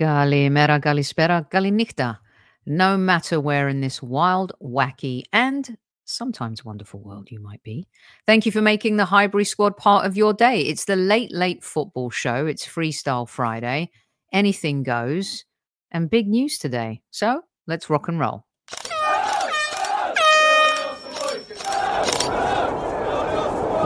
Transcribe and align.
Galimera, 0.00 0.80
Galispera, 0.80 1.46
Galinichta. 1.50 2.18
No 2.64 2.96
matter 2.96 3.38
where 3.38 3.68
in 3.68 3.82
this 3.82 4.02
wild, 4.02 4.52
wacky, 4.62 5.24
and 5.32 5.76
sometimes 6.04 6.64
wonderful 6.64 7.00
world 7.00 7.30
you 7.30 7.38
might 7.38 7.62
be. 7.62 7.86
Thank 8.26 8.46
you 8.46 8.52
for 8.52 8.62
making 8.62 8.96
the 8.96 9.04
Highbury 9.04 9.44
squad 9.44 9.76
part 9.76 10.06
of 10.06 10.16
your 10.16 10.32
day. 10.32 10.62
It's 10.62 10.86
the 10.86 10.96
late, 10.96 11.32
late 11.32 11.62
football 11.62 12.10
show. 12.10 12.46
It's 12.46 12.66
Freestyle 12.66 13.28
Friday. 13.28 13.90
Anything 14.32 14.82
goes. 14.82 15.44
And 15.90 16.08
big 16.08 16.28
news 16.28 16.56
today. 16.56 17.02
So 17.10 17.42
let's 17.66 17.90
rock 17.90 18.08
and 18.08 18.18
roll. 18.18 18.46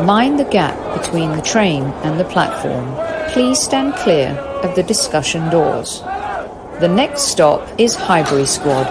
Mind 0.04 0.38
the 0.38 0.48
gap 0.50 0.76
between 1.00 1.30
the 1.32 1.42
train 1.42 1.82
and 1.82 2.20
the 2.20 2.24
platform. 2.24 2.94
Please 3.32 3.58
stand 3.58 3.94
clear 3.94 4.30
of 4.62 4.74
the 4.74 4.82
discussion 4.82 5.48
doors. 5.50 6.02
The 6.80 6.88
next 6.88 7.28
stop 7.28 7.68
is 7.78 7.94
Highbury 7.94 8.46
Squad. 8.46 8.86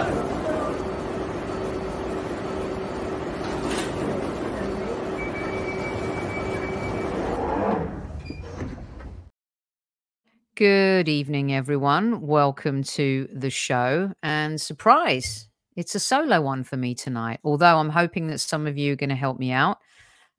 Good 10.56 11.10
evening, 11.10 11.54
everyone. 11.54 12.22
Welcome 12.22 12.84
to 12.84 13.28
the 13.34 13.50
show. 13.50 14.14
And 14.24 14.62
surprise, 14.62 15.50
it's 15.76 15.94
a 15.94 16.00
solo 16.00 16.40
one 16.40 16.64
for 16.64 16.78
me 16.78 16.96
tonight. 16.96 17.42
Although 17.44 17.80
I'm 17.80 17.90
hoping 17.90 18.28
that 18.28 18.40
some 18.40 18.66
of 18.66 18.78
you 18.78 18.94
are 18.94 18.96
going 18.96 19.10
to 19.10 19.16
help 19.16 19.38
me 19.38 19.52
out 19.52 19.80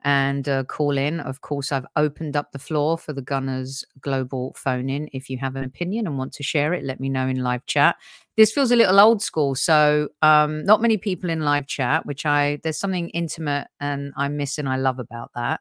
and 0.05 0.49
uh, 0.49 0.65
call 0.65 0.99
in. 0.99 1.21
Of 1.21 1.41
course, 1.41 1.73
I've 1.73 1.87
opened 1.97 2.37
up 2.37 2.53
the 2.53 2.59
floor 2.59 2.99
for 2.99 3.13
the 3.13 3.23
Gunners 3.23 3.85
Global 4.01 4.55
phone 4.55 4.91
in. 4.91 5.09
If 5.13 5.31
you 5.31 5.39
have 5.39 5.57
an 5.57 5.65
opinion 5.65 6.07
and 6.07 6.19
want 6.19 6.35
to 6.35 6.43
share 6.43 6.75
it, 6.75 6.85
let 6.85 7.01
me 7.01 7.09
know 7.09 7.27
in 7.27 7.43
live 7.43 7.65
chat. 7.67 7.97
This 8.37 8.53
feels 8.53 8.71
a 8.71 8.77
little 8.77 9.01
old 9.01 9.23
school, 9.23 9.55
so 9.55 10.09
um, 10.21 10.65
not 10.65 10.83
many 10.83 10.99
people 10.99 11.31
in 11.31 11.41
live 11.41 11.67
chat, 11.67 12.05
which 12.05 12.27
I 12.27 12.59
there's 12.63 12.79
something 12.79 13.09
intimate 13.11 13.69
and 13.81 14.13
I 14.17 14.29
miss 14.29 14.59
and 14.59 14.69
I 14.69 14.77
love 14.77 14.99
about 14.99 15.31
that. 15.35 15.61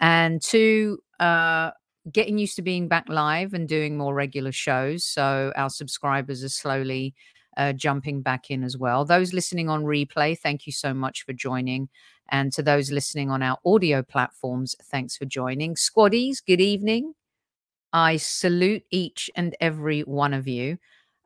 And 0.00 0.42
two, 0.42 0.98
uh, 1.20 1.70
getting 2.10 2.38
used 2.38 2.56
to 2.56 2.62
being 2.62 2.88
back 2.88 3.08
live 3.08 3.54
and 3.54 3.68
doing 3.68 3.96
more 3.96 4.14
regular 4.14 4.52
shows. 4.52 5.04
So 5.04 5.52
our 5.54 5.70
subscribers 5.70 6.42
are 6.42 6.48
slowly 6.48 7.14
uh, 7.58 7.72
jumping 7.72 8.22
back 8.22 8.50
in 8.50 8.62
as 8.62 8.78
well. 8.78 9.04
Those 9.04 9.34
listening 9.34 9.68
on 9.68 9.84
replay, 9.84 10.38
thank 10.38 10.66
you 10.66 10.72
so 10.72 10.94
much 10.94 11.24
for 11.24 11.32
joining. 11.32 11.88
And 12.30 12.52
to 12.52 12.62
those 12.62 12.90
listening 12.90 13.30
on 13.30 13.42
our 13.42 13.58
audio 13.66 14.02
platforms, 14.02 14.76
thanks 14.84 15.16
for 15.16 15.24
joining. 15.24 15.74
Squaddies, 15.74 16.38
good 16.44 16.60
evening. 16.60 17.14
I 17.92 18.16
salute 18.16 18.84
each 18.90 19.30
and 19.34 19.56
every 19.60 20.02
one 20.02 20.34
of 20.34 20.46
you. 20.46 20.78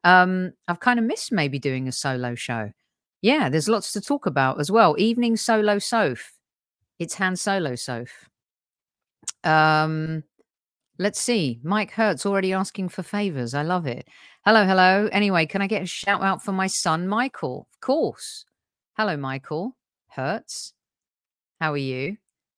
Um, 0.04 0.52
I've 0.66 0.80
kind 0.80 0.98
of 0.98 1.04
missed 1.04 1.32
maybe 1.32 1.58
doing 1.58 1.86
a 1.86 1.92
solo 1.92 2.34
show. 2.34 2.72
Yeah, 3.20 3.48
there's 3.48 3.68
lots 3.68 3.92
to 3.92 4.00
talk 4.00 4.26
about 4.26 4.58
as 4.58 4.70
well. 4.70 4.96
Evening 4.98 5.36
solo 5.36 5.78
Soph. 5.78 6.32
It's 6.98 7.14
Han 7.14 7.36
Solo 7.36 7.74
Soph. 7.74 8.28
Um, 9.44 10.24
let's 10.98 11.20
see. 11.20 11.60
Mike 11.62 11.92
Hertz 11.92 12.26
already 12.26 12.52
asking 12.52 12.88
for 12.88 13.02
favors. 13.02 13.54
I 13.54 13.62
love 13.62 13.86
it. 13.86 14.08
Hello, 14.44 14.64
hello. 14.64 15.08
Anyway, 15.12 15.46
can 15.46 15.62
I 15.62 15.66
get 15.66 15.82
a 15.82 15.86
shout 15.86 16.22
out 16.22 16.42
for 16.44 16.52
my 16.52 16.66
son, 16.66 17.08
Michael? 17.08 17.68
Of 17.72 17.80
course. 17.80 18.44
Hello, 18.96 19.16
Michael 19.16 19.76
Hertz. 20.08 20.74
How 21.60 21.72
are 21.72 21.78
you? 21.78 22.16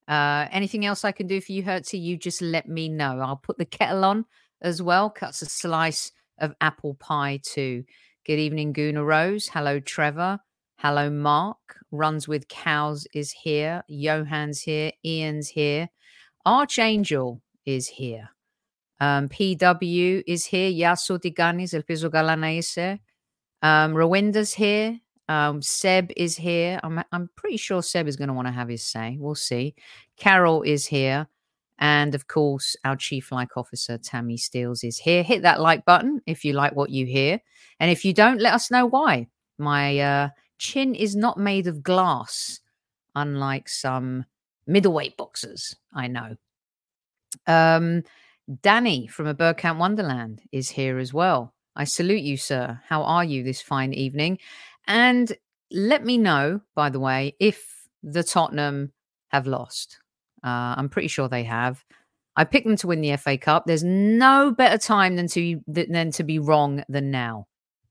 Uh, 0.09 0.47
anything 0.51 0.85
else 0.85 1.05
I 1.05 1.13
can 1.13 1.27
do 1.27 1.41
for 1.41 1.53
you, 1.53 1.63
Hertzy? 1.63 2.01
You 2.01 2.17
just 2.17 2.43
let 2.43 2.69
me 2.69 2.89
know. 2.89 3.21
I'll 3.21 3.37
put 3.37 3.59
the 3.59 3.65
kettle 3.65 4.05
on 4.05 4.25
as 4.61 4.83
well. 4.83 5.11
Cuts 5.11 5.43
a 5.43 5.47
slice 5.47 6.13
of 6.39 6.55
apple 6.61 6.95
pie 6.95 7.41
too. 7.43 7.85
Good 8.27 8.39
evening, 8.39 8.73
Guna 8.73 9.05
Rose. 9.05 9.49
Hello, 9.49 9.81
Trevor. 9.81 10.41
Hello, 10.79 11.11
Mark. 11.11 11.79
Runs 11.91 12.27
with 12.27 12.49
Cows 12.49 13.07
is 13.15 13.31
here. 13.31 13.83
Johan's 13.89 14.61
here. 14.61 14.93
Ian's 15.05 15.49
here. 15.49 15.89
Archangel 16.45 17.41
is 17.67 17.89
here. 17.89 18.31
Um, 19.01 19.29
PW 19.29 20.23
is 20.27 20.47
here. 20.47 20.71
Yasu 20.71 21.19
Tiganis, 21.19 21.75
El 21.75 21.83
Piso 21.83 22.09
Galanaise. 22.09 22.99
Um, 23.63 23.95
Rawinda's 23.95 24.55
here. 24.55 25.01
Um, 25.29 25.63
Seb 25.63 26.11
is 26.17 26.37
here. 26.37 26.79
I'm 26.83 27.03
I'm 27.11 27.31
pretty 27.37 27.57
sure 27.57 27.83
Seb 27.83 28.07
is 28.07 28.17
going 28.17 28.29
to 28.29 28.35
want 28.35 28.47
to 28.47 28.53
have 28.53 28.69
his 28.69 28.87
say. 28.87 29.17
We'll 29.19 29.35
see. 29.35 29.75
Carol 30.17 30.63
is 30.63 30.87
here. 30.87 31.27
And 31.79 32.15
of 32.15 32.29
course, 32.29 32.77
our 32.85 32.97
chief 32.97 33.33
like 33.33 33.57
officer, 33.57 33.99
Tammy 33.99 34.37
Steels, 34.37 34.85
is 34.85 34.99
here. 34.99 35.23
Hit 35.23 35.43
that 35.43 35.61
like 35.61 35.85
button 35.85 36.21
if 36.27 36.45
you 36.45 36.53
like 36.53 36.77
what 36.77 36.91
you 36.91 37.05
hear. 37.05 37.41
And 37.81 37.91
if 37.91 38.05
you 38.05 38.13
don't, 38.13 38.41
let 38.41 38.55
us 38.55 38.71
know 38.71 38.87
why. 38.87 39.29
My 39.59 39.99
uh, 39.99 40.29
chin 40.59 40.95
is 40.95 41.17
not 41.17 41.39
made 41.39 41.67
of 41.67 41.83
glass, 41.83 42.61
unlike 43.15 43.69
some 43.69 44.25
middleweight 44.67 45.17
boxers 45.17 45.75
I 45.93 46.07
know. 46.07 46.37
Um, 47.47 48.03
Danny 48.63 49.07
from 49.07 49.27
a 49.27 49.35
Bergkamp 49.35 49.79
Wonderland 49.79 50.43
is 50.53 50.69
here 50.69 50.99
as 50.99 51.15
well. 51.15 51.55
I 51.77 51.85
salute 51.85 52.23
you, 52.23 52.37
sir. 52.37 52.81
How 52.87 53.03
are 53.03 53.25
you 53.25 53.43
this 53.43 53.61
fine 53.61 53.93
evening? 53.93 54.39
And 54.87 55.33
let 55.71 56.05
me 56.05 56.19
know, 56.19 56.61
by 56.75 56.91
the 56.91 57.01
way, 57.01 57.35
if 57.41 57.89
the 58.03 58.23
Tottenham 58.23 58.93
have 59.29 59.47
lost. 59.47 59.99
Uh, 60.45 60.75
I'm 60.77 60.89
pretty 60.89 61.09
sure 61.09 61.29
they 61.29 61.45
have. 61.45 61.85
I 62.37 62.45
picked 62.45 62.67
them 62.67 62.77
to 62.77 62.87
win 62.87 63.01
the 63.01 63.17
FA 63.17 63.39
Cup. 63.39 63.65
There's 63.67 63.85
no 63.85 64.51
better 64.51 64.79
time 64.79 65.17
than 65.17 65.29
to 65.29 65.61
than 65.67 66.11
to 66.13 66.25
be 66.25 66.39
wrong 66.39 66.85
than 66.89 67.11
now. 67.11 67.47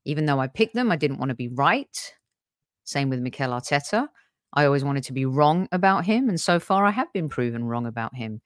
Even 0.06 0.26
though 0.26 0.40
I 0.40 0.48
picked 0.48 0.76
them, 0.76 0.92
I 0.92 0.98
didn't 0.98 1.18
want 1.18 1.30
to 1.30 1.36
be 1.36 1.48
right. 1.48 2.14
Same 2.84 3.10
with 3.10 3.22
Mikel 3.22 3.52
Arteta. 3.52 4.08
I 4.54 4.66
always 4.66 4.84
wanted 4.84 5.06
to 5.06 5.14
be 5.14 5.26
wrong 5.26 5.68
about 5.72 6.06
him, 6.06 6.30
and 6.30 6.40
so 6.40 6.60
far 6.60 6.86
I 6.86 6.92
have 6.92 7.12
been 7.14 7.30
proven 7.30 7.64
wrong 7.64 7.88
about 7.88 8.16
him. 8.16 8.42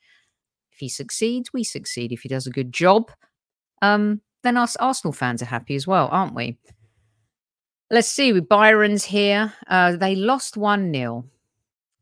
If 0.77 0.81
he 0.81 0.89
succeeds, 0.89 1.51
we 1.51 1.63
succeed. 1.63 2.11
If 2.11 2.21
he 2.21 2.29
does 2.29 2.45
a 2.45 2.51
good 2.51 2.71
job, 2.71 3.11
um, 3.81 4.21
then 4.43 4.57
us 4.57 4.75
Arsenal 4.75 5.11
fans 5.11 5.41
are 5.41 5.45
happy 5.45 5.73
as 5.73 5.87
well, 5.87 6.07
aren't 6.11 6.35
we? 6.35 6.55
Let's 7.89 8.07
see. 8.07 8.31
We 8.31 8.41
Byron's 8.41 9.03
here. 9.03 9.53
Uh, 9.65 9.95
they 9.95 10.13
lost 10.13 10.55
1 10.55 10.93
0. 10.93 11.25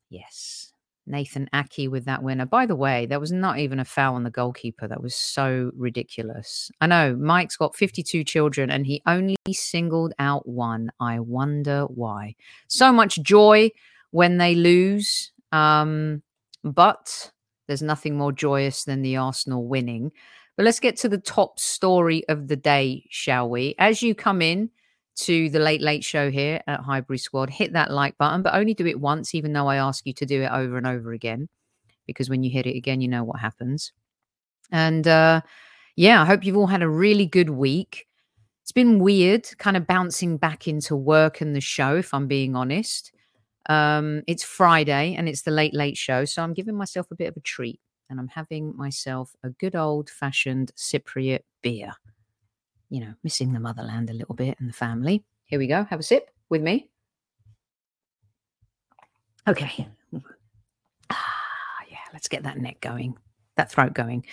Yes. 0.09 0.73
Nathan 1.07 1.47
Aké 1.53 1.89
with 1.89 2.03
that 2.03 2.21
winner. 2.21 2.45
By 2.45 2.65
the 2.65 2.75
way, 2.75 3.05
there 3.05 3.21
was 3.21 3.31
not 3.31 3.59
even 3.59 3.79
a 3.79 3.85
foul 3.85 4.15
on 4.15 4.23
the 4.23 4.29
goalkeeper. 4.29 4.89
That 4.89 5.01
was 5.01 5.15
so 5.15 5.71
ridiculous. 5.73 6.69
I 6.81 6.87
know 6.87 7.15
Mike's 7.15 7.55
got 7.55 7.77
52 7.77 8.25
children 8.25 8.69
and 8.69 8.85
he 8.85 9.01
only 9.07 9.37
singled 9.53 10.13
out 10.19 10.45
one. 10.45 10.91
I 10.99 11.21
wonder 11.21 11.83
why. 11.83 12.35
So 12.67 12.91
much 12.91 13.21
joy 13.21 13.71
when 14.11 14.37
they 14.37 14.53
lose. 14.53 15.31
Um, 15.53 16.23
but 16.65 17.31
there's 17.67 17.81
nothing 17.81 18.17
more 18.17 18.31
joyous 18.31 18.83
than 18.83 19.01
the 19.01 19.17
Arsenal 19.17 19.67
winning. 19.67 20.11
But 20.57 20.65
let's 20.65 20.79
get 20.79 20.95
to 20.97 21.09
the 21.09 21.17
top 21.17 21.59
story 21.59 22.23
of 22.29 22.47
the 22.47 22.55
day, 22.55 23.05
shall 23.09 23.49
we? 23.49 23.75
As 23.77 24.01
you 24.01 24.15
come 24.15 24.41
in, 24.41 24.69
to 25.15 25.49
the 25.49 25.59
Late 25.59 25.81
Late 25.81 26.03
Show 26.03 26.29
here 26.29 26.61
at 26.67 26.81
Highbury 26.81 27.17
Squad, 27.17 27.49
hit 27.49 27.73
that 27.73 27.91
like 27.91 28.17
button, 28.17 28.41
but 28.41 28.53
only 28.53 28.73
do 28.73 28.85
it 28.85 28.99
once, 28.99 29.33
even 29.33 29.53
though 29.53 29.67
I 29.67 29.77
ask 29.77 30.05
you 30.05 30.13
to 30.13 30.25
do 30.25 30.41
it 30.41 30.51
over 30.51 30.77
and 30.77 30.85
over 30.85 31.13
again, 31.13 31.47
because 32.05 32.29
when 32.29 32.43
you 32.43 32.49
hit 32.49 32.65
it 32.65 32.75
again, 32.75 33.01
you 33.01 33.07
know 33.07 33.23
what 33.23 33.39
happens. 33.39 33.93
And 34.71 35.07
uh, 35.07 35.41
yeah, 35.95 36.21
I 36.21 36.25
hope 36.25 36.43
you've 36.43 36.57
all 36.57 36.67
had 36.67 36.81
a 36.81 36.89
really 36.89 37.25
good 37.25 37.49
week. 37.49 38.07
It's 38.63 38.71
been 38.71 38.99
weird, 38.99 39.47
kind 39.57 39.77
of 39.77 39.87
bouncing 39.87 40.37
back 40.37 40.67
into 40.67 40.95
work 40.95 41.39
and 41.39 41.55
the 41.55 41.61
show, 41.61 41.95
if 41.97 42.13
I'm 42.13 42.27
being 42.27 42.55
honest. 42.55 43.11
Um, 43.67 44.23
it's 44.27 44.43
Friday 44.43 45.15
and 45.15 45.27
it's 45.27 45.41
the 45.41 45.51
Late 45.51 45.73
Late 45.73 45.97
Show, 45.97 46.25
so 46.25 46.43
I'm 46.43 46.53
giving 46.53 46.75
myself 46.75 47.11
a 47.11 47.15
bit 47.15 47.29
of 47.29 47.37
a 47.37 47.41
treat, 47.41 47.79
and 48.09 48.19
I'm 48.19 48.27
having 48.27 48.75
myself 48.75 49.35
a 49.43 49.49
good 49.49 49.75
old 49.75 50.09
fashioned 50.09 50.71
Cypriot 50.75 51.41
beer 51.61 51.93
you 52.89 53.01
know, 53.01 53.13
missing 53.23 53.53
the 53.53 53.59
motherland 53.59 54.09
a 54.09 54.13
little 54.13 54.35
bit 54.35 54.57
and 54.59 54.69
the 54.69 54.73
family. 54.73 55.23
Here 55.45 55.59
we 55.59 55.67
go. 55.67 55.83
Have 55.85 55.99
a 55.99 56.03
sip 56.03 56.29
with 56.49 56.61
me. 56.61 56.89
Okay. 59.47 59.87
Ah, 61.09 61.79
yeah, 61.89 61.97
let's 62.13 62.27
get 62.27 62.43
that 62.43 62.57
neck 62.57 62.79
going, 62.81 63.15
that 63.57 63.71
throat 63.71 63.93
going. 63.93 64.25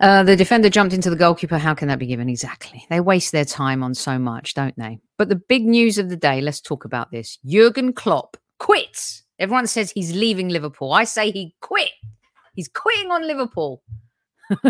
Uh, 0.00 0.22
the 0.22 0.36
defender 0.36 0.70
jumped 0.70 0.94
into 0.94 1.10
the 1.10 1.16
goalkeeper. 1.16 1.58
How 1.58 1.74
can 1.74 1.88
that 1.88 1.98
be 1.98 2.06
given? 2.06 2.28
Exactly. 2.28 2.84
They 2.88 3.00
waste 3.00 3.32
their 3.32 3.44
time 3.44 3.82
on 3.82 3.94
so 3.94 4.18
much, 4.18 4.54
don't 4.54 4.76
they? 4.78 5.00
But 5.18 5.28
the 5.28 5.36
big 5.36 5.64
news 5.66 5.98
of 5.98 6.08
the 6.08 6.16
day, 6.16 6.40
let's 6.40 6.60
talk 6.60 6.84
about 6.84 7.10
this. 7.10 7.38
Jurgen 7.44 7.92
Klopp 7.92 8.36
quits. 8.62 9.24
Everyone 9.40 9.66
says 9.66 9.90
he's 9.90 10.14
leaving 10.14 10.48
Liverpool. 10.48 10.92
I 10.92 11.02
say 11.02 11.32
he 11.32 11.52
quit. 11.60 11.90
He's 12.54 12.68
quitting 12.68 13.10
on 13.10 13.26
Liverpool. 13.26 13.82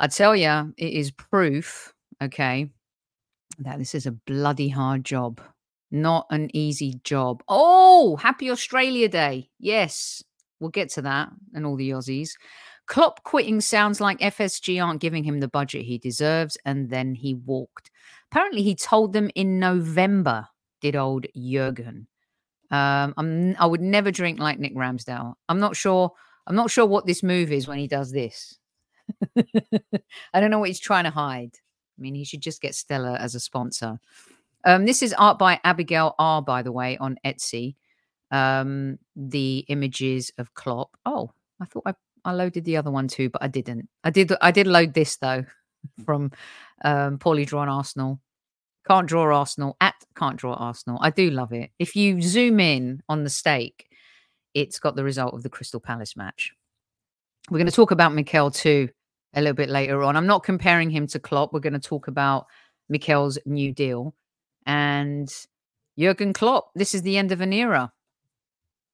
I 0.00 0.06
tell 0.06 0.34
you, 0.34 0.72
it 0.78 0.92
is 0.94 1.10
proof, 1.10 1.92
okay, 2.22 2.70
that 3.58 3.78
this 3.78 3.94
is 3.94 4.06
a 4.06 4.12
bloody 4.12 4.70
hard 4.70 5.04
job. 5.04 5.42
Not 5.90 6.26
an 6.30 6.48
easy 6.56 7.00
job. 7.04 7.42
Oh, 7.48 8.16
happy 8.16 8.50
Australia 8.50 9.10
Day. 9.10 9.50
Yes, 9.58 10.24
we'll 10.58 10.70
get 10.70 10.88
to 10.92 11.02
that 11.02 11.28
and 11.52 11.66
all 11.66 11.76
the 11.76 11.90
Aussies. 11.90 12.30
Klopp 12.86 13.24
quitting 13.24 13.60
sounds 13.60 14.00
like 14.00 14.20
FSG 14.20 14.82
aren't 14.82 15.02
giving 15.02 15.22
him 15.22 15.40
the 15.40 15.48
budget 15.48 15.84
he 15.84 15.98
deserves, 15.98 16.56
and 16.64 16.88
then 16.88 17.14
he 17.14 17.34
walked. 17.34 17.90
Apparently, 18.30 18.62
he 18.62 18.74
told 18.74 19.12
them 19.12 19.30
in 19.34 19.58
November, 19.58 20.46
did 20.80 20.96
old 20.96 21.26
Jurgen. 21.36 22.06
Um, 22.72 23.12
I'm, 23.18 23.54
I 23.58 23.66
would 23.66 23.82
never 23.82 24.10
drink 24.10 24.40
like 24.40 24.58
Nick 24.58 24.74
Ramsdale. 24.74 25.34
I'm 25.48 25.60
not 25.60 25.76
sure. 25.76 26.12
I'm 26.46 26.56
not 26.56 26.70
sure 26.70 26.86
what 26.86 27.06
this 27.06 27.22
move 27.22 27.52
is 27.52 27.68
when 27.68 27.78
he 27.78 27.86
does 27.86 28.10
this. 28.10 28.58
I 29.36 30.40
don't 30.40 30.50
know 30.50 30.58
what 30.58 30.68
he's 30.68 30.80
trying 30.80 31.04
to 31.04 31.10
hide. 31.10 31.52
I 31.96 32.02
mean, 32.02 32.14
he 32.14 32.24
should 32.24 32.40
just 32.40 32.60
get 32.60 32.74
Stella 32.74 33.16
as 33.16 33.34
a 33.34 33.40
sponsor. 33.40 34.00
Um, 34.64 34.86
this 34.86 35.02
is 35.02 35.12
art 35.12 35.38
by 35.38 35.60
Abigail 35.62 36.14
R, 36.18 36.42
by 36.42 36.62
the 36.62 36.72
way, 36.72 36.96
on 36.96 37.16
Etsy. 37.24 37.76
Um, 38.30 38.98
the 39.14 39.64
images 39.68 40.32
of 40.38 40.54
Klopp. 40.54 40.96
Oh, 41.04 41.30
I 41.60 41.66
thought 41.66 41.82
I, 41.86 41.94
I 42.24 42.32
loaded 42.32 42.64
the 42.64 42.78
other 42.78 42.90
one 42.90 43.06
too, 43.06 43.28
but 43.28 43.42
I 43.42 43.48
didn't. 43.48 43.88
I 44.02 44.10
did. 44.10 44.32
I 44.40 44.50
did 44.50 44.66
load 44.66 44.94
this 44.94 45.16
though 45.16 45.44
from 46.04 46.32
um, 46.84 47.18
poorly 47.18 47.44
drawn 47.44 47.68
Arsenal. 47.68 48.20
Can't 48.86 49.08
draw 49.08 49.34
Arsenal 49.34 49.76
at 49.80 49.94
can't 50.16 50.36
draw 50.36 50.54
Arsenal. 50.54 50.98
I 51.00 51.10
do 51.10 51.30
love 51.30 51.52
it. 51.52 51.70
If 51.78 51.96
you 51.96 52.20
zoom 52.20 52.60
in 52.60 53.02
on 53.08 53.24
the 53.24 53.30
stake, 53.30 53.86
it's 54.54 54.78
got 54.78 54.96
the 54.96 55.04
result 55.04 55.34
of 55.34 55.42
the 55.42 55.48
Crystal 55.48 55.80
Palace 55.80 56.16
match. 56.16 56.52
We're 57.50 57.58
going 57.58 57.66
to 57.66 57.72
talk 57.72 57.90
about 57.90 58.14
Mikel 58.14 58.50
too 58.50 58.88
a 59.34 59.40
little 59.40 59.54
bit 59.54 59.68
later 59.68 60.02
on. 60.02 60.16
I'm 60.16 60.26
not 60.26 60.44
comparing 60.44 60.90
him 60.90 61.06
to 61.08 61.18
Klopp. 61.18 61.52
We're 61.52 61.60
going 61.60 61.72
to 61.72 61.78
talk 61.78 62.08
about 62.08 62.46
Mikel's 62.88 63.38
new 63.46 63.72
deal 63.72 64.14
and 64.66 65.32
Jurgen 65.98 66.32
Klopp. 66.32 66.70
This 66.74 66.94
is 66.94 67.02
the 67.02 67.16
end 67.16 67.32
of 67.32 67.40
an 67.40 67.52
era. 67.52 67.92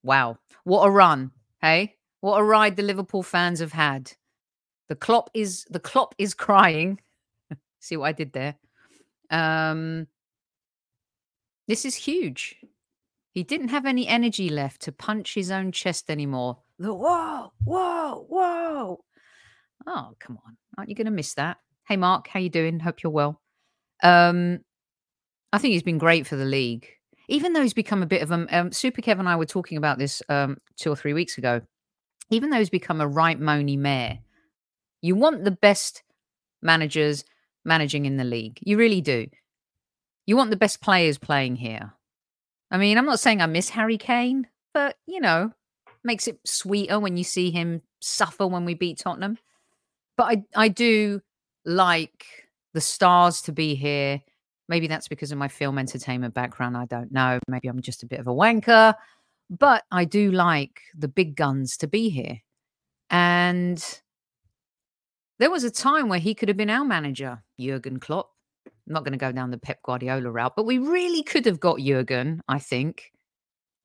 Wow, 0.02 0.38
what 0.64 0.84
a 0.84 0.90
run! 0.90 1.32
Hey, 1.60 1.96
what 2.20 2.38
a 2.38 2.44
ride 2.44 2.76
the 2.76 2.82
Liverpool 2.82 3.22
fans 3.22 3.60
have 3.60 3.72
had. 3.72 4.12
The 4.88 4.94
Klopp 4.94 5.30
is 5.34 5.64
the 5.70 5.80
Klopp 5.80 6.14
is 6.18 6.34
crying. 6.34 7.00
See 7.80 7.96
what 7.96 8.06
I 8.06 8.12
did 8.12 8.32
there? 8.32 8.54
Um, 9.30 10.06
this 11.66 11.84
is 11.84 11.94
huge. 11.94 12.56
He 13.32 13.44
didn't 13.44 13.68
have 13.68 13.86
any 13.86 14.08
energy 14.08 14.48
left 14.48 14.82
to 14.82 14.92
punch 14.92 15.34
his 15.34 15.50
own 15.50 15.70
chest 15.70 16.10
anymore. 16.10 16.58
The 16.78 16.94
whoa, 16.94 17.52
whoa, 17.64 18.26
whoa. 18.28 19.04
Oh, 19.86 20.14
come 20.18 20.38
on. 20.44 20.56
Aren't 20.76 20.90
you 20.90 20.96
going 20.96 21.06
to 21.06 21.10
miss 21.10 21.34
that? 21.34 21.58
Hey, 21.86 21.96
Mark, 21.96 22.28
how 22.28 22.40
you 22.40 22.50
doing? 22.50 22.80
Hope 22.80 23.02
you're 23.02 23.12
well. 23.12 23.40
Um, 24.02 24.60
I 25.52 25.58
think 25.58 25.72
he's 25.72 25.82
been 25.82 25.98
great 25.98 26.26
for 26.26 26.36
the 26.36 26.44
league, 26.44 26.88
even 27.28 27.52
though 27.52 27.62
he's 27.62 27.74
become 27.74 28.02
a 28.02 28.06
bit 28.06 28.22
of 28.22 28.30
a. 28.30 28.46
Um, 28.50 28.72
Super 28.72 29.02
Kev 29.02 29.18
and 29.18 29.28
I 29.28 29.36
were 29.36 29.46
talking 29.46 29.78
about 29.78 29.98
this 29.98 30.22
um, 30.28 30.58
two 30.76 30.90
or 30.90 30.96
three 30.96 31.12
weeks 31.12 31.38
ago. 31.38 31.60
Even 32.30 32.50
though 32.50 32.58
he's 32.58 32.70
become 32.70 33.00
a 33.00 33.08
right 33.08 33.40
moany 33.40 33.78
mayor, 33.78 34.18
you 35.00 35.14
want 35.14 35.44
the 35.44 35.50
best 35.50 36.02
managers 36.60 37.24
managing 37.68 38.06
in 38.06 38.16
the 38.16 38.24
league. 38.24 38.58
You 38.62 38.76
really 38.76 39.00
do. 39.00 39.28
You 40.26 40.36
want 40.36 40.50
the 40.50 40.56
best 40.56 40.80
players 40.80 41.18
playing 41.18 41.56
here. 41.56 41.92
I 42.70 42.78
mean, 42.78 42.98
I'm 42.98 43.06
not 43.06 43.20
saying 43.20 43.40
I 43.40 43.46
miss 43.46 43.70
Harry 43.70 43.96
Kane, 43.96 44.48
but 44.74 44.96
you 45.06 45.20
know, 45.20 45.52
makes 46.02 46.26
it 46.26 46.40
sweeter 46.44 46.98
when 46.98 47.16
you 47.16 47.24
see 47.24 47.50
him 47.50 47.82
suffer 48.00 48.46
when 48.46 48.64
we 48.64 48.74
beat 48.74 48.98
Tottenham. 48.98 49.38
But 50.16 50.24
I 50.24 50.44
I 50.64 50.68
do 50.68 51.20
like 51.64 52.26
the 52.74 52.80
stars 52.80 53.40
to 53.42 53.52
be 53.52 53.74
here. 53.74 54.20
Maybe 54.68 54.86
that's 54.86 55.08
because 55.08 55.32
of 55.32 55.38
my 55.38 55.48
film 55.48 55.78
entertainment 55.78 56.34
background. 56.34 56.76
I 56.76 56.84
don't 56.86 57.12
know. 57.12 57.38
Maybe 57.48 57.68
I'm 57.68 57.80
just 57.80 58.02
a 58.02 58.06
bit 58.06 58.20
of 58.20 58.26
a 58.26 58.34
wanker, 58.34 58.94
but 59.48 59.84
I 59.90 60.04
do 60.04 60.30
like 60.30 60.82
the 60.96 61.08
big 61.08 61.36
guns 61.36 61.76
to 61.78 61.86
be 61.86 62.10
here. 62.10 62.40
And 63.10 63.82
there 65.38 65.50
was 65.50 65.64
a 65.64 65.70
time 65.70 66.08
where 66.08 66.18
he 66.18 66.34
could 66.34 66.48
have 66.48 66.56
been 66.56 66.70
our 66.70 66.84
manager, 66.84 67.42
Jurgen 67.58 68.00
Klopp. 68.00 68.30
I'm 68.66 68.94
not 68.94 69.04
going 69.04 69.12
to 69.12 69.18
go 69.18 69.32
down 69.32 69.50
the 69.50 69.58
Pep 69.58 69.82
Guardiola 69.82 70.30
route, 70.30 70.54
but 70.56 70.66
we 70.66 70.78
really 70.78 71.22
could 71.22 71.46
have 71.46 71.60
got 71.60 71.78
Jurgen, 71.78 72.42
I 72.48 72.58
think. 72.58 73.12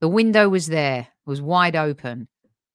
The 0.01 0.07
window 0.07 0.49
was 0.49 0.67
there, 0.67 1.07
was 1.25 1.41
wide 1.41 1.75
open, 1.75 2.27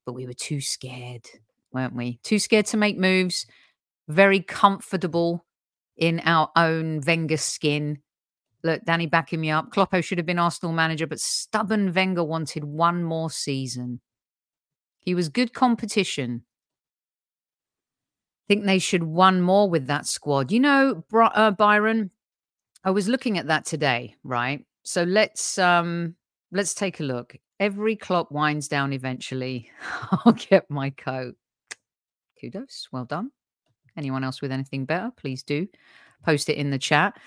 but 0.06 0.14
we 0.14 0.26
were 0.26 0.34
too 0.34 0.60
scared, 0.60 1.26
weren't 1.72 1.94
we? 1.94 2.20
Too 2.22 2.38
scared 2.38 2.66
to 2.66 2.76
make 2.76 2.98
moves, 2.98 3.46
very 4.08 4.40
comfortable 4.40 5.44
in 5.96 6.20
our 6.24 6.50
own 6.56 7.00
Wenger 7.06 7.36
skin. 7.36 7.98
Look, 8.62 8.84
Danny 8.84 9.06
backing 9.06 9.40
me 9.40 9.50
up. 9.50 9.70
Kloppo 9.70 10.02
should 10.02 10.18
have 10.18 10.26
been 10.26 10.38
Arsenal 10.38 10.72
manager, 10.72 11.06
but 11.06 11.20
stubborn 11.20 11.92
Wenger 11.92 12.24
wanted 12.24 12.64
one 12.64 13.02
more 13.04 13.30
season. 13.30 14.00
He 14.98 15.14
was 15.14 15.28
good 15.28 15.52
competition. 15.52 16.44
Think 18.48 18.64
they 18.64 18.78
should 18.78 19.02
one 19.02 19.40
more 19.42 19.68
with 19.68 19.86
that 19.86 20.06
squad. 20.06 20.50
You 20.50 20.60
know, 20.60 21.04
uh, 21.12 21.50
Byron, 21.50 22.10
I 22.82 22.90
was 22.90 23.08
looking 23.08 23.38
at 23.38 23.48
that 23.48 23.66
today, 23.66 24.14
right? 24.24 24.64
So 24.84 25.02
let's 25.02 25.58
um 25.58 26.14
let's 26.50 26.74
take 26.74 27.00
a 27.00 27.04
look. 27.04 27.36
Every 27.60 27.96
clock 27.96 28.30
winds 28.30 28.68
down 28.68 28.92
eventually. 28.92 29.70
I'll 30.24 30.32
get 30.32 30.70
my 30.70 30.90
coat. 30.90 31.34
Kudos. 32.40 32.88
Well 32.90 33.04
done. 33.04 33.30
Anyone 33.96 34.24
else 34.24 34.40
with 34.40 34.52
anything 34.52 34.84
better, 34.84 35.10
please 35.16 35.42
do 35.42 35.68
post 36.24 36.48
it 36.48 36.56
in 36.56 36.70
the 36.70 36.78
chat. 36.78 37.18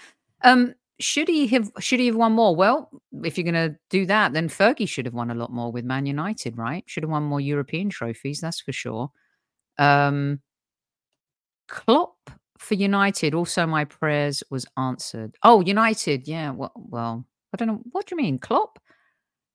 Um, 0.43 0.73
should 0.99 1.27
he 1.27 1.47
have 1.47 1.71
should 1.79 1.99
he 1.99 2.07
have 2.07 2.15
won 2.15 2.33
more? 2.33 2.55
Well, 2.55 2.89
if 3.23 3.37
you're 3.37 3.51
going 3.51 3.71
to 3.71 3.75
do 3.89 4.05
that, 4.05 4.33
then 4.33 4.49
Fergie 4.49 4.87
should 4.87 5.05
have 5.05 5.15
won 5.15 5.31
a 5.31 5.35
lot 5.35 5.51
more 5.51 5.71
with 5.71 5.83
Man 5.85 6.05
United, 6.05 6.57
right? 6.57 6.83
Should 6.87 7.03
have 7.03 7.09
won 7.09 7.23
more 7.23 7.41
European 7.41 7.89
trophies, 7.89 8.39
that's 8.39 8.61
for 8.61 8.71
sure. 8.71 9.11
Um, 9.77 10.41
Klopp 11.71 12.29
for 12.57 12.75
United, 12.75 13.33
also 13.33 13.65
my 13.65 13.85
prayers 13.85 14.43
was 14.51 14.65
answered. 14.77 15.35
Oh, 15.41 15.61
United, 15.61 16.27
yeah. 16.27 16.51
Well, 16.51 16.73
well, 16.75 17.25
I 17.53 17.57
don't 17.57 17.67
know. 17.69 17.81
What 17.91 18.05
do 18.05 18.15
you 18.15 18.21
mean, 18.21 18.37
Klopp 18.37 18.77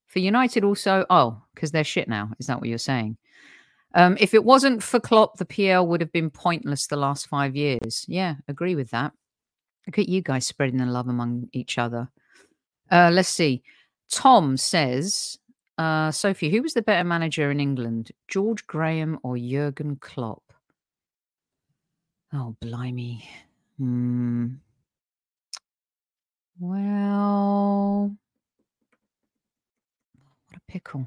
for 0.07 0.19
United? 0.19 0.65
Also, 0.65 1.05
oh, 1.11 1.43
because 1.55 1.71
they're 1.71 1.85
shit 1.85 2.09
now. 2.09 2.31
Is 2.39 2.47
that 2.47 2.59
what 2.59 2.69
you're 2.69 2.79
saying? 2.79 3.19
Um, 3.95 4.17
if 4.19 4.35
it 4.35 4.45
wasn't 4.45 4.83
for 4.83 4.99
Klopp, 4.99 5.37
the 5.37 5.45
PL 5.45 5.87
would 5.87 6.01
have 6.01 6.11
been 6.11 6.31
pointless 6.31 6.87
the 6.87 6.97
last 6.97 7.29
five 7.29 7.55
years. 7.55 8.05
Yeah, 8.09 8.37
agree 8.49 8.75
with 8.75 8.91
that. 8.91 9.13
Look 9.87 9.99
at 9.99 10.09
you 10.09 10.23
guys 10.23 10.47
spreading 10.47 10.79
the 10.79 10.87
love 10.87 11.09
among 11.09 11.49
each 11.53 11.79
other. 11.79 12.11
Uh, 12.91 13.11
let's 13.13 13.29
see. 13.29 13.63
Tom 14.11 14.57
says, 14.57 15.39
uh, 15.79 16.11
Sophie, 16.11 16.51
who 16.51 16.63
was 16.63 16.75
the 16.75 16.83
better 16.83 17.05
manager 17.05 17.51
in 17.51 17.61
England, 17.61 18.11
George 18.27 18.67
Graham 18.67 19.19
or 19.23 19.37
Jurgen 19.37 19.97
Klopp? 19.97 20.43
Oh, 22.39 22.55
blimey. 22.61 23.27
Hmm. 23.79 24.57
Well, 26.61 28.15
what 30.47 30.57
a 30.57 30.61
pickle. 30.71 31.07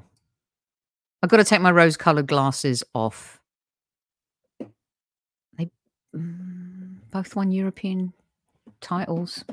I've 1.22 1.30
got 1.30 1.36
to 1.36 1.44
take 1.44 1.60
my 1.60 1.70
rose 1.70 1.96
colored 1.96 2.26
glasses 2.26 2.82
off. 2.94 3.40
They 5.56 5.70
mm, 6.16 6.96
both 7.12 7.36
won 7.36 7.52
European 7.52 8.12
titles. 8.80 9.44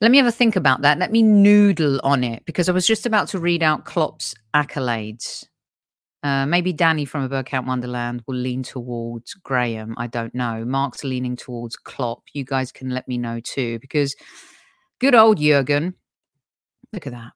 Let 0.00 0.10
me 0.10 0.18
have 0.18 0.26
a 0.26 0.32
think 0.32 0.56
about 0.56 0.82
that. 0.82 0.98
Let 0.98 1.12
me 1.12 1.22
noodle 1.22 2.00
on 2.02 2.24
it 2.24 2.44
because 2.44 2.68
I 2.68 2.72
was 2.72 2.88
just 2.88 3.06
about 3.06 3.28
to 3.28 3.38
read 3.38 3.62
out 3.62 3.84
Klopp's 3.84 4.34
accolades. 4.52 5.46
Uh, 6.22 6.46
maybe 6.46 6.72
Danny 6.72 7.04
from 7.04 7.24
a 7.24 7.28
Bergkamp 7.28 7.66
Wonderland 7.66 8.22
will 8.26 8.36
lean 8.36 8.62
towards 8.62 9.34
Graham. 9.34 9.94
I 9.98 10.06
don't 10.06 10.34
know. 10.34 10.64
Mark's 10.64 11.02
leaning 11.02 11.34
towards 11.34 11.76
Klopp. 11.76 12.22
You 12.32 12.44
guys 12.44 12.70
can 12.70 12.90
let 12.90 13.08
me 13.08 13.18
know 13.18 13.40
too 13.40 13.80
because 13.80 14.14
good 15.00 15.16
old 15.16 15.38
Jurgen. 15.38 15.94
Look 16.92 17.06
at 17.06 17.12
that. 17.12 17.32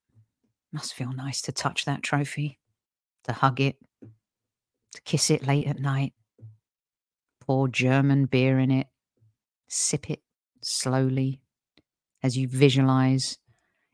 Must 0.72 0.94
feel 0.94 1.12
nice 1.12 1.42
to 1.42 1.52
touch 1.52 1.84
that 1.86 2.02
trophy, 2.02 2.58
to 3.24 3.32
hug 3.32 3.60
it, 3.60 3.76
to 4.94 5.02
kiss 5.02 5.30
it 5.30 5.46
late 5.46 5.66
at 5.66 5.80
night. 5.80 6.12
Pour 7.40 7.66
German 7.68 8.26
beer 8.26 8.58
in 8.58 8.70
it. 8.70 8.86
Sip 9.68 10.10
it 10.10 10.22
slowly 10.62 11.40
as 12.22 12.36
you 12.36 12.46
visualize 12.46 13.38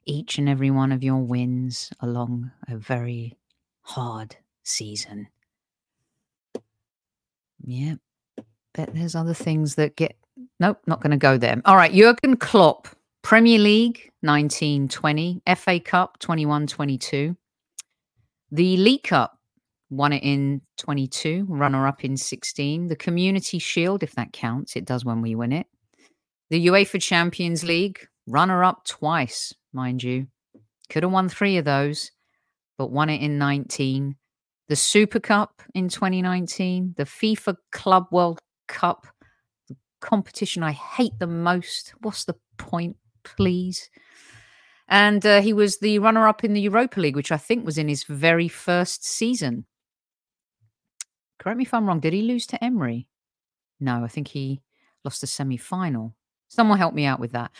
each 0.05 0.39
and 0.39 0.49
every 0.49 0.71
one 0.71 0.93
of 0.93 1.03
your 1.03 1.19
wins 1.19 1.93
along 2.01 2.51
a 2.69 2.77
very 2.77 3.39
hard 3.83 4.37
season. 4.63 5.29
Yeah, 7.65 7.95
bet 8.75 8.95
there's 8.95 9.15
other 9.15 9.35
things 9.35 9.77
that 9.77 9.97
get. 9.97 10.17
Nope, 10.59 10.79
not 10.87 11.01
going 11.01 11.11
to 11.11 11.17
go 11.17 11.39
there. 11.39 11.61
All 11.65 11.77
right, 11.77 11.93
Jurgen 11.93 12.37
Klopp 12.37 12.89
Premier 13.23 13.59
League 13.59 14.11
1920, 14.23 15.43
FA 15.57 15.81
Cup 15.81 16.19
21 16.19 16.67
22. 16.67 17.37
The 18.51 18.77
League 18.77 19.05
Cup 19.05 19.39
won 19.91 20.13
it 20.13 20.23
in 20.23 20.61
22, 20.79 21.47
runner 21.49 21.87
up 21.87 22.05
in 22.05 22.17
16. 22.17 22.89
The 22.89 22.97
Community 22.97 23.59
Shield, 23.59 24.03
if 24.03 24.13
that 24.13 24.33
counts, 24.33 24.75
it 24.75 24.85
does 24.85 25.05
when 25.05 25.23
we 25.23 25.35
win 25.35 25.53
it. 25.53 25.67
The 26.51 26.67
UEFA 26.67 27.01
Champions 27.01 27.63
League, 27.63 28.01
runner 28.27 28.65
up 28.65 28.85
twice, 28.85 29.55
mind 29.73 30.03
you. 30.03 30.27
Could 30.91 31.05
have 31.05 31.13
won 31.13 31.29
three 31.29 31.57
of 31.57 31.65
those, 31.65 32.11
but 32.77 32.91
won 32.91 33.09
it 33.09 33.23
in 33.23 33.39
19. 33.39 34.17
The 34.73 34.77
Super 34.77 35.21
Cup 35.21 35.61
in 35.75 35.91
2019, 35.91 36.95
the 36.97 37.05
FIFA 37.05 37.57
Club 37.73 38.07
World 38.11 38.39
Cup, 38.69 39.07
the 39.69 39.77
competition 40.01 40.63
I 40.63 40.73
hate 40.73 41.19
the 41.19 41.27
most. 41.27 41.93
What's 42.01 42.25
the 42.25 42.37
point, 42.57 42.97
please? 43.23 43.91
And 44.89 45.27
uh, 45.27 45.43
he 45.43 45.53
was 45.53 45.77
the 45.81 45.99
runner 45.99 46.27
up 46.27 46.43
in 46.43 46.55
the 46.55 46.61
Europa 46.63 47.01
League, 47.01 47.17
which 47.17 47.31
I 47.31 47.37
think 47.37 47.67
was 47.67 47.77
in 47.77 47.87
his 47.87 48.05
very 48.05 48.49
first 48.49 49.05
season. 49.05 49.67
Correct 51.39 51.59
me 51.59 51.65
if 51.65 51.75
I'm 51.75 51.87
wrong. 51.87 52.01
Did 52.01 52.15
he 52.15 52.23
lose 52.23 52.47
to 52.47 52.65
Emery? 52.65 53.09
No, 53.79 54.03
I 54.03 54.09
think 54.09 54.29
he 54.29 54.63
lost 55.05 55.21
the 55.21 55.27
semi 55.27 55.59
final. 55.59 56.15
Someone 56.49 56.79
help 56.79 56.95
me 56.95 57.05
out 57.05 57.21
with 57.21 57.33
that. 57.33 57.51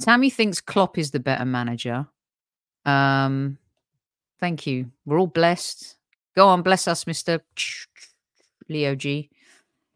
Tammy 0.00 0.30
thinks 0.30 0.62
Klopp 0.62 0.96
is 0.96 1.10
the 1.10 1.20
better 1.20 1.44
manager. 1.44 2.06
Um, 2.86 3.58
thank 4.40 4.66
you. 4.66 4.90
We're 5.04 5.20
all 5.20 5.26
blessed. 5.26 5.96
Go 6.34 6.48
on, 6.48 6.62
bless 6.62 6.88
us, 6.88 7.04
Mr. 7.04 7.40
Leo 8.68 8.94
G. 8.94 9.30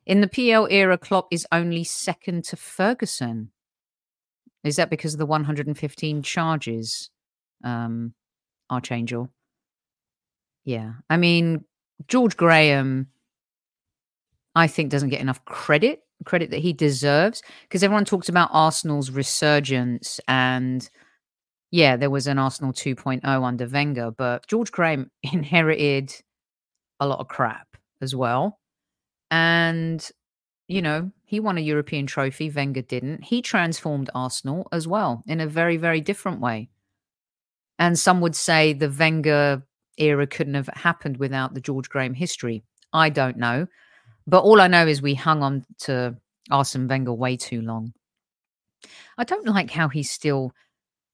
In 0.05 0.21
the 0.21 0.29
PL 0.29 0.69
era, 0.71 0.97
Klopp 0.97 1.29
is 1.33 1.47
only 1.51 1.83
second 1.83 2.45
to 2.45 2.57
Ferguson. 2.57 3.51
Is 4.63 4.77
that 4.77 4.91
because 4.91 5.15
of 5.15 5.19
the 5.19 5.27
115 5.27 6.23
charges, 6.23 7.11
um, 7.65 8.15
Archangel? 8.71 9.31
Yeah. 10.65 10.93
I 11.09 11.17
mean, 11.17 11.65
George 12.09 12.37
Graham, 12.37 13.09
I 14.55 14.67
think, 14.67 14.91
doesn't 14.91 15.11
get 15.11 15.21
enough 15.21 15.45
credit, 15.45 16.01
credit 16.25 16.51
that 16.51 16.61
he 16.61 16.73
deserves, 16.73 17.43
because 17.63 17.83
everyone 17.83 18.05
talks 18.05 18.29
about 18.29 18.51
Arsenal's 18.53 19.11
resurgence 19.11 20.21
and 20.29 20.89
yeah, 21.73 21.97
there 21.97 22.11
was 22.11 22.27
an 22.27 22.39
Arsenal 22.39 22.73
2.0 22.73 23.25
under 23.25 23.69
Wenger, 23.69 24.11
but 24.13 24.47
George 24.47 24.71
Graham 24.71 25.11
inherited 25.23 26.15
a 27.01 27.07
lot 27.07 27.21
of 27.21 27.29
crap 27.29 27.77
as 28.01 28.15
well. 28.15 28.59
And, 29.31 30.09
you 30.69 30.83
know, 30.83 31.11
he 31.25 31.41
won 31.41 31.59
a 31.59 31.63
European 31.63 32.07
trophy, 32.07 32.51
Wenger 32.51 32.83
didn't. 32.83 33.25
He 33.25 33.43
transformed 33.43 34.11
Arsenal 34.15 34.69
as 34.73 34.87
well 34.87 35.23
in 35.27 35.41
a 35.41 35.47
very, 35.47 35.77
very 35.77 36.01
different 36.01 36.41
way. 36.41 36.69
And 37.79 37.99
some 37.99 38.21
would 38.21 38.37
say 38.37 38.73
the 38.73 38.91
Wenger 38.91 39.63
era 39.99 40.27
couldn't 40.27 40.55
have 40.55 40.69
happened 40.69 41.17
without 41.17 41.55
the 41.55 41.61
George 41.61 41.89
Graham 41.89 42.15
history. 42.15 42.63
I 42.93 43.11
don't 43.11 43.37
know. 43.37 43.67
But 44.27 44.43
all 44.43 44.61
I 44.61 44.67
know 44.67 44.87
is 44.87 45.03
we 45.03 45.15
hung 45.15 45.43
on 45.43 45.65
to 45.81 46.17
Arsene 46.51 46.89
Wenger 46.89 47.13
way 47.13 47.37
too 47.37 47.63
long. 47.63 47.93
I 49.19 49.25
don't 49.25 49.47
like 49.47 49.71
how 49.71 49.89
he's 49.89 50.11
still, 50.11 50.53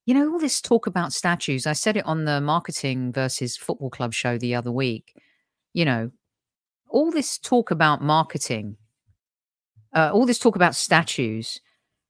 you 0.06 0.14
know, 0.14 0.32
all 0.32 0.38
this 0.38 0.60
talk 0.60 0.86
about 0.86 1.12
statues. 1.12 1.66
I 1.66 1.72
said 1.72 1.96
it 1.96 2.06
on 2.06 2.24
the 2.24 2.40
marketing 2.40 3.12
versus 3.12 3.56
football 3.56 3.90
club 3.90 4.12
show 4.12 4.38
the 4.38 4.54
other 4.54 4.72
week 4.72 5.14
you 5.72 5.84
know, 5.84 6.10
all 6.88 7.10
this 7.10 7.38
talk 7.38 7.70
about 7.70 8.02
marketing, 8.02 8.76
uh, 9.94 10.10
all 10.12 10.26
this 10.26 10.38
talk 10.38 10.56
about 10.56 10.74
statues. 10.74 11.60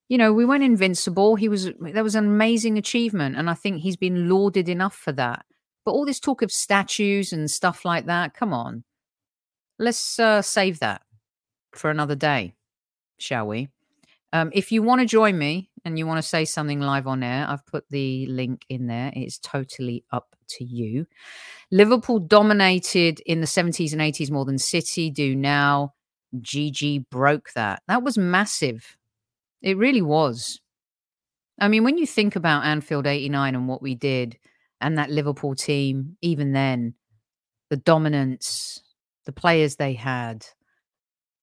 You 0.08 0.18
know, 0.18 0.32
we 0.32 0.44
went 0.44 0.64
invincible. 0.64 1.36
He 1.36 1.48
was 1.48 1.70
that 1.80 2.04
was 2.04 2.14
an 2.14 2.26
amazing 2.26 2.76
achievement, 2.78 3.36
and 3.36 3.48
I 3.48 3.54
think 3.54 3.80
he's 3.80 3.96
been 3.96 4.28
lauded 4.28 4.68
enough 4.68 4.94
for 4.94 5.12
that. 5.12 5.44
But 5.84 5.92
all 5.92 6.04
this 6.04 6.20
talk 6.20 6.42
of 6.42 6.52
statues 6.52 7.32
and 7.32 7.50
stuff 7.50 7.84
like 7.84 8.06
that, 8.06 8.34
come 8.34 8.52
on, 8.52 8.84
let's 9.78 10.18
uh, 10.18 10.42
save 10.42 10.78
that 10.80 11.02
for 11.72 11.90
another 11.90 12.14
day, 12.14 12.54
shall 13.18 13.46
we? 13.46 13.68
Um, 14.32 14.50
if 14.54 14.72
you 14.72 14.82
want 14.82 15.00
to 15.00 15.06
join 15.06 15.38
me 15.38 15.70
and 15.84 15.98
you 15.98 16.06
want 16.06 16.18
to 16.18 16.26
say 16.26 16.44
something 16.44 16.80
live 16.80 17.06
on 17.06 17.22
air, 17.22 17.46
I've 17.48 17.66
put 17.66 17.84
the 17.90 18.26
link 18.26 18.64
in 18.68 18.86
there. 18.86 19.12
It's 19.14 19.38
totally 19.38 20.04
up 20.10 20.34
to 20.50 20.64
you. 20.64 21.06
Liverpool 21.70 22.18
dominated 22.18 23.20
in 23.20 23.40
the 23.40 23.46
70s 23.46 23.92
and 23.92 24.00
80s 24.00 24.30
more 24.30 24.44
than 24.44 24.58
City 24.58 25.10
do 25.10 25.34
now. 25.34 25.94
GG 26.36 27.10
broke 27.10 27.52
that. 27.54 27.82
That 27.88 28.02
was 28.02 28.16
massive. 28.16 28.96
It 29.60 29.76
really 29.76 30.02
was. 30.02 30.60
I 31.60 31.68
mean, 31.68 31.84
when 31.84 31.98
you 31.98 32.06
think 32.06 32.34
about 32.34 32.64
Anfield 32.64 33.06
89 33.06 33.54
and 33.54 33.68
what 33.68 33.82
we 33.82 33.94
did 33.94 34.38
and 34.80 34.96
that 34.98 35.10
Liverpool 35.10 35.54
team, 35.54 36.16
even 36.22 36.52
then, 36.52 36.94
the 37.68 37.76
dominance, 37.76 38.82
the 39.26 39.32
players 39.32 39.76
they 39.76 39.92
had, 39.92 40.46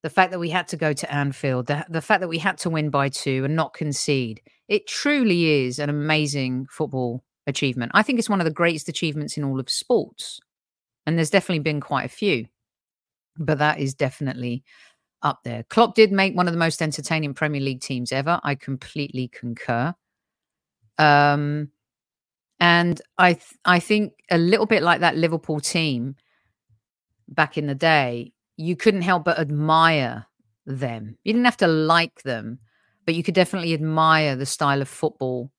the 0.01 0.09
fact 0.09 0.31
that 0.31 0.39
we 0.39 0.49
had 0.49 0.67
to 0.69 0.77
go 0.77 0.93
to 0.93 1.13
Anfield, 1.13 1.67
the, 1.67 1.85
the 1.89 2.01
fact 2.01 2.21
that 2.21 2.29
we 2.29 2.37
had 2.37 2.57
to 2.59 2.69
win 2.69 2.89
by 2.89 3.09
two 3.09 3.43
and 3.45 3.55
not 3.55 3.73
concede, 3.73 4.41
it 4.67 4.87
truly 4.87 5.65
is 5.65 5.79
an 5.79 5.89
amazing 5.89 6.67
football 6.69 7.23
achievement. 7.47 7.91
I 7.93 8.03
think 8.03 8.19
it's 8.19 8.29
one 8.29 8.39
of 8.39 8.45
the 8.45 8.51
greatest 8.51 8.87
achievements 8.87 9.37
in 9.37 9.43
all 9.43 9.59
of 9.59 9.69
sports. 9.69 10.39
And 11.05 11.17
there's 11.17 11.31
definitely 11.31 11.63
been 11.63 11.81
quite 11.81 12.05
a 12.05 12.09
few, 12.09 12.45
but 13.37 13.57
that 13.57 13.79
is 13.79 13.93
definitely 13.93 14.63
up 15.21 15.39
there. 15.43 15.63
Klopp 15.63 15.95
did 15.95 16.11
make 16.11 16.35
one 16.35 16.47
of 16.47 16.53
the 16.53 16.59
most 16.59 16.81
entertaining 16.81 17.33
Premier 17.33 17.61
League 17.61 17.81
teams 17.81 18.11
ever. 18.11 18.39
I 18.43 18.55
completely 18.55 19.27
concur. 19.27 19.93
Um, 20.97 21.71
and 22.59 23.01
I 23.17 23.33
th- 23.33 23.57
I 23.65 23.79
think 23.79 24.13
a 24.29 24.37
little 24.37 24.65
bit 24.65 24.83
like 24.83 24.99
that 24.99 25.17
Liverpool 25.17 25.59
team 25.59 26.15
back 27.27 27.57
in 27.57 27.67
the 27.67 27.75
day, 27.75 28.33
you 28.59 28.75
couldn't 28.75 29.03
help 29.03 29.23
but 29.23 29.39
admire 29.39 30.25
them. 30.65 31.17
You 31.23 31.31
didn't 31.31 31.45
have 31.45 31.57
to 31.57 31.67
like 31.67 32.23
them, 32.23 32.59
but 33.05 33.15
you 33.15 33.23
could 33.23 33.33
definitely 33.33 33.73
admire 33.73 34.35
the 34.35 34.45
style 34.45 34.81
of 34.81 34.89
football. 34.89 35.49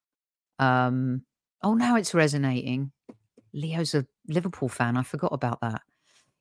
Um, 0.59 1.23
oh, 1.62 1.73
now 1.73 1.97
it's 1.97 2.12
resonating. 2.12 2.92
Leo's 3.54 3.95
a 3.95 4.07
Liverpool 4.28 4.69
fan. 4.69 4.99
I 4.99 5.02
forgot 5.02 5.33
about 5.33 5.62
that. 5.62 5.80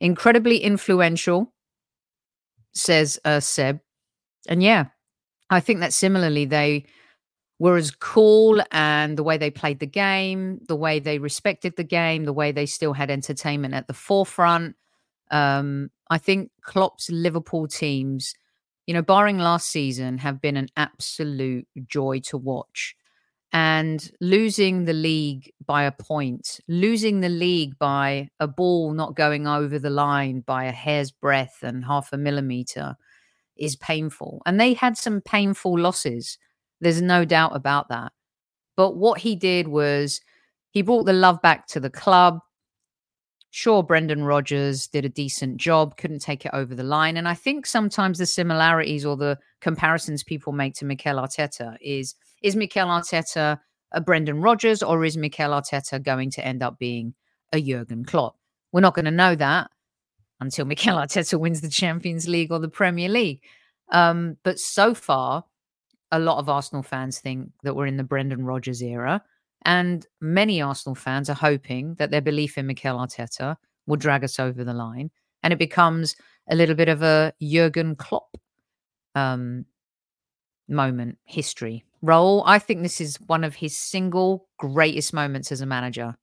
Incredibly 0.02 0.58
influential, 0.58 1.54
says 2.74 3.18
uh, 3.24 3.40
Seb. 3.40 3.80
And 4.50 4.62
yeah, 4.62 4.88
I 5.50 5.62
think 5.62 5.80
that 5.80 5.94
similarly, 5.94 6.44
they 6.44 6.86
were 7.58 7.78
as 7.78 7.92
cool 7.92 8.62
and 8.74 9.18
the 9.18 9.24
way 9.24 9.38
they 9.38 9.50
played 9.50 9.80
the 9.80 9.88
game, 9.88 10.60
the 10.68 10.76
way 10.76 11.00
they 11.00 11.20
respected 11.20 11.78
the 11.78 11.86
game, 11.86 12.26
the 12.26 12.34
way 12.34 12.52
they 12.52 12.66
still 12.66 12.92
had 12.92 13.10
entertainment 13.10 13.74
at 13.74 13.88
the 13.88 13.94
forefront. 13.94 14.76
Um, 15.32 15.90
I 16.10 16.18
think 16.18 16.52
Klopp's 16.62 17.10
Liverpool 17.10 17.68
teams, 17.68 18.34
you 18.88 18.94
know, 18.94 19.02
barring 19.02 19.38
last 19.38 19.70
season, 19.70 20.18
have 20.20 20.42
been 20.42 20.58
an 20.58 20.70
absolute 20.78 21.68
joy 21.88 22.20
to 22.26 22.38
watch. 22.38 22.96
And 23.52 24.12
losing 24.22 24.86
the 24.86 24.94
league 24.94 25.52
by 25.66 25.84
a 25.84 25.92
point, 25.92 26.60
losing 26.68 27.22
the 27.22 27.30
league 27.30 27.80
by 27.80 28.30
a 28.40 28.48
ball 28.48 28.94
not 28.94 29.16
going 29.16 29.48
over 29.48 29.80
the 29.80 29.90
line 29.90 30.42
by 30.42 30.66
a 30.66 30.72
hair's 30.72 31.10
breadth 31.10 31.64
and 31.64 31.84
half 31.84 32.14
a 32.14 32.18
millimeter 32.18 32.96
is 33.58 33.76
painful. 33.76 34.42
And 34.46 34.60
they 34.60 34.74
had 34.74 34.98
some 34.98 35.22
painful 35.22 35.80
losses. 35.80 36.38
There's 36.80 37.02
no 37.02 37.26
doubt 37.26 37.56
about 37.56 37.90
that. 37.90 38.12
But 38.78 38.96
what 38.96 39.20
he 39.20 39.36
did 39.36 39.68
was 39.68 40.22
he 40.72 40.82
brought 40.82 41.04
the 41.06 41.14
love 41.14 41.42
back 41.42 41.68
to 41.68 41.80
the 41.80 41.90
club. 41.90 42.40
Sure, 43.52 43.82
Brendan 43.82 44.24
Rodgers 44.24 44.88
did 44.88 45.06
a 45.06 45.10
decent 45.10 45.58
job, 45.58 45.98
couldn't 45.98 46.20
take 46.20 46.46
it 46.46 46.52
over 46.54 46.76
the 46.76 46.84
line. 46.84 47.18
And 47.18 47.28
I 47.28 47.34
think 47.34 47.66
sometimes 47.66 48.20
the 48.20 48.28
similarities 48.28 49.06
or 49.06 49.18
the 49.18 49.40
comparisons 49.60 50.24
people 50.24 50.54
make 50.54 50.76
to 50.76 50.86
Mikel 50.86 51.18
Arteta 51.18 51.76
is 51.82 52.16
is 52.44 52.56
Mikel 52.56 52.88
Arteta 52.88 53.60
a 53.92 54.02
Brendan 54.02 54.42
Rodgers 54.42 54.84
or 54.84 55.04
is 55.04 55.18
Mikel 55.18 55.50
Arteta 55.50 56.02
going 56.02 56.30
to 56.32 56.46
end 56.46 56.62
up 56.62 56.78
being 56.78 57.16
a 57.52 57.60
Jurgen 57.60 58.06
Klopp? 58.06 58.36
We're 58.72 58.82
not 58.82 58.94
going 58.94 59.06
to 59.06 59.12
know 59.12 59.36
that 59.36 59.72
until 60.40 60.66
Mikel 60.66 60.98
Arteta 60.98 61.40
wins 61.40 61.62
the 61.62 61.70
Champions 61.70 62.28
League 62.28 62.52
or 62.52 62.60
the 62.60 62.70
Premier 62.70 63.10
League. 63.10 63.42
Um, 63.92 64.38
but 64.44 64.60
so 64.60 64.94
far, 64.94 65.44
a 66.12 66.20
lot 66.20 66.38
of 66.38 66.50
Arsenal 66.50 66.84
fans 66.84 67.20
think 67.20 67.52
that 67.64 67.76
we're 67.76 67.88
in 67.88 67.98
the 67.98 68.04
Brendan 68.04 68.46
Rodgers 68.46 68.82
era. 68.82 69.24
And 69.64 70.06
many 70.22 70.62
Arsenal 70.62 70.96
fans 70.96 71.30
are 71.30 71.36
hoping 71.36 71.96
that 71.96 72.12
their 72.12 72.22
belief 72.22 72.58
in 72.58 72.68
Mikel 72.68 72.98
Arteta 72.98 73.58
will 73.88 73.98
drag 73.98 74.24
us 74.24 74.40
over 74.40 74.64
the 74.64 74.74
line 74.74 75.12
and 75.44 75.54
it 75.54 75.60
becomes 75.60 76.16
a 76.50 76.56
little 76.56 76.76
bit 76.76 76.90
of 76.90 77.02
a 77.02 77.34
Jurgen 77.42 77.96
Klopp 77.96 78.38
um, 79.16 79.66
moment, 80.68 81.18
history. 81.26 81.84
Role, 82.02 82.44
I 82.46 82.60
think 82.60 82.82
this 82.82 83.02
is 83.02 83.18
one 83.28 83.44
of 83.44 83.56
his 83.56 83.78
single 83.78 84.48
greatest 84.58 85.14
moments 85.14 85.52
as 85.52 85.62
a 85.62 85.66
manager. 85.66 86.16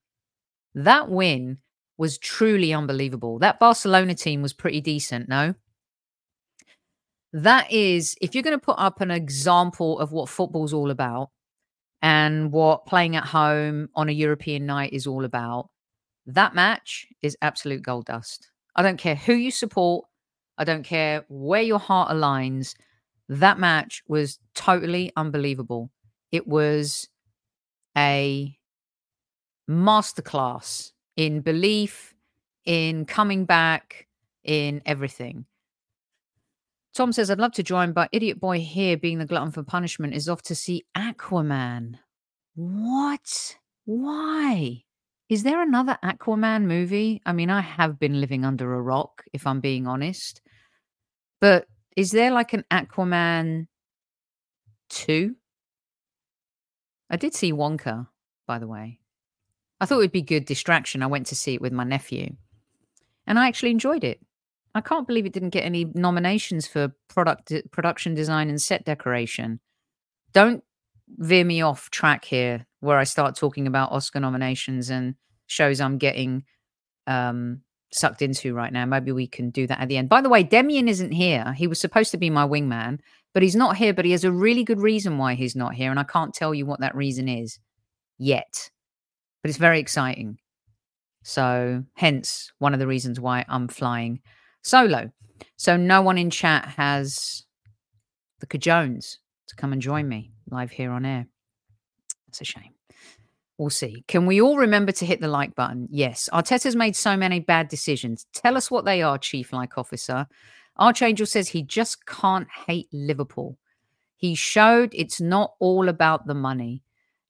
That 0.74 1.10
win 1.10 1.58
was 1.98 2.18
truly 2.18 2.72
unbelievable. 2.72 3.38
That 3.38 3.58
Barcelona 3.58 4.14
team 4.14 4.42
was 4.42 4.52
pretty 4.52 4.80
decent, 4.80 5.28
no? 5.28 5.54
That 7.32 7.70
is, 7.70 8.16
if 8.20 8.34
you're 8.34 8.42
going 8.42 8.58
to 8.58 8.64
put 8.64 8.78
up 8.78 9.00
an 9.00 9.10
example 9.10 9.98
of 9.98 10.12
what 10.12 10.28
football's 10.28 10.72
all 10.72 10.90
about, 10.90 11.30
and 12.02 12.52
what 12.52 12.86
playing 12.86 13.16
at 13.16 13.24
home 13.24 13.88
on 13.94 14.08
a 14.08 14.12
European 14.12 14.66
night 14.66 14.92
is 14.92 15.06
all 15.06 15.24
about. 15.24 15.70
That 16.26 16.54
match 16.54 17.06
is 17.22 17.36
absolute 17.42 17.82
gold 17.82 18.06
dust. 18.06 18.50
I 18.74 18.82
don't 18.82 18.98
care 18.98 19.14
who 19.14 19.34
you 19.34 19.50
support, 19.50 20.06
I 20.58 20.64
don't 20.64 20.82
care 20.82 21.24
where 21.28 21.62
your 21.62 21.78
heart 21.78 22.10
aligns. 22.10 22.74
That 23.28 23.58
match 23.58 24.02
was 24.08 24.38
totally 24.54 25.12
unbelievable. 25.16 25.90
It 26.32 26.46
was 26.46 27.08
a 27.96 28.56
masterclass 29.68 30.92
in 31.16 31.40
belief, 31.40 32.14
in 32.64 33.04
coming 33.04 33.44
back, 33.44 34.06
in 34.44 34.80
everything. 34.86 35.44
Tom 36.96 37.12
says, 37.12 37.30
I'd 37.30 37.38
love 37.38 37.52
to 37.52 37.62
join, 37.62 37.92
but 37.92 38.08
Idiot 38.10 38.40
Boy 38.40 38.60
here, 38.60 38.96
being 38.96 39.18
the 39.18 39.26
glutton 39.26 39.52
for 39.52 39.62
punishment, 39.62 40.14
is 40.14 40.30
off 40.30 40.40
to 40.44 40.54
see 40.54 40.86
Aquaman. 40.96 41.96
What? 42.54 43.56
Why? 43.84 44.82
Is 45.28 45.42
there 45.42 45.60
another 45.60 45.98
Aquaman 46.02 46.64
movie? 46.64 47.20
I 47.26 47.34
mean, 47.34 47.50
I 47.50 47.60
have 47.60 47.98
been 47.98 48.18
living 48.18 48.46
under 48.46 48.72
a 48.72 48.80
rock, 48.80 49.24
if 49.34 49.46
I'm 49.46 49.60
being 49.60 49.86
honest. 49.86 50.40
But 51.38 51.66
is 51.98 52.12
there 52.12 52.30
like 52.30 52.54
an 52.54 52.64
Aquaman 52.70 53.66
2? 54.88 55.36
I 57.10 57.16
did 57.16 57.34
see 57.34 57.52
Wonka, 57.52 58.06
by 58.46 58.58
the 58.58 58.68
way. 58.68 59.00
I 59.82 59.84
thought 59.84 59.96
it 59.96 59.98
would 59.98 60.12
be 60.12 60.22
good 60.22 60.46
distraction. 60.46 61.02
I 61.02 61.08
went 61.08 61.26
to 61.26 61.36
see 61.36 61.52
it 61.52 61.60
with 61.60 61.74
my 61.74 61.84
nephew. 61.84 62.36
And 63.26 63.38
I 63.38 63.48
actually 63.48 63.72
enjoyed 63.72 64.02
it. 64.02 64.18
I 64.76 64.82
can't 64.82 65.06
believe 65.06 65.24
it 65.24 65.32
didn't 65.32 65.50
get 65.50 65.64
any 65.64 65.86
nominations 65.94 66.66
for 66.66 66.92
product 67.08 67.50
production 67.70 68.14
design 68.14 68.50
and 68.50 68.60
set 68.60 68.84
decoration. 68.84 69.58
Don't 70.34 70.62
veer 71.16 71.44
me 71.44 71.62
off 71.62 71.88
track 71.90 72.26
here 72.26 72.66
where 72.80 72.98
I 72.98 73.04
start 73.04 73.36
talking 73.36 73.66
about 73.66 73.92
Oscar 73.92 74.20
nominations 74.20 74.90
and 74.90 75.14
shows 75.46 75.80
I'm 75.80 75.96
getting 75.96 76.44
um, 77.06 77.62
sucked 77.90 78.20
into 78.20 78.52
right 78.52 78.72
now. 78.72 78.84
Maybe 78.84 79.12
we 79.12 79.26
can 79.26 79.48
do 79.48 79.66
that 79.66 79.80
at 79.80 79.88
the 79.88 79.96
end. 79.96 80.10
By 80.10 80.20
the 80.20 80.28
way, 80.28 80.44
Demian 80.44 80.88
isn't 80.88 81.12
here. 81.12 81.54
He 81.54 81.66
was 81.66 81.80
supposed 81.80 82.10
to 82.10 82.18
be 82.18 82.28
my 82.28 82.46
wingman, 82.46 82.98
but 83.32 83.42
he's 83.42 83.56
not 83.56 83.76
here. 83.76 83.94
But 83.94 84.04
he 84.04 84.10
has 84.10 84.24
a 84.24 84.32
really 84.32 84.62
good 84.62 84.80
reason 84.80 85.16
why 85.16 85.34
he's 85.34 85.56
not 85.56 85.74
here. 85.74 85.90
And 85.90 85.98
I 85.98 86.04
can't 86.04 86.34
tell 86.34 86.52
you 86.52 86.66
what 86.66 86.80
that 86.80 86.94
reason 86.94 87.30
is 87.30 87.58
yet, 88.18 88.70
but 89.42 89.48
it's 89.48 89.58
very 89.58 89.80
exciting. 89.80 90.36
So, 91.22 91.82
hence 91.94 92.52
one 92.58 92.74
of 92.74 92.78
the 92.78 92.86
reasons 92.86 93.18
why 93.18 93.46
I'm 93.48 93.68
flying 93.68 94.20
solo. 94.66 95.10
So, 95.56 95.76
no 95.76 96.02
one 96.02 96.18
in 96.18 96.30
chat 96.30 96.66
has 96.76 97.44
the 98.40 98.46
Cajones 98.46 99.16
to 99.48 99.56
come 99.56 99.72
and 99.72 99.80
join 99.80 100.08
me 100.08 100.32
live 100.50 100.70
here 100.70 100.90
on 100.90 101.04
air. 101.04 101.26
That's 102.26 102.40
a 102.40 102.44
shame. 102.44 102.72
We'll 103.58 103.70
see. 103.70 104.04
Can 104.06 104.26
we 104.26 104.40
all 104.40 104.58
remember 104.58 104.92
to 104.92 105.06
hit 105.06 105.20
the 105.20 105.28
like 105.28 105.54
button? 105.54 105.88
Yes. 105.90 106.28
Arteta's 106.32 106.76
made 106.76 106.94
so 106.94 107.16
many 107.16 107.40
bad 107.40 107.68
decisions. 107.68 108.26
Tell 108.34 108.56
us 108.56 108.70
what 108.70 108.84
they 108.84 109.00
are, 109.00 109.16
Chief 109.16 109.52
Like 109.52 109.78
Officer. 109.78 110.26
Archangel 110.78 111.24
says 111.24 111.48
he 111.48 111.62
just 111.62 112.04
can't 112.04 112.48
hate 112.66 112.88
Liverpool. 112.92 113.56
He 114.16 114.34
showed 114.34 114.90
it's 114.92 115.20
not 115.20 115.54
all 115.58 115.88
about 115.88 116.26
the 116.26 116.34
money. 116.34 116.82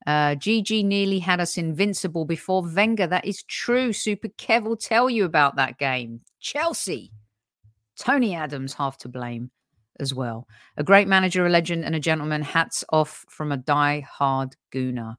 Uh, 0.04 0.34
GG 0.34 0.84
nearly 0.84 1.18
had 1.18 1.40
us 1.40 1.56
invincible 1.56 2.24
before 2.24 2.62
Wenger. 2.62 3.06
That 3.06 3.24
is 3.24 3.42
true. 3.44 3.92
Super 3.92 4.28
Kev 4.28 4.64
will 4.64 4.76
tell 4.76 5.08
you 5.08 5.24
about 5.24 5.56
that 5.56 5.78
game. 5.78 6.20
Chelsea. 6.40 7.12
Tony 7.98 8.34
Adams 8.34 8.74
half 8.74 8.98
to 8.98 9.08
blame 9.08 9.50
as 9.98 10.12
well. 10.14 10.46
A 10.76 10.84
great 10.84 11.08
manager, 11.08 11.46
a 11.46 11.50
legend, 11.50 11.84
and 11.84 11.94
a 11.94 12.00
gentleman. 12.00 12.42
Hats 12.42 12.84
off 12.90 13.24
from 13.28 13.52
a 13.52 13.56
die-hard 13.56 14.54
gooner. 14.74 15.14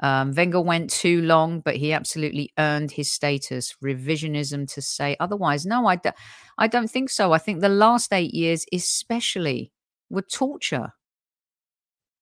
Um, 0.00 0.32
Wenger 0.32 0.60
went 0.60 0.90
too 0.90 1.22
long, 1.22 1.60
but 1.60 1.76
he 1.76 1.92
absolutely 1.92 2.52
earned 2.58 2.90
his 2.92 3.10
status. 3.10 3.74
Revisionism 3.82 4.72
to 4.74 4.82
say 4.82 5.16
otherwise. 5.18 5.64
No, 5.64 5.86
I, 5.86 5.96
do, 5.96 6.10
I 6.58 6.66
don't 6.66 6.90
think 6.90 7.10
so. 7.10 7.32
I 7.32 7.38
think 7.38 7.60
the 7.60 7.68
last 7.68 8.12
eight 8.12 8.34
years, 8.34 8.66
especially, 8.72 9.72
were 10.10 10.22
torture. 10.22 10.90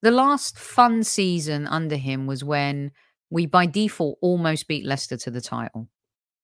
The 0.03 0.13
last 0.13 0.59
fun 0.59 1.03
season 1.03 1.67
under 1.67 1.97
him 1.97 2.27
was 2.27 2.45
when 2.45 2.93
we, 3.31 3.47
by 3.47 3.67
default, 3.67 4.19
almost 4.21 4.69
beat 4.69 4.87
Leicester 4.87 5.17
to 5.17 5.31
the 5.31 5.41
title. 5.41 5.89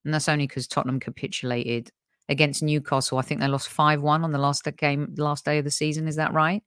And 0.04 0.12
that's 0.12 0.28
only 0.28 0.46
because 0.46 0.66
Tottenham 0.66 0.98
capitulated 0.98 1.90
against 2.30 2.62
Newcastle. 2.62 3.18
I 3.18 3.22
think 3.22 3.40
they 3.40 3.48
lost 3.48 3.68
5 3.68 4.00
1 4.00 4.24
on 4.24 4.32
the 4.32 4.38
last 4.38 4.66
game, 4.76 5.14
last 5.18 5.44
day 5.44 5.58
of 5.58 5.64
the 5.64 5.70
season. 5.70 6.08
Is 6.08 6.16
that 6.16 6.32
right? 6.32 6.62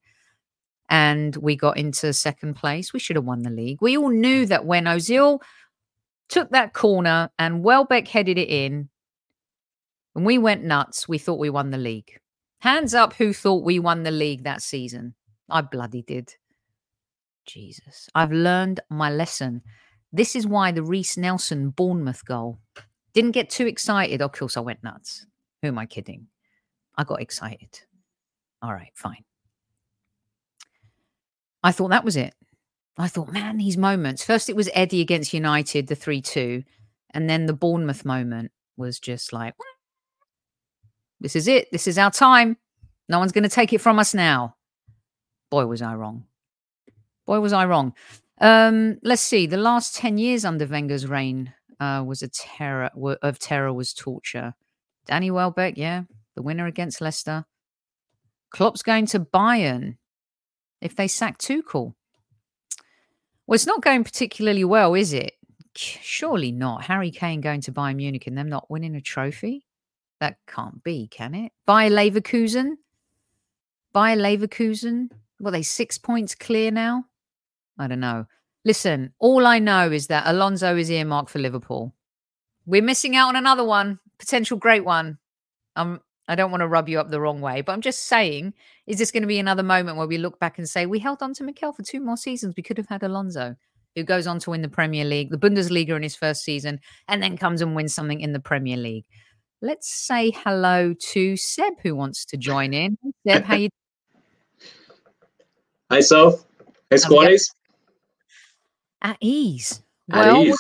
And 0.89 1.36
we 1.38 1.55
got 1.55 1.77
into 1.77 2.13
second 2.13 2.55
place. 2.55 2.93
We 2.93 3.00
should 3.00 3.15
have 3.15 3.25
won 3.25 3.42
the 3.42 3.50
league. 3.50 3.81
We 3.81 3.98
all 3.98 4.09
knew 4.09 4.46
mm. 4.46 4.50
that 4.50 4.66
when 4.66 4.83
Ozil 4.85 5.40
took 6.29 6.50
that 6.51 6.74
corner 6.74 7.31
and 7.40 7.64
Welbeck 7.64 8.07
headed 8.07 8.38
it 8.38 8.50
in, 8.50 8.90
and 10.16 10.25
we 10.25 10.38
went 10.38 10.64
nuts, 10.64 11.07
we 11.07 11.18
thought 11.18 11.40
we 11.40 11.50
won 11.50 11.72
the 11.72 11.77
league. 11.77 12.20
Hands 12.59 12.94
up 12.94 13.14
who 13.14 13.33
thought 13.33 13.64
we 13.64 13.79
won 13.79 14.03
the 14.03 14.11
league 14.11 14.44
that 14.44 14.61
season. 14.61 15.16
I 15.50 15.61
bloody 15.61 16.01
did. 16.01 16.35
Jesus. 17.46 18.09
I've 18.14 18.31
learned 18.31 18.79
my 18.90 19.09
lesson. 19.09 19.61
This 20.11 20.35
is 20.35 20.46
why 20.46 20.72
the 20.72 20.83
Reiss 20.83 21.18
Nelson 21.18 21.72
Bournemouth 21.72 22.24
goal 22.25 22.59
didn't 23.14 23.31
get 23.31 23.50
too 23.50 23.66
excited. 23.66 24.22
Of 24.22 24.31
course, 24.31 24.57
I 24.57 24.61
went 24.61 24.83
nuts. 24.83 25.25
Who 25.64 25.70
am 25.70 25.80
I 25.80 25.86
kidding? 25.86 26.28
I 26.98 27.06
got 27.06 27.22
excited. 27.22 27.80
All 28.62 28.74
right, 28.74 28.92
fine. 28.96 29.24
I 31.64 31.72
thought 31.72 31.92
that 31.92 32.04
was 32.04 32.18
it. 32.18 32.36
I 32.98 33.08
thought, 33.08 33.32
man, 33.32 33.58
these 33.58 33.78
moments. 33.78 34.26
First, 34.26 34.50
it 34.50 34.58
was 34.58 34.70
Eddie 34.74 35.00
against 35.00 35.34
United, 35.34 35.88
the 35.88 35.96
3 35.96 36.22
2. 36.22 36.64
And 37.12 37.30
then 37.30 37.46
the 37.46 37.54
Bournemouth 37.54 38.04
moment 38.04 38.52
was 38.76 39.00
just 39.00 39.32
like, 39.32 39.56
this 41.22 41.34
is 41.34 41.48
it. 41.48 41.72
This 41.72 41.88
is 41.88 41.98
our 41.98 42.12
time. 42.12 42.58
No 43.08 43.20
one's 43.20 43.32
going 43.32 43.44
to 43.44 43.50
take 43.50 43.72
it 43.72 43.80
from 43.80 44.00
us 44.00 44.14
now. 44.14 44.58
Boy, 45.50 45.66
was 45.66 45.82
I 45.82 45.96
wrong. 45.96 46.26
Boy, 47.26 47.40
was 47.40 47.54
I 47.54 47.66
wrong. 47.66 47.94
Um, 48.42 49.00
let's 49.02 49.22
see. 49.22 49.48
The 49.48 49.56
last 49.56 49.96
10 49.96 50.18
years 50.18 50.44
under 50.44 50.68
Wenger's 50.68 51.08
reign 51.08 51.54
uh, 51.80 52.04
was 52.06 52.22
a 52.22 52.28
terror 52.28 52.92
of 53.22 53.40
terror 53.40 53.72
was 53.72 53.94
torture. 53.94 54.56
Danny 55.05 55.31
Welbeck, 55.31 55.77
yeah, 55.77 56.03
the 56.35 56.42
winner 56.42 56.66
against 56.66 57.01
Leicester. 57.01 57.46
Klopp's 58.50 58.83
going 58.83 59.05
to 59.07 59.20
Bayern 59.20 59.98
if 60.81 60.96
they 60.96 61.07
sack 61.07 61.37
Tuchel. 61.37 61.94
Well, 63.46 63.55
it's 63.55 63.68
not 63.68 63.81
going 63.81 64.03
particularly 64.03 64.63
well, 64.63 64.94
is 64.94 65.11
it? 65.13 65.33
Surely 65.75 66.51
not. 66.51 66.83
Harry 66.83 67.11
Kane 67.11 67.42
going 67.42 67.61
to 67.61 67.72
Bayern 67.72 67.96
Munich 67.96 68.27
and 68.27 68.37
them 68.37 68.50
not 68.50 68.70
winning 68.70 68.96
a 68.96 69.01
trophy? 69.01 69.66
That 70.20 70.37
can't 70.48 70.83
be, 70.83 71.07
can 71.07 71.33
it? 71.33 71.51
Bayer 71.66 71.89
Leverkusen? 71.89 72.77
Bayer 73.94 74.16
Leverkusen? 74.16 75.09
Well, 75.39 75.51
they 75.51 75.63
six 75.63 75.98
points 75.98 76.35
clear 76.35 76.72
now? 76.72 77.05
I 77.77 77.87
don't 77.87 78.00
know. 78.00 78.27
Listen, 78.63 79.13
all 79.20 79.46
I 79.46 79.59
know 79.59 79.92
is 79.92 80.07
that 80.07 80.24
Alonso 80.25 80.77
is 80.77 80.89
earmarked 80.89 81.29
for 81.29 81.39
Liverpool. 81.39 81.94
We're 82.66 82.81
missing 82.81 83.16
out 83.16 83.29
on 83.29 83.35
another 83.35 83.66
one 83.66 84.00
potential 84.24 84.57
great 84.57 84.86
one. 84.86 85.18
Um, 85.75 86.00
I 86.29 86.36
don't 86.36 86.50
want 86.50 86.62
to 86.62 86.68
rub 86.68 86.88
you 86.88 87.00
up 87.00 87.09
the 87.09 87.20
wrong 87.20 87.42
way, 87.42 87.59
but 87.62 87.74
I'm 87.74 87.81
just 87.81 88.07
saying, 88.07 88.53
is 88.88 88.98
this 88.98 89.12
going 89.12 89.24
to 89.24 89.27
be 89.27 89.40
another 89.40 89.64
moment 89.64 89.98
where 89.98 90.07
we 90.07 90.18
look 90.18 90.40
back 90.40 90.57
and 90.57 90.70
say, 90.70 90.86
we 90.86 91.00
held 91.00 91.22
on 91.22 91.33
to 91.33 91.44
Mikel 91.44 91.74
for 91.74 91.83
two 91.83 92.00
more 92.00 92.16
seasons? 92.16 92.53
We 92.55 92.64
could 92.64 92.77
have 92.77 92.88
had 92.88 93.03
Alonso, 93.03 93.57
who 93.96 94.03
goes 94.03 94.25
on 94.25 94.40
to 94.40 94.51
win 94.51 94.62
the 94.62 94.70
Premier 94.70 95.03
League, 95.03 95.29
the 95.29 95.38
Bundesliga 95.38 95.90
in 95.90 96.03
his 96.03 96.16
first 96.16 96.44
season, 96.44 96.79
and 97.09 97.22
then 97.22 97.38
comes 97.38 97.62
and 97.62 97.75
wins 97.75 97.94
something 97.94 98.22
in 98.22 98.31
the 98.31 98.40
Premier 98.40 98.77
League. 98.77 99.03
Let's 99.62 99.94
say 99.94 100.31
hello 100.31 100.94
to 101.12 101.36
Seb, 101.36 101.74
who 101.81 101.96
wants 101.96 102.24
to 102.25 102.38
join 102.38 102.74
in. 102.74 102.98
Seb, 103.27 103.44
how 103.44 103.55
you? 103.55 103.70
Hi, 105.92 106.00
Soph. 106.00 106.46
Hey, 106.90 106.96
squaddies. 106.96 107.53
At 109.01 109.18
ease. 109.20 109.81
At 110.09 110.27
well, 110.27 110.44
ease. 110.46 110.57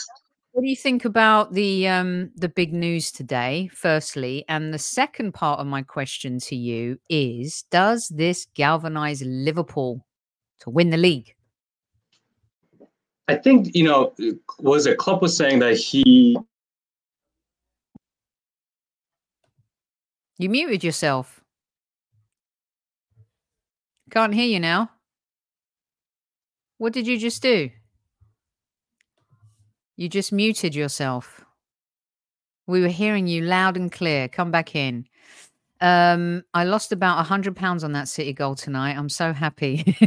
What 0.53 0.61
do 0.61 0.69
you 0.69 0.75
think 0.75 1.03
about 1.03 1.53
the 1.53 1.87
um, 1.87 2.29
the 2.35 2.47
big 2.47 2.73
news 2.73 3.11
today? 3.11 3.71
Firstly, 3.73 4.45
and 4.47 4.71
the 4.71 4.77
second 4.77 5.33
part 5.33 5.59
of 5.59 5.65
my 5.65 5.81
question 5.81 6.37
to 6.41 6.55
you 6.55 6.99
is: 7.09 7.63
Does 7.71 8.07
this 8.09 8.45
galvanize 8.53 9.23
Liverpool 9.23 10.05
to 10.59 10.69
win 10.69 10.91
the 10.91 10.97
league? 10.97 11.33
I 13.27 13.33
think 13.33 13.73
you 13.73 13.83
know. 13.83 14.13
Was 14.59 14.85
it 14.85 14.99
Klopp 14.99 15.23
was 15.23 15.35
saying 15.35 15.57
that 15.59 15.75
he? 15.75 16.37
You 20.37 20.49
muted 20.49 20.83
yourself. 20.83 21.43
Can't 24.11 24.35
hear 24.35 24.45
you 24.45 24.59
now. 24.59 24.91
What 26.77 26.93
did 26.93 27.07
you 27.07 27.17
just 27.17 27.41
do? 27.41 27.71
You 29.95 30.09
just 30.09 30.31
muted 30.31 30.73
yourself. 30.73 31.45
We 32.65 32.81
were 32.81 32.87
hearing 32.87 33.27
you 33.27 33.43
loud 33.43 33.77
and 33.77 33.91
clear. 33.91 34.27
Come 34.27 34.49
back 34.49 34.75
in. 34.75 35.05
Um, 35.81 36.43
I 36.53 36.63
lost 36.63 36.91
about 36.91 37.19
a 37.19 37.23
hundred 37.23 37.55
pounds 37.55 37.83
on 37.83 37.91
that 37.91 38.07
City 38.07 38.33
goal 38.33 38.55
tonight. 38.55 38.97
I'm 38.97 39.09
so 39.09 39.33
happy. 39.33 39.83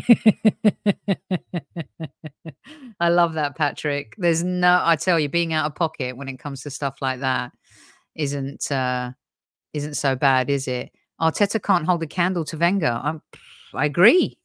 I 3.01 3.11
love 3.11 3.35
that, 3.35 3.57
Patrick. 3.57 4.15
There's 4.17 4.43
no, 4.43 4.81
I 4.83 4.97
tell 4.97 5.21
you, 5.21 5.29
being 5.29 5.53
out 5.53 5.67
of 5.67 5.75
pocket 5.75 6.17
when 6.17 6.29
it 6.29 6.39
comes 6.39 6.63
to 6.63 6.71
stuff 6.71 6.97
like 7.03 7.21
that 7.21 7.53
isn't 8.15 8.73
uh, 8.73 9.13
isn't 9.75 9.95
so 9.95 10.17
bad, 10.17 10.49
is 10.49 10.67
it? 10.67 10.91
Arteta 11.21 11.63
can't 11.63 11.85
hold 11.85 12.03
a 12.03 12.07
candle 12.07 12.45
to 12.47 12.57
Wenger. 12.57 13.01
I'm, 13.03 13.21
I 13.75 13.85
agree, 13.85 14.39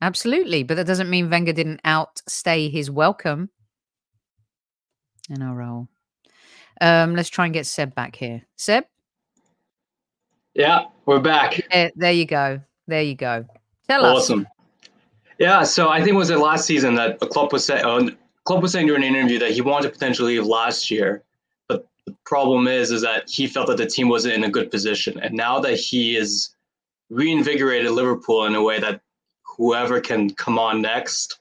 absolutely, 0.00 0.62
but 0.62 0.76
that 0.76 0.86
doesn't 0.86 1.10
mean 1.10 1.28
Wenger 1.28 1.52
didn't 1.52 1.80
outstay 1.84 2.70
his 2.70 2.90
welcome 2.90 3.50
in 5.30 5.42
our 5.42 5.54
role. 5.54 5.88
Um, 6.80 7.14
let's 7.14 7.28
try 7.28 7.44
and 7.46 7.54
get 7.54 7.66
Seb 7.66 7.94
back 7.94 8.16
here. 8.16 8.42
Seb? 8.56 8.84
Yeah, 10.54 10.84
we're 11.06 11.20
back. 11.20 11.60
There, 11.70 11.90
there 11.96 12.12
you 12.12 12.26
go. 12.26 12.60
There 12.86 13.02
you 13.02 13.14
go. 13.14 13.46
Tell 13.88 14.04
awesome. 14.04 14.40
us. 14.40 14.46
Awesome. 14.46 14.46
Yeah, 15.38 15.62
so 15.62 15.88
I 15.88 15.98
think 15.98 16.10
it 16.10 16.16
was 16.16 16.28
the 16.28 16.38
last 16.38 16.66
season 16.66 16.94
that 16.96 17.18
a 17.22 17.26
club 17.26 17.52
was 17.52 17.64
saying, 17.64 17.84
uh, 17.84 18.10
club 18.44 18.62
was 18.62 18.72
saying 18.72 18.86
during 18.86 19.02
an 19.02 19.14
interview 19.14 19.38
that 19.38 19.52
he 19.52 19.60
wanted 19.60 19.88
to 19.88 19.92
potentially 19.92 20.36
leave 20.36 20.46
last 20.46 20.90
year, 20.90 21.22
but 21.68 21.86
the 22.06 22.14
problem 22.24 22.68
is, 22.68 22.90
is 22.90 23.02
that 23.02 23.28
he 23.28 23.46
felt 23.46 23.66
that 23.68 23.76
the 23.76 23.86
team 23.86 24.08
wasn't 24.08 24.34
in 24.34 24.44
a 24.44 24.50
good 24.50 24.70
position, 24.70 25.18
and 25.20 25.34
now 25.34 25.58
that 25.58 25.76
he 25.76 26.16
is 26.16 26.54
reinvigorated 27.10 27.90
Liverpool 27.90 28.44
in 28.46 28.54
a 28.54 28.62
way 28.62 28.78
that 28.78 29.00
whoever 29.42 30.00
can 30.00 30.30
come 30.34 30.58
on 30.58 30.80
next 30.80 31.40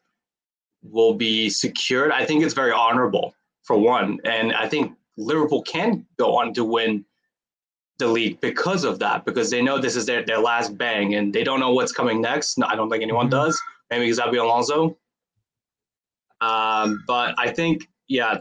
will 0.84 1.14
be 1.14 1.50
secured. 1.50 2.12
I 2.12 2.26
think 2.26 2.44
it's 2.44 2.54
very 2.54 2.72
honorable 2.72 3.36
for 3.64 3.78
one, 3.78 4.20
and 4.26 4.54
I 4.54 4.68
think 4.68 4.94
Liverpool 5.18 5.62
can 5.64 6.06
go 6.18 6.36
on 6.38 6.54
to 6.54 6.64
win 6.64 7.06
the 8.00 8.08
league 8.08 8.42
because 8.42 8.84
of 8.84 9.00
that, 9.00 9.26
because 9.26 9.52
they 9.52 9.62
know 9.62 9.78
this 9.78 9.96
is 9.96 10.06
their, 10.06 10.26
their 10.26 10.40
last 10.40 10.78
bang 10.78 11.14
and 11.16 11.32
they 11.32 11.44
don't 11.44 11.60
know 11.60 11.72
what's 11.72 11.92
coming 11.92 12.20
next. 12.22 12.58
No, 12.58 12.66
I 12.66 12.76
don't 12.76 12.90
think 12.90 13.04
anyone 13.04 13.28
mm-hmm. 13.28 13.46
does. 13.46 13.62
Maybe 13.92 14.10
Xabi 14.10 14.40
Alonso. 14.42 14.98
Um, 16.42 17.04
but 17.06 17.36
I 17.38 17.52
think, 17.52 17.88
yeah, 18.08 18.40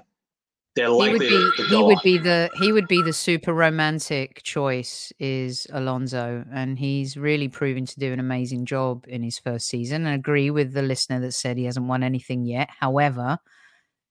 they're 0.76 0.88
likely 0.88 1.28
he 1.28 1.34
would 1.34 1.52
be, 1.56 1.64
he 1.64 1.82
would 1.82 1.98
be 2.02 2.18
the 2.18 2.50
he 2.54 2.72
would 2.72 2.88
be 2.88 3.02
the 3.02 3.12
super 3.12 3.52
romantic 3.52 4.42
choice 4.44 5.12
is 5.18 5.66
Alonso, 5.72 6.44
and 6.52 6.78
he's 6.78 7.16
really 7.16 7.48
proven 7.48 7.84
to 7.84 7.98
do 7.98 8.12
an 8.12 8.20
amazing 8.20 8.64
job 8.64 9.04
in 9.08 9.22
his 9.22 9.38
first 9.38 9.66
season. 9.66 10.06
I 10.06 10.14
agree 10.14 10.50
with 10.50 10.72
the 10.72 10.82
listener 10.82 11.20
that 11.20 11.32
said 11.32 11.58
he 11.58 11.64
hasn't 11.64 11.86
won 11.86 12.02
anything 12.02 12.46
yet. 12.46 12.70
However, 12.78 13.38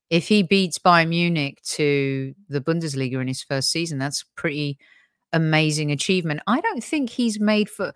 if 0.09 0.27
he 0.27 0.43
beats 0.43 0.79
Bayern 0.79 1.09
Munich 1.09 1.61
to 1.63 2.33
the 2.49 2.61
Bundesliga 2.61 3.21
in 3.21 3.27
his 3.27 3.43
first 3.43 3.71
season, 3.71 3.99
that's 3.99 4.25
pretty 4.35 4.77
amazing 5.33 5.91
achievement. 5.91 6.41
I 6.47 6.61
don't 6.61 6.83
think 6.83 7.09
he's 7.09 7.39
made 7.39 7.69
for 7.69 7.93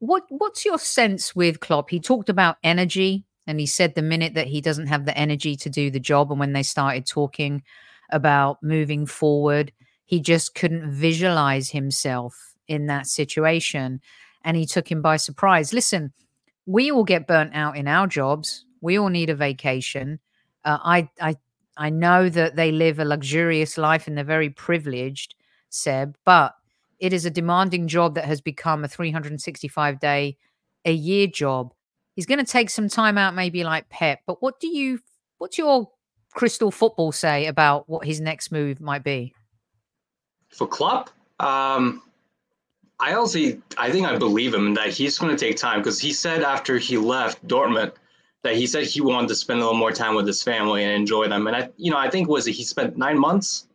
what 0.00 0.24
what's 0.28 0.64
your 0.64 0.78
sense 0.78 1.34
with 1.34 1.60
Klopp? 1.60 1.90
He 1.90 2.00
talked 2.00 2.28
about 2.28 2.56
energy 2.62 3.24
and 3.46 3.58
he 3.58 3.66
said 3.66 3.94
the 3.94 4.02
minute 4.02 4.34
that 4.34 4.46
he 4.46 4.60
doesn't 4.60 4.86
have 4.86 5.06
the 5.06 5.16
energy 5.16 5.56
to 5.56 5.70
do 5.70 5.90
the 5.90 6.00
job 6.00 6.30
and 6.30 6.38
when 6.38 6.52
they 6.52 6.62
started 6.62 7.06
talking 7.06 7.62
about 8.10 8.62
moving 8.62 9.06
forward, 9.06 9.72
he 10.04 10.20
just 10.20 10.54
couldn't 10.54 10.92
visualize 10.92 11.70
himself 11.70 12.54
in 12.68 12.86
that 12.86 13.06
situation 13.06 14.00
and 14.44 14.56
he 14.56 14.66
took 14.66 14.90
him 14.90 15.02
by 15.02 15.16
surprise. 15.16 15.72
Listen, 15.72 16.12
we 16.66 16.90
all 16.90 17.04
get 17.04 17.26
burnt 17.26 17.54
out 17.54 17.76
in 17.76 17.88
our 17.88 18.06
jobs. 18.06 18.64
We 18.80 18.98
all 18.98 19.08
need 19.08 19.30
a 19.30 19.34
vacation. 19.34 20.20
Uh, 20.68 20.78
I 20.84 21.08
I 21.18 21.36
I 21.78 21.88
know 21.88 22.28
that 22.28 22.56
they 22.56 22.70
live 22.70 22.98
a 22.98 23.04
luxurious 23.04 23.78
life 23.78 24.06
and 24.06 24.16
they're 24.16 24.24
very 24.24 24.50
privileged, 24.50 25.34
Seb, 25.70 26.14
but 26.26 26.54
it 26.98 27.14
is 27.14 27.24
a 27.24 27.30
demanding 27.30 27.88
job 27.88 28.14
that 28.16 28.26
has 28.26 28.42
become 28.42 28.84
a 28.84 28.88
365 28.88 29.98
day 29.98 30.36
a 30.84 30.92
year 30.92 31.26
job. 31.26 31.72
He's 32.14 32.26
going 32.26 32.44
to 32.44 32.52
take 32.52 32.68
some 32.68 32.88
time 32.88 33.16
out, 33.16 33.34
maybe 33.34 33.64
like 33.64 33.88
Pep. 33.88 34.20
But 34.26 34.42
what 34.42 34.60
do 34.60 34.66
you, 34.66 35.00
what's 35.38 35.56
your 35.56 35.88
crystal 36.34 36.70
football 36.70 37.12
say 37.12 37.46
about 37.46 37.88
what 37.88 38.04
his 38.04 38.20
next 38.20 38.50
move 38.50 38.80
might 38.80 39.04
be? 39.04 39.32
For 40.48 40.66
Klopp, 40.66 41.10
um, 41.38 42.02
I 42.98 43.12
also, 43.12 43.38
I 43.76 43.90
think 43.90 44.06
I 44.06 44.18
believe 44.18 44.52
him 44.52 44.74
that 44.74 44.88
he's 44.88 45.16
going 45.16 45.34
to 45.34 45.38
take 45.38 45.56
time 45.56 45.78
because 45.78 46.00
he 46.00 46.12
said 46.12 46.42
after 46.42 46.76
he 46.76 46.98
left 46.98 47.46
Dortmund 47.46 47.92
that 48.44 48.54
he 48.54 48.66
said 48.66 48.84
he 48.84 49.00
wanted 49.00 49.28
to 49.28 49.34
spend 49.34 49.60
a 49.60 49.62
little 49.62 49.78
more 49.78 49.92
time 49.92 50.14
with 50.14 50.26
his 50.26 50.42
family 50.42 50.84
and 50.84 50.92
enjoy 50.92 51.28
them. 51.28 51.46
And 51.46 51.56
I, 51.56 51.70
you 51.76 51.90
know, 51.90 51.98
I 51.98 52.08
think 52.08 52.28
was 52.28 52.46
it 52.46 52.52
he 52.52 52.64
spent 52.64 52.96
nine 52.96 53.18
months, 53.18 53.66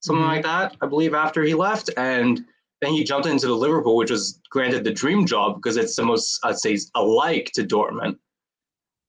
something 0.00 0.24
mm-hmm. 0.24 0.34
like 0.34 0.44
that, 0.44 0.76
I 0.80 0.86
believe, 0.86 1.14
after 1.14 1.42
he 1.42 1.54
left, 1.54 1.90
and 1.96 2.44
then 2.80 2.92
he 2.92 3.04
jumped 3.04 3.28
into 3.28 3.46
the 3.46 3.54
Liverpool, 3.54 3.96
which 3.96 4.10
was 4.10 4.40
granted 4.50 4.84
the 4.84 4.92
dream 4.92 5.26
job 5.26 5.56
because 5.56 5.76
it's 5.76 5.96
the 5.96 6.04
most, 6.04 6.40
I'd 6.44 6.58
say, 6.58 6.78
alike 6.94 7.50
to 7.54 7.64
Dortmund 7.64 8.18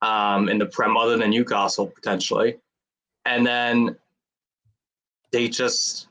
um, 0.02 0.50
in 0.50 0.58
the 0.58 0.66
Prem, 0.66 0.98
other 0.98 1.18
than 1.18 1.30
Newcastle 1.30 1.88
potentially. 1.88 2.58
And 3.26 3.46
then 3.46 3.96
they 5.32 5.48
just, 5.48 6.08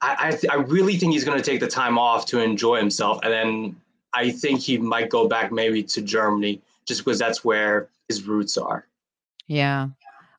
I, 0.00 0.16
I, 0.18 0.30
th- 0.30 0.52
I 0.52 0.56
really 0.56 0.96
think 0.96 1.12
he's 1.12 1.24
going 1.24 1.38
to 1.38 1.44
take 1.44 1.60
the 1.60 1.68
time 1.68 1.98
off 1.98 2.26
to 2.26 2.40
enjoy 2.40 2.78
himself. 2.78 3.20
And 3.22 3.32
then 3.32 3.76
I 4.12 4.30
think 4.30 4.60
he 4.60 4.78
might 4.78 5.08
go 5.08 5.28
back 5.28 5.52
maybe 5.52 5.82
to 5.84 6.02
Germany 6.02 6.60
just 6.86 7.04
because 7.04 7.18
that's 7.18 7.44
where 7.44 7.88
his 8.08 8.26
roots 8.26 8.56
are. 8.58 8.86
Yeah. 9.46 9.88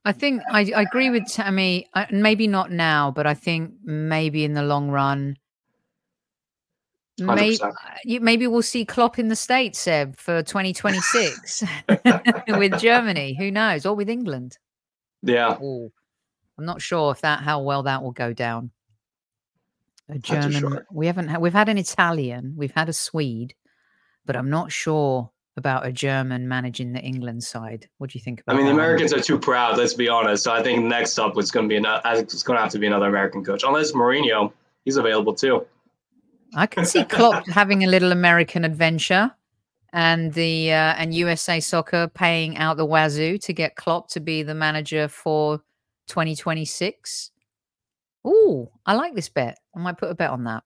I 0.06 0.12
think 0.12 0.42
I, 0.52 0.72
I 0.76 0.82
agree 0.82 1.10
with 1.10 1.32
Tammy. 1.32 1.88
Uh, 1.94 2.06
maybe 2.12 2.48
not 2.48 2.72
now, 2.72 3.12
but 3.12 3.26
I 3.26 3.34
think 3.34 3.74
maybe 3.84 4.44
in 4.44 4.54
the 4.54 4.64
long 4.64 4.90
run, 4.90 5.38
Maybe, 7.20 7.60
uh, 7.62 7.72
maybe 8.22 8.48
we'll 8.48 8.64
see 8.64 8.86
Klopp 8.86 9.20
in 9.20 9.28
the 9.28 9.36
States, 9.36 9.80
Seb, 9.80 10.18
for 10.18 10.42
2026 10.42 11.64
with 12.48 12.80
Germany. 12.80 13.36
Who 13.38 13.52
knows? 13.52 13.86
Or 13.86 13.96
with 13.96 14.10
England. 14.10 14.58
Yeah. 15.22 15.62
Ooh, 15.62 15.92
I'm 16.58 16.66
not 16.66 16.82
sure 16.82 17.12
if 17.12 17.22
that 17.22 17.42
how 17.42 17.62
well 17.62 17.84
that 17.84 18.02
will 18.02 18.12
go 18.12 18.34
down. 18.34 18.72
A 20.10 20.18
German. 20.18 20.60
Sure. 20.60 20.86
We 20.92 21.06
haven't 21.06 21.28
had, 21.28 21.40
we've 21.40 21.54
had 21.54 21.70
an 21.70 21.78
Italian, 21.78 22.56
we've 22.58 22.74
had 22.74 22.90
a 22.90 22.94
Swede, 22.94 23.54
but 24.26 24.36
I'm 24.36 24.50
not 24.50 24.72
sure 24.72 25.30
about 25.56 25.86
a 25.86 25.92
German 25.92 26.48
managing 26.48 26.94
the 26.94 27.00
England 27.00 27.44
side. 27.44 27.88
What 27.98 28.10
do 28.10 28.18
you 28.18 28.24
think 28.24 28.42
about 28.42 28.56
I 28.56 28.58
mean, 28.58 28.66
the 28.66 28.72
Americans 28.72 29.14
are 29.14 29.20
too 29.20 29.38
proud, 29.38 29.78
let's 29.78 29.94
be 29.94 30.10
honest. 30.10 30.44
So 30.44 30.52
I 30.52 30.64
think 30.64 30.84
next 30.84 31.20
up 31.20 31.38
it's 31.38 31.52
going 31.52 31.68
to 31.68 31.70
be 31.70 31.78
an, 31.78 31.86
it's 32.06 32.44
going 32.44 32.58
to 32.58 32.64
have 32.64 32.72
to 32.72 32.80
be 32.80 32.88
another 32.88 33.08
American 33.08 33.44
coach. 33.44 33.64
Unless 33.64 33.92
Mourinho, 33.92 34.52
he's 34.84 34.98
available 34.98 35.34
too. 35.34 35.66
I 36.56 36.68
can 36.68 36.86
see 36.86 37.04
Klopp 37.04 37.48
having 37.50 37.84
a 37.84 37.88
little 37.88 38.12
American 38.12 38.64
adventure, 38.64 39.32
and 39.92 40.34
the 40.34 40.72
uh, 40.72 40.96
and 40.98 41.14
USA 41.14 41.60
Soccer 41.60 42.08
paying 42.08 42.58
out 42.58 42.78
the 42.78 42.86
wazoo 42.86 43.38
to 43.40 43.54
get 43.54 43.76
Klopp 43.76 44.10
to 44.10 44.20
be 44.20 44.44
the 44.44 44.56
manager 44.56 45.08
for 45.08 45.60
2026. 46.08 47.32
Ooh, 48.26 48.70
I 48.86 48.94
like 48.94 49.16
this 49.16 49.30
bet. 49.30 49.60
I 49.76 49.80
might 49.80 49.98
put 49.98 50.10
a 50.10 50.16
bet 50.16 50.30
on 50.30 50.44
that. 50.46 50.64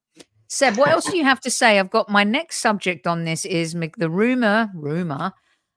Seb, 0.50 0.78
what 0.78 0.90
else 0.90 1.06
do 1.06 1.18
you 1.18 1.26
have 1.26 1.42
to 1.42 1.52
say? 1.52 1.78
I've 1.78 1.90
got 1.90 2.10
my 2.10 2.24
next 2.24 2.60
subject 2.60 3.06
on 3.06 3.26
this 3.26 3.46
is 3.46 3.76
the 3.98 4.10
rumor 4.10 4.70
rumor 4.74 5.34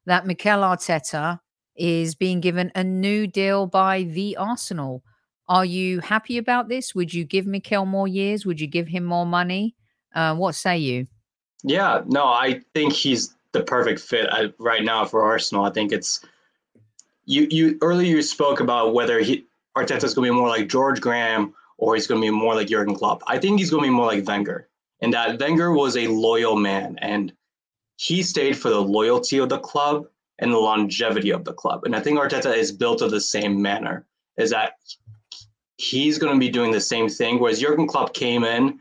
that 0.06 0.26
Mikel 0.26 0.60
Arteta 0.60 1.40
is 1.76 2.14
being 2.14 2.40
given 2.40 2.70
a 2.74 2.84
new 2.84 3.26
deal 3.26 3.66
by 3.66 4.04
the 4.04 4.36
Arsenal. 4.36 5.02
Are 5.48 5.64
you 5.64 5.98
happy 6.00 6.38
about 6.38 6.68
this? 6.68 6.94
Would 6.94 7.12
you 7.12 7.24
give 7.24 7.46
Mikel 7.46 7.84
more 7.84 8.06
years? 8.06 8.46
Would 8.46 8.60
you 8.60 8.68
give 8.68 8.86
him 8.86 9.04
more 9.04 9.26
money? 9.26 9.74
Uh, 10.14 10.36
what 10.36 10.54
say 10.54 10.78
you? 10.78 11.06
Yeah, 11.64 12.02
no, 12.06 12.26
I 12.26 12.60
think 12.74 12.92
he's 12.92 13.34
the 13.52 13.62
perfect 13.62 14.00
fit 14.00 14.32
uh, 14.32 14.48
right 14.58 14.84
now 14.84 15.04
for 15.04 15.22
Arsenal. 15.22 15.64
I 15.64 15.70
think 15.70 15.90
it's 15.90 16.20
you. 17.24 17.48
You 17.50 17.78
earlier 17.82 18.16
you 18.16 18.22
spoke 18.22 18.60
about 18.60 18.94
whether 18.94 19.18
he 19.20 19.44
Arteta's 19.76 20.14
going 20.14 20.28
to 20.28 20.32
be 20.32 20.38
more 20.38 20.48
like 20.48 20.68
George 20.68 21.00
Graham 21.00 21.54
or 21.80 21.94
he's 21.94 22.06
going 22.06 22.20
to 22.20 22.26
be 22.26 22.30
more 22.30 22.54
like 22.54 22.68
Jurgen 22.68 22.94
Klopp. 22.94 23.22
I 23.26 23.38
think 23.38 23.58
he's 23.58 23.70
going 23.70 23.82
to 23.82 23.88
be 23.88 23.94
more 23.94 24.06
like 24.06 24.26
Wenger, 24.26 24.68
and 25.00 25.12
that 25.14 25.40
Wenger 25.40 25.72
was 25.72 25.96
a 25.96 26.06
loyal 26.06 26.56
man, 26.56 26.98
and 27.00 27.32
he 27.96 28.22
stayed 28.22 28.56
for 28.56 28.70
the 28.70 28.80
loyalty 28.80 29.38
of 29.38 29.48
the 29.48 29.58
club 29.58 30.06
and 30.38 30.52
the 30.52 30.58
longevity 30.58 31.30
of 31.30 31.44
the 31.44 31.52
club. 31.52 31.84
And 31.84 31.94
I 31.94 32.00
think 32.00 32.18
Arteta 32.18 32.56
is 32.56 32.72
built 32.72 33.02
of 33.02 33.10
the 33.10 33.20
same 33.20 33.60
manner. 33.60 34.06
Is 34.36 34.50
that 34.50 34.72
he's 35.76 36.18
going 36.18 36.32
to 36.32 36.38
be 36.38 36.48
doing 36.48 36.70
the 36.70 36.80
same 36.80 37.08
thing, 37.08 37.38
whereas 37.38 37.60
Jurgen 37.60 37.86
Klopp 37.86 38.14
came 38.14 38.44
in 38.44 38.80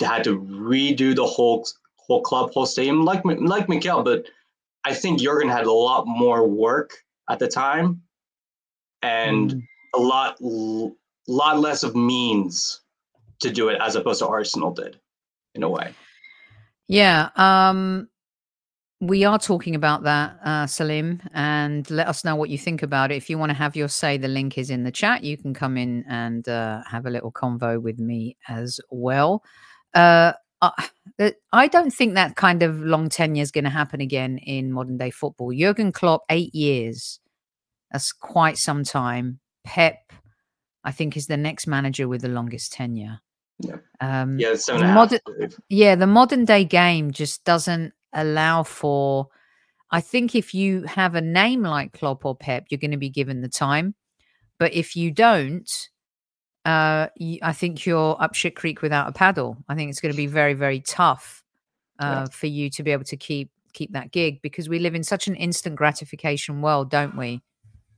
had 0.00 0.24
to 0.24 0.40
redo 0.40 1.14
the 1.14 1.26
whole 1.26 1.66
whole 1.96 2.22
club, 2.22 2.52
whole 2.52 2.66
stadium, 2.66 3.04
like 3.04 3.22
like 3.24 3.68
Mikel. 3.68 4.02
But 4.02 4.26
I 4.84 4.94
think 4.94 5.20
Jurgen 5.20 5.48
had 5.48 5.66
a 5.66 5.72
lot 5.72 6.06
more 6.06 6.46
work 6.46 6.94
at 7.30 7.38
the 7.38 7.48
time, 7.48 8.02
and 9.02 9.52
mm. 9.52 9.62
a 9.94 10.00
lot 10.00 10.36
lot 11.28 11.60
less 11.60 11.82
of 11.82 11.94
means 11.94 12.80
to 13.40 13.50
do 13.50 13.68
it, 13.68 13.78
as 13.80 13.96
opposed 13.96 14.20
to 14.20 14.28
Arsenal 14.28 14.72
did, 14.72 14.98
in 15.54 15.62
a 15.62 15.68
way. 15.68 15.92
Yeah. 16.88 17.30
Um, 17.36 18.08
we 19.00 19.24
are 19.24 19.38
talking 19.38 19.74
about 19.74 20.04
that, 20.04 20.38
uh, 20.44 20.66
Salim, 20.66 21.20
and 21.34 21.90
let 21.90 22.06
us 22.06 22.24
know 22.24 22.36
what 22.36 22.50
you 22.50 22.58
think 22.58 22.84
about 22.84 23.10
it. 23.10 23.16
If 23.16 23.28
you 23.28 23.36
want 23.36 23.50
to 23.50 23.54
have 23.54 23.74
your 23.74 23.88
say, 23.88 24.16
the 24.16 24.28
link 24.28 24.58
is 24.58 24.70
in 24.70 24.84
the 24.84 24.92
chat. 24.92 25.24
You 25.24 25.36
can 25.36 25.54
come 25.54 25.76
in 25.76 26.04
and 26.08 26.48
uh, 26.48 26.82
have 26.88 27.06
a 27.06 27.10
little 27.10 27.32
convo 27.32 27.82
with 27.82 27.98
me 27.98 28.36
as 28.48 28.80
well. 28.90 29.42
Uh, 29.92 30.34
I 31.52 31.66
don't 31.66 31.92
think 31.92 32.14
that 32.14 32.36
kind 32.36 32.62
of 32.62 32.78
long 32.80 33.08
tenure 33.08 33.42
is 33.42 33.50
going 33.50 33.64
to 33.64 33.70
happen 33.70 34.00
again 34.00 34.38
in 34.38 34.72
modern 34.72 34.98
day 34.98 35.10
football. 35.10 35.52
Jurgen 35.52 35.90
Klopp, 35.90 36.22
eight 36.30 36.54
years. 36.54 37.18
That's 37.90 38.12
quite 38.12 38.56
some 38.56 38.84
time. 38.84 39.40
Pep, 39.64 39.98
I 40.84 40.92
think, 40.92 41.16
is 41.16 41.26
the 41.26 41.36
next 41.36 41.66
manager 41.66 42.08
with 42.08 42.22
the 42.22 42.28
longest 42.28 42.72
tenure. 42.72 43.20
Yeah, 43.58 43.76
um, 44.00 44.38
yeah, 44.38 44.54
seven 44.56 44.92
modern, 44.94 45.20
yeah, 45.68 45.94
the 45.94 46.06
modern 46.06 46.44
day 46.44 46.64
game 46.64 47.12
just 47.12 47.44
doesn't 47.44 47.92
allow 48.12 48.62
for. 48.62 49.28
I 49.90 50.00
think 50.00 50.34
if 50.34 50.54
you 50.54 50.82
have 50.84 51.14
a 51.14 51.20
name 51.20 51.62
like 51.62 51.92
Klopp 51.92 52.24
or 52.24 52.34
Pep, 52.34 52.64
you're 52.70 52.78
going 52.78 52.92
to 52.92 52.96
be 52.96 53.10
given 53.10 53.42
the 53.42 53.48
time. 53.48 53.94
But 54.58 54.72
if 54.72 54.96
you 54.96 55.10
don't, 55.10 55.70
uh, 56.64 57.08
I 57.42 57.52
think 57.52 57.84
you're 57.84 58.16
up 58.20 58.34
shit 58.34 58.56
creek 58.56 58.82
without 58.82 59.08
a 59.08 59.12
paddle. 59.12 59.58
I 59.68 59.74
think 59.74 59.90
it's 59.90 60.00
going 60.00 60.12
to 60.12 60.16
be 60.16 60.26
very, 60.26 60.54
very 60.54 60.80
tough 60.80 61.42
uh, 61.98 62.04
yeah. 62.04 62.24
for 62.32 62.46
you 62.46 62.70
to 62.70 62.82
be 62.82 62.90
able 62.90 63.04
to 63.04 63.16
keep 63.16 63.50
keep 63.72 63.92
that 63.92 64.12
gig 64.12 64.42
because 64.42 64.68
we 64.68 64.78
live 64.78 64.94
in 64.94 65.02
such 65.02 65.26
an 65.28 65.34
instant 65.34 65.76
gratification 65.76 66.60
world, 66.60 66.90
don't 66.90 67.16
we? 67.16 67.42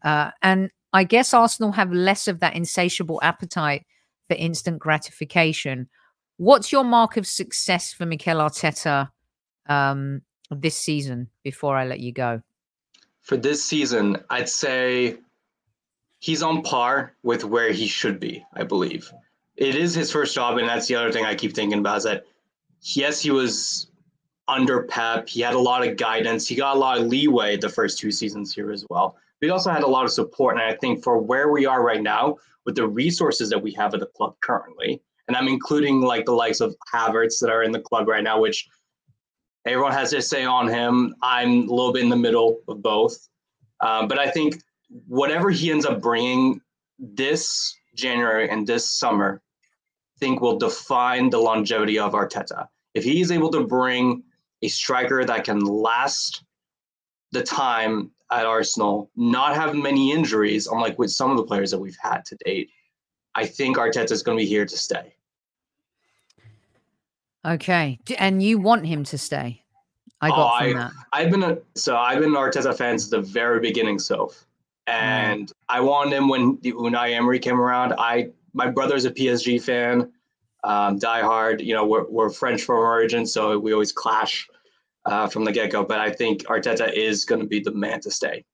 Uh, 0.03 0.31
and 0.43 0.71
I 0.95 1.03
guess 1.03 1.35
Arsenal 1.35 1.73
have 1.73 1.93
less 1.93 2.29
of 2.29 2.39
that 2.39 2.55
insatiable 2.55 3.19
appetite 3.21 3.85
for 4.29 4.37
instant 4.37 4.79
gratification. 4.79 5.89
What's 6.37 6.71
your 6.71 6.85
mark 6.85 7.17
of 7.17 7.27
success 7.27 7.93
for 7.93 8.07
Mikel 8.07 8.37
Arteta 8.37 9.11
um, 9.69 10.23
this 10.51 10.77
season? 10.77 11.31
Before 11.43 11.77
I 11.77 11.85
let 11.85 11.99
you 11.99 12.13
go, 12.13 12.43
for 13.23 13.37
this 13.37 13.63
season, 13.63 14.19
I'd 14.31 14.49
say 14.49 15.17
he's 16.21 16.45
on 16.45 16.63
par 16.63 17.15
with 17.25 17.45
where 17.45 17.73
he 17.73 17.89
should 17.89 18.21
be, 18.21 18.45
I 18.55 18.63
believe. 18.63 19.13
It 19.57 19.75
is 19.75 19.95
his 19.95 20.13
first 20.13 20.33
job, 20.33 20.59
and 20.59 20.69
that's 20.69 20.87
the 20.87 20.95
other 20.95 21.11
thing 21.11 21.25
I 21.25 21.35
keep 21.35 21.55
thinking 21.55 21.81
about 21.81 21.99
is 21.99 22.05
that 22.05 22.25
yes, 22.83 23.21
he 23.21 23.33
was 23.33 23.91
under 24.47 24.85
Pep. 24.85 25.29
He 25.29 25.41
had 25.41 25.55
a 25.55 25.59
lot 25.59 25.87
of 25.87 25.97
guidance. 25.97 26.47
He 26.47 26.55
got 26.55 26.77
a 26.77 26.79
lot 26.79 26.99
of 26.99 27.07
leeway 27.09 27.57
the 27.57 27.69
first 27.69 27.99
two 27.99 28.13
seasons 28.13 28.55
here 28.55 28.71
as 28.71 28.87
well. 28.91 29.17
He 29.45 29.51
also 29.51 29.71
had 29.71 29.83
a 29.83 29.89
lot 29.89 30.05
of 30.05 30.11
support. 30.11 30.57
And 30.57 30.65
I 30.65 30.75
think 30.75 31.03
for 31.03 31.19
where 31.19 31.51
we 31.51 31.67
are 31.67 31.83
right 31.83 32.03
now, 32.03 32.37
with 32.65 32.77
the 32.77 32.89
resources 32.89 33.51
that 33.51 33.63
we 33.63 33.73
have 33.73 33.93
at 33.95 34.01
the 34.01 34.07
club 34.07 34.35
currently, 34.41 35.03
and 35.29 35.37
I'm 35.37 35.49
including 35.49 36.01
like 36.01 36.25
the 36.25 36.33
likes 36.33 36.61
of 36.61 36.75
Havertz 36.93 37.39
that 37.41 37.51
are 37.51 37.63
in 37.63 37.73
the 37.73 37.81
club 37.81 38.09
right 38.09 38.25
now, 38.25 38.41
which 38.41 38.67
everyone 39.67 39.93
has 39.93 40.11
their 40.11 40.21
say 40.21 40.45
on 40.45 40.69
him. 40.69 41.15
I'm 41.23 41.69
a 41.69 41.73
little 41.73 41.93
bit 41.93 42.03
in 42.03 42.09
the 42.09 42.17
middle 42.17 42.61
of 42.69 42.83
both. 42.83 43.17
Um, 43.81 44.09
but 44.09 44.19
I 44.19 44.31
think 44.31 44.63
whatever 45.07 45.51
he 45.51 45.71
ends 45.71 45.85
up 45.85 46.01
bringing 46.01 46.61
this 46.99 47.75
January 47.95 48.49
and 48.49 48.67
this 48.67 48.91
summer, 48.91 49.43
I 50.17 50.19
think 50.21 50.41
will 50.41 50.59
define 50.59 51.31
the 51.31 51.39
longevity 51.39 51.99
of 51.99 52.13
Arteta. 52.13 52.67
If 52.95 53.05
he 53.05 53.21
is 53.21 53.31
able 53.31 53.51
to 53.51 53.65
bring 53.65 54.23
a 54.63 54.69
striker 54.69 55.25
that 55.25 55.45
can 55.45 55.61
last 55.61 56.45
the 57.33 57.43
time 57.43 58.11
at 58.41 58.47
Arsenal, 58.47 59.11
not 59.17 59.55
have 59.55 59.75
many 59.75 60.13
injuries, 60.13 60.67
unlike 60.67 60.99
with 60.99 61.11
some 61.11 61.31
of 61.31 61.37
the 61.37 61.45
players 61.45 61.71
that 61.71 61.79
we've 61.79 61.99
had 62.01 62.25
to 62.27 62.37
date, 62.45 62.71
I 63.35 63.47
think 63.47 63.77
Arteta 63.77 64.13
is 64.13 64.23
going 64.23 64.39
to 64.39 64.43
be 64.43 64.49
here 64.49 64.67
to 64.67 64.77
stay. 64.77 65.15
Okay, 67.47 67.99
and 68.19 68.43
you 68.43 68.59
want 68.59 68.87
him 68.87 69.05
to 69.05 69.19
stay? 69.19 69.63
I 70.21 70.29
got 70.31 70.55
oh, 70.55 70.59
from 70.59 70.77
I, 70.77 70.81
that. 70.81 70.93
I've 71.13 71.31
been 71.31 71.43
a 71.43 71.59
so 71.75 71.97
I've 71.97 72.21
been 72.21 72.31
an 72.31 72.37
Arteta 72.37 72.75
fan 72.77 72.99
since 72.99 73.11
the 73.11 73.21
very 73.21 73.61
beginning. 73.61 73.99
So 73.99 74.33
and 74.87 75.49
mm. 75.49 75.53
I 75.69 75.81
wanted 75.81 76.15
him 76.15 76.29
when 76.29 76.59
the 76.63 76.73
Unai 76.73 77.13
Emery 77.13 77.39
came 77.39 77.61
around. 77.61 77.95
I 77.99 78.31
my 78.53 78.71
brother's 78.71 79.05
a 79.05 79.11
PSG 79.11 79.63
fan, 79.63 80.11
um, 80.63 80.99
die 80.99 81.21
hard. 81.21 81.61
You 81.61 81.75
know, 81.75 81.87
we're 81.87 82.09
we're 82.09 82.31
French 82.31 82.63
from 82.63 82.77
origin, 82.77 83.27
so 83.27 83.59
we 83.59 83.73
always 83.73 83.93
clash 83.93 84.49
uh, 85.07 85.29
from 85.29 85.45
the 85.45 85.53
get 85.53 85.71
go. 85.73 85.85
But 85.85 86.01
I 86.01 86.11
think 86.11 86.45
Arteta 86.45 86.93
is 86.93 87.25
going 87.25 87.41
to 87.41 87.47
be 87.47 87.61
the 87.61 87.73
man 87.73 88.01
to 88.01 88.11
stay. 88.11 88.45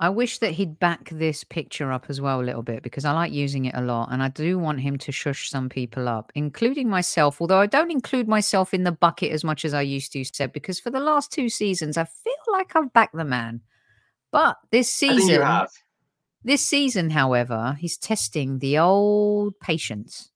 I 0.00 0.08
wish 0.08 0.38
that 0.38 0.50
he'd 0.52 0.80
back 0.80 1.08
this 1.10 1.44
picture 1.44 1.92
up 1.92 2.06
as 2.08 2.20
well 2.20 2.40
a 2.40 2.42
little 2.42 2.64
bit 2.64 2.82
because 2.82 3.04
I 3.04 3.12
like 3.12 3.32
using 3.32 3.66
it 3.66 3.76
a 3.76 3.80
lot 3.80 4.08
and 4.10 4.22
I 4.22 4.28
do 4.28 4.58
want 4.58 4.80
him 4.80 4.98
to 4.98 5.12
shush 5.12 5.48
some 5.48 5.68
people 5.68 6.08
up, 6.08 6.32
including 6.34 6.88
myself. 6.88 7.40
Although 7.40 7.60
I 7.60 7.66
don't 7.66 7.92
include 7.92 8.26
myself 8.26 8.74
in 8.74 8.82
the 8.82 8.92
bucket 8.92 9.30
as 9.30 9.44
much 9.44 9.64
as 9.64 9.72
I 9.72 9.82
used 9.82 10.12
to, 10.12 10.24
said 10.24 10.52
because 10.52 10.80
for 10.80 10.90
the 10.90 11.00
last 11.00 11.30
two 11.32 11.48
seasons 11.48 11.96
I 11.96 12.04
feel 12.04 12.34
like 12.50 12.74
I've 12.74 12.92
backed 12.92 13.16
the 13.16 13.24
man. 13.24 13.60
But 14.32 14.56
this 14.72 14.90
season, 14.90 15.40
this 16.42 16.60
season, 16.60 17.10
however, 17.10 17.76
he's 17.78 17.96
testing 17.96 18.58
the 18.58 18.78
old 18.78 19.58
patience 19.60 20.32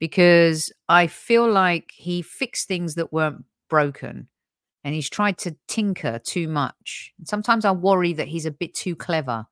because 0.00 0.72
I 0.88 1.06
feel 1.06 1.48
like 1.48 1.92
he 1.94 2.22
fixed 2.22 2.66
things 2.66 2.96
that 2.96 3.12
weren't 3.12 3.44
broken 3.70 4.28
and 4.84 4.94
he's 4.94 5.10
tried 5.10 5.38
to 5.38 5.56
tinker 5.68 6.18
too 6.18 6.48
much. 6.48 7.12
Sometimes 7.24 7.64
I 7.64 7.72
worry 7.72 8.12
that 8.14 8.28
he's 8.28 8.46
a 8.46 8.50
bit 8.50 8.74
too 8.74 8.96
clever. 8.96 9.46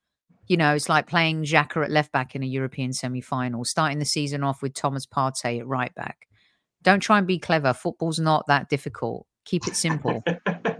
You 0.46 0.56
know, 0.56 0.74
it's 0.74 0.88
like 0.88 1.06
playing 1.06 1.44
Xhaka 1.44 1.84
at 1.84 1.90
left 1.90 2.12
back 2.12 2.34
in 2.34 2.42
a 2.42 2.46
European 2.46 2.92
semi 2.92 3.20
final, 3.20 3.64
starting 3.64 3.98
the 3.98 4.06
season 4.06 4.42
off 4.42 4.62
with 4.62 4.74
Thomas 4.74 5.06
Partey 5.06 5.60
at 5.60 5.66
right 5.66 5.94
back. 5.94 6.26
Don't 6.82 7.00
try 7.00 7.18
and 7.18 7.26
be 7.26 7.38
clever. 7.38 7.74
Football's 7.74 8.18
not 8.18 8.46
that 8.46 8.70
difficult. 8.70 9.26
Keep 9.44 9.68
it 9.68 9.76
simple. 9.76 10.24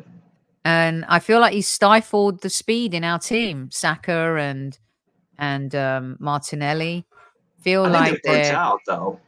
and 0.65 1.05
I 1.07 1.19
feel 1.19 1.41
like 1.41 1.53
he's 1.53 1.69
stifled 1.69 2.41
the 2.41 2.49
speed 2.49 2.95
in 2.95 3.05
our 3.05 3.19
team. 3.19 3.71
Saka 3.71 4.37
and 4.37 4.79
and 5.39 5.75
um, 5.75 6.17
Martinelli 6.19 7.07
feel 7.61 7.89
like 7.89 8.21
they're, 8.25 8.45
burnt 8.45 8.55
out 8.55 8.81
though. 8.87 9.21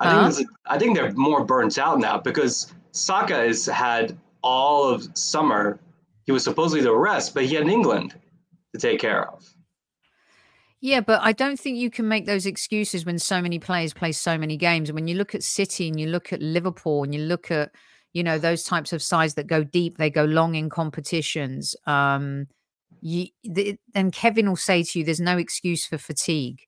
I 0.00 0.10
huh? 0.10 0.30
think 0.30 0.48
I 0.66 0.78
think 0.78 0.96
they're 0.96 1.12
more 1.12 1.44
burnt 1.44 1.76
out 1.78 1.98
now 1.98 2.18
because 2.18 2.72
Saka 2.92 3.34
has 3.34 3.66
had 3.66 4.16
all 4.42 4.88
of 4.88 5.08
summer. 5.16 5.80
He 6.24 6.32
was 6.32 6.44
supposedly 6.44 6.82
the 6.82 6.94
rest, 6.94 7.34
but 7.34 7.44
he 7.44 7.54
had 7.54 7.68
England 7.68 8.14
to 8.74 8.80
take 8.80 9.00
care 9.00 9.28
of. 9.28 9.44
Yeah, 10.80 11.00
but 11.00 11.20
I 11.22 11.32
don't 11.32 11.58
think 11.58 11.78
you 11.78 11.90
can 11.90 12.08
make 12.08 12.26
those 12.26 12.46
excuses 12.46 13.06
when 13.06 13.18
so 13.18 13.40
many 13.40 13.58
players 13.58 13.92
play 13.92 14.12
so 14.12 14.36
many 14.36 14.56
games. 14.56 14.88
And 14.88 14.94
when 14.94 15.06
you 15.06 15.14
look 15.14 15.34
at 15.34 15.42
City 15.42 15.88
and 15.88 15.98
you 15.98 16.08
look 16.08 16.32
at 16.32 16.42
Liverpool 16.42 17.04
and 17.04 17.14
you 17.14 17.22
look 17.22 17.50
at 17.50 17.70
you 18.12 18.22
know 18.22 18.38
those 18.38 18.62
types 18.64 18.92
of 18.92 19.02
sides 19.02 19.34
that 19.34 19.46
go 19.46 19.64
deep 19.64 19.98
they 19.98 20.10
go 20.10 20.24
long 20.24 20.54
in 20.54 20.68
competitions 20.68 21.74
um 21.86 22.46
you 23.00 23.26
the, 23.42 23.78
and 23.94 24.12
kevin 24.12 24.48
will 24.48 24.56
say 24.56 24.82
to 24.82 24.98
you 24.98 25.04
there's 25.04 25.20
no 25.20 25.38
excuse 25.38 25.86
for 25.86 25.98
fatigue 25.98 26.62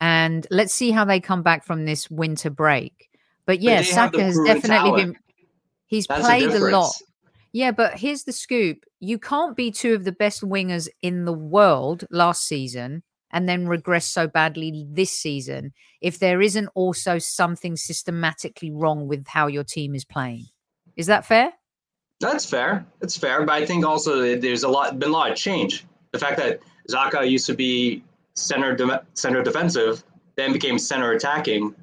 and 0.00 0.46
let's 0.50 0.74
see 0.74 0.90
how 0.90 1.04
they 1.04 1.20
come 1.20 1.42
back 1.42 1.64
from 1.64 1.84
this 1.84 2.10
winter 2.10 2.50
break 2.50 3.08
but 3.46 3.60
yeah 3.60 3.78
but 3.78 3.86
saka 3.86 4.22
has 4.22 4.38
definitely 4.44 4.90
talent. 4.90 4.96
been 4.96 5.16
he's 5.92 6.06
That's 6.06 6.24
played 6.24 6.50
a 6.50 6.58
lot 6.70 6.92
yeah 7.52 7.70
but 7.70 7.98
here's 7.98 8.24
the 8.24 8.32
scoop 8.32 8.84
you 9.00 9.18
can't 9.18 9.56
be 9.56 9.70
two 9.70 9.94
of 9.94 10.04
the 10.04 10.12
best 10.12 10.42
wingers 10.42 10.88
in 11.02 11.24
the 11.24 11.32
world 11.32 12.04
last 12.10 12.46
season 12.46 13.02
and 13.34 13.48
then 13.48 13.66
regress 13.66 14.06
so 14.06 14.26
badly 14.26 14.86
this 14.90 15.10
season 15.10 15.72
if 16.00 16.18
there 16.18 16.40
isn't 16.40 16.68
also 16.74 17.18
something 17.18 17.76
systematically 17.76 18.70
wrong 18.70 19.06
with 19.06 19.26
how 19.28 19.46
your 19.46 19.64
team 19.64 19.94
is 19.94 20.04
playing 20.04 20.46
is 20.96 21.06
that 21.06 21.24
fair? 21.24 21.52
That's 22.20 22.44
fair. 22.44 22.86
It's 23.00 23.16
fair, 23.16 23.44
but 23.44 23.52
I 23.52 23.66
think 23.66 23.84
also 23.84 24.36
there's 24.36 24.62
a 24.62 24.68
lot 24.68 24.98
been 24.98 25.10
a 25.10 25.12
lot 25.12 25.30
of 25.30 25.36
change. 25.36 25.84
The 26.12 26.18
fact 26.18 26.36
that 26.38 26.60
Xhaka 26.90 27.28
used 27.28 27.46
to 27.46 27.54
be 27.54 28.04
center 28.34 28.76
de- 28.76 29.04
center 29.14 29.42
defensive, 29.42 30.04
then 30.36 30.52
became 30.52 30.78
center 30.78 31.12
attacking, 31.12 31.74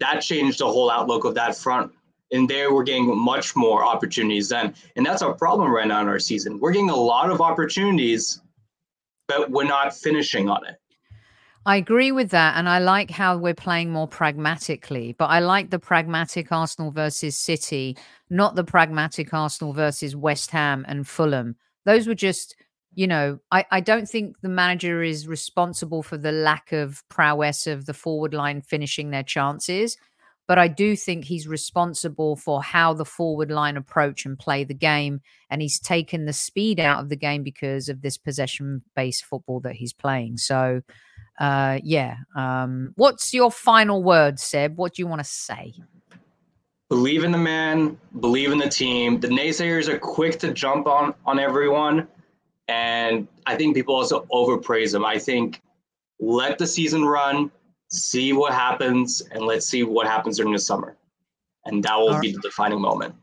that 0.00 0.20
changed 0.20 0.60
the 0.60 0.66
whole 0.66 0.90
outlook 0.90 1.24
of 1.24 1.34
that 1.34 1.56
front. 1.56 1.92
And 2.34 2.48
there 2.50 2.74
we're 2.74 2.82
getting 2.82 3.16
much 3.16 3.54
more 3.54 3.84
opportunities 3.84 4.48
then. 4.48 4.74
And 4.96 5.06
that's 5.06 5.22
our 5.22 5.32
problem 5.32 5.70
right 5.70 5.86
now 5.86 6.02
in 6.02 6.08
our 6.08 6.18
season. 6.18 6.58
We're 6.58 6.72
getting 6.72 6.90
a 6.90 6.96
lot 6.96 7.30
of 7.30 7.40
opportunities, 7.40 8.42
but 9.28 9.50
we're 9.50 9.64
not 9.64 9.96
finishing 9.96 10.50
on 10.50 10.66
it. 10.66 10.76
I 11.66 11.76
agree 11.76 12.12
with 12.12 12.30
that. 12.30 12.56
And 12.58 12.68
I 12.68 12.78
like 12.78 13.10
how 13.10 13.38
we're 13.38 13.54
playing 13.54 13.90
more 13.90 14.06
pragmatically, 14.06 15.14
but 15.18 15.26
I 15.26 15.38
like 15.38 15.70
the 15.70 15.78
pragmatic 15.78 16.52
Arsenal 16.52 16.90
versus 16.90 17.38
City, 17.38 17.96
not 18.28 18.54
the 18.54 18.64
pragmatic 18.64 19.32
Arsenal 19.32 19.72
versus 19.72 20.14
West 20.14 20.50
Ham 20.50 20.84
and 20.86 21.08
Fulham. 21.08 21.56
Those 21.86 22.06
were 22.06 22.14
just, 22.14 22.54
you 22.94 23.06
know, 23.06 23.38
I, 23.50 23.64
I 23.70 23.80
don't 23.80 24.08
think 24.08 24.36
the 24.42 24.50
manager 24.50 25.02
is 25.02 25.26
responsible 25.26 26.02
for 26.02 26.18
the 26.18 26.32
lack 26.32 26.72
of 26.72 27.02
prowess 27.08 27.66
of 27.66 27.86
the 27.86 27.94
forward 27.94 28.34
line 28.34 28.60
finishing 28.60 29.10
their 29.10 29.22
chances. 29.22 29.96
But 30.46 30.58
I 30.58 30.68
do 30.68 30.94
think 30.94 31.24
he's 31.24 31.48
responsible 31.48 32.36
for 32.36 32.62
how 32.62 32.92
the 32.92 33.04
forward 33.04 33.50
line 33.50 33.76
approach 33.76 34.26
and 34.26 34.38
play 34.38 34.64
the 34.64 34.74
game. 34.74 35.20
And 35.48 35.62
he's 35.62 35.80
taken 35.80 36.26
the 36.26 36.32
speed 36.32 36.78
out 36.78 37.00
of 37.00 37.08
the 37.08 37.16
game 37.16 37.42
because 37.42 37.88
of 37.88 38.02
this 38.02 38.18
possession 38.18 38.82
based 38.94 39.24
football 39.24 39.60
that 39.60 39.76
he's 39.76 39.94
playing. 39.94 40.36
So, 40.36 40.82
uh, 41.40 41.78
yeah. 41.82 42.16
Um, 42.36 42.92
what's 42.96 43.32
your 43.32 43.50
final 43.50 44.02
word, 44.02 44.38
Seb? 44.38 44.76
What 44.76 44.94
do 44.94 45.02
you 45.02 45.06
want 45.06 45.20
to 45.20 45.28
say? 45.28 45.74
Believe 46.90 47.24
in 47.24 47.32
the 47.32 47.38
man, 47.38 47.98
believe 48.20 48.52
in 48.52 48.58
the 48.58 48.68
team. 48.68 49.18
The 49.18 49.28
naysayers 49.28 49.88
are 49.88 49.98
quick 49.98 50.38
to 50.40 50.52
jump 50.52 50.86
on 50.86 51.14
on 51.24 51.38
everyone, 51.38 52.06
and 52.68 53.26
I 53.46 53.56
think 53.56 53.74
people 53.74 53.94
also 53.94 54.26
overpraise 54.30 54.92
them. 54.92 55.04
I 55.04 55.18
think 55.18 55.62
let 56.20 56.58
the 56.58 56.66
season 56.66 57.04
run, 57.04 57.50
see 57.88 58.32
what 58.32 58.52
happens, 58.52 59.22
and 59.32 59.44
let's 59.44 59.66
see 59.66 59.82
what 59.82 60.06
happens 60.06 60.36
during 60.36 60.52
the 60.52 60.58
summer, 60.58 60.96
and 61.64 61.82
that 61.84 61.96
will 61.96 62.14
All 62.14 62.20
be 62.20 62.32
the 62.32 62.40
defining 62.40 62.80
moment. 62.80 63.14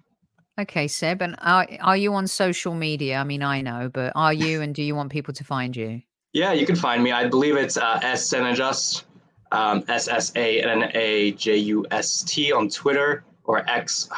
Okay, 0.60 0.88
Seb, 0.88 1.22
and 1.22 1.36
are 1.40 1.68
are 1.80 1.98
you 1.98 2.14
on 2.14 2.28
social 2.28 2.76
media? 2.76 3.18
I 3.18 3.24
mean, 3.24 3.42
I 3.42 3.62
know, 3.62 3.90
but 3.92 4.12
are 4.16 4.34
you, 4.34 4.62
and 4.62 4.76
do 4.76 4.84
you 4.84 4.96
want 4.96 5.12
people 5.12 5.34
to 5.34 5.44
find 5.44 5.76
you? 5.76 6.02
Yeah, 6.34 6.54
you 6.54 6.66
can 6.66 6.76
find 6.76 7.04
me. 7.04 7.12
I 7.12 7.28
believe 7.28 7.56
it's 7.56 7.78
uh, 7.78 8.00
S 8.04 8.32
Sanajust, 8.32 9.04
um, 9.52 9.84
S 9.88 10.08
S 10.08 10.32
A 10.36 10.62
N 10.62 10.92
A 10.94 11.32
J 11.32 11.58
U 11.58 11.86
S 11.92 12.24
T 12.24 12.52
on 12.52 12.70
Twitter 12.70 13.24
or 13.44 13.70
X. 13.70 14.10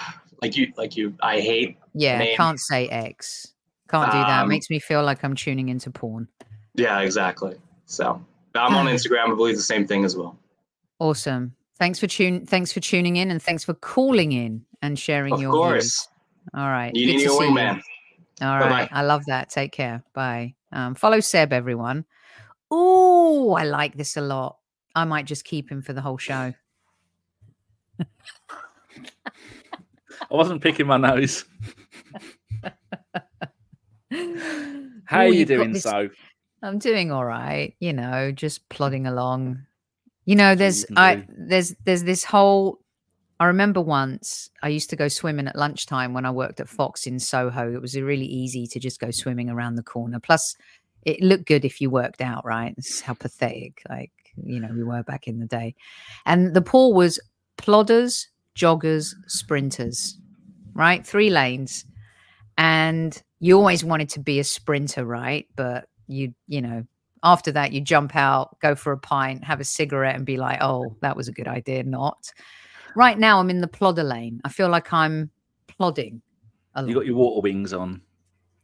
Like 0.42 0.58
you, 0.58 0.74
like 0.76 0.98
you, 0.98 1.16
I 1.22 1.40
hate. 1.40 1.78
Yeah, 1.94 2.36
can't 2.36 2.60
say 2.60 2.90
X. 2.90 3.54
Can't 3.88 4.12
do 4.12 4.18
that. 4.18 4.42
Um, 4.42 4.50
Makes 4.50 4.70
me 4.70 4.80
feel 4.80 5.04
like 5.04 5.24
I'm 5.24 5.36
tuning 5.36 5.70
into 5.70 5.90
porn. 5.92 6.28
Yeah, 6.76 7.00
exactly. 7.00 7.56
So 7.86 8.24
I'm 8.56 8.76
on 8.76 8.86
Instagram. 8.88 9.32
I 9.32 9.36
believe 9.36 9.56
the 9.56 9.62
same 9.62 9.88
thing 9.88 10.06
as 10.06 10.16
well. 10.16 10.38
Awesome. 11.00 11.56
Thanks 11.80 12.00
for 12.00 12.08
tune. 12.08 12.46
Thanks 12.46 12.72
for 12.72 12.80
tuning 12.80 13.16
in, 13.18 13.32
and 13.32 13.42
thanks 13.42 13.64
for 13.64 13.74
calling 13.74 14.32
in 14.32 14.64
and 14.82 14.98
sharing 14.98 15.34
Of 15.34 15.42
your 15.42 15.52
course. 15.52 15.82
views. 15.84 16.08
All 16.54 16.68
right. 16.70 16.92
You 16.96 17.06
Good 17.08 17.12
need 17.14 17.18
to 17.20 17.24
your 17.26 17.38
see 17.40 17.46
you. 17.46 17.52
wingman. 17.52 17.82
All 18.42 18.60
Bye-bye. 18.60 18.70
right. 18.70 18.90
I 18.92 19.02
love 19.04 19.24
that. 19.28 19.50
Take 19.50 19.72
care. 19.72 20.04
Bye. 20.14 20.54
Um, 20.72 20.94
follow 20.96 21.20
Seb, 21.20 21.52
everyone. 21.54 22.06
Oh, 22.70 23.54
I 23.54 23.64
like 23.64 23.96
this 23.98 24.18
a 24.18 24.22
lot. 24.22 24.58
I 24.96 25.04
might 25.06 25.26
just 25.26 25.46
keep 25.46 25.72
him 25.72 25.82
for 25.82 25.94
the 25.94 26.02
whole 26.02 26.18
show. 26.18 26.54
I 28.00 28.06
wasn't 30.36 30.62
picking 30.62 30.88
my 30.88 30.98
nose. 30.98 31.46
How 35.06 35.22
Ooh, 35.22 35.24
are 35.24 35.28
you 35.28 35.46
doing, 35.46 35.74
this- 35.74 35.84
so? 35.84 36.10
I'm 36.64 36.80
doing 36.80 37.12
all 37.12 37.26
right, 37.26 37.76
you 37.80 37.94
know, 37.94 38.32
just 38.32 38.68
plodding 38.70 39.06
along. 39.06 39.66
You 40.26 40.36
know, 40.36 40.56
there's 40.56 40.86
I 40.96 41.26
there's 41.28 41.76
there's 41.84 42.04
this 42.04 42.24
whole 42.24 42.80
I 43.40 43.48
remember 43.48 43.82
once 43.82 44.50
I 44.62 44.70
used 44.70 44.90
to 44.92 44.96
go 44.96 45.10
swimming 45.10 45.48
at 45.48 45.56
lunchtime 45.58 46.14
when 46.14 46.26
I 46.26 46.32
worked 46.32 46.62
at 46.62 46.70
Fox 46.70 47.06
in 47.06 47.20
Soho. 47.20 47.74
It 47.74 47.82
was 47.82 48.00
really 48.00 48.26
easy 48.26 48.68
to 48.68 48.80
just 48.80 49.02
go 49.02 49.12
swimming 49.12 49.50
around 49.50 49.76
the 49.76 49.84
corner. 49.84 50.20
Plus 50.20 50.56
it 51.02 51.22
looked 51.22 51.46
good 51.46 51.66
if 51.66 51.82
you 51.82 51.90
worked 51.90 52.22
out, 52.22 52.46
right? 52.46 52.74
This 52.78 52.90
is 52.90 53.02
how 53.02 53.16
pathetic 53.16 53.82
like, 53.90 54.12
you 54.42 54.62
know, 54.62 54.70
we 54.74 54.84
were 54.84 55.04
back 55.04 55.28
in 55.28 55.40
the 55.40 55.46
day. 55.46 55.76
And 56.26 56.54
the 56.54 56.62
pool 56.62 56.94
was 56.94 57.20
plodders, 57.58 58.28
joggers, 58.56 59.14
sprinters, 59.28 60.18
right? 60.74 61.06
Three 61.06 61.30
lanes. 61.30 61.86
And 62.58 63.22
you 63.40 63.58
always 63.58 63.84
wanted 63.84 64.08
to 64.10 64.22
be 64.22 64.40
a 64.40 64.44
sprinter, 64.46 65.04
right? 65.04 65.48
But 65.58 65.90
you, 66.14 66.34
you 66.48 66.62
know, 66.62 66.86
after 67.24 67.52
that, 67.54 67.72
you 67.74 67.82
jump 67.82 68.16
out, 68.16 68.60
go 68.60 68.76
for 68.76 68.92
a 68.94 68.98
pint, 68.98 69.44
have 69.44 69.60
a 69.60 69.64
cigarette, 69.64 70.16
and 70.16 70.26
be 70.26 70.38
like, 70.38 70.60
oh, 70.62 70.96
that 71.02 71.16
was 71.16 71.28
a 71.28 71.32
good 71.32 71.48
idea. 71.48 71.84
Not. 71.84 72.32
Right 72.96 73.18
now, 73.18 73.40
I'm 73.40 73.50
in 73.50 73.62
the 73.62 73.68
plodder 73.68 74.04
lane. 74.04 74.42
I 74.46 74.50
feel 74.50 74.70
like 74.70 74.92
I'm 74.94 75.32
plodding. 75.68 76.22
Along. 76.76 76.90
You 76.90 76.96
got 76.96 77.06
your 77.06 77.16
water 77.16 77.42
wings 77.42 77.74
on. 77.74 78.02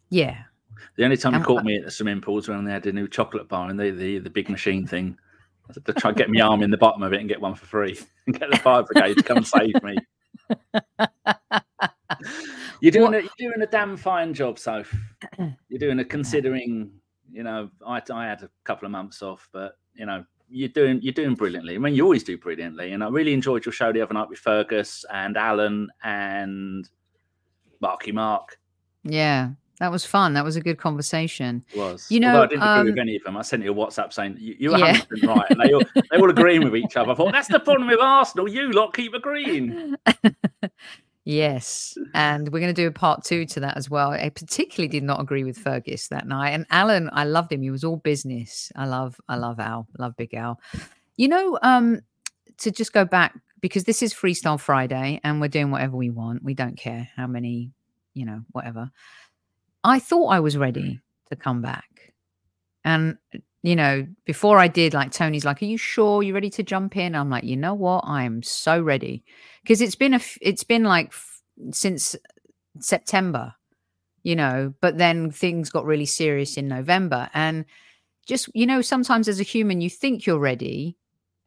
yeah. 0.09 0.43
The 0.95 1.03
only 1.03 1.17
time 1.17 1.33
you 1.33 1.39
Um, 1.39 1.43
caught 1.45 1.65
me 1.65 1.75
at 1.77 1.83
the 1.83 1.91
swimming 1.91 2.21
pools 2.21 2.47
when 2.47 2.63
they 2.63 2.71
had 2.71 2.85
a 2.85 2.91
new 2.93 3.07
chocolate 3.07 3.49
bar 3.49 3.69
and 3.69 3.77
the 3.79 3.91
the, 3.91 4.19
the 4.19 4.29
big 4.29 4.49
machine 4.49 4.87
thing. 4.87 5.17
I 5.69 5.73
had 5.73 5.85
to 5.85 5.93
try 5.93 6.09
and 6.11 6.17
get 6.17 6.29
my 6.29 6.39
arm 6.49 6.63
in 6.63 6.71
the 6.71 6.77
bottom 6.77 7.03
of 7.03 7.11
it 7.11 7.19
and 7.19 7.27
get 7.27 7.41
one 7.41 7.53
for 7.53 7.65
free 7.65 7.99
and 8.27 8.39
get 8.39 8.49
the 8.49 8.57
fire 8.57 8.83
brigade 8.83 9.15
to 9.17 9.23
come 9.23 9.43
save 9.43 9.73
me. 9.83 9.97
You're 12.81 12.91
doing 12.91 13.11
What- 13.11 13.15
a, 13.25 13.29
you're 13.37 13.51
doing 13.51 13.61
a 13.61 13.67
damn 13.67 13.97
fine 13.97 14.33
job, 14.33 14.57
Soph. 14.57 14.93
You're 15.67 15.79
doing 15.79 15.99
a 15.99 16.05
considering. 16.15 16.91
You 17.31 17.43
know, 17.43 17.69
I 17.85 18.01
I 18.11 18.25
had 18.25 18.43
a 18.43 18.49
couple 18.63 18.85
of 18.85 18.91
months 18.91 19.21
off, 19.21 19.47
but 19.51 19.77
you 19.93 20.05
know, 20.05 20.23
you're 20.49 20.69
doing 20.69 20.99
you're 21.01 21.13
doing 21.13 21.35
brilliantly. 21.35 21.75
I 21.75 21.77
mean, 21.77 21.95
you 21.95 22.03
always 22.03 22.23
do 22.23 22.37
brilliantly, 22.37 22.93
and 22.93 23.03
I 23.03 23.09
really 23.09 23.33
enjoyed 23.33 23.65
your 23.65 23.73
show 23.73 23.91
the 23.91 24.01
other 24.01 24.13
night 24.13 24.29
with 24.29 24.39
Fergus 24.39 25.05
and 25.11 25.37
Alan 25.37 25.89
and 26.03 26.89
Marky 27.81 28.11
Mark. 28.11 28.57
Yeah. 29.03 29.51
That 29.79 29.93
was 29.93 30.03
fun. 30.03 30.33
That 30.33 30.43
was 30.43 30.57
a 30.57 30.61
good 30.61 30.77
conversation. 30.77 31.63
was. 31.73 32.05
You 32.11 32.19
Although 32.25 32.33
know, 32.33 32.43
I 32.43 32.47
didn't 32.47 32.63
agree 32.63 32.91
with 32.91 32.99
um, 32.99 33.01
any 33.01 33.15
of 33.15 33.23
them. 33.23 33.37
I 33.37 33.41
sent 33.43 33.63
you 33.63 33.71
a 33.71 33.75
WhatsApp 33.75 34.11
saying 34.11 34.35
you, 34.37 34.55
you 34.59 34.71
were 34.71 34.77
Yeah. 34.77 34.97
100% 34.97 35.27
right, 35.35 35.49
and 35.49 35.61
they 35.61 35.73
all 35.73 35.81
they 35.95 36.17
all 36.17 36.29
agreeing 36.29 36.65
with 36.65 36.75
each 36.75 36.97
other. 36.97 37.11
I 37.11 37.15
thought 37.15 37.31
that's 37.31 37.47
the 37.47 37.61
problem 37.61 37.87
with 37.87 37.99
Arsenal. 38.01 38.49
You 38.49 38.71
lot 38.71 38.93
keep 38.93 39.13
agreeing. 39.13 39.95
yes. 41.29 41.97
And 42.13 42.49
we're 42.51 42.59
going 42.59 42.73
to 42.73 42.81
do 42.81 42.87
a 42.87 42.91
part 42.91 43.23
two 43.23 43.45
to 43.45 43.59
that 43.59 43.77
as 43.77 43.89
well. 43.89 44.11
I 44.11 44.29
particularly 44.29 44.87
did 44.87 45.03
not 45.03 45.21
agree 45.21 45.43
with 45.43 45.57
Fergus 45.57 46.07
that 46.07 46.27
night. 46.27 46.49
And 46.49 46.65
Alan, 46.71 47.09
I 47.13 47.23
loved 47.23 47.51
him. 47.51 47.61
He 47.61 47.71
was 47.71 47.83
all 47.83 47.97
business. 47.97 48.71
I 48.75 48.85
love, 48.85 49.19
I 49.29 49.35
love 49.35 49.59
Al. 49.59 49.87
Love 49.97 50.17
Big 50.17 50.33
Al. 50.33 50.59
You 51.17 51.27
know, 51.27 51.59
um, 51.61 52.01
to 52.57 52.71
just 52.71 52.93
go 52.93 53.05
back 53.05 53.37
because 53.61 53.83
this 53.83 54.01
is 54.01 54.13
Freestyle 54.13 54.59
Friday 54.59 55.19
and 55.23 55.39
we're 55.39 55.49
doing 55.49 55.71
whatever 55.71 55.95
we 55.95 56.09
want. 56.09 56.43
We 56.43 56.53
don't 56.53 56.77
care 56.77 57.09
how 57.15 57.27
many, 57.27 57.71
you 58.13 58.25
know, 58.25 58.41
whatever. 58.51 58.89
I 59.83 59.99
thought 59.99 60.27
I 60.27 60.39
was 60.39 60.57
ready 60.57 60.99
to 61.29 61.35
come 61.35 61.61
back. 61.61 62.13
And 62.83 63.17
you 63.63 63.75
know, 63.75 64.07
before 64.25 64.57
I 64.57 64.67
did, 64.67 64.93
like 64.93 65.11
Tony's 65.11 65.45
like, 65.45 65.61
"Are 65.61 65.65
you 65.65 65.77
sure 65.77 66.23
you're 66.23 66.33
ready 66.33 66.49
to 66.51 66.63
jump 66.63 66.95
in?" 66.97 67.15
I'm 67.15 67.29
like, 67.29 67.43
"You 67.43 67.57
know 67.57 67.73
what? 67.73 68.03
I 68.07 68.23
am 68.23 68.41
so 68.43 68.81
ready." 68.81 69.23
Because 69.63 69.81
it's 69.81 69.95
been 69.95 70.13
a, 70.13 70.17
f- 70.17 70.37
it's 70.41 70.63
been 70.63 70.83
like 70.83 71.07
f- 71.07 71.41
since 71.71 72.15
September, 72.79 73.55
you 74.23 74.35
know. 74.35 74.73
But 74.81 74.97
then 74.97 75.31
things 75.31 75.69
got 75.71 75.85
really 75.85 76.05
serious 76.05 76.57
in 76.57 76.67
November, 76.67 77.29
and 77.33 77.65
just 78.27 78.49
you 78.55 78.67
know, 78.67 78.81
sometimes 78.81 79.27
as 79.29 79.39
a 79.39 79.43
human, 79.43 79.81
you 79.81 79.89
think 79.89 80.25
you're 80.25 80.39
ready, 80.39 80.97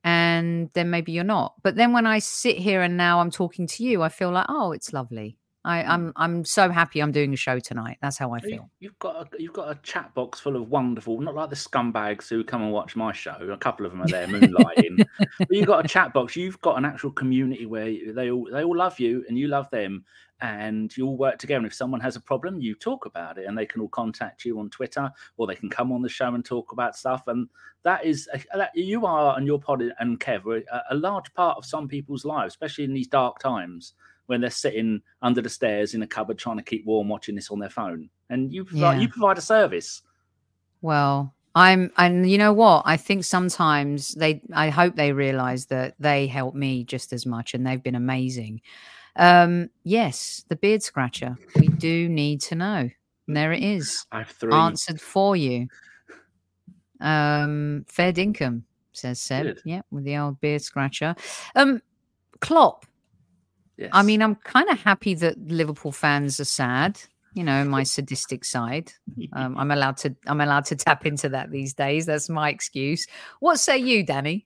and 0.05 0.70
then 0.75 0.90
maybe 0.90 1.12
you're 1.12 1.25
not. 1.25 1.55
But 1.62 1.77
then 1.77 1.92
when 1.92 2.07
I 2.07 2.20
sit 2.20 2.59
here 2.59 2.83
and 2.83 2.96
now 2.96 3.20
I'm 3.20 3.31
talking 3.33 3.66
to 3.68 3.85
you, 3.85 4.03
I 4.03 4.11
feel 4.11 4.33
like, 4.33 4.46
oh, 4.48 4.72
it's 4.72 4.92
lovely. 4.92 5.38
I, 5.64 5.83
mm. 5.83 5.88
I'm 5.88 6.12
I'm 6.16 6.44
so 6.44 6.70
happy 6.70 7.01
I'm 7.01 7.12
doing 7.12 7.33
a 7.33 7.37
show 7.37 7.59
tonight. 7.59 7.98
That's 8.03 8.18
how 8.18 8.33
I 8.33 8.40
feel. 8.40 8.68
you've 8.81 8.98
got 8.98 9.16
a, 9.16 9.42
you've 9.42 9.53
got 9.53 9.70
a 9.70 9.79
chat 9.83 10.12
box 10.14 10.40
full 10.40 10.57
of 10.57 10.68
wonderful, 10.68 11.20
not 11.20 11.35
like 11.35 11.51
the 11.51 11.57
scumbags 11.57 12.29
who 12.29 12.42
come 12.42 12.62
and 12.62 12.72
watch 12.72 12.96
my 12.96 13.12
show. 13.12 13.37
A 13.51 13.57
couple 13.57 13.87
of 13.87 13.92
them 13.92 14.03
are 14.03 14.09
there 14.09 14.27
moonlighting, 14.29 15.07
but 15.38 15.51
you've 15.51 15.66
got 15.66 15.85
a 15.85 15.88
chat 15.88 16.12
box. 16.12 16.35
You've 16.35 16.61
got 16.62 16.79
an 16.79 16.85
actual 16.85 17.12
community 17.12 17.66
where 17.66 17.94
they 18.12 18.31
all 18.31 18.48
they 18.51 18.64
all 18.64 18.77
love 18.77 18.98
you 18.98 19.25
and 19.29 19.38
you 19.38 19.48
love 19.48 19.70
them, 19.70 20.05
and 20.40 20.94
you 20.96 21.07
all 21.07 21.16
work 21.16 21.38
together. 21.38 21.59
And 21.59 21.66
if 21.66 21.75
someone 21.75 22.01
has 22.01 22.16
a 22.16 22.20
problem, 22.20 22.61
you 22.61 22.75
talk 22.75 23.07
about 23.07 23.38
it, 23.38 23.46
and 23.46 23.57
they 23.57 23.66
can 23.66 23.81
all 23.81 23.88
contact 23.88 24.44
you 24.44 24.59
on 24.59 24.68
Twitter 24.68 25.11
or 25.37 25.46
they 25.46 25.55
can 25.55 25.70
come 25.70 25.92
on 25.92 26.03
the 26.03 26.09
show 26.09 26.35
and 26.35 26.44
talk 26.44 26.72
about 26.72 26.96
stuff. 26.96 27.22
And 27.29 27.48
that 27.85 28.05
is 28.05 28.29
a- 28.35 28.59
that 28.59 28.72
you 28.75 29.07
are 29.07 29.37
and 29.37 29.46
your 29.46 29.61
pod 29.61 29.83
and 30.01 30.18
Kev 30.18 30.44
are 30.46 30.57
a, 30.57 30.83
a 30.90 30.96
large 30.96 31.33
part 31.35 31.57
of 31.57 31.64
some 31.64 31.87
people's 31.87 32.25
lives, 32.25 32.55
especially 32.55 32.85
in 32.85 32.92
these 32.92 33.07
dark 33.07 33.38
times 33.38 33.94
when 34.27 34.41
they're 34.41 34.51
sitting 34.51 35.03
under 35.21 35.43
the 35.43 35.49
stairs 35.49 35.95
in 35.95 36.03
a 36.03 36.07
cupboard 36.07 36.39
trying 36.39 36.57
to 36.57 36.63
keep 36.63 36.85
warm, 36.87 37.09
watching 37.09 37.35
this 37.35 37.51
on 37.51 37.59
their 37.59 37.71
phone. 37.71 38.09
And 38.31 38.53
you 38.53 38.65
provide, 38.65 38.95
Yeah. 38.97 39.01
you 39.03 39.09
provide 39.09 39.39
a 39.39 39.43
service. 39.43 40.03
Well, 40.81 41.35
I'm, 41.55 41.91
and 41.99 42.31
you 42.31 42.39
know 42.39 42.53
what? 42.53 42.83
I 42.87 42.97
think 42.97 43.25
sometimes 43.25 44.15
they, 44.15 44.41
I 44.53 44.71
hope 44.71 44.97
they 44.97 45.13
realize 45.13 45.67
that 45.67 45.95
they 45.99 46.27
help 46.27 46.55
me 46.55 46.85
just 46.85 47.13
as 47.13 47.27
much 47.27 47.53
and 47.55 47.67
they've 47.67 47.83
been 47.83 47.95
amazing. 47.95 48.63
Um, 49.17 49.69
yes, 49.85 50.45
the 50.49 50.57
beard 50.57 50.83
scratcher. 50.83 51.37
We 51.57 51.69
do 51.69 52.09
need 52.09 52.41
to 52.43 52.55
know. 52.55 52.89
And 53.29 53.37
there 53.37 53.53
it 53.53 53.63
is, 53.63 54.07
I 54.11 54.19
have 54.19 54.29
three. 54.31 54.53
answered 54.55 55.01
for 55.01 55.37
you. 55.37 55.69
Um, 57.01 57.85
fair 57.89 58.13
dinkum, 58.13 58.63
says 58.93 59.21
Seb. 59.21 59.43
Good. 59.45 59.61
Yeah, 59.65 59.83
with 59.91 60.05
the 60.05 60.17
old 60.17 60.41
beard 60.41 60.63
scratcher. 60.63 61.15
Um, 61.55 61.83
Klopp. 62.41 62.87
Yes. 63.77 63.91
I 63.93 64.03
mean, 64.03 64.23
I'm 64.23 64.35
kind 64.37 64.69
of 64.69 64.79
happy 64.79 65.15
that 65.15 65.39
Liverpool 65.49 65.93
fans 65.93 66.39
are 66.39 66.45
sad. 66.45 67.01
You 67.35 67.45
know, 67.45 67.65
my 67.65 67.83
sadistic 67.83 68.45
side. 68.45 68.93
Um, 69.33 69.57
I'm 69.57 69.71
allowed 69.71 69.97
to. 69.99 70.15
I'm 70.27 70.43
allowed 70.43 70.67
to 70.67 70.77
tap 70.77 71.07
into 71.07 71.31
that 71.31 71.51
these 71.51 71.73
days. 71.73 72.05
That's 72.05 72.29
my 72.29 72.51
excuse. 72.51 73.07
What 73.41 73.59
say 73.59 73.79
you, 73.79 74.03
Danny? 74.03 74.45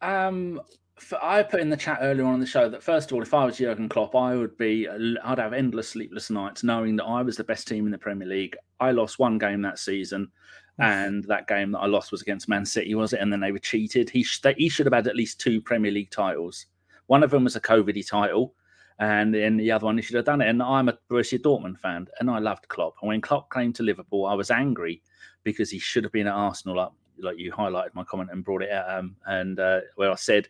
Um, 0.00 0.60
f- 0.98 1.18
I 1.22 1.42
put 1.42 1.60
in 1.60 1.68
the 1.68 1.76
chat 1.76 1.98
earlier 2.00 2.24
on 2.24 2.34
in 2.34 2.40
the 2.40 2.46
show 2.46 2.68
that 2.68 2.82
first 2.82 3.10
of 3.10 3.14
all, 3.16 3.22
if 3.22 3.34
I 3.34 3.44
was 3.44 3.58
Jurgen 3.58 3.88
Klopp, 3.88 4.14
I 4.14 4.34
would 4.34 4.56
be, 4.56 4.88
I'd 4.88 5.38
have 5.38 5.52
endless 5.52 5.90
sleepless 5.90 6.30
nights 6.30 6.62
knowing 6.62 6.96
that 6.96 7.04
I 7.04 7.22
was 7.22 7.36
the 7.36 7.44
best 7.44 7.68
team 7.68 7.86
in 7.86 7.92
the 7.92 7.98
Premier 7.98 8.28
League. 8.28 8.56
I 8.80 8.92
lost 8.92 9.18
one 9.18 9.38
game 9.38 9.62
that 9.62 9.78
season, 9.78 10.30
and 10.78 11.24
that 11.24 11.46
game 11.46 11.72
that 11.72 11.78
I 11.80 11.86
lost 11.86 12.10
was 12.10 12.22
against 12.22 12.48
Man 12.48 12.66
City, 12.66 12.94
was 12.94 13.12
it? 13.12 13.20
And 13.20 13.32
then 13.32 13.40
they 13.40 13.52
were 13.52 13.58
cheated. 13.58 14.10
He 14.10 14.22
sh- 14.22 14.40
they, 14.40 14.54
he 14.54 14.68
should 14.68 14.86
have 14.86 14.94
had 14.94 15.06
at 15.06 15.16
least 15.16 15.40
two 15.40 15.60
Premier 15.60 15.92
League 15.92 16.10
titles. 16.10 16.66
One 17.06 17.22
of 17.22 17.30
them 17.30 17.44
was 17.44 17.56
a 17.56 17.60
COVID 17.60 18.06
title, 18.08 18.54
and 18.98 19.34
then 19.34 19.56
the 19.56 19.72
other 19.72 19.86
one 19.86 19.96
he 19.96 20.02
should 20.02 20.16
have 20.16 20.24
done 20.24 20.40
it. 20.40 20.48
And 20.48 20.62
I'm 20.62 20.88
a 20.88 20.98
Borussia 21.10 21.38
Dortmund 21.38 21.78
fan, 21.80 22.06
and 22.20 22.30
I 22.30 22.38
loved 22.38 22.68
Klopp. 22.68 22.94
And 23.02 23.08
when 23.08 23.20
Klopp 23.20 23.52
came 23.52 23.72
to 23.74 23.82
Liverpool, 23.82 24.26
I 24.26 24.34
was 24.34 24.50
angry 24.50 25.02
because 25.42 25.70
he 25.70 25.78
should 25.78 26.04
have 26.04 26.12
been 26.12 26.26
at 26.26 26.34
Arsenal, 26.34 26.76
like 26.76 26.90
like 27.18 27.38
you 27.38 27.52
highlighted 27.52 27.94
my 27.94 28.02
comment 28.04 28.30
and 28.32 28.44
brought 28.44 28.62
it 28.62 28.72
out, 28.72 28.98
um, 28.98 29.16
and 29.26 29.60
uh, 29.60 29.80
where 29.96 30.10
I 30.10 30.16
said 30.16 30.48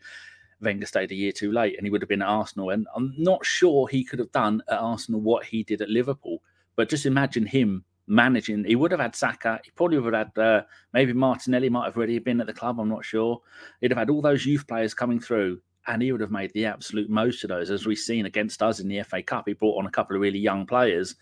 Wenger 0.61 0.87
stayed 0.87 1.13
a 1.13 1.15
year 1.15 1.33
too 1.33 1.53
late, 1.53 1.77
and 1.77 1.87
he 1.87 1.91
would 1.91 2.03
have 2.03 2.09
been 2.09 2.23
at 2.23 2.29
Arsenal. 2.29 2.71
And 2.71 2.87
I'm 2.95 3.15
not 3.19 3.45
sure 3.45 3.87
he 3.87 4.05
could 4.05 4.19
have 4.19 4.33
done 4.33 4.63
at 4.69 4.79
Arsenal 4.79 5.21
what 5.21 5.45
he 5.45 5.63
did 5.63 5.83
at 5.83 5.91
Liverpool. 5.91 6.43
But 6.77 6.89
just 6.89 7.07
imagine 7.07 7.47
him 7.47 7.85
managing. 8.07 8.65
He 8.65 8.77
would 8.77 8.91
have 8.91 9.01
had 9.01 9.15
Saka. 9.15 9.61
He 9.65 9.71
probably 9.73 9.99
would 9.99 10.15
have 10.15 10.31
had 10.35 10.43
uh, 10.43 10.63
maybe 10.93 11.13
Martinelli 11.13 11.69
might 11.69 11.85
have 11.85 11.97
already 11.97 12.19
been 12.19 12.41
at 12.41 12.47
the 12.47 12.53
club. 12.53 12.81
I'm 12.81 12.89
not 12.89 13.05
sure. 13.05 13.41
He'd 13.81 13.91
have 13.91 13.99
had 13.99 14.11
all 14.11 14.23
those 14.23 14.47
youth 14.47 14.67
players 14.67 14.95
coming 14.95 15.21
through, 15.21 15.61
and 15.87 16.03
he 16.03 16.13
would 16.13 16.21
have 16.21 16.31
made 16.31 16.53
the 16.55 16.67
absolute 16.67 17.11
most 17.11 17.45
of 17.45 17.49
those. 17.49 17.71
As 17.71 17.87
we've 17.87 17.99
seen 17.99 18.27
against 18.27 18.63
us 18.63 18.81
in 18.81 18.89
the 18.89 19.03
FA 19.03 19.23
Cup, 19.23 19.45
he 19.47 19.53
brought 19.55 19.79
on 19.79 19.87
a 19.87 19.91
couple 19.91 20.17
of 20.17 20.23
really 20.23 20.39
young 20.39 20.67
players. 20.67 21.15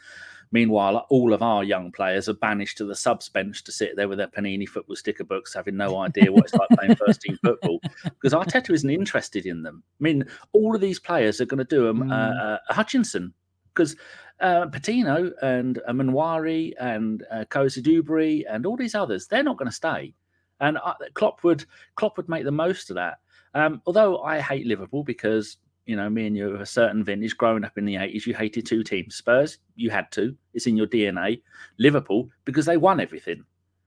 Meanwhile, 0.54 1.06
all 1.08 1.32
of 1.32 1.40
our 1.42 1.64
young 1.64 1.90
players 1.92 2.28
are 2.28 2.34
banished 2.34 2.76
to 2.78 2.84
the 2.84 2.94
subs 2.94 3.28
bench 3.30 3.64
to 3.64 3.72
sit 3.72 3.96
there 3.96 4.06
with 4.06 4.18
their 4.18 4.26
Panini 4.28 4.68
football 4.68 4.96
sticker 4.96 5.24
books, 5.24 5.54
having 5.54 5.78
no 5.78 5.96
idea 5.96 6.30
what 6.30 6.44
it's 6.44 6.54
like 6.54 6.68
playing 6.78 6.94
first 6.96 7.22
team 7.22 7.38
football. 7.42 7.80
Because 8.04 8.34
Arteta 8.34 8.70
isn't 8.74 8.90
interested 8.90 9.46
in 9.46 9.62
them. 9.62 9.82
I 9.98 10.02
mean, 10.02 10.24
all 10.52 10.74
of 10.74 10.82
these 10.82 10.98
players 10.98 11.40
are 11.40 11.46
going 11.46 11.58
to 11.58 11.64
do 11.64 11.88
um, 11.88 12.10
uh, 12.12 12.14
Mm. 12.32 12.58
uh, 12.68 12.74
Hutchinson 12.74 13.32
because 13.74 13.96
uh, 14.40 14.66
Patino 14.66 15.32
and 15.40 15.78
uh, 15.88 15.92
Nwaneri 15.92 16.74
and 16.78 17.24
uh, 17.30 17.44
Duberry 17.48 18.44
and 18.50 18.66
all 18.66 18.76
these 18.76 18.94
others, 18.94 19.26
they're 19.26 19.42
not 19.42 19.56
going 19.56 19.70
to 19.70 19.74
stay. 19.74 20.12
and 20.60 20.76
uh, 20.84 20.92
Klopp 21.14 21.42
would 21.44 21.64
Klopp 21.96 22.18
would 22.18 22.28
make 22.28 22.44
the 22.44 22.50
most 22.52 22.90
of 22.90 22.96
that. 22.96 23.20
Um, 23.54 23.82
although 23.86 24.22
I 24.22 24.40
hate 24.40 24.66
Liverpool 24.66 25.04
because 25.04 25.58
you 25.86 25.96
know 25.96 26.08
me 26.08 26.26
and 26.26 26.36
you 26.36 26.50
of 26.50 26.60
a 26.60 26.66
certain 26.66 27.04
vintage, 27.04 27.36
growing 27.36 27.64
up 27.64 27.76
in 27.76 27.84
the 27.84 27.96
eighties, 27.96 28.26
you 28.26 28.34
hated 28.34 28.66
two 28.66 28.82
teams. 28.82 29.16
Spurs, 29.16 29.58
you 29.74 29.90
had 29.90 30.10
to; 30.12 30.36
it's 30.54 30.66
in 30.66 30.76
your 30.76 30.86
DNA. 30.86 31.42
Liverpool 31.78 32.30
because 32.44 32.66
they 32.66 32.76
won 32.76 33.00
everything. 33.00 33.44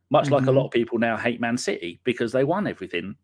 Much 0.10 0.26
mm-hmm. 0.26 0.34
like 0.34 0.44
a 0.44 0.46
mm-hmm. 0.48 0.58
lot 0.58 0.66
of 0.66 0.72
people 0.72 1.00
now 1.00 1.18
hate 1.18 1.42
Man 1.42 1.58
City 1.58 2.00
because 2.04 2.32
they 2.32 2.44
won 2.44 2.68
everything. 2.68 3.16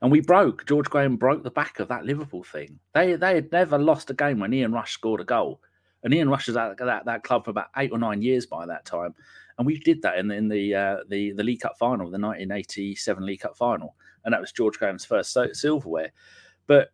And 0.00 0.12
we 0.12 0.20
broke. 0.20 0.66
George 0.66 0.90
Graham 0.90 1.16
broke 1.16 1.42
the 1.42 1.50
back 1.50 1.80
of 1.80 1.88
that 1.88 2.04
Liverpool 2.04 2.44
thing. 2.44 2.78
They 2.92 3.14
they 3.14 3.34
had 3.36 3.50
never 3.50 3.78
lost 3.78 4.10
a 4.10 4.14
game 4.14 4.38
when 4.38 4.52
Ian 4.52 4.72
Rush 4.72 4.92
scored 4.92 5.20
a 5.20 5.24
goal, 5.24 5.60
and 6.02 6.12
Ian 6.12 6.28
Rush 6.28 6.46
was 6.46 6.56
at 6.56 6.76
that, 6.78 7.06
that 7.06 7.24
club 7.24 7.44
for 7.44 7.50
about 7.50 7.70
eight 7.76 7.90
or 7.90 7.98
nine 7.98 8.22
years 8.22 8.46
by 8.46 8.66
that 8.66 8.84
time. 8.84 9.14
And 9.56 9.66
we 9.66 9.78
did 9.78 10.02
that 10.02 10.18
in 10.18 10.30
in 10.30 10.48
the 10.48 10.74
uh, 10.74 10.96
the 11.08 11.32
the 11.32 11.42
League 11.42 11.60
Cup 11.60 11.78
final, 11.78 12.10
the 12.10 12.18
1987 12.18 13.24
League 13.24 13.40
Cup 13.40 13.56
final, 13.56 13.96
and 14.24 14.32
that 14.32 14.40
was 14.40 14.52
George 14.52 14.78
Graham's 14.78 15.04
first 15.04 15.36
silverware. 15.52 16.12
But 16.66 16.88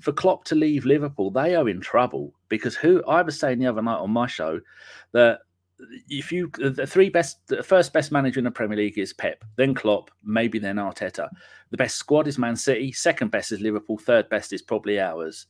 for 0.00 0.12
Klopp 0.12 0.44
to 0.44 0.54
leave 0.54 0.84
Liverpool, 0.84 1.30
they 1.30 1.54
are 1.54 1.68
in 1.68 1.80
trouble 1.80 2.32
because 2.48 2.74
who 2.74 3.02
I 3.04 3.22
was 3.22 3.38
saying 3.38 3.58
the 3.58 3.66
other 3.66 3.82
night 3.82 3.98
on 3.98 4.10
my 4.10 4.26
show 4.26 4.60
that 5.12 5.40
if 6.08 6.32
you 6.32 6.50
the 6.58 6.86
three 6.86 7.10
best 7.10 7.46
the 7.48 7.62
first 7.62 7.92
best 7.92 8.10
manager 8.10 8.40
in 8.40 8.44
the 8.44 8.50
Premier 8.50 8.78
League 8.78 8.98
is 8.98 9.12
Pep, 9.12 9.44
then 9.56 9.74
Klopp, 9.74 10.10
maybe 10.24 10.58
then 10.58 10.76
Arteta. 10.76 11.28
The 11.70 11.76
best 11.76 11.96
squad 11.96 12.26
is 12.26 12.38
Man 12.38 12.56
City, 12.56 12.92
second 12.92 13.30
best 13.30 13.52
is 13.52 13.60
Liverpool, 13.60 13.98
third 13.98 14.28
best 14.28 14.52
is 14.52 14.62
probably 14.62 15.00
ours. 15.00 15.46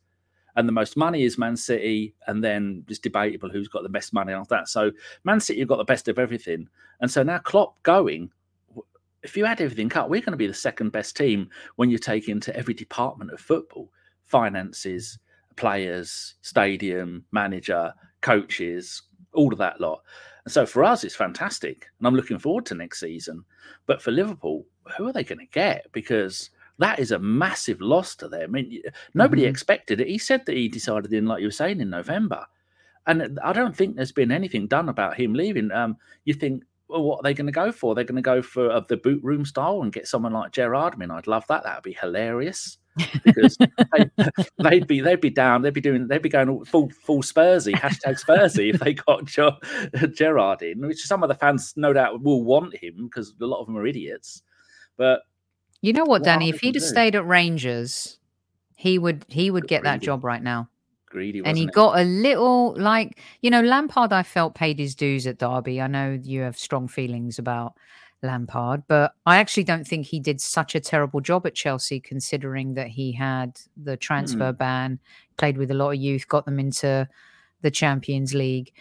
And 0.57 0.66
the 0.66 0.72
most 0.72 0.97
money 0.97 1.24
is 1.24 1.37
Man 1.37 1.57
City, 1.57 2.14
and 2.26 2.43
then 2.43 2.84
it's 2.89 2.99
debatable 2.99 3.51
who's 3.51 3.68
got 3.68 3.82
the 3.82 3.91
best 3.91 4.14
money 4.14 4.32
after 4.32 4.55
that. 4.57 4.68
So 4.68 4.91
Man 5.24 5.39
City 5.39 5.61
have 5.61 5.68
got 5.68 5.76
the 5.76 5.84
best 5.84 6.09
of 6.09 6.18
everything. 6.18 6.68
And 7.01 7.11
so 7.11 7.22
now 7.22 7.39
Klopp 7.39 7.80
going, 7.82 8.30
if 9.27 9.37
you 9.37 9.45
add 9.45 9.61
everything 9.61 9.93
up, 9.95 10.09
we're 10.09 10.20
going 10.20 10.33
to 10.33 10.37
be 10.37 10.47
the 10.47 10.55
second 10.55 10.93
best 10.93 11.16
team 11.16 11.51
when 11.74 11.91
you 11.91 11.99
take 11.99 12.29
into 12.29 12.57
every 12.57 12.74
department 12.74 13.33
of 13.33 13.41
football 13.41 13.91
finances, 14.24 15.18
players, 15.57 16.35
stadium, 16.43 17.24
manager, 17.33 17.93
coaches, 18.20 19.03
all 19.35 19.53
of 19.53 19.59
that 19.59 19.81
lot. 19.81 20.03
And 20.45 20.53
so 20.53 20.64
for 20.64 20.85
us, 20.85 21.03
it's 21.03 21.16
fantastic. 21.16 21.87
And 21.99 22.07
I'm 22.07 22.14
looking 22.14 22.39
forward 22.39 22.66
to 22.66 22.74
next 22.74 23.01
season. 23.01 23.45
But 23.87 24.01
for 24.01 24.12
Liverpool, 24.12 24.64
who 24.97 25.09
are 25.09 25.12
they 25.12 25.24
going 25.24 25.41
to 25.41 25.47
get? 25.47 25.91
Because 25.93 26.51
that 26.79 27.01
is 27.01 27.11
a 27.11 27.18
massive 27.18 27.81
loss 27.81 28.14
to 28.16 28.29
them. 28.29 28.43
I 28.43 28.47
mean, 28.47 28.83
nobody 29.14 29.43
mm-hmm. 29.43 29.51
expected 29.51 30.01
it. 30.01 30.07
He 30.07 30.18
said 30.18 30.47
that 30.47 30.57
he 30.57 30.68
decided 30.68 31.12
in, 31.12 31.27
like 31.27 31.41
you 31.41 31.49
were 31.49 31.53
saying, 31.53 31.81
in 31.81 31.91
November. 31.91 32.47
And 33.09 33.39
I 33.43 33.53
don't 33.53 33.77
think 33.77 33.97
there's 33.97 34.12
been 34.12 34.33
anything 34.33 34.68
done 34.68 34.89
about 34.89 35.16
him 35.16 35.35
leaving. 35.35 35.72
Um, 35.72 35.97
you 36.24 36.35
think, 36.35 36.64
well, 36.89 37.03
what 37.03 37.18
are 37.18 37.22
they 37.22 37.34
going 37.34 37.47
to 37.47 37.53
go 37.53 37.72
for? 37.72 37.95
They're 37.95 38.05
going 38.05 38.16
to 38.16 38.22
go 38.22 38.43
for 38.43 38.70
uh, 38.70 38.80
the 38.80 38.97
boot 38.97 39.22
room 39.22 39.45
style 39.45 39.82
and 39.82 39.93
get 39.93 40.07
someone 40.07 40.32
like 40.32 40.53
Gerrard. 40.53 40.95
I 40.95 40.97
mean, 40.97 41.11
I'd 41.11 41.26
love 41.26 41.47
that. 41.49 41.64
That'd 41.64 41.82
be 41.82 41.97
hilarious 42.01 42.78
because 43.24 43.57
they, 44.59 44.78
would 44.78 44.87
be 44.87 45.01
they'd 45.01 45.20
be 45.20 45.30
down. 45.30 45.62
They'd 45.62 45.74
be 45.74 45.80
doing. 45.80 46.07
They'd 46.07 46.22
be 46.22 46.28
going 46.28 46.64
full 46.64 46.91
full 46.91 47.22
Spursy 47.22 47.74
hashtag 47.74 48.22
Spursy 48.22 48.72
if 48.72 48.80
they 48.80 48.95
got 48.95 49.24
Gerrard 50.14 50.62
in, 50.62 50.87
which 50.87 51.03
some 51.03 51.22
of 51.22 51.28
the 51.28 51.34
fans 51.34 51.74
no 51.76 51.93
doubt 51.93 52.22
will 52.22 52.45
want 52.45 52.76
him 52.76 53.07
because 53.07 53.34
a 53.41 53.47
lot 53.47 53.61
of 53.61 53.66
them 53.66 53.76
are 53.76 53.87
idiots. 53.87 54.43
But 54.97 55.22
you 55.80 55.93
know 55.93 56.03
what, 56.03 56.20
what 56.20 56.24
Danny? 56.24 56.49
If 56.49 56.61
he'd 56.61 56.76
have 56.76 56.84
stayed 56.84 57.16
at 57.16 57.26
Rangers, 57.26 58.18
he 58.76 58.99
would 58.99 59.24
he 59.28 59.51
would 59.51 59.66
get 59.66 59.82
that 59.82 60.01
job 60.01 60.24
right 60.24 60.43
now. 60.43 60.68
Greedy, 61.07 61.43
and 61.45 61.57
he 61.57 61.65
it? 61.65 61.73
got 61.73 61.99
a 61.99 62.05
little 62.05 62.75
like 62.77 63.19
you 63.41 63.51
know 63.51 63.63
Lampard. 63.63 64.13
I 64.13 64.23
felt 64.23 64.55
paid 64.55 64.79
his 64.79 64.95
dues 64.95 65.27
at 65.27 65.39
Derby. 65.39 65.81
I 65.81 65.87
know 65.87 66.19
you 66.23 66.43
have 66.43 66.59
strong 66.59 66.89
feelings 66.89 67.39
about 67.39 67.75
Lampard, 68.23 68.83
but 68.89 69.15
I 69.25 69.37
actually 69.37 69.65
don't 69.65 69.87
think 69.87 70.07
he 70.07 70.21
did 70.21 70.41
such 70.41 70.75
a 70.75 70.81
terrible 70.81 71.21
job 71.21 71.47
at 71.47 71.55
Chelsea, 71.55 72.01
considering 72.01 72.75
that 72.75 72.89
he 72.89 73.13
had 73.13 73.59
the 73.77 73.97
transfer 73.97 74.53
mm. 74.53 74.59
ban, 74.59 74.99
played 75.37 75.59
with 75.59 75.71
a 75.71 75.75
lot 75.75 75.91
of 75.91 75.97
youth, 75.97 76.29
got 76.29 76.45
them 76.45 76.59
into 76.59 77.09
the 77.63 77.71
Champions 77.71 78.35
League. 78.35 78.73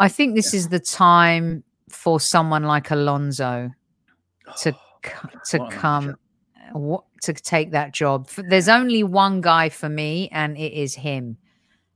I 0.00 0.08
think 0.08 0.34
this 0.34 0.52
yeah. 0.52 0.58
is 0.58 0.68
the 0.68 0.80
time 0.80 1.64
for 1.88 2.18
someone 2.18 2.64
like 2.64 2.90
Alonso 2.90 3.70
to 4.58 4.74
oh, 4.74 5.28
to 5.50 5.68
come 5.70 6.16
to 7.22 7.32
take 7.32 7.70
that 7.70 7.92
job. 7.92 8.28
There's 8.48 8.68
only 8.68 9.02
one 9.02 9.40
guy 9.40 9.68
for 9.68 9.88
me, 9.88 10.28
and 10.32 10.56
it 10.56 10.72
is 10.72 10.94
him. 10.94 11.38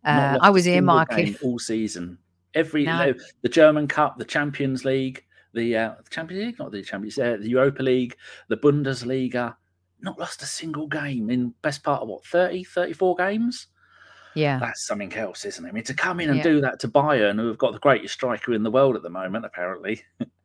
Uh, 0.08 0.38
I 0.40 0.50
was 0.50 0.66
earmarking 0.66 1.42
all 1.42 1.58
season. 1.58 2.18
Every 2.54 2.84
no. 2.84 3.12
the 3.42 3.48
German 3.48 3.86
Cup, 3.86 4.18
the 4.18 4.24
Champions 4.24 4.84
League, 4.84 5.22
the, 5.52 5.76
uh, 5.76 5.94
Champions 6.10 6.46
League, 6.46 6.58
not 6.58 6.72
the 6.72 6.82
Champions, 6.82 7.18
uh, 7.18 7.36
the 7.38 7.48
Europa 7.48 7.82
League, 7.82 8.16
the 8.48 8.56
Bundesliga, 8.56 9.54
not 10.00 10.18
lost 10.18 10.42
a 10.42 10.46
single 10.46 10.86
game 10.86 11.28
in 11.28 11.52
best 11.62 11.82
part 11.82 12.02
of 12.02 12.08
what 12.08 12.24
30, 12.24 12.64
34 12.64 13.16
games. 13.16 13.66
Yeah, 14.34 14.58
that's 14.58 14.86
something 14.86 15.12
else, 15.14 15.44
isn't 15.44 15.64
it? 15.64 15.68
I 15.68 15.72
mean, 15.72 15.84
to 15.84 15.94
come 15.94 16.20
in 16.20 16.28
and 16.28 16.38
yeah. 16.38 16.44
do 16.44 16.60
that 16.60 16.80
to 16.80 16.88
Bayern, 16.88 17.38
who 17.38 17.48
have 17.48 17.58
got 17.58 17.72
the 17.72 17.78
greatest 17.80 18.14
striker 18.14 18.54
in 18.54 18.62
the 18.62 18.70
world 18.70 18.96
at 18.96 19.02
the 19.02 19.10
moment, 19.10 19.44
apparently. 19.44 20.02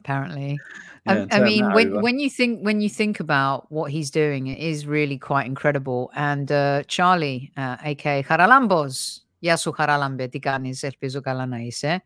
apparently, 0.00 0.58
yeah, 1.06 1.26
I, 1.30 1.36
I 1.36 1.40
mean, 1.40 1.72
when 1.72 1.92
over. 1.92 2.02
when 2.02 2.18
you 2.18 2.30
think 2.30 2.64
when 2.64 2.80
you 2.80 2.88
think 2.88 3.20
about 3.20 3.70
what 3.70 3.90
he's 3.90 4.10
doing, 4.10 4.46
it 4.46 4.58
is 4.58 4.86
really 4.86 5.18
quite 5.18 5.46
incredible. 5.46 6.10
And 6.14 6.50
uh, 6.50 6.82
Charlie, 6.86 7.52
uh, 7.56 7.76
aka 7.82 8.22
Haralambos, 8.22 9.20
Yasu 9.42 9.74
Haralambe, 9.74 10.28
Tiganis, 10.28 10.84
Elpizo 10.84 11.20
Galanaise. 11.20 12.00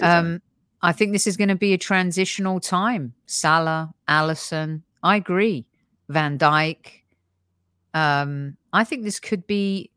Um, 0.00 0.42
I 0.82 0.92
think 0.92 1.12
this 1.12 1.26
is 1.26 1.36
going 1.36 1.48
to 1.48 1.54
be 1.54 1.72
a 1.72 1.78
transitional 1.78 2.60
time. 2.60 3.14
Salah, 3.26 3.94
Alisson 4.08 4.82
I 5.04 5.16
agree. 5.16 5.66
Van 6.08 6.38
Dijk. 6.38 7.02
Um, 7.92 8.56
I 8.72 8.82
think 8.82 9.04
this 9.04 9.20
could 9.20 9.46
be 9.46 9.90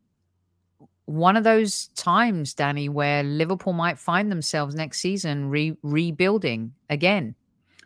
one 1.08 1.38
of 1.38 1.46
those 1.46 1.88
times, 1.96 2.54
Danny, 2.54 2.90
where 2.90 3.24
Liverpool 3.24 3.74
might 3.74 3.98
find 3.98 4.30
themselves 4.30 4.76
next 4.76 5.00
season 5.00 5.50
re- 5.50 5.78
rebuilding 5.82 6.74
again. 6.90 7.34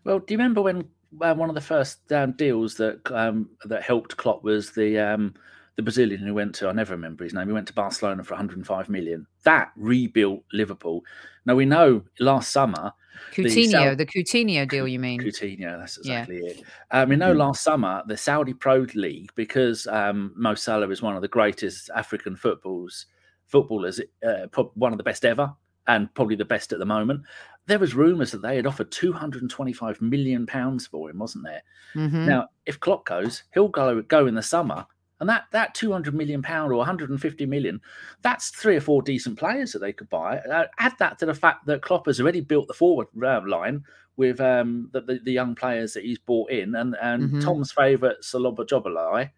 Well, 0.04 0.20
do 0.20 0.34
you 0.34 0.38
remember 0.40 0.62
when 0.62 0.84
uh, 1.22 1.36
one 1.36 1.48
of 1.48 1.56
the 1.56 1.62
first 1.62 2.12
um, 2.12 2.32
deals 2.34 2.76
that 2.76 3.00
um, 3.12 3.48
that 3.66 3.84
helped 3.84 4.18
Klopp 4.18 4.44
was 4.44 4.72
the 4.72 4.98
um, 4.98 5.36
the 5.76 5.84
Brazilian 5.84 6.20
who 6.20 6.34
went 6.34 6.56
to 6.56 6.68
I 6.68 6.72
never 6.72 6.94
remember 6.94 7.24
his 7.24 7.34
name. 7.34 7.48
He 7.48 7.54
went 7.54 7.68
to 7.68 7.74
Barcelona 7.74 8.24
for 8.24 8.34
105 8.34 8.90
million. 8.90 9.28
That 9.44 9.72
rebuilt 9.76 10.44
Liverpool. 10.52 11.04
Now 11.46 11.56
we 11.56 11.66
know 11.66 12.04
last 12.20 12.52
summer 12.52 12.92
Coutinho, 13.32 13.92
the, 13.92 14.04
the 14.04 14.06
Coutinho 14.06 14.68
deal, 14.68 14.88
you 14.88 15.00
mean? 15.00 15.22
Coutinho, 15.22 15.80
that's 15.80 15.98
exactly 15.98 16.42
yeah. 16.44 16.52
it. 16.52 16.64
Um, 16.92 17.10
we 17.10 17.16
know 17.16 17.34
mm. 17.34 17.38
last 17.38 17.64
summer 17.64 18.02
the 18.08 18.18
Saudi 18.18 18.54
Pro 18.54 18.86
League 18.96 19.32
because 19.36 19.86
um, 19.88 20.34
Mo 20.36 20.56
Salah 20.56 20.90
is 20.90 21.02
one 21.02 21.16
of 21.16 21.22
the 21.22 21.28
greatest 21.28 21.90
African 21.96 22.36
footballs 22.36 23.06
footballers, 23.52 24.00
uh, 24.26 24.48
one 24.76 24.92
of 24.92 24.98
the 24.98 25.04
best 25.04 25.26
ever, 25.26 25.54
and 25.88 26.14
probably 26.14 26.36
the 26.36 26.46
best 26.46 26.74
at 26.74 26.80
the 26.80 26.86
moment. 26.86 27.22
There 27.68 27.80
was 27.80 27.94
rumours 27.94 28.32
that 28.32 28.42
they 28.42 28.56
had 28.56 28.66
offered 28.66 28.92
225 28.92 30.02
million 30.02 30.46
pounds 30.46 30.88
for 30.88 31.10
him, 31.10 31.20
wasn't 31.20 31.46
there? 31.46 31.64
Mm-hmm. 31.96 32.26
Now, 32.26 32.48
if 32.66 32.80
Klopp 32.80 33.06
goes, 33.06 33.44
he'll 33.54 33.68
go 33.68 34.02
go 34.02 34.28
in 34.28 34.36
the 34.36 34.42
summer 34.42 34.86
and 35.22 35.30
that 35.30 35.46
that 35.52 35.76
200 35.76 36.16
million 36.16 36.42
pound 36.42 36.74
or 36.74 36.78
150 36.78 37.46
million, 37.46 37.80
that's 38.24 38.50
three 38.50 38.76
or 38.76 38.82
four 38.82 39.04
decent 39.04 39.38
players 39.38 39.72
that 39.72 39.80
they 39.80 39.94
could 39.94 40.10
buy. 40.10 40.40
Uh, 40.40 40.66
add 40.80 40.94
that 40.98 41.20
to 41.20 41.28
the 41.28 41.34
fact 41.34 41.68
that 41.68 41.84
Klopp 41.84 42.08
has 42.08 42.20
already 42.20 42.42
built 42.42 42.68
the 42.68 42.74
forward 42.74 43.08
uh, 43.24 43.40
line 43.48 43.84
with 44.18 44.42
um, 44.42 44.90
the, 44.92 45.02
the, 45.02 45.20
the, 45.24 45.32
young 45.32 45.54
players 45.54 45.94
that 45.94 46.04
he's 46.04 46.18
brought 46.18 46.50
in, 46.50 46.76
and 46.76 46.98
and 47.02 47.24
mm-hmm. 47.24 47.40
Tom's 47.40 47.72
favourite 47.72 48.18
Szoboszlai. 48.24 49.30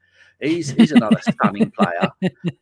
He's 0.41 0.71
he's 0.71 0.91
another 0.91 1.19
stunning 1.21 1.71
player, 1.71 2.09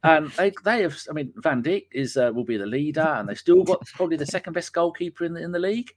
and 0.03 0.29
they 0.31 0.51
they 0.63 0.81
have. 0.83 0.97
I 1.09 1.13
mean, 1.13 1.33
Van 1.37 1.63
Dijk 1.63 1.87
is 1.91 2.17
uh, 2.17 2.31
will 2.33 2.43
be 2.43 2.57
the 2.57 2.65
leader, 2.65 3.01
and 3.01 3.27
they've 3.27 3.37
still 3.37 3.63
got 3.63 3.85
probably 3.95 4.17
the 4.17 4.25
second 4.25 4.53
best 4.53 4.73
goalkeeper 4.73 5.25
in 5.25 5.33
the 5.33 5.41
in 5.41 5.51
the 5.51 5.59
league. 5.59 5.91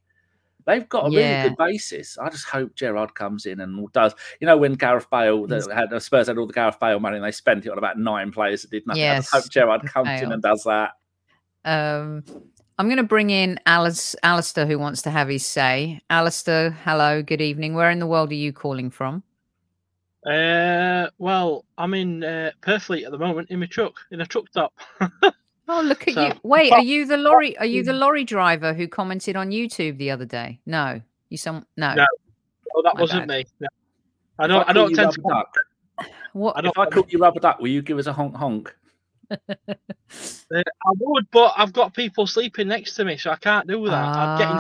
They've 0.66 0.88
got 0.88 1.08
a 1.08 1.10
yeah. 1.10 1.42
really 1.42 1.48
good 1.50 1.58
basis. 1.58 2.16
I 2.16 2.30
just 2.30 2.46
hope 2.46 2.74
Gerrard 2.74 3.14
comes 3.14 3.44
in 3.44 3.60
and 3.60 3.92
does. 3.92 4.14
You 4.40 4.46
know, 4.46 4.56
when 4.56 4.74
Gareth 4.74 5.08
Bale 5.10 5.46
that 5.46 5.70
had 5.70 5.92
uh, 5.92 6.00
Spurs 6.00 6.28
had 6.28 6.38
all 6.38 6.46
the 6.46 6.54
Gareth 6.54 6.80
Bale 6.80 6.98
money 7.00 7.16
and 7.16 7.24
they 7.24 7.32
spent 7.32 7.66
it 7.66 7.70
on 7.70 7.78
about 7.78 7.98
nine 7.98 8.32
players 8.32 8.62
that 8.62 8.70
did 8.70 8.86
nothing. 8.86 9.02
Yes. 9.02 9.32
I 9.32 9.38
hope 9.38 9.50
Gerrard 9.50 9.82
comes 9.82 10.06
Bale. 10.06 10.24
in 10.24 10.32
and 10.32 10.42
does 10.42 10.64
that. 10.64 10.92
Um, 11.66 12.24
I'm 12.78 12.86
going 12.86 12.96
to 12.96 13.02
bring 13.02 13.30
in 13.30 13.60
Alice, 13.66 14.16
Alistair, 14.22 14.66
who 14.66 14.78
wants 14.78 15.02
to 15.02 15.10
have 15.10 15.28
his 15.28 15.44
say. 15.44 16.00
Alistair, 16.10 16.70
hello, 16.70 17.22
good 17.22 17.40
evening. 17.40 17.74
Where 17.74 17.90
in 17.90 17.98
the 17.98 18.06
world 18.06 18.30
are 18.30 18.36
you 18.36 18.52
calling 18.52 18.90
from? 18.90 19.22
Uh, 20.26 21.08
well, 21.18 21.64
I'm 21.76 21.94
in 21.94 22.24
uh, 22.24 22.50
Purfleet 22.62 23.04
at 23.04 23.12
the 23.12 23.18
moment 23.18 23.50
in 23.50 23.60
my 23.60 23.66
truck, 23.66 23.94
in 24.10 24.20
a 24.20 24.26
truck 24.26 24.48
stop. 24.48 24.72
Oh, 25.66 25.80
look 25.80 26.06
at 26.08 26.14
so, 26.14 26.26
you! 26.26 26.32
Wait, 26.42 26.72
are 26.72 26.82
you 26.82 27.06
the 27.06 27.16
lorry? 27.16 27.56
Are 27.56 27.64
you 27.64 27.82
the 27.82 27.94
lorry 27.94 28.24
driver 28.24 28.74
who 28.74 28.86
commented 28.86 29.34
on 29.34 29.50
YouTube 29.50 29.96
the 29.96 30.10
other 30.10 30.26
day? 30.26 30.60
No, 30.66 31.00
you 31.30 31.38
some 31.38 31.64
no. 31.78 31.94
No, 31.94 32.04
oh, 32.74 32.82
that 32.82 32.96
My 32.96 33.00
wasn't 33.00 33.28
bad. 33.28 33.38
me. 33.38 33.44
No. 33.60 33.68
I 34.38 34.46
don't. 34.46 34.68
I, 34.68 34.70
I 34.70 34.72
don't 34.74 34.94
tend 34.94 35.12
to. 35.12 35.22
Duck, 35.22 35.54
what? 36.34 36.58
I 36.58 36.60
don't, 36.60 36.70
if 36.70 36.78
I 36.78 36.86
cook 36.86 37.10
you 37.12 37.18
rubber 37.18 37.40
duck, 37.40 37.60
will 37.60 37.68
you 37.68 37.80
give 37.80 37.98
us 37.98 38.06
a 38.06 38.12
honk 38.12 38.36
honk? 38.36 38.76
uh, 39.30 39.36
I 39.48 40.92
would, 40.98 41.30
but 41.30 41.54
I've 41.56 41.72
got 41.72 41.94
people 41.94 42.26
sleeping 42.26 42.68
next 42.68 42.94
to 42.96 43.06
me, 43.06 43.16
so 43.16 43.30
I 43.30 43.36
can't 43.36 43.66
do 43.66 43.86
that. 43.86 43.92
Oh, 43.94 44.18
I'm 44.18 44.38
getting. 44.38 44.56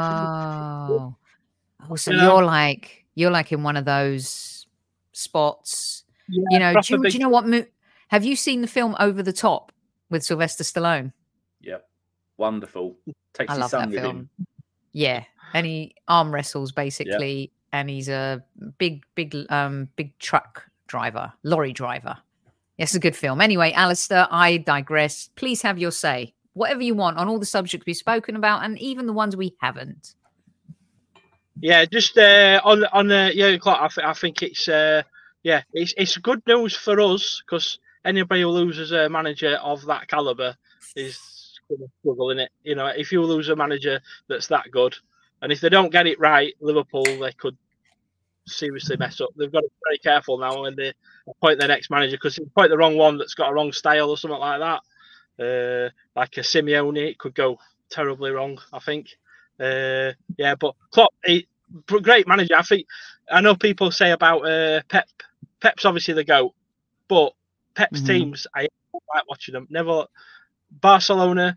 Oh, 1.90 1.96
so 1.96 2.12
you 2.12 2.30
are 2.30 2.42
like 2.42 3.04
You're 3.14 3.30
like 3.30 3.52
in 3.52 3.62
one 3.62 3.76
of 3.76 3.84
those 3.84 4.53
spots. 5.14 6.04
Yeah, 6.28 6.44
you 6.50 6.58
know, 6.58 6.80
do 6.80 6.94
you, 6.94 7.02
do 7.02 7.08
you 7.08 7.18
know 7.18 7.28
what? 7.28 7.46
Mo- 7.46 7.66
have 8.08 8.24
you 8.24 8.36
seen 8.36 8.60
the 8.60 8.66
film 8.66 8.94
Over 9.00 9.22
the 9.22 9.32
Top 9.32 9.72
with 10.10 10.22
Sylvester 10.22 10.64
Stallone? 10.64 11.12
Yeah, 11.60 11.78
Wonderful. 12.36 12.96
Takes 13.32 13.52
I 13.52 13.56
love 13.56 13.70
that 13.70 13.90
film. 13.90 14.16
him. 14.16 14.46
Yeah, 14.92 15.24
and 15.54 15.66
he 15.66 15.94
arm 16.08 16.32
wrestles 16.32 16.72
basically, 16.72 17.52
and 17.72 17.88
he's 17.88 18.08
a 18.08 18.42
big, 18.78 19.04
big, 19.14 19.34
um, 19.50 19.88
big 19.96 20.16
truck 20.18 20.64
driver, 20.86 21.32
lorry 21.42 21.72
driver. 21.72 22.16
Yes, 22.78 22.94
a 22.94 22.98
good 23.00 23.16
film. 23.16 23.40
Anyway, 23.40 23.72
Alistair, 23.72 24.26
I 24.30 24.58
digress. 24.58 25.30
Please 25.36 25.62
have 25.62 25.78
your 25.78 25.92
say, 25.92 26.34
whatever 26.54 26.82
you 26.82 26.94
want 26.94 27.18
on 27.18 27.28
all 27.28 27.38
the 27.38 27.46
subjects 27.46 27.86
we've 27.86 27.96
spoken 27.96 28.34
about, 28.36 28.64
and 28.64 28.78
even 28.80 29.06
the 29.06 29.12
ones 29.12 29.36
we 29.36 29.54
haven't. 29.60 30.14
Yeah, 31.60 31.86
just 31.86 32.18
uh, 32.18 32.60
on 32.64 32.84
on 32.86 33.08
the 33.08 33.32
yeah, 33.34 33.56
Klopp. 33.58 33.80
I, 33.82 33.88
th- 33.88 34.06
I 34.06 34.12
think 34.14 34.42
it's 34.42 34.68
uh, 34.68 35.02
yeah, 35.42 35.62
it's 35.74 35.94
it's 35.96 36.18
good 36.18 36.42
news 36.46 36.76
for 36.76 37.00
us 37.00 37.42
because 37.46 37.78
anybody 38.04 38.42
who 38.42 38.48
loses 38.50 38.92
a 38.92 39.08
manager 39.08 39.56
of 39.62 39.86
that 39.86 40.08
caliber 40.08 40.56
is 40.96 41.18
going 41.68 41.80
to 41.80 41.88
struggle 42.00 42.30
in 42.30 42.40
it. 42.40 42.50
You 42.64 42.76
know, 42.76 42.86
if 42.88 43.12
you 43.12 43.22
lose 43.22 43.48
a 43.48 43.56
manager 43.56 44.00
that's 44.28 44.48
that 44.48 44.70
good, 44.70 44.96
and 45.42 45.52
if 45.52 45.60
they 45.62 45.70
don't 45.70 45.92
get 45.92 46.06
it 46.08 46.20
right, 46.20 46.54
Liverpool 46.60 47.04
they 47.20 47.32
could 47.32 47.56
seriously 48.46 48.96
mess 48.98 49.20
up. 49.20 49.30
They've 49.36 49.52
got 49.52 49.60
to 49.62 49.68
be 49.68 49.74
very 49.86 49.98
careful 49.98 50.38
now 50.38 50.62
when 50.62 50.76
they 50.76 50.94
appoint 51.28 51.60
their 51.60 51.68
next 51.68 51.90
manager 51.90 52.16
because 52.16 52.36
they 52.36 52.44
appoint 52.44 52.70
the 52.70 52.78
wrong 52.78 52.96
one 52.98 53.18
that's 53.18 53.34
got 53.34 53.50
a 53.50 53.54
wrong 53.54 53.72
style 53.72 54.10
or 54.10 54.18
something 54.18 54.40
like 54.40 54.60
that, 54.60 54.82
uh, 55.44 55.90
like 56.16 56.36
a 56.38 56.40
Simeone, 56.42 56.98
it 57.10 57.18
could 57.18 57.34
go 57.34 57.58
terribly 57.90 58.32
wrong. 58.32 58.58
I 58.72 58.80
think. 58.80 59.08
Uh, 59.60 60.12
yeah, 60.36 60.54
but 60.56 60.74
Klopp, 60.90 61.14
he, 61.24 61.46
great 61.86 62.26
manager. 62.26 62.54
I 62.56 62.62
think 62.62 62.86
I 63.30 63.40
know 63.40 63.54
people 63.54 63.90
say 63.90 64.10
about 64.10 64.40
uh, 64.40 64.80
Pep. 64.88 65.08
Pep's 65.60 65.84
obviously 65.84 66.14
the 66.14 66.24
goat, 66.24 66.54
but 67.08 67.32
Pep's 67.74 68.00
Mhm. 68.02 68.06
teams, 68.06 68.46
I 68.54 68.68
like 69.14 69.28
watching 69.28 69.52
them. 69.54 69.66
Never 69.70 70.06
Barcelona, 70.70 71.56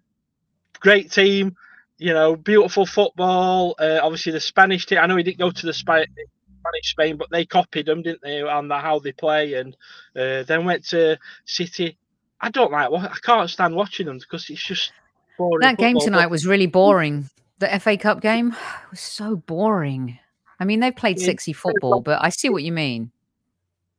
great 0.79 1.11
team. 1.11 1.55
You 1.97 2.13
know, 2.13 2.35
beautiful 2.35 2.85
football. 2.85 3.75
Uh, 3.79 3.99
obviously, 4.03 4.31
the 4.31 4.39
Spanish 4.39 4.85
team. 4.85 4.99
I 4.99 5.07
know 5.07 5.15
he 5.17 5.23
didn't 5.23 5.39
go 5.39 5.49
to 5.49 5.65
the 5.65 5.73
Spa- 5.73 6.03
Spanish 6.03 6.91
Spain, 6.91 7.17
but 7.17 7.29
they 7.31 7.45
copied 7.45 7.87
them, 7.87 8.03
didn't 8.03 8.21
they, 8.21 8.41
on 8.43 8.67
the, 8.67 8.77
how 8.77 8.99
they 8.99 9.11
play, 9.13 9.55
and 9.55 9.75
uh, 10.15 10.43
then 10.43 10.65
went 10.65 10.85
to 10.89 11.17
City. 11.45 11.97
I 12.39 12.49
don't 12.51 12.71
like. 12.71 12.91
I 12.91 13.15
can't 13.23 13.49
stand 13.49 13.75
watching 13.75 14.05
them 14.05 14.19
because 14.19 14.47
it's 14.51 14.63
just 14.63 14.91
boring. 15.39 15.61
That 15.61 15.77
game 15.77 15.95
football, 15.95 15.99
but- 16.01 16.05
tonight 16.05 16.27
was 16.27 16.45
really 16.45 16.67
boring. 16.67 17.29
The 17.59 17.79
FA 17.79 17.97
Cup 17.97 18.21
game 18.21 18.55
was 18.91 18.99
so 18.99 19.35
boring. 19.35 20.19
I 20.59 20.65
mean, 20.65 20.79
they 20.79 20.91
played 20.91 21.19
Yeah, 21.19 21.25
sexy 21.27 21.53
football, 21.53 22.01
but 22.01 22.23
I 22.23 22.29
see 22.29 22.49
what 22.49 22.63
you 22.63 22.71
mean. 22.71 23.11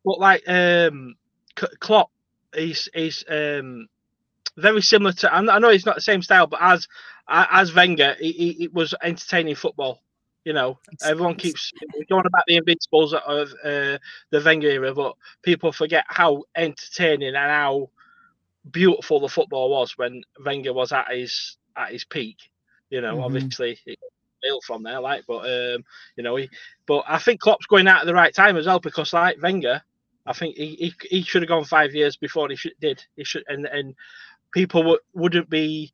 But 0.04 0.18
like 0.18 0.48
um, 0.48 1.14
Klopp, 1.80 2.10
is 2.54 2.88
he's 2.94 3.24
um, 3.28 3.88
very 4.56 4.82
similar 4.82 5.12
to. 5.12 5.32
I 5.34 5.58
know 5.58 5.68
it's 5.68 5.86
not 5.86 5.96
the 5.96 6.00
same 6.00 6.22
style, 6.22 6.46
but 6.46 6.60
as 6.62 6.88
as 7.28 7.74
Wenger, 7.74 8.16
he, 8.18 8.56
it 8.64 8.72
was 8.72 8.94
entertaining 9.02 9.54
football. 9.54 10.02
You 10.44 10.54
know, 10.54 10.78
It's- 10.92 11.08
everyone 11.08 11.34
keeps 11.34 11.70
going 12.08 12.24
about 12.26 12.44
the 12.46 12.56
Invincibles 12.56 13.12
of 13.12 13.52
uh, 13.62 13.98
the 14.30 14.42
Wenger 14.44 14.68
era, 14.68 14.94
but 14.94 15.14
people 15.42 15.72
forget 15.72 16.04
how 16.08 16.44
entertaining 16.56 17.28
and 17.28 17.36
how 17.36 17.90
beautiful 18.70 19.20
the 19.20 19.28
football 19.28 19.70
was 19.70 19.98
when 19.98 20.22
Wenger 20.44 20.72
was 20.72 20.92
at 20.92 21.12
his 21.12 21.58
at 21.76 21.92
his 21.92 22.04
peak. 22.04 22.36
You 22.90 23.00
know, 23.00 23.16
Mhm. 23.16 23.24
obviously 23.24 23.78
ill 24.48 24.60
from 24.62 24.82
there, 24.82 25.00
like, 25.00 25.24
but 25.26 25.38
um, 25.44 25.84
you 26.16 26.22
know, 26.22 26.36
he. 26.36 26.48
But 26.86 27.04
I 27.08 27.18
think 27.18 27.40
Klopp's 27.40 27.66
going 27.66 27.88
out 27.88 28.00
at 28.00 28.06
the 28.06 28.14
right 28.14 28.34
time 28.34 28.56
as 28.56 28.66
well 28.66 28.80
because, 28.80 29.12
like 29.12 29.42
Wenger, 29.42 29.82
I 30.26 30.32
think 30.32 30.56
he 30.56 30.74
he, 30.76 30.94
he 31.10 31.22
should 31.22 31.42
have 31.42 31.48
gone 31.48 31.64
five 31.64 31.94
years 31.94 32.16
before 32.16 32.48
he 32.48 32.56
should, 32.56 32.74
did. 32.80 33.04
He 33.16 33.24
should, 33.24 33.44
and 33.48 33.66
and 33.66 33.94
people 34.52 34.82
w- 34.82 35.00
wouldn't 35.14 35.50
be 35.50 35.92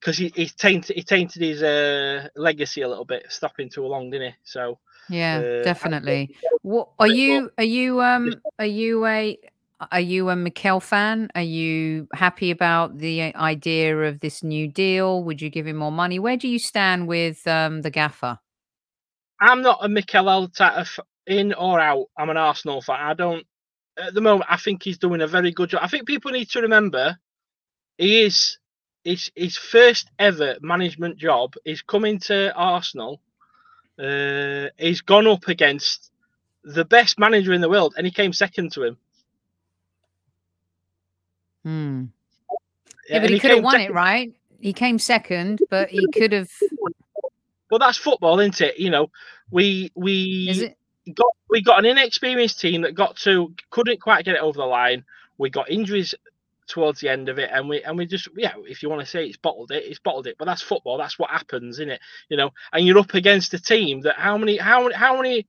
because 0.00 0.18
he 0.18 0.32
he 0.36 0.46
tainted 0.46 0.96
he 0.96 1.02
tainted 1.02 1.42
his 1.42 1.62
uh, 1.62 2.28
legacy 2.36 2.82
a 2.82 2.88
little 2.88 3.04
bit, 3.04 3.26
stopping 3.30 3.68
too 3.70 3.86
long, 3.86 4.10
didn't 4.10 4.32
he? 4.32 4.36
So 4.44 4.78
Yeah, 5.08 5.38
Uh, 5.38 5.64
definitely. 5.64 6.36
What 6.62 6.90
are 6.98 7.06
you? 7.08 7.50
Are 7.58 7.64
you? 7.64 8.02
Um, 8.02 8.34
are 8.58 8.66
you 8.66 9.06
a? 9.06 9.38
Are 9.92 10.00
you 10.00 10.30
a 10.30 10.36
Mikel 10.36 10.80
fan? 10.80 11.28
Are 11.34 11.42
you 11.42 12.08
happy 12.14 12.50
about 12.50 12.98
the 12.98 13.34
idea 13.34 13.98
of 14.04 14.20
this 14.20 14.42
new 14.42 14.68
deal? 14.68 15.22
Would 15.24 15.42
you 15.42 15.50
give 15.50 15.66
him 15.66 15.76
more 15.76 15.92
money? 15.92 16.18
Where 16.18 16.36
do 16.38 16.48
you 16.48 16.58
stand 16.58 17.08
with 17.08 17.46
um, 17.46 17.82
the 17.82 17.90
gaffer? 17.90 18.38
I'm 19.40 19.60
not 19.60 19.78
a 19.82 19.88
Mikel 19.88 20.24
Arteta 20.24 20.98
in 21.26 21.52
or 21.52 21.78
out. 21.78 22.06
I'm 22.16 22.30
an 22.30 22.38
Arsenal 22.38 22.80
fan. 22.80 23.00
I 23.00 23.12
don't 23.12 23.46
at 23.98 24.14
the 24.14 24.20
moment. 24.20 24.48
I 24.48 24.56
think 24.56 24.82
he's 24.82 24.98
doing 24.98 25.20
a 25.20 25.26
very 25.26 25.52
good 25.52 25.70
job. 25.70 25.82
I 25.82 25.88
think 25.88 26.06
people 26.06 26.30
need 26.30 26.48
to 26.50 26.62
remember 26.62 27.18
he 27.98 28.22
is 28.22 28.58
his 29.04 29.30
his 29.34 29.56
first 29.56 30.10
ever 30.18 30.56
management 30.60 31.18
job. 31.18 31.54
He's 31.64 31.82
coming 31.82 32.18
to 32.20 32.54
Arsenal. 32.54 33.20
Uh, 33.98 34.66
he's 34.78 35.00
gone 35.00 35.26
up 35.26 35.48
against 35.48 36.10
the 36.64 36.84
best 36.84 37.18
manager 37.18 37.52
in 37.52 37.60
the 37.60 37.68
world, 37.68 37.94
and 37.96 38.06
he 38.06 38.12
came 38.12 38.32
second 38.32 38.72
to 38.72 38.82
him. 38.82 38.96
Hmm. 41.66 42.04
Yeah, 43.08 43.16
and 43.16 43.22
but 43.22 43.30
he 43.30 43.40
could 43.40 43.50
have 43.50 43.64
won 43.64 43.80
it, 43.80 43.92
right? 43.92 44.32
He 44.60 44.72
came 44.72 45.00
second, 45.00 45.62
but 45.68 45.88
he 45.88 46.06
could 46.12 46.30
have. 46.30 46.48
But 47.68 47.78
that's 47.78 47.98
football, 47.98 48.38
isn't 48.38 48.60
it? 48.60 48.78
You 48.78 48.90
know, 48.90 49.10
we 49.50 49.90
we 49.96 50.72
got 51.12 51.32
we 51.50 51.60
got 51.60 51.80
an 51.80 51.86
inexperienced 51.86 52.60
team 52.60 52.82
that 52.82 52.94
got 52.94 53.16
to 53.18 53.52
couldn't 53.70 54.00
quite 54.00 54.24
get 54.24 54.36
it 54.36 54.42
over 54.42 54.58
the 54.58 54.64
line. 54.64 55.04
We 55.38 55.50
got 55.50 55.68
injuries 55.68 56.14
towards 56.68 57.00
the 57.00 57.08
end 57.08 57.28
of 57.28 57.40
it, 57.40 57.50
and 57.52 57.68
we 57.68 57.82
and 57.82 57.98
we 57.98 58.06
just 58.06 58.28
yeah, 58.36 58.52
if 58.58 58.80
you 58.80 58.88
want 58.88 59.00
to 59.00 59.06
say 59.06 59.26
it's 59.26 59.36
bottled 59.36 59.72
it, 59.72 59.82
it's 59.82 59.98
bottled 59.98 60.28
it. 60.28 60.36
But 60.38 60.44
that's 60.44 60.62
football. 60.62 60.98
That's 60.98 61.18
what 61.18 61.30
happens, 61.30 61.80
isn't 61.80 61.90
it? 61.90 62.00
You 62.28 62.36
know, 62.36 62.50
and 62.72 62.86
you're 62.86 62.98
up 63.00 63.14
against 63.14 63.54
a 63.54 63.58
team 63.58 64.02
that 64.02 64.14
how 64.14 64.38
many 64.38 64.56
how 64.56 64.84
many 64.84 64.94
how 64.94 65.16
many 65.16 65.46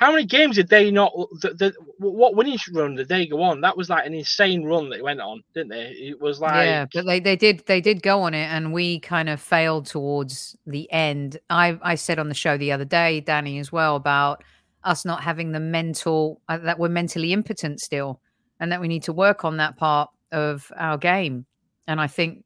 how 0.00 0.10
many 0.10 0.24
games 0.24 0.56
did 0.56 0.68
they 0.68 0.90
not? 0.90 1.12
The, 1.42 1.52
the, 1.52 1.74
what 1.98 2.34
winning 2.34 2.56
run 2.72 2.94
did 2.94 3.08
they 3.08 3.26
go 3.26 3.42
on? 3.42 3.60
That 3.60 3.76
was 3.76 3.90
like 3.90 4.06
an 4.06 4.14
insane 4.14 4.64
run 4.64 4.88
that 4.88 4.96
they 4.96 5.02
went 5.02 5.20
on, 5.20 5.42
didn't 5.52 5.68
they? 5.68 5.90
It 5.90 6.18
was 6.18 6.40
like 6.40 6.54
yeah, 6.54 6.86
but 6.92 7.04
they, 7.04 7.20
they 7.20 7.36
did 7.36 7.62
they 7.66 7.82
did 7.82 8.02
go 8.02 8.22
on 8.22 8.32
it, 8.32 8.46
and 8.46 8.72
we 8.72 8.98
kind 9.00 9.28
of 9.28 9.42
failed 9.42 9.84
towards 9.84 10.56
the 10.66 10.90
end. 10.90 11.38
I 11.50 11.78
I 11.82 11.96
said 11.96 12.18
on 12.18 12.30
the 12.30 12.34
show 12.34 12.56
the 12.56 12.72
other 12.72 12.86
day, 12.86 13.20
Danny, 13.20 13.58
as 13.58 13.70
well, 13.70 13.94
about 13.94 14.42
us 14.84 15.04
not 15.04 15.22
having 15.22 15.52
the 15.52 15.60
mental 15.60 16.40
uh, 16.48 16.56
that 16.56 16.78
we're 16.78 16.88
mentally 16.88 17.34
impotent 17.34 17.78
still, 17.80 18.22
and 18.58 18.72
that 18.72 18.80
we 18.80 18.88
need 18.88 19.02
to 19.02 19.12
work 19.12 19.44
on 19.44 19.58
that 19.58 19.76
part 19.76 20.08
of 20.32 20.72
our 20.78 20.96
game. 20.96 21.44
And 21.86 22.00
I 22.00 22.06
think 22.06 22.42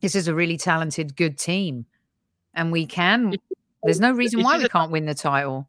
this 0.00 0.14
is 0.14 0.28
a 0.28 0.34
really 0.34 0.56
talented, 0.56 1.14
good 1.14 1.38
team, 1.38 1.84
and 2.54 2.72
we 2.72 2.86
can. 2.86 3.34
There's 3.82 4.00
no 4.00 4.12
reason 4.12 4.42
why 4.42 4.56
we 4.56 4.66
can't 4.70 4.90
win 4.90 5.04
the 5.04 5.14
title. 5.14 5.68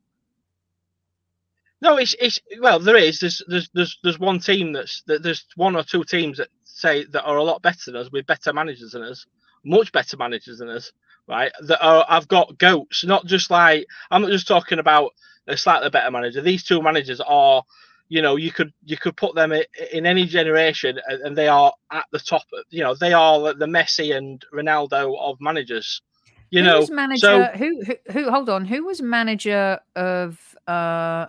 No, 1.81 1.97
it's 1.97 2.15
it's 2.19 2.39
well, 2.59 2.79
there 2.79 2.95
is. 2.95 3.19
There's 3.19 3.43
there's 3.47 3.69
there's 3.73 3.99
there's 4.03 4.19
one 4.19 4.39
team 4.39 4.73
that's 4.73 5.03
that 5.07 5.21
there's 5.21 5.45
one 5.55 5.75
or 5.75 5.83
two 5.83 6.03
teams 6.03 6.37
that 6.37 6.49
say 6.63 7.05
that 7.05 7.23
are 7.23 7.37
a 7.37 7.43
lot 7.43 7.61
better 7.61 7.91
than 7.91 7.97
us 7.97 8.11
with 8.11 8.25
better 8.25 8.51
managers 8.51 8.91
than 8.91 9.03
us, 9.03 9.25
much 9.63 9.91
better 9.91 10.17
managers 10.17 10.57
than 10.57 10.69
us, 10.69 10.91
right? 11.27 11.51
That 11.61 11.83
are 11.85 12.05
I've 12.09 12.27
got 12.27 12.57
goats, 12.57 13.03
not 13.05 13.25
just 13.27 13.51
like 13.51 13.85
I'm 14.09 14.23
not 14.23 14.31
just 14.31 14.47
talking 14.47 14.79
about 14.79 15.11
a 15.47 15.55
slightly 15.55 15.89
better 15.89 16.09
manager. 16.09 16.41
These 16.41 16.63
two 16.63 16.81
managers 16.81 17.21
are, 17.21 17.63
you 18.09 18.23
know, 18.23 18.37
you 18.37 18.51
could 18.51 18.73
you 18.83 18.97
could 18.97 19.15
put 19.15 19.35
them 19.35 19.51
in 19.51 20.05
any 20.07 20.25
generation 20.25 20.99
and, 21.07 21.37
they 21.37 21.47
are 21.47 21.71
at 21.91 22.05
the 22.11 22.19
top. 22.19 22.43
You 22.69 22.83
know, 22.83 22.95
they 22.95 23.13
are 23.13 23.53
the 23.53 23.67
Messi 23.67 24.17
and 24.17 24.43
Ronaldo 24.51 25.15
of 25.19 25.37
managers. 25.39 26.01
You 26.49 26.61
who 26.61 26.67
know, 26.67 26.79
was 26.79 26.89
manager? 26.89 27.51
who, 27.55 27.83
who 27.83 27.95
who? 28.11 28.31
Hold 28.31 28.49
on. 28.49 28.65
Who 28.65 28.83
was 28.85 28.99
manager 28.99 29.79
of? 29.95 30.39
uh 30.65 31.27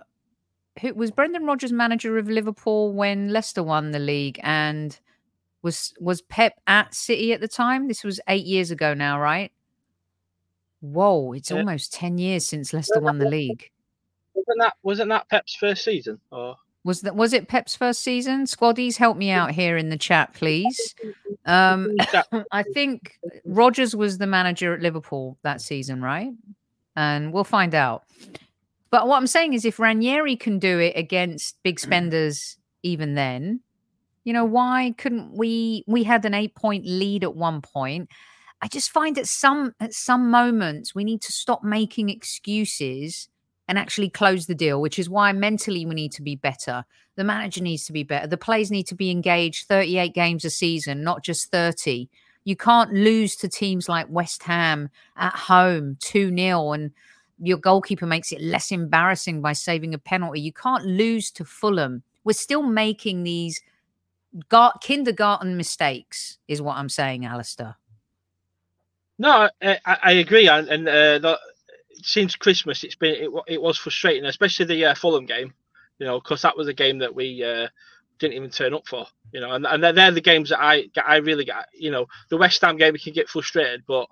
Who 0.81 0.93
was 0.93 1.11
Brendan 1.11 1.45
Rodgers 1.45 1.71
manager 1.73 2.17
of 2.17 2.29
Liverpool 2.29 2.93
when 2.93 3.29
Leicester 3.29 3.63
won 3.63 3.91
the 3.91 3.99
league? 3.99 4.39
And 4.43 4.97
was 5.61 5.93
was 5.99 6.21
Pep 6.21 6.53
at 6.67 6.93
City 6.93 7.33
at 7.33 7.41
the 7.41 7.47
time? 7.47 7.87
This 7.87 8.03
was 8.03 8.19
eight 8.27 8.45
years 8.45 8.71
ago 8.71 8.93
now, 8.93 9.19
right? 9.19 9.51
Whoa! 10.81 11.33
It's 11.33 11.51
Yeah. 11.51 11.57
almost 11.57 11.93
ten 11.93 12.17
years 12.17 12.45
since 12.47 12.73
Leicester 12.73 12.99
won 12.99 13.17
the 13.19 13.29
league. 13.29 13.69
wasn't 14.33 14.59
that 14.59 14.73
wasn't 14.83 15.09
that 15.09 15.27
Pep's 15.29 15.55
first 15.55 15.83
season? 15.83 16.19
Or 16.31 16.55
Was 16.85 17.01
that 17.01 17.15
was 17.15 17.33
it 17.33 17.49
Pep's 17.49 17.75
first 17.75 18.01
season? 18.01 18.45
Squaddies, 18.45 18.95
help 18.95 19.17
me 19.17 19.31
out 19.31 19.51
here 19.51 19.75
in 19.75 19.89
the 19.89 19.97
chat, 19.97 20.33
please. 20.33 20.95
Um, 21.45 21.91
I 22.51 22.63
think 22.63 23.19
Rodgers 23.43 23.95
was 23.95 24.17
the 24.17 24.27
manager 24.27 24.73
at 24.73 24.79
Liverpool 24.79 25.37
that 25.43 25.59
season, 25.61 26.01
right? 26.01 26.31
And 26.95 27.33
we'll 27.33 27.43
find 27.43 27.75
out. 27.75 28.03
But 28.91 29.07
what 29.07 29.17
I'm 29.17 29.27
saying 29.27 29.53
is, 29.53 29.65
if 29.65 29.79
Ranieri 29.79 30.35
can 30.35 30.59
do 30.59 30.79
it 30.79 30.93
against 30.95 31.61
big 31.63 31.77
mm. 31.77 31.81
spenders, 31.81 32.57
even 32.83 33.15
then, 33.15 33.61
you 34.23 34.33
know, 34.33 34.45
why 34.45 34.93
couldn't 34.97 35.33
we? 35.33 35.83
We 35.87 36.03
had 36.03 36.25
an 36.25 36.33
eight 36.33 36.55
point 36.55 36.85
lead 36.85 37.23
at 37.23 37.35
one 37.35 37.61
point. 37.61 38.09
I 38.61 38.67
just 38.67 38.91
find 38.91 39.17
at 39.17 39.27
some 39.27 39.73
at 39.79 39.93
some 39.93 40.29
moments 40.29 40.93
we 40.93 41.03
need 41.03 41.21
to 41.21 41.31
stop 41.31 41.63
making 41.63 42.09
excuses 42.09 43.29
and 43.67 43.77
actually 43.77 44.09
close 44.09 44.47
the 44.47 44.55
deal, 44.55 44.81
which 44.81 44.97
is 44.97 45.09
why 45.09 45.31
mentally 45.31 45.85
we 45.85 45.93
need 45.93 46.11
to 46.13 46.23
be 46.23 46.35
better. 46.35 46.83
The 47.15 47.23
manager 47.23 47.61
needs 47.61 47.85
to 47.85 47.93
be 47.93 48.03
better. 48.03 48.25
The 48.25 48.37
players 48.37 48.71
need 48.71 48.87
to 48.87 48.95
be 48.95 49.11
engaged 49.11 49.67
38 49.67 50.13
games 50.13 50.43
a 50.43 50.49
season, 50.49 51.03
not 51.03 51.23
just 51.23 51.51
30. 51.51 52.09
You 52.45 52.55
can't 52.55 52.93
lose 52.93 53.35
to 53.37 53.47
teams 53.47 53.87
like 53.87 54.07
West 54.09 54.43
Ham 54.43 54.89
at 55.15 55.35
home 55.35 55.97
2 56.01 56.35
0 56.35 56.71
and 56.71 56.91
your 57.39 57.57
goalkeeper 57.57 58.05
makes 58.05 58.31
it 58.31 58.41
less 58.41 58.71
embarrassing 58.71 59.41
by 59.41 59.53
saving 59.53 59.93
a 59.93 59.97
penalty. 59.97 60.41
You 60.41 60.53
can't 60.53 60.85
lose 60.85 61.31
to 61.31 61.45
Fulham. 61.45 62.03
We're 62.23 62.33
still 62.33 62.63
making 62.63 63.23
these 63.23 63.61
gar- 64.49 64.73
kindergarten 64.81 65.57
mistakes, 65.57 66.37
is 66.47 66.61
what 66.61 66.77
I'm 66.77 66.89
saying, 66.89 67.25
Alistair. 67.25 67.75
No, 69.17 69.49
I, 69.61 69.79
I 69.85 70.11
agree, 70.13 70.47
and, 70.47 70.67
and 70.69 70.87
uh, 70.87 71.19
the, 71.19 71.39
since 72.01 72.35
Christmas, 72.35 72.83
it's 72.83 72.95
been 72.95 73.15
it, 73.15 73.29
it 73.47 73.61
was 73.61 73.77
frustrating, 73.77 74.25
especially 74.25 74.65
the 74.65 74.85
uh, 74.85 74.95
Fulham 74.95 75.25
game. 75.25 75.53
You 75.97 76.05
know, 76.05 76.19
because 76.21 76.41
that 76.43 76.55
was 76.55 76.69
a 76.69 76.73
game 76.73 76.99
that 76.99 77.13
we 77.13 77.43
uh, 77.43 77.67
didn't 78.19 78.37
even 78.37 78.49
turn 78.49 78.73
up 78.73 78.87
for. 78.87 79.05
You 79.33 79.41
know, 79.41 79.51
and, 79.51 79.65
and 79.65 79.83
they're 79.83 80.11
the 80.11 80.21
games 80.21 80.49
that 80.49 80.61
I 80.61 80.89
I 81.05 81.17
really 81.17 81.43
get. 81.43 81.67
You 81.73 81.91
know, 81.91 82.05
the 82.29 82.37
West 82.37 82.61
Ham 82.61 82.77
game 82.77 82.93
we 82.93 82.99
can 82.99 83.11
get 83.11 83.27
frustrated, 83.27 83.83
but 83.85 84.07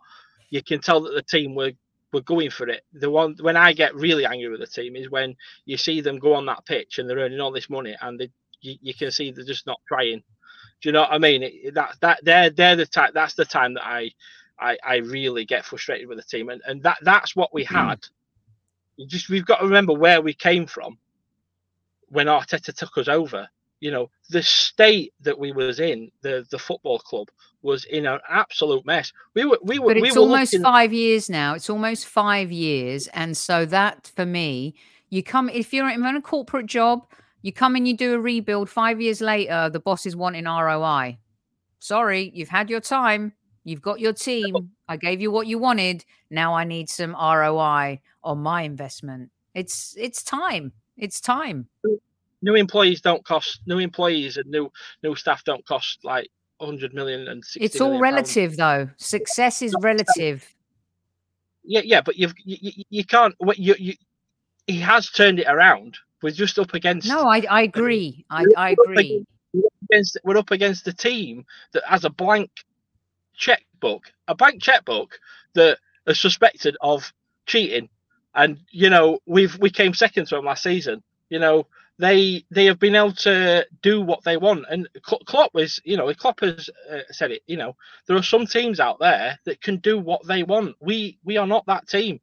you 0.49 0.61
can 0.61 0.81
tell 0.81 1.01
that 1.01 1.13
the 1.13 1.21
team 1.21 1.55
were 1.55 1.71
were 2.13 2.21
going 2.21 2.49
for 2.49 2.67
it. 2.69 2.83
The 2.93 3.09
one 3.09 3.35
when 3.41 3.57
I 3.57 3.73
get 3.73 3.95
really 3.95 4.25
angry 4.25 4.49
with 4.49 4.59
the 4.59 4.67
team 4.67 4.95
is 4.95 5.09
when 5.09 5.35
you 5.65 5.77
see 5.77 6.01
them 6.01 6.19
go 6.19 6.33
on 6.33 6.45
that 6.45 6.65
pitch 6.65 6.99
and 6.99 7.09
they're 7.09 7.17
earning 7.17 7.41
all 7.41 7.51
this 7.51 7.69
money 7.69 7.95
and 8.01 8.19
they, 8.19 8.31
you, 8.61 8.75
you 8.81 8.93
can 8.93 9.11
see 9.11 9.31
they're 9.31 9.43
just 9.43 9.65
not 9.67 9.81
trying. 9.87 10.23
Do 10.81 10.89
you 10.89 10.91
know 10.91 11.01
what 11.01 11.11
I 11.11 11.17
mean? 11.17 11.43
It, 11.43 11.73
that 11.73 11.95
that 12.01 12.19
they're 12.23 12.49
they're 12.49 12.75
the 12.75 12.85
time. 12.85 13.11
That's 13.13 13.33
the 13.33 13.45
time 13.45 13.73
that 13.75 13.85
I 13.85 14.11
I, 14.59 14.77
I 14.83 14.95
really 14.97 15.45
get 15.45 15.65
frustrated 15.65 16.07
with 16.07 16.17
the 16.17 16.23
team, 16.23 16.49
and 16.49 16.61
and 16.65 16.81
that 16.83 16.97
that's 17.01 17.35
what 17.35 17.53
we 17.53 17.65
mm. 17.65 17.75
had. 17.75 17.99
You 18.95 19.07
just 19.07 19.29
we've 19.29 19.45
got 19.45 19.59
to 19.59 19.65
remember 19.65 19.93
where 19.93 20.21
we 20.21 20.33
came 20.33 20.65
from 20.65 20.97
when 22.09 22.27
Arteta 22.27 22.73
took 22.73 22.97
us 22.97 23.07
over. 23.07 23.47
You 23.79 23.91
know 23.91 24.09
the 24.29 24.41
state 24.41 25.13
that 25.21 25.37
we 25.37 25.51
was 25.51 25.79
in, 25.79 26.11
the 26.21 26.45
the 26.49 26.59
football 26.59 26.99
club 26.99 27.29
was 27.61 27.85
in 27.85 28.05
an 28.05 28.19
absolute 28.29 28.85
mess. 28.85 29.11
We 29.33 29.45
were 29.45 29.59
we 29.63 29.79
were. 29.79 29.87
But 29.93 29.97
it's 29.97 30.15
we 30.15 30.19
were 30.19 30.27
almost 30.27 30.53
looking... 30.53 30.63
five 30.63 30.93
years 30.93 31.29
now. 31.29 31.53
It's 31.53 31.69
almost 31.69 32.07
five 32.07 32.51
years, 32.51 33.07
and 33.07 33.37
so 33.37 33.65
that 33.65 34.11
for 34.15 34.25
me, 34.25 34.75
you 35.09 35.23
come 35.23 35.49
if 35.49 35.73
you're 35.73 35.89
in 35.89 36.03
a 36.03 36.21
corporate 36.21 36.65
job 36.65 37.07
you 37.41 37.53
come 37.53 37.75
and 37.75 37.87
you 37.87 37.95
do 37.95 38.13
a 38.13 38.19
rebuild. 38.19 38.69
Five 38.69 38.99
years 38.99 39.21
later, 39.21 39.69
the 39.69 39.79
boss 39.79 40.05
is 40.05 40.15
wanting 40.15 40.45
ROI. 40.45 41.17
Sorry, 41.79 42.31
you've 42.33 42.49
had 42.49 42.69
your 42.69 42.81
time. 42.81 43.33
You've 43.63 43.81
got 43.81 43.99
your 43.99 44.13
team. 44.13 44.71
I 44.87 44.97
gave 44.97 45.21
you 45.21 45.31
what 45.31 45.47
you 45.47 45.57
wanted. 45.57 46.03
Now 46.29 46.53
I 46.53 46.63
need 46.63 46.89
some 46.89 47.11
ROI 47.11 48.01
on 48.23 48.39
my 48.39 48.63
investment. 48.63 49.31
It's 49.53 49.95
it's 49.97 50.23
time. 50.23 50.71
It's 50.97 51.21
time. 51.21 51.67
New 52.41 52.55
employees 52.55 53.01
don't 53.01 53.23
cost. 53.25 53.61
New 53.65 53.79
employees 53.79 54.37
and 54.37 54.49
new 54.49 54.71
new 55.03 55.15
staff 55.15 55.43
don't 55.43 55.65
cost 55.65 55.99
like 56.03 56.29
100 56.59 56.93
million 56.93 57.27
and 57.27 57.43
it's 57.57 57.79
all 57.79 57.99
relative 57.99 58.49
pounds. 58.49 58.57
though 58.57 58.89
success 58.97 59.61
is 59.61 59.75
relative 59.79 60.55
yeah 61.63 61.81
yeah 61.83 62.01
but 62.01 62.17
you've 62.17 62.33
you, 62.43 62.83
you 62.89 63.05
can't 63.05 63.35
what 63.37 63.59
you, 63.59 63.75
you 63.77 63.93
he 64.65 64.79
has 64.79 65.11
turned 65.11 65.39
it 65.39 65.45
around 65.47 65.95
we're 66.21 66.31
just 66.31 66.57
up 66.57 66.73
against. 66.73 67.07
No, 67.07 67.27
I, 67.27 67.43
I 67.49 67.61
agree. 67.61 68.25
I, 68.29 68.45
I 68.57 68.69
agree. 68.71 69.25
Against, 69.89 70.17
we're 70.23 70.37
up 70.37 70.51
against 70.51 70.87
a 70.87 70.93
team 70.93 71.45
that 71.73 71.83
has 71.85 72.05
a 72.05 72.09
blank 72.09 72.49
checkbook, 73.35 74.11
a 74.27 74.35
blank 74.35 74.61
checkbook 74.61 75.19
that 75.53 75.77
is 76.07 76.19
suspected 76.19 76.75
of 76.81 77.13
cheating. 77.45 77.89
And 78.33 78.59
you 78.71 78.89
know, 78.89 79.19
we've 79.25 79.57
we 79.59 79.69
came 79.69 79.93
second 79.93 80.27
to 80.27 80.37
him 80.37 80.45
last 80.45 80.63
season. 80.63 81.03
You 81.29 81.39
know, 81.39 81.67
they 81.99 82.45
they 82.51 82.65
have 82.65 82.79
been 82.79 82.95
able 82.95 83.13
to 83.13 83.65
do 83.81 84.01
what 84.01 84.23
they 84.23 84.37
want. 84.37 84.65
And 84.69 84.87
Klopp 85.01 85.53
was, 85.53 85.79
you 85.83 85.97
know, 85.97 86.13
Klopp 86.13 86.41
has 86.41 86.69
uh, 86.91 86.99
said 87.11 87.31
it. 87.31 87.43
You 87.47 87.57
know, 87.57 87.75
there 88.07 88.17
are 88.17 88.23
some 88.23 88.45
teams 88.45 88.79
out 88.79 88.99
there 88.99 89.39
that 89.45 89.61
can 89.61 89.77
do 89.77 89.97
what 89.97 90.25
they 90.27 90.43
want. 90.43 90.75
We 90.79 91.17
we 91.23 91.37
are 91.37 91.47
not 91.47 91.65
that 91.67 91.87
team. 91.87 92.19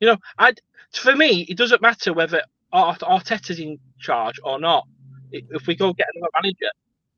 You 0.00 0.08
know, 0.08 0.16
I 0.38 0.54
for 0.92 1.14
me, 1.16 1.42
it 1.48 1.56
doesn't 1.56 1.82
matter 1.82 2.12
whether 2.12 2.42
Arteta's 2.72 3.58
in 3.58 3.78
charge 3.98 4.38
or 4.44 4.58
not. 4.60 4.86
If 5.32 5.66
we 5.66 5.74
go 5.74 5.92
get 5.92 6.06
another 6.14 6.30
manager, 6.42 6.70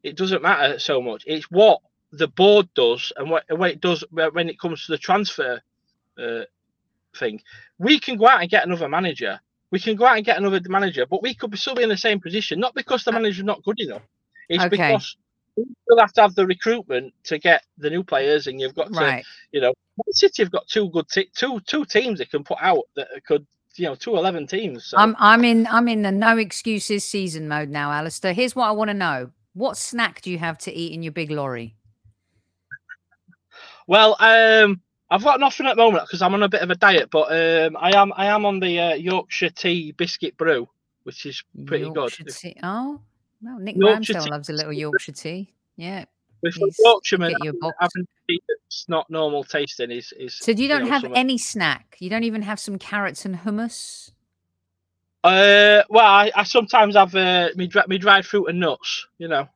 it 0.02 0.16
doesn't 0.16 0.42
matter 0.42 0.78
so 0.78 1.02
much. 1.02 1.24
It's 1.26 1.50
what 1.50 1.80
the 2.12 2.28
board 2.28 2.68
does 2.74 3.12
and 3.16 3.30
what, 3.30 3.44
what 3.50 3.70
it 3.70 3.80
does 3.80 4.02
when 4.10 4.48
it 4.48 4.58
comes 4.58 4.86
to 4.86 4.92
the 4.92 4.98
transfer 4.98 5.60
uh, 6.18 6.42
thing. 7.16 7.40
We 7.78 8.00
can 8.00 8.16
go 8.16 8.26
out 8.28 8.40
and 8.40 8.50
get 8.50 8.66
another 8.66 8.88
manager. 8.88 9.40
We 9.70 9.78
can 9.78 9.96
go 9.96 10.06
out 10.06 10.16
and 10.16 10.24
get 10.24 10.38
another 10.38 10.60
manager, 10.68 11.04
but 11.06 11.22
we 11.22 11.34
could 11.34 11.56
still 11.58 11.74
be 11.74 11.82
in 11.82 11.88
the 11.88 11.96
same 11.96 12.20
position. 12.20 12.58
Not 12.58 12.74
because 12.74 13.04
the 13.04 13.10
uh, 13.10 13.14
manager's 13.14 13.44
not 13.44 13.62
good 13.64 13.80
enough. 13.80 14.02
It's 14.48 14.64
okay. 14.64 14.70
because 14.70 15.16
you 15.56 15.66
still 15.84 15.98
have 15.98 16.12
to 16.14 16.22
have 16.22 16.34
the 16.34 16.46
recruitment 16.46 17.12
to 17.24 17.38
get 17.38 17.64
the 17.76 17.90
new 17.90 18.02
players, 18.02 18.46
and 18.46 18.60
you've 18.60 18.74
got 18.74 18.92
to, 18.92 18.98
right. 18.98 19.24
you 19.52 19.60
know, 19.60 19.74
City 20.10 20.42
have 20.42 20.50
got 20.50 20.66
two 20.68 20.88
good 20.90 21.08
t- 21.08 21.30
two 21.34 21.60
two 21.66 21.84
teams 21.84 22.18
they 22.18 22.24
can 22.24 22.44
put 22.44 22.58
out 22.60 22.84
that 22.96 23.08
could 23.26 23.46
you 23.76 23.86
know 23.86 23.94
two 23.94 24.16
eleven 24.16 24.46
teams. 24.46 24.86
So. 24.86 24.96
I'm 24.96 25.16
I'm 25.18 25.44
in 25.44 25.66
I'm 25.66 25.88
in 25.88 26.02
the 26.02 26.12
no 26.12 26.38
excuses 26.38 27.04
season 27.04 27.48
mode 27.48 27.68
now, 27.68 27.90
Alistair. 27.90 28.32
Here's 28.32 28.56
what 28.56 28.68
I 28.68 28.72
want 28.72 28.88
to 28.88 28.94
know: 28.94 29.30
What 29.54 29.76
snack 29.76 30.22
do 30.22 30.30
you 30.30 30.38
have 30.38 30.58
to 30.58 30.72
eat 30.72 30.92
in 30.92 31.02
your 31.02 31.12
big 31.12 31.30
lorry? 31.30 31.74
Well, 33.86 34.16
um, 34.20 34.82
I've 35.10 35.24
got 35.24 35.40
nothing 35.40 35.66
at 35.66 35.76
the 35.76 35.82
moment 35.82 36.04
because 36.06 36.20
I'm 36.20 36.34
on 36.34 36.42
a 36.42 36.48
bit 36.48 36.60
of 36.60 36.70
a 36.70 36.74
diet, 36.74 37.10
but 37.10 37.32
um, 37.32 37.76
I 37.80 37.96
am 37.96 38.12
I 38.16 38.26
am 38.26 38.44
on 38.44 38.60
the 38.60 38.78
uh, 38.78 38.94
Yorkshire 38.94 39.50
tea 39.50 39.92
biscuit 39.92 40.36
brew, 40.36 40.68
which 41.04 41.24
is 41.24 41.42
pretty 41.66 41.84
Yorkshire 41.86 42.24
good. 42.24 42.34
Tea. 42.34 42.56
Oh, 42.62 43.00
well, 43.42 43.58
Nick 43.58 43.76
Yorkshire 43.76 44.14
Ramsdale 44.14 44.24
tea. 44.24 44.30
loves 44.30 44.48
a 44.50 44.52
little 44.52 44.72
Yorkshire 44.72 45.12
tea. 45.12 45.54
Yeah. 45.76 46.04
With 46.42 46.56
Yorkshireman, 46.78 47.34
having 47.80 48.06
tea 48.28 48.40
that's 48.48 48.88
not 48.88 49.08
normal 49.10 49.44
tasting 49.44 49.90
is 49.90 50.12
is. 50.12 50.34
So 50.34 50.52
you 50.52 50.68
don't 50.68 50.84
you 50.84 50.90
know, 50.90 50.98
have 51.00 51.12
any 51.14 51.38
snack. 51.38 51.96
You 51.98 52.10
don't 52.10 52.24
even 52.24 52.42
have 52.42 52.60
some 52.60 52.78
carrots 52.78 53.24
and 53.24 53.36
hummus. 53.40 54.12
Uh, 55.24 55.82
well, 55.90 56.06
I, 56.06 56.30
I 56.36 56.44
sometimes 56.44 56.94
have 56.94 57.14
uh, 57.14 57.48
me, 57.56 57.68
me 57.88 57.98
dried 57.98 58.24
fruit 58.24 58.46
and 58.46 58.60
nuts. 58.60 59.06
You 59.18 59.28
know, 59.28 59.48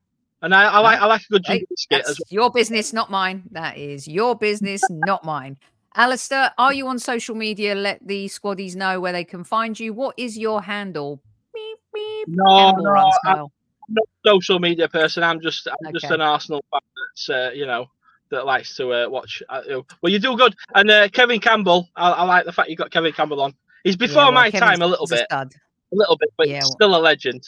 and 0.42 0.54
I, 0.54 0.64
I 0.64 0.78
like 0.80 1.00
I 1.00 1.06
like 1.06 1.22
a 1.22 1.32
good 1.32 1.44
biscuit 1.44 2.04
as 2.06 2.18
well. 2.18 2.26
Your 2.28 2.50
business, 2.50 2.92
not 2.92 3.10
mine. 3.10 3.44
That 3.52 3.78
is 3.78 4.06
your 4.06 4.36
business, 4.36 4.82
not 4.90 5.24
mine. 5.24 5.56
Alistair, 5.94 6.52
are 6.58 6.72
you 6.72 6.88
on 6.88 6.98
social 6.98 7.34
media? 7.34 7.74
Let 7.74 8.06
the 8.06 8.26
squaddies 8.26 8.74
know 8.74 9.00
where 9.00 9.12
they 9.12 9.24
can 9.24 9.44
find 9.44 9.78
you. 9.78 9.92
What 9.92 10.14
is 10.18 10.38
your 10.38 10.62
handle? 10.62 11.20
Beep, 11.54 11.78
beep. 11.94 12.28
No, 12.28 12.72
no, 12.72 13.50
not 13.88 14.08
social 14.24 14.58
media 14.58 14.88
person. 14.88 15.22
I'm 15.22 15.40
just 15.40 15.68
I'm 15.68 15.88
okay. 15.88 15.92
just 15.92 16.10
an 16.10 16.20
Arsenal 16.20 16.64
fan 16.70 16.80
that's 16.96 17.28
uh, 17.28 17.50
you 17.54 17.66
know 17.66 17.86
that 18.30 18.46
likes 18.46 18.76
to 18.76 18.92
uh, 18.92 19.08
watch. 19.08 19.42
Uh, 19.48 19.60
well, 20.00 20.12
you 20.12 20.18
do 20.18 20.36
good. 20.36 20.54
And 20.74 20.90
uh, 20.90 21.08
Kevin 21.08 21.40
Campbell, 21.40 21.88
I, 21.94 22.10
I, 22.10 22.22
like 22.24 22.46
the 22.46 22.52
fact 22.52 22.70
you 22.70 22.76
got 22.76 22.90
Kevin 22.90 23.12
Campbell 23.12 23.40
on. 23.42 23.54
He's 23.84 23.96
before 23.96 24.22
yeah, 24.22 24.26
well, 24.26 24.32
my 24.32 24.50
Kevin's 24.50 24.70
time 24.70 24.82
a 24.82 24.86
little 24.86 25.06
bit, 25.06 25.26
a, 25.30 25.36
a, 25.36 25.48
little 25.92 26.16
bit, 26.16 26.30
but 26.36 26.48
yeah, 26.48 26.60
still 26.60 26.96
a 26.96 26.98
legend. 26.98 27.42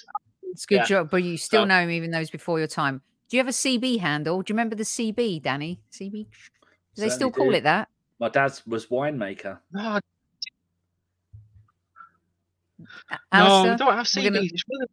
It's 0.54 0.66
good 0.66 0.76
yeah. 0.76 0.84
job, 0.84 1.10
but 1.10 1.22
you 1.22 1.36
still 1.36 1.62
so. 1.62 1.66
know 1.66 1.80
him 1.80 1.90
even 1.90 2.10
though 2.12 2.20
it's 2.20 2.30
before 2.30 2.58
your 2.58 2.68
time. 2.68 3.02
Do 3.28 3.36
you 3.36 3.40
have 3.40 3.48
a 3.48 3.50
CB 3.50 3.98
handle? 3.98 4.40
Do 4.40 4.52
you 4.52 4.54
remember 4.54 4.76
the 4.76 4.84
CB, 4.84 5.42
Danny? 5.42 5.80
CB? 5.92 6.26
Do 6.94 7.02
they 7.02 7.08
still 7.08 7.30
call 7.30 7.50
do. 7.50 7.56
it 7.56 7.64
that? 7.64 7.88
My 8.20 8.28
dad 8.28 8.58
was 8.66 8.86
winemaker. 8.86 9.58
No, 9.72 9.98
no, 13.32 13.62
we 13.64 13.76
don't 13.76 13.92
have 13.92 14.06
CBs. 14.06 14.32
Gonna... 14.32 14.86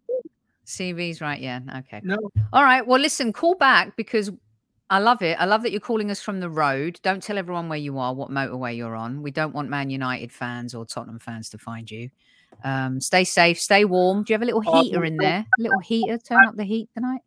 CV's 0.65 1.21
right. 1.21 1.39
Yeah. 1.39 1.59
Okay. 1.79 2.01
No. 2.03 2.17
All 2.51 2.63
right. 2.63 2.85
Well, 2.85 2.99
listen, 2.99 3.31
call 3.31 3.55
back 3.55 3.95
because 3.95 4.31
I 4.89 4.99
love 4.99 5.21
it. 5.21 5.39
I 5.39 5.45
love 5.45 5.61
that 5.63 5.71
you're 5.71 5.79
calling 5.79 6.09
us 6.09 6.21
from 6.21 6.39
the 6.39 6.49
road. 6.49 6.99
Don't 7.03 7.21
tell 7.21 7.37
everyone 7.37 7.69
where 7.69 7.77
you 7.77 7.99
are, 7.99 8.13
what 8.13 8.29
motorway 8.29 8.75
you're 8.75 8.95
on. 8.95 9.21
We 9.21 9.31
don't 9.31 9.53
want 9.53 9.69
Man 9.69 9.89
United 9.89 10.31
fans 10.31 10.73
or 10.73 10.85
Tottenham 10.85 11.19
fans 11.19 11.49
to 11.49 11.57
find 11.57 11.89
you. 11.89 12.09
Um, 12.63 13.01
stay 13.01 13.23
safe, 13.23 13.59
stay 13.59 13.85
warm. 13.85 14.23
Do 14.23 14.31
you 14.31 14.35
have 14.35 14.41
a 14.41 14.45
little 14.45 14.63
oh, 14.65 14.81
heater 14.83 15.03
in 15.03 15.17
there? 15.17 15.45
A 15.59 15.61
little 15.61 15.79
heater? 15.83 16.17
Turn 16.17 16.47
up 16.47 16.55
the 16.55 16.63
heat 16.63 16.89
tonight. 16.93 17.21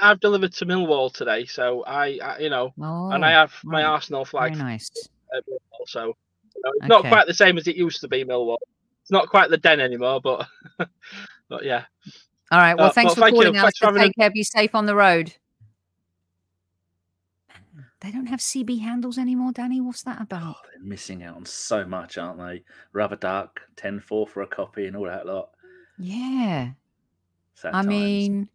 I've 0.00 0.20
delivered 0.20 0.52
to 0.54 0.66
Millwall 0.66 1.12
today, 1.12 1.44
so 1.44 1.84
I, 1.84 2.18
I 2.22 2.38
you 2.38 2.50
know, 2.50 2.72
oh, 2.80 3.10
and 3.10 3.24
I 3.24 3.30
have 3.32 3.52
my 3.64 3.82
right. 3.82 3.88
Arsenal 3.88 4.24
flag. 4.24 4.52
Very 4.54 4.62
nice. 4.62 4.90
So 5.86 6.06
you 6.06 6.62
know, 6.64 6.70
it's 6.76 6.84
okay. 6.84 6.88
not 6.88 7.04
quite 7.06 7.26
the 7.26 7.34
same 7.34 7.58
as 7.58 7.66
it 7.66 7.76
used 7.76 8.00
to 8.02 8.08
be, 8.08 8.24
Millwall 8.24 8.58
it's 9.08 9.12
not 9.12 9.30
quite 9.30 9.48
the 9.48 9.56
den 9.56 9.80
anymore, 9.80 10.20
but 10.20 10.46
but 11.48 11.64
yeah. 11.64 11.84
All 12.50 12.58
right. 12.58 12.76
Well, 12.76 12.88
uh, 12.88 12.92
thanks 12.92 13.14
for 13.14 13.22
thank 13.22 13.34
calling 13.34 13.56
us. 13.56 13.72
Take 13.72 14.14
care. 14.16 14.30
Be 14.30 14.42
safe 14.42 14.74
on 14.74 14.84
the 14.84 14.94
road. 14.94 15.34
They 18.08 18.12
don't 18.12 18.26
have 18.26 18.40
CB 18.40 18.80
handles 18.80 19.18
anymore, 19.18 19.52
Danny. 19.52 19.82
What's 19.82 20.02
that 20.04 20.22
about? 20.22 20.56
Oh, 20.56 20.68
they're 20.72 20.82
missing 20.82 21.24
out 21.24 21.36
on 21.36 21.44
so 21.44 21.84
much, 21.84 22.16
aren't 22.16 22.38
they? 22.38 22.64
Rubber 22.94 23.16
Duck, 23.16 23.60
10 23.76 24.00
4 24.00 24.26
for 24.26 24.40
a 24.40 24.46
copy 24.46 24.86
and 24.86 24.96
all 24.96 25.04
that 25.04 25.26
lot. 25.26 25.50
Yeah. 25.98 26.70
Sad 27.52 27.74
I 27.74 27.82
times. 27.82 27.86
mean, 27.86 28.48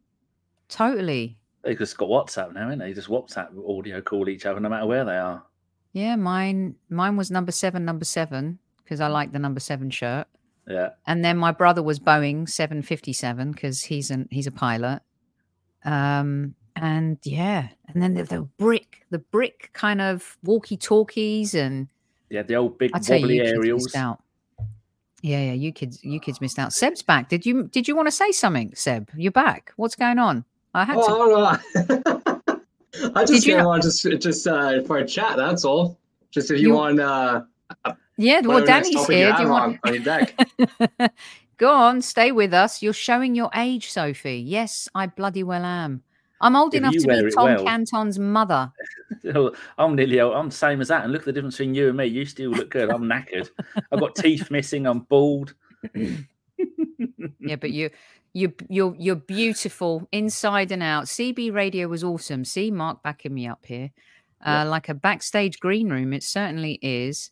totally. 0.69 1.37
They 1.61 1.75
just 1.75 1.97
got 1.97 2.09
WhatsApp 2.09 2.55
now, 2.55 2.61
haven't 2.61 2.79
they? 2.79 2.93
Just 2.93 3.09
WhatsApp 3.09 3.51
audio 3.69 4.01
call 4.01 4.27
each 4.27 4.47
other 4.47 4.59
no 4.59 4.69
matter 4.69 4.87
where 4.87 5.05
they 5.05 5.17
are. 5.17 5.43
Yeah, 5.91 6.15
mine 6.15 6.73
mine 6.89 7.15
was 7.15 7.29
number 7.29 7.51
seven, 7.51 7.85
number 7.85 8.05
seven 8.05 8.57
because 8.83 9.01
I 9.01 9.07
like 9.07 9.33
the 9.33 9.39
number 9.39 9.59
seven 9.59 9.91
shirt. 9.91 10.25
Yeah. 10.67 10.89
And 11.05 11.23
then 11.23 11.37
my 11.37 11.51
brother 11.51 11.83
was 11.83 11.99
Boeing 11.99 12.49
757 12.49 13.51
because 13.51 13.83
he's 13.83 14.09
an 14.09 14.27
he's 14.31 14.47
a 14.47 14.51
pilot. 14.51 15.03
Um, 15.85 16.55
and 16.75 17.17
yeah, 17.23 17.69
and 17.87 18.01
then 18.01 18.13
the, 18.15 18.23
the 18.23 18.41
brick, 18.57 19.05
the 19.09 19.19
brick 19.19 19.69
kind 19.73 20.01
of 20.01 20.37
walkie 20.43 20.77
talkies, 20.77 21.53
and 21.53 21.87
Yeah, 22.29 22.43
the 22.43 22.55
old 22.55 22.77
big 22.77 22.91
I 22.93 22.99
tell 22.99 23.17
you, 23.17 23.23
wobbly 23.23 23.35
you 23.37 23.41
kids 23.43 23.53
aerials. 23.53 23.83
missed 23.85 23.95
out. 23.95 24.23
Yeah, 25.21 25.39
yeah, 25.39 25.53
you 25.53 25.71
kids, 25.71 26.03
you 26.03 26.19
kids 26.19 26.41
missed 26.41 26.59
out. 26.59 26.73
Seb's 26.73 27.01
back. 27.01 27.29
Did 27.29 27.45
you 27.45 27.63
did 27.71 27.87
you 27.87 27.95
want 27.95 28.07
to 28.07 28.11
say 28.11 28.31
something, 28.31 28.73
Seb? 28.75 29.09
You're 29.15 29.31
back. 29.31 29.71
What's 29.77 29.95
going 29.95 30.19
on? 30.19 30.43
I 30.73 30.83
had 30.85 30.95
to. 30.95 31.01
Oh, 31.01 31.45
I 31.75 31.83
don't. 31.87 32.61
I 33.15 33.25
just 33.25 33.45
you 33.45 33.53
came 33.53 33.63
know- 33.63 33.69
on 33.71 33.81
just 33.81 34.03
just 34.19 34.47
uh, 34.47 34.81
for 34.83 34.97
a 34.97 35.05
chat. 35.07 35.37
That's 35.37 35.63
all. 35.65 35.97
Just 36.31 36.51
if 36.51 36.59
you, 36.59 36.69
You- 36.69 36.73
want. 36.75 36.99
Uh, 36.99 37.43
Yeah, 38.17 38.41
well, 38.41 38.61
whatever 38.61 38.65
next 38.67 38.89
Danny's 38.91 39.07
here. 39.07 39.29
You 39.29 39.35
Do 39.37 39.41
you 39.43 39.49
want? 39.49 39.79
on, 39.83 39.89
on 39.89 39.93
your 39.95 40.03
deck. 40.03 40.37
Go 41.57 41.69
on, 41.71 42.01
stay 42.01 42.31
with 42.31 42.53
us. 42.53 42.81
You're 42.83 42.93
showing 42.93 43.33
your 43.35 43.49
age, 43.55 43.89
Sophie. 43.91 44.37
Yes, 44.39 44.87
I 44.93 45.07
bloody 45.07 45.41
well 45.43 45.63
am. 45.65 46.03
I'm 46.43 46.57
old 46.57 46.73
If 46.73 46.79
enough 46.79 46.93
to 46.93 47.07
be 47.07 47.31
Tom 47.31 47.45
well. 47.45 47.63
Canton's 47.63 48.19
mother. 48.19 48.71
I'm 49.77 49.95
nearly 49.95 50.19
old. 50.19 50.35
I'm 50.35 50.49
the 50.49 50.55
same 50.55 50.81
as 50.81 50.89
that. 50.89 51.05
And 51.05 51.13
look 51.13 51.21
at 51.21 51.25
the 51.25 51.31
difference 51.33 51.57
between 51.57 51.73
you 51.73 51.87
and 51.87 51.97
me. 51.97 52.05
You 52.05 52.25
still 52.25 52.51
look 52.51 52.69
good. 52.69 52.89
I'm 52.89 53.03
knackered. 53.03 53.49
I've 53.91 53.99
got 53.99 54.15
teeth 54.15 54.51
missing. 54.51 54.85
I'm 54.85 54.99
bald. 54.99 55.53
Yeah, 57.39 57.55
but 57.55 57.71
you, 57.71 57.89
you, 58.33 58.53
you're 58.69 58.95
you're 58.97 59.15
beautiful 59.15 60.07
inside 60.11 60.71
and 60.71 60.83
out. 60.83 61.05
CB 61.05 61.53
Radio 61.53 61.87
was 61.87 62.03
awesome. 62.03 62.43
See, 62.43 62.71
Mark 62.71 63.01
backing 63.03 63.33
me 63.33 63.47
up 63.47 63.65
here, 63.65 63.91
uh, 64.45 64.65
like 64.67 64.89
a 64.89 64.93
backstage 64.93 65.59
green 65.59 65.89
room. 65.89 66.13
It 66.13 66.23
certainly 66.23 66.79
is. 66.81 67.31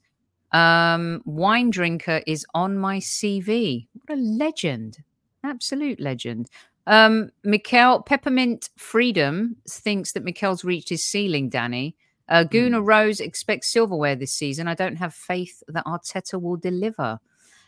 Um, 0.52 1.22
wine 1.26 1.70
drinker 1.70 2.22
is 2.28 2.46
on 2.54 2.78
my 2.78 3.00
CV. 3.00 3.88
What 3.94 4.18
a 4.18 4.22
legend! 4.22 5.00
Absolute 5.44 6.00
legend. 6.00 6.50
Um, 6.88 7.30
Mikel 7.44 8.02
Peppermint 8.02 8.70
Freedom 8.78 9.56
thinks 9.70 10.14
that 10.14 10.24
Mikel's 10.24 10.64
reached 10.64 10.90
his 10.90 11.06
ceiling. 11.06 11.50
Danny. 11.50 11.96
Uh, 12.30 12.46
Guna 12.46 12.82
Rose 12.82 13.20
expects 13.20 13.72
silverware 13.72 14.16
this 14.16 14.32
season. 14.32 14.68
I 14.70 14.74
don't 14.74 14.96
have 14.96 15.14
faith 15.14 15.62
that 15.68 15.86
Arteta 15.86 16.42
will 16.42 16.56
deliver. 16.56 17.20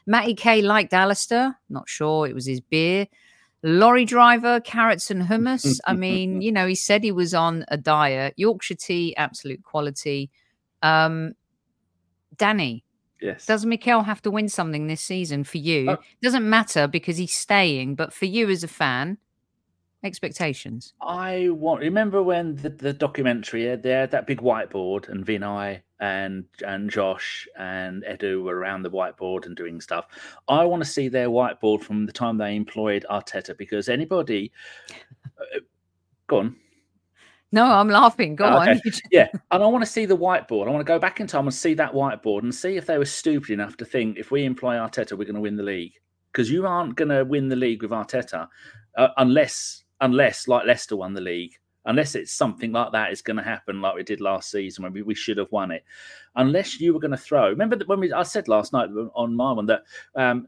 Matty 0.05 0.36
K 0.36 0.61
liked 0.61 0.93
Alistair. 0.93 1.59
Not 1.70 1.89
sure 1.89 2.28
it 2.28 2.34
was 2.34 2.45
his 2.45 2.61
beer. 2.61 3.07
Lorry 3.61 4.05
driver, 4.05 4.59
carrots 4.59 5.11
and 5.11 5.24
hummus. 5.24 5.80
I 5.86 5.93
mean, 5.93 6.41
you 6.41 6.51
know, 6.51 6.68
he 6.68 6.76
said 6.76 7.03
he 7.03 7.11
was 7.11 7.34
on 7.34 7.66
a 7.70 7.78
diet. 7.78 8.34
Yorkshire 8.38 8.76
tea, 8.76 9.16
absolute 9.16 9.64
quality. 9.64 10.30
Um, 10.82 11.34
Danny, 12.38 12.84
Yes. 13.24 13.45
does 13.45 13.65
Mikel 13.65 14.03
have 14.03 14.21
to 14.24 14.32
win 14.32 14.49
something 14.49 14.88
this 14.88 15.01
season 15.01 15.45
for 15.45 15.57
you? 15.57 15.91
Uh, 15.91 15.97
Doesn't 16.21 16.47
matter 16.47 16.88
because 16.88 17.15
he's 17.17 17.34
staying, 17.34 17.95
but 17.95 18.11
for 18.13 18.26
you 18.26 18.49
as 18.49 18.63
a 18.63 18.67
fan, 18.67 19.17
expectations. 20.03 20.93
I 21.01 21.47
want. 21.49 21.80
Remember 21.80 22.21
when 22.21 22.57
the, 22.57 22.69
the 22.69 22.91
documentary 22.93 23.65
had 23.65 23.82
there 23.82 24.05
that 24.07 24.28
big 24.28 24.41
whiteboard 24.41 25.07
and 25.07 25.26
Vinai 25.26 25.82
and 25.99 26.43
and 26.67 26.89
Josh 26.89 27.47
and 27.57 28.03
Edu 28.03 28.43
were 28.43 28.57
around 28.57 28.84
the 28.84 28.91
whiteboard 28.91 29.45
and 29.45 29.55
doing 29.55 29.80
stuff. 29.80 30.07
I 30.49 30.65
want 30.65 30.84
to 30.84 30.89
see 30.89 31.07
their 31.07 31.30
whiteboard 31.30 31.82
from 31.82 32.05
the 32.05 32.11
time 32.11 32.38
they 32.38 32.55
employed 32.55 33.05
Arteta 33.09 33.57
because 33.57 33.89
anybody. 33.89 34.51
Uh, 35.39 35.59
go 36.28 36.38
on. 36.39 36.55
No, 37.54 37.66
I'm 37.66 37.88
laughing. 37.88 38.36
Go 38.36 38.45
Oh, 38.45 38.58
on. 38.58 38.82
Yeah, 39.12 39.28
and 39.51 39.64
I 39.64 39.68
want 39.68 39.84
to 39.86 39.89
see 39.89 40.06
the 40.06 40.18
whiteboard. 40.18 40.68
I 40.68 40.72
want 40.72 40.80
to 40.80 40.91
go 40.91 40.97
back 40.97 41.20
in 41.20 41.28
time 41.28 41.45
and 41.45 41.54
see 41.54 41.76
that 41.76 41.93
whiteboard 41.93 42.41
and 42.41 42.54
see 42.54 42.78
if 42.78 42.88
they 42.88 42.97
were 42.97 43.06
stupid 43.06 43.51
enough 43.51 43.78
to 43.78 43.86
think 43.86 44.18
if 44.18 44.32
we 44.32 44.43
employ 44.43 44.74
Arteta, 44.76 45.12
we're 45.12 45.26
going 45.26 45.36
to 45.36 45.41
win 45.41 45.56
the 45.56 45.64
league. 45.64 45.93
Because 46.32 46.49
you 46.49 46.66
aren't 46.66 46.95
going 46.95 47.10
to 47.10 47.24
win 47.24 47.49
the 47.49 47.56
league 47.56 47.84
with 47.84 47.91
Arteta 47.91 48.47
uh, 48.97 49.08
unless, 49.18 49.84
unless 50.01 50.47
like 50.47 50.66
Leicester 50.66 50.95
won 50.95 51.14
the 51.14 51.22
league, 51.22 51.54
unless 51.86 52.16
it's 52.16 52.34
something 52.34 52.72
like 52.72 52.91
that 52.91 53.12
is 53.12 53.22
going 53.22 53.38
to 53.38 53.43
happen, 53.43 53.82
like 53.82 53.93
we 53.93 54.01
did 54.04 54.20
last 54.20 54.49
season 54.49 54.84
when 54.84 54.93
we, 54.93 55.04
we 55.04 55.14
should 55.14 55.38
have 55.38 55.51
won 55.51 55.70
it. 55.70 55.84
Unless 56.36 56.80
you 56.80 56.91
were 56.91 56.99
going 56.99 57.12
to 57.12 57.18
throw. 57.18 57.49
Remember 57.49 57.76
that 57.76 57.88
when 57.88 57.99
we 57.99 58.12
I 58.12 58.24
said 58.24 58.47
last 58.47 58.74
night 58.74 58.89
on 59.14 59.36
my 59.36 59.51
one 59.51 59.68
that. 59.68 59.84
Um, 60.16 60.47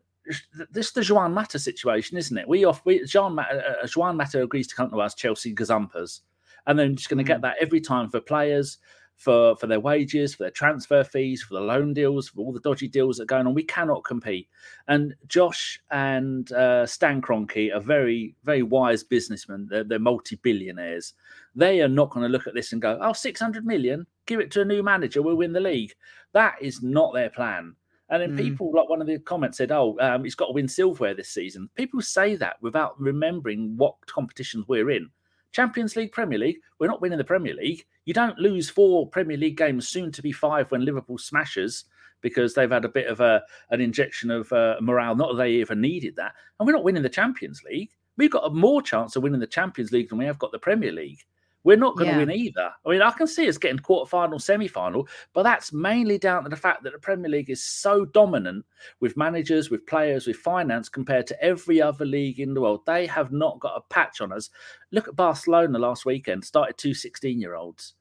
this 0.72 0.88
is 0.88 0.94
the 0.94 1.14
Juan 1.14 1.36
Mata 1.36 1.60
situation, 1.60 2.18
isn't 2.18 2.36
it? 2.36 2.48
We 2.48 2.66
off 2.66 2.82
we 2.84 3.06
Juan 3.14 3.36
Mata, 3.36 3.76
uh, 3.84 3.88
Juan 3.96 4.18
Mata 4.18 4.42
agrees 4.42 4.66
to 4.70 4.74
come 4.76 4.90
to 4.90 5.00
us, 5.00 5.14
Chelsea 5.14 5.54
Gazumpers, 5.54 6.22
and 6.68 6.78
then 6.78 6.96
just 6.96 7.10
going 7.10 7.18
to 7.18 7.24
get 7.24 7.42
that 7.42 7.58
every 7.62 7.82
time 7.82 8.10
for 8.10 8.20
players, 8.20 8.78
for 9.18 9.56
for 9.56 9.68
their 9.68 9.80
wages, 9.80 10.36
for 10.36 10.44
their 10.44 10.52
transfer 10.52 11.04
fees, 11.04 11.42
for 11.42 11.54
the 11.54 11.62
loan 11.62 11.94
deals, 11.94 12.30
for 12.30 12.42
all 12.42 12.52
the 12.54 12.60
dodgy 12.60 12.88
deals 12.88 13.18
that 13.18 13.24
are 13.24 13.28
going 13.28 13.48
on. 13.48 13.54
We 13.54 13.64
cannot 13.64 14.04
compete. 14.04 14.50
And 14.88 15.16
Josh 15.28 15.80
and 15.92 16.52
uh, 16.52 16.86
Stan 16.86 17.22
Kroenke 17.22 17.74
are 17.74 17.80
very 17.80 18.36
very 18.44 18.64
wise 18.64 19.04
businessmen. 19.04 19.68
They're, 19.70 19.84
they're 19.84 20.00
multi 20.00 20.36
billionaires. 20.38 21.14
They 21.56 21.82
are 21.82 21.88
not 21.88 22.10
going 22.10 22.26
to 22.26 22.32
look 22.32 22.48
at 22.48 22.54
this 22.54 22.74
and 22.74 22.82
go, 22.82 22.98
"Oh, 23.02 23.14
600 23.14 23.66
million, 23.66 24.06
give 24.26 24.40
it 24.42 24.52
to 24.52 24.62
a 24.62 24.66
new 24.66 24.84
manager, 24.84 25.22
we'll 25.22 25.36
win 25.38 25.54
the 25.54 25.60
league." 25.62 25.94
That 26.34 26.56
is 26.62 26.84
not 26.84 27.14
their 27.14 27.30
plan. 27.30 27.76
And 28.10 28.22
then 28.22 28.34
Mm. 28.34 28.38
people, 28.38 28.72
like 28.72 28.90
one 28.90 29.02
of 29.02 29.08
the 29.08 29.18
comments 29.20 29.58
said, 29.58 29.72
"Oh, 29.72 29.98
um, 30.00 30.24
he's 30.24 30.36
got 30.36 30.48
to 30.48 30.54
win 30.54 30.68
silverware 30.68 31.14
this 31.16 31.30
season." 31.30 31.70
People 31.76 32.02
say 32.02 32.36
that 32.36 32.62
without 32.62 33.00
remembering 33.00 33.78
what 33.78 33.96
competitions 34.06 34.68
we're 34.68 34.92
in. 34.92 35.10
Champions 35.56 35.96
League, 35.96 36.12
Premier 36.12 36.38
League. 36.38 36.58
We're 36.80 36.88
not 36.88 37.02
winning 37.02 37.18
the 37.18 37.24
Premier 37.24 37.54
League. 37.54 37.86
You 38.04 38.14
don't 38.14 38.38
lose 38.38 38.70
four 38.70 39.08
Premier 39.08 39.38
League 39.38 39.56
games, 39.56 39.88
soon 39.88 40.12
to 40.12 40.22
be 40.22 40.34
five, 40.34 40.70
when 40.70 40.84
Liverpool 40.84 41.18
smashes 41.18 41.86
because 42.20 42.54
they've 42.54 42.70
had 42.72 42.84
a 42.84 42.90
bit 42.90 43.08
of 43.08 43.22
a 43.22 43.42
an 43.70 43.80
injection 43.80 44.32
of 44.32 44.52
uh, 44.52 44.76
morale. 44.82 45.16
Not 45.16 45.32
that 45.32 45.38
they 45.38 45.62
ever 45.62 45.74
needed 45.74 46.18
that, 46.18 46.34
and 46.60 46.68
we're 46.68 46.74
not 46.74 46.84
winning 46.84 47.04
the 47.04 47.10
Champions 47.10 47.64
League. 47.64 47.92
We've 48.18 48.32
got 48.32 48.46
a 48.46 48.50
more 48.50 48.82
chance 48.82 49.16
of 49.16 49.24
winning 49.24 49.40
the 49.40 49.48
Champions 49.48 49.94
League 49.94 50.10
than 50.10 50.18
we 50.18 50.26
have 50.26 50.40
got 50.40 50.52
the 50.52 50.60
Premier 50.60 50.92
League. 50.92 51.20
We're 51.66 51.78
not 51.78 51.98
going 51.98 52.08
to 52.10 52.14
Yeah. 52.14 52.20
win 52.20 52.32
either. 52.32 52.72
I 52.86 52.90
mean, 52.90 53.02
I 53.02 53.10
can 53.12 53.26
see 53.26 53.50
us 53.50 53.58
getting 53.58 53.80
quarter 53.80 54.08
final, 54.08 54.38
semi 54.38 54.68
final, 54.68 55.08
but 55.34 55.44
that's 55.44 55.74
mainly 55.74 56.20
down 56.20 56.44
to 56.44 56.50
the 56.50 56.56
fact 56.56 56.84
that 56.84 56.94
the 56.94 57.00
Premier 57.00 57.30
League 57.30 57.50
is 57.50 57.62
so 57.64 58.06
dominant 58.06 58.64
with 59.00 59.18
managers, 59.18 59.72
with 59.72 59.86
players, 59.88 60.28
with 60.28 60.38
finance 60.38 60.90
compared 60.90 61.26
to 61.28 61.44
every 61.44 61.82
other 61.82 62.06
league 62.06 62.40
in 62.40 62.54
the 62.54 62.62
world. 62.62 62.86
They 62.86 63.08
have 63.08 63.32
not 63.32 63.60
got 63.60 63.76
a 63.76 63.82
patch 63.94 64.22
on 64.22 64.32
us. 64.32 64.52
Look 64.92 65.08
at 65.08 65.16
Barcelona 65.16 65.80
last 65.80 66.06
weekend, 66.06 66.46
started 66.46 66.78
two 66.78 66.94
16 66.94 67.40
year 67.42 67.56
olds. 67.56 67.96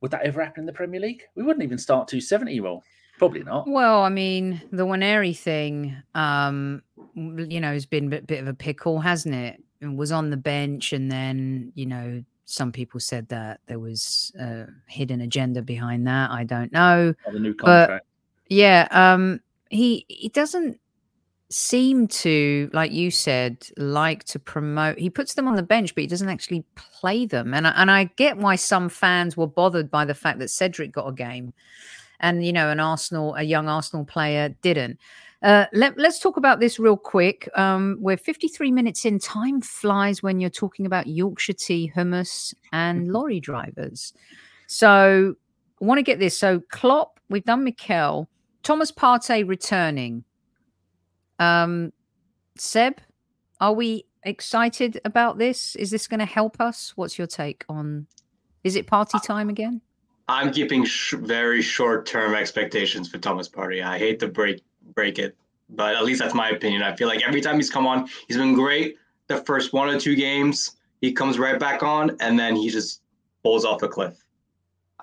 Would 0.00 0.10
that 0.12 0.22
ever 0.22 0.42
happen 0.42 0.62
in 0.62 0.66
the 0.66 0.72
Premier 0.72 1.00
League? 1.00 1.24
We 1.34 1.42
wouldn't 1.42 1.62
even 1.62 1.78
start 1.78 2.08
two 2.08 2.20
70 2.22 2.54
year 2.54 2.66
old. 2.66 2.84
Probably 3.18 3.42
not. 3.42 3.68
Well, 3.68 4.02
I 4.02 4.08
mean, 4.08 4.62
the 4.72 4.86
Nwaneri 4.86 5.36
thing, 5.36 5.94
um, 6.14 6.82
you 7.14 7.60
know, 7.60 7.72
has 7.72 7.84
been 7.84 8.06
a 8.06 8.08
bit, 8.10 8.26
bit 8.26 8.40
of 8.40 8.48
a 8.48 8.54
pickle, 8.54 9.00
hasn't 9.00 9.34
it? 9.34 9.62
It 9.82 9.94
was 9.94 10.10
on 10.10 10.30
the 10.30 10.36
bench, 10.38 10.92
and 10.94 11.10
then, 11.10 11.72
you 11.74 11.84
know, 11.84 12.24
some 12.50 12.72
people 12.72 12.98
said 12.98 13.28
that 13.28 13.60
there 13.66 13.78
was 13.78 14.32
a 14.40 14.66
hidden 14.86 15.20
agenda 15.20 15.60
behind 15.60 16.06
that. 16.06 16.30
I 16.30 16.44
don't 16.44 16.72
know. 16.72 17.14
Or 17.26 17.32
the 17.32 17.38
new 17.38 17.54
But- 17.54 17.64
contract. 17.86 18.06
Yeah, 18.48 18.88
um, 18.90 19.40
he 19.68 20.06
he 20.08 20.30
doesn't 20.30 20.80
seem 21.50 22.08
to, 22.08 22.70
like 22.72 22.90
you 22.92 23.10
said, 23.10 23.66
like 23.76 24.24
to 24.24 24.38
promote. 24.38 24.98
He 24.98 25.10
puts 25.10 25.34
them 25.34 25.46
on 25.46 25.56
the 25.56 25.62
bench, 25.62 25.94
but 25.94 26.00
he 26.00 26.06
doesn't 26.06 26.30
actually 26.30 26.64
play 26.74 27.26
them. 27.26 27.52
And 27.52 27.66
I, 27.66 27.70
and 27.72 27.90
I 27.90 28.04
get 28.16 28.38
why 28.38 28.56
some 28.56 28.88
fans 28.88 29.36
were 29.36 29.46
bothered 29.46 29.90
by 29.90 30.06
the 30.06 30.14
fact 30.14 30.38
that 30.38 30.48
Cedric 30.48 30.92
got 30.92 31.06
a 31.08 31.12
game, 31.12 31.52
and 32.20 32.46
you 32.46 32.54
know, 32.54 32.70
an 32.70 32.80
Arsenal, 32.80 33.34
a 33.34 33.42
young 33.42 33.68
Arsenal 33.68 34.06
player 34.06 34.48
didn't. 34.62 34.98
Uh, 35.42 35.66
let, 35.72 35.96
let's 35.96 36.18
talk 36.18 36.36
about 36.36 36.58
this 36.58 36.78
real 36.78 36.96
quick. 36.96 37.48
Um, 37.54 37.96
we're 38.00 38.16
53 38.16 38.72
minutes 38.72 39.04
in. 39.04 39.18
Time 39.18 39.60
flies 39.60 40.22
when 40.22 40.40
you're 40.40 40.50
talking 40.50 40.84
about 40.84 41.06
Yorkshire 41.06 41.52
tea, 41.52 41.92
hummus, 41.94 42.54
and 42.72 43.12
lorry 43.12 43.38
drivers. 43.38 44.12
So 44.66 45.34
I 45.80 45.84
want 45.84 45.98
to 45.98 46.02
get 46.02 46.18
this. 46.18 46.36
So 46.36 46.60
Klopp, 46.70 47.20
we've 47.28 47.44
done 47.44 47.62
Mikel. 47.62 48.28
Thomas 48.64 48.90
Partey 48.90 49.48
returning. 49.48 50.24
Um, 51.38 51.92
Seb, 52.56 53.00
are 53.60 53.72
we 53.72 54.04
excited 54.24 55.00
about 55.04 55.38
this? 55.38 55.76
Is 55.76 55.90
this 55.90 56.08
going 56.08 56.20
to 56.20 56.26
help 56.26 56.60
us? 56.60 56.92
What's 56.96 57.16
your 57.16 57.28
take 57.28 57.64
on? 57.68 58.08
Is 58.64 58.74
it 58.74 58.88
party 58.88 59.18
time 59.24 59.48
again? 59.48 59.80
I'm 60.26 60.52
keeping 60.52 60.84
sh- 60.84 61.14
very 61.14 61.62
short-term 61.62 62.34
expectations 62.34 63.08
for 63.08 63.18
Thomas 63.18 63.48
Partey. 63.48 63.82
I 63.82 63.96
hate 63.98 64.18
to 64.20 64.28
break 64.28 64.62
break 64.98 65.20
it, 65.20 65.36
but 65.70 65.94
at 65.94 66.04
least 66.04 66.20
that's 66.20 66.34
my 66.34 66.48
opinion. 66.50 66.82
I 66.82 66.96
feel 66.96 67.06
like 67.06 67.22
every 67.24 67.40
time 67.40 67.54
he's 67.54 67.70
come 67.70 67.86
on, 67.86 68.08
he's 68.26 68.36
been 68.36 68.54
great. 68.54 68.96
The 69.28 69.36
first 69.36 69.72
one 69.72 69.88
or 69.88 70.00
two 70.00 70.16
games, 70.16 70.76
he 71.00 71.12
comes 71.12 71.38
right 71.38 71.56
back 71.60 71.84
on, 71.84 72.16
and 72.18 72.36
then 72.36 72.56
he 72.56 72.68
just 72.68 73.02
falls 73.44 73.64
off 73.64 73.80
a 73.84 73.88
cliff. 73.88 74.16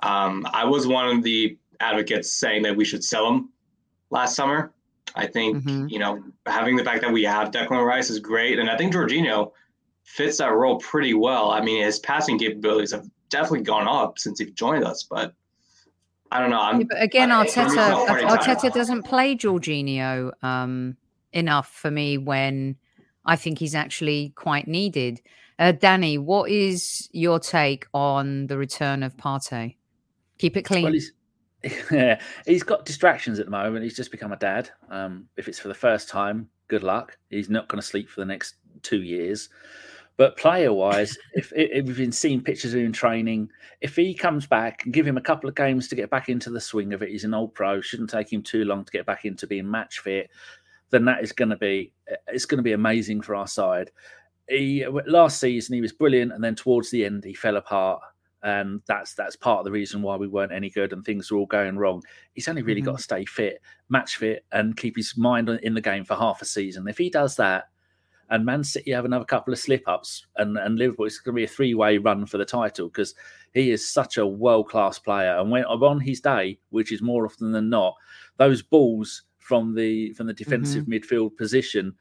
Um, 0.03 0.45
I 0.51 0.65
was 0.65 0.85
one 0.85 1.07
of 1.07 1.23
the 1.23 1.57
advocates 1.79 2.29
saying 2.29 2.63
that 2.63 2.75
we 2.75 2.83
should 2.83 3.05
sell 3.05 3.25
him 3.31 3.49
last 4.09 4.35
summer. 4.35 4.73
I 5.15 5.27
think 5.27 5.63
Mhm. 5.63 5.89
you 5.89 5.99
know 5.99 6.21
having 6.45 6.75
the 6.75 6.83
fact 6.83 7.01
that 7.03 7.13
we 7.13 7.23
have 7.23 7.51
Declan 7.51 7.85
Rice 7.85 8.09
is 8.09 8.19
great, 8.19 8.59
and 8.59 8.69
I 8.69 8.75
think 8.75 8.93
Jorginho 8.93 9.53
fits 10.03 10.39
that 10.39 10.51
role 10.51 10.77
pretty 10.79 11.13
well. 11.13 11.51
I 11.51 11.61
mean, 11.61 11.81
his 11.81 11.99
passing 11.99 12.37
capabilities 12.37 12.91
have 12.91 13.07
definitely 13.29 13.61
gone 13.61 13.87
up 13.87 14.19
since 14.19 14.39
he 14.39 14.45
joined 14.51 14.83
us, 14.83 15.03
but 15.03 15.33
I 16.31 16.39
don't 16.39 16.49
know. 16.49 16.59
I'm, 16.59 16.79
Yeah, 16.79 16.85
but 16.89 17.01
again, 17.01 17.31
I- 17.31 17.45
Arteta 17.45 17.65
it's 17.65 17.75
not. 17.75 18.07
Arteta 18.39 18.73
doesn't 18.73 19.03
play 19.03 19.35
Jorginho 19.35 20.31
um, 20.43 20.97
enough 21.33 21.69
for 21.69 21.91
me 21.91 22.17
when 22.17 22.75
I 23.25 23.35
think 23.35 23.59
he's 23.59 23.75
actually 23.75 24.33
quite 24.35 24.67
needed. 24.67 25.21
Uh, 25.57 25.71
Danny, 25.71 26.17
what 26.17 26.49
is 26.49 27.07
your 27.11 27.39
take 27.39 27.87
on 27.93 28.47
the 28.47 28.57
return 28.57 29.03
of 29.03 29.15
Partey? 29.15 29.77
Keep 30.37 30.57
it 30.57 30.63
clean. 30.63 30.83
Well, 30.83 30.93
he's 30.93 31.13
yeah, 31.91 32.19
he's 32.45 32.63
got 32.63 32.85
distractions 32.85 33.39
at 33.39 33.45
the 33.45 33.51
moment. 33.51 33.83
He's 33.83 33.95
just 33.95 34.11
become 34.11 34.31
a 34.31 34.37
dad. 34.37 34.69
Um, 34.89 35.27
if 35.37 35.47
it's 35.47 35.59
for 35.59 35.67
the 35.67 35.73
first 35.73 36.09
time, 36.09 36.49
good 36.67 36.83
luck. 36.83 37.17
He's 37.29 37.49
not 37.49 37.67
going 37.67 37.81
to 37.81 37.87
sleep 37.87 38.09
for 38.09 38.21
the 38.21 38.25
next 38.25 38.55
two 38.81 39.01
years. 39.01 39.49
But 40.17 40.37
player 40.37 40.71
wise, 40.71 41.17
if, 41.33 41.51
if 41.55 41.85
we've 41.85 41.97
been 41.97 42.11
seeing 42.11 42.41
pictures 42.41 42.73
of 42.73 42.79
him 42.79 42.93
training, 42.93 43.49
if 43.81 43.95
he 43.97 44.13
comes 44.13 44.47
back 44.47 44.85
and 44.85 44.93
give 44.93 45.05
him 45.05 45.17
a 45.17 45.21
couple 45.21 45.49
of 45.49 45.55
games 45.55 45.89
to 45.89 45.95
get 45.95 46.09
back 46.09 46.29
into 46.29 46.49
the 46.49 46.61
swing 46.61 46.93
of 46.93 47.01
it, 47.03 47.09
he's 47.09 47.25
an 47.25 47.33
old 47.33 47.53
pro. 47.53 47.81
Shouldn't 47.81 48.09
take 48.09 48.31
him 48.31 48.41
too 48.41 48.63
long 48.63 48.85
to 48.85 48.91
get 48.91 49.05
back 49.05 49.25
into 49.25 49.45
being 49.45 49.69
match 49.69 49.99
fit. 49.99 50.29
Then 50.89 51.03
that 51.05 51.21
is 51.21 51.33
going 51.33 51.49
to 51.49 51.57
be 51.57 51.91
it's 52.27 52.45
going 52.45 52.59
to 52.59 52.63
be 52.63 52.71
amazing 52.73 53.21
for 53.21 53.35
our 53.35 53.47
side. 53.47 53.91
He 54.47 54.85
last 55.07 55.39
season 55.39 55.75
he 55.75 55.81
was 55.81 55.91
brilliant, 55.91 56.31
and 56.31 56.43
then 56.43 56.55
towards 56.55 56.91
the 56.91 57.03
end 57.03 57.23
he 57.25 57.33
fell 57.33 57.57
apart 57.57 58.01
and 58.43 58.79
that's 58.85 59.15
that's 59.15 59.35
part 59.35 59.57
of 59.59 59.65
the 59.65 59.71
reason 59.71 60.03
why 60.03 60.15
we 60.15 60.27
weren't 60.27 60.51
any 60.51 60.69
good 60.69 60.93
and 60.93 61.03
things 61.03 61.31
were 61.31 61.37
all 61.39 61.47
going 61.47 61.77
wrong. 61.77 62.03
He's 62.33 62.47
only 62.47 62.61
really 62.61 62.81
Mhm. 62.81 62.85
got 62.85 62.97
to 62.97 63.03
stay 63.03 63.25
fit, 63.25 63.59
match 63.89 64.17
fit, 64.17 64.45
and 64.51 64.77
keep 64.77 64.95
his 64.95 65.17
mind 65.17 65.49
in 65.49 65.73
the 65.73 65.81
game 65.81 66.05
for 66.05 66.15
half 66.15 66.43
a 66.43 66.45
season. 66.45 66.87
If 66.87 66.99
he 66.99 67.09
does 67.09 67.35
that, 67.37 67.69
and 68.29 68.45
Man 68.45 68.63
City 68.63 68.91
have 68.91 69.05
another 69.05 69.25
couple 69.25 69.53
of 69.53 69.59
slip 69.59 69.87
ups, 69.87 70.25
and 70.37 70.57
and 70.57 70.77
Liverpool, 70.77 71.05
it's 71.05 71.19
going 71.19 71.35
to 71.35 71.39
be 71.39 71.43
a 71.43 71.47
three 71.47 71.73
way 71.73 71.97
run 71.97 72.25
for 72.25 72.37
the 72.37 72.45
title 72.45 72.87
because 72.87 73.15
he 73.53 73.71
is 73.71 73.87
such 73.87 74.17
a 74.17 74.25
world 74.25 74.69
class 74.69 74.99
player. 74.99 75.37
And 75.37 75.51
when 75.51 75.65
on 75.65 75.99
his 75.99 76.21
day, 76.21 76.59
which 76.69 76.91
is 76.91 77.01
more 77.01 77.25
often 77.25 77.51
than 77.51 77.69
not, 77.69 77.95
those 78.37 78.61
balls 78.61 79.23
from 79.39 79.75
the 79.75 80.13
from 80.13 80.27
the 80.27 80.33
defensive 80.33 80.85
midfield 80.85 81.37
position. 81.37 81.93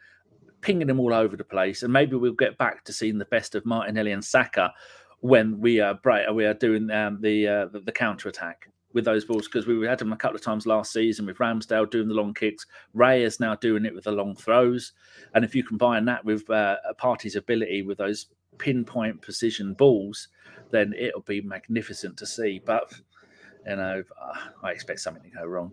Pinging 0.60 0.86
them 0.86 0.98
all 0.98 1.12
over 1.12 1.36
the 1.36 1.44
place, 1.44 1.82
and 1.82 1.92
maybe 1.92 2.16
we'll 2.16 2.32
get 2.32 2.56
back 2.56 2.84
to 2.84 2.92
seeing 2.94 3.18
the 3.18 3.26
best 3.26 3.54
of 3.54 3.66
Martinelli 3.66 4.12
and 4.12 4.24
Saka 4.24 4.72
when 5.20 5.60
we 5.60 5.80
are 5.80 5.92
bright, 5.92 6.34
we 6.34 6.46
are 6.46 6.54
doing 6.54 6.90
um, 6.90 7.18
the, 7.20 7.46
uh, 7.48 7.66
the 7.66 7.80
the 7.80 7.92
counter 7.92 8.30
attack 8.30 8.70
with 8.94 9.04
those 9.04 9.24
balls 9.24 9.46
because 9.46 9.66
we 9.66 9.86
had 9.86 9.98
them 9.98 10.12
a 10.12 10.16
couple 10.16 10.36
of 10.36 10.42
times 10.42 10.66
last 10.66 10.92
season 10.92 11.26
with 11.26 11.36
Ramsdale 11.36 11.90
doing 11.90 12.08
the 12.08 12.14
long 12.14 12.32
kicks. 12.32 12.64
Ray 12.94 13.22
is 13.24 13.40
now 13.40 13.54
doing 13.56 13.84
it 13.84 13.94
with 13.94 14.04
the 14.04 14.12
long 14.12 14.34
throws, 14.34 14.92
and 15.34 15.44
if 15.44 15.54
you 15.54 15.62
combine 15.62 16.06
that 16.06 16.24
with 16.24 16.48
uh, 16.48 16.76
a 16.88 16.94
Partey's 16.94 17.36
ability 17.36 17.82
with 17.82 17.98
those 17.98 18.26
pinpoint 18.56 19.20
precision 19.20 19.74
balls, 19.74 20.28
then 20.70 20.94
it'll 20.96 21.20
be 21.20 21.40
magnificent 21.40 22.16
to 22.16 22.26
see. 22.26 22.62
But 22.64 22.92
you 23.66 23.76
know, 23.76 24.04
I 24.62 24.70
expect 24.70 25.00
something 25.00 25.22
to 25.22 25.30
go 25.30 25.44
wrong. 25.44 25.72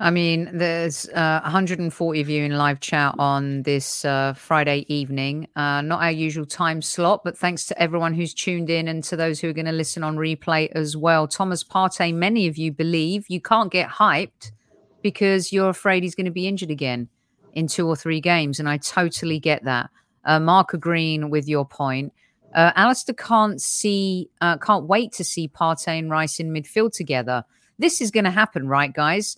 I 0.00 0.10
mean, 0.10 0.48
there's 0.52 1.08
uh, 1.08 1.40
140 1.42 2.20
of 2.20 2.28
you 2.28 2.44
in 2.44 2.56
live 2.56 2.78
chat 2.78 3.16
on 3.18 3.62
this 3.62 4.04
uh, 4.04 4.32
Friday 4.34 4.86
evening. 4.88 5.48
Uh, 5.56 5.80
not 5.80 6.00
our 6.02 6.12
usual 6.12 6.46
time 6.46 6.82
slot, 6.82 7.22
but 7.24 7.36
thanks 7.36 7.66
to 7.66 7.82
everyone 7.82 8.14
who's 8.14 8.32
tuned 8.32 8.70
in 8.70 8.86
and 8.86 9.02
to 9.04 9.16
those 9.16 9.40
who 9.40 9.48
are 9.48 9.52
going 9.52 9.66
to 9.66 9.72
listen 9.72 10.04
on 10.04 10.16
replay 10.16 10.70
as 10.72 10.96
well. 10.96 11.26
Thomas 11.26 11.64
Partey, 11.64 12.14
many 12.14 12.46
of 12.46 12.56
you 12.56 12.70
believe 12.70 13.26
you 13.28 13.40
can't 13.40 13.72
get 13.72 13.88
hyped 13.88 14.52
because 15.02 15.52
you're 15.52 15.68
afraid 15.68 16.04
he's 16.04 16.14
going 16.14 16.26
to 16.26 16.30
be 16.30 16.46
injured 16.46 16.70
again 16.70 17.08
in 17.54 17.66
two 17.66 17.88
or 17.88 17.96
three 17.96 18.20
games. 18.20 18.60
And 18.60 18.68
I 18.68 18.76
totally 18.76 19.40
get 19.40 19.64
that. 19.64 19.90
Uh, 20.24 20.38
Mark 20.38 20.74
agreeing 20.74 21.28
with 21.28 21.48
your 21.48 21.64
point. 21.64 22.12
Uh, 22.54 22.70
Alistair 22.76 23.16
can't 23.16 23.60
see, 23.60 24.30
uh, 24.40 24.58
can't 24.58 24.86
wait 24.86 25.12
to 25.14 25.24
see 25.24 25.48
Partey 25.48 25.98
and 25.98 26.08
Rice 26.08 26.38
in 26.38 26.52
midfield 26.52 26.92
together. 26.92 27.44
This 27.80 28.00
is 28.00 28.12
going 28.12 28.24
to 28.24 28.30
happen, 28.30 28.68
right, 28.68 28.92
guys? 28.92 29.36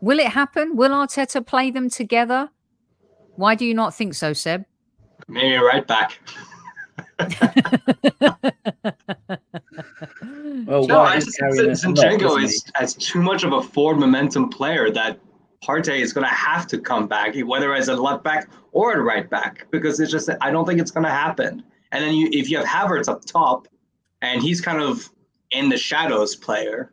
Will 0.00 0.18
it 0.20 0.28
happen? 0.28 0.76
Will 0.76 0.90
Arteta 0.90 1.44
play 1.44 1.70
them 1.70 1.90
together? 1.90 2.50
Why 3.36 3.54
do 3.54 3.64
you 3.64 3.74
not 3.74 3.94
think 3.94 4.14
so, 4.14 4.32
Seb? 4.32 4.64
Maybe 5.28 5.54
a 5.54 5.62
right 5.62 5.86
back. 5.86 6.18
Well, 10.66 10.86
No, 10.86 10.98
why 10.98 11.14
I 11.14 11.16
is 11.16 11.24
just 11.24 11.38
carrying 11.38 11.70
Zinchenko 11.70 12.42
isn't 12.42 12.72
as 12.78 12.94
too 12.94 13.22
much 13.22 13.42
of 13.42 13.52
a 13.52 13.62
forward 13.62 13.98
momentum 13.98 14.50
player 14.50 14.90
that 14.90 15.18
Partey 15.64 16.00
is 16.00 16.12
going 16.12 16.26
to 16.26 16.34
have 16.34 16.66
to 16.68 16.78
come 16.78 17.08
back, 17.08 17.34
whether 17.44 17.74
as 17.74 17.88
a 17.88 17.96
left 17.96 18.22
back 18.22 18.48
or 18.72 18.92
a 18.92 19.00
right 19.00 19.28
back, 19.28 19.66
because 19.70 19.98
it's 19.98 20.12
just 20.12 20.28
I 20.40 20.50
don't 20.50 20.66
think 20.66 20.80
it's 20.80 20.90
going 20.90 21.04
to 21.04 21.10
happen. 21.10 21.64
And 21.92 22.04
then 22.04 22.14
you, 22.14 22.28
if 22.32 22.50
you 22.50 22.58
have 22.58 22.66
Havertz 22.66 23.08
up 23.08 23.24
top, 23.24 23.66
and 24.20 24.42
he's 24.42 24.60
kind 24.60 24.80
of 24.82 25.10
in 25.50 25.68
the 25.68 25.78
shadows 25.78 26.36
player, 26.36 26.92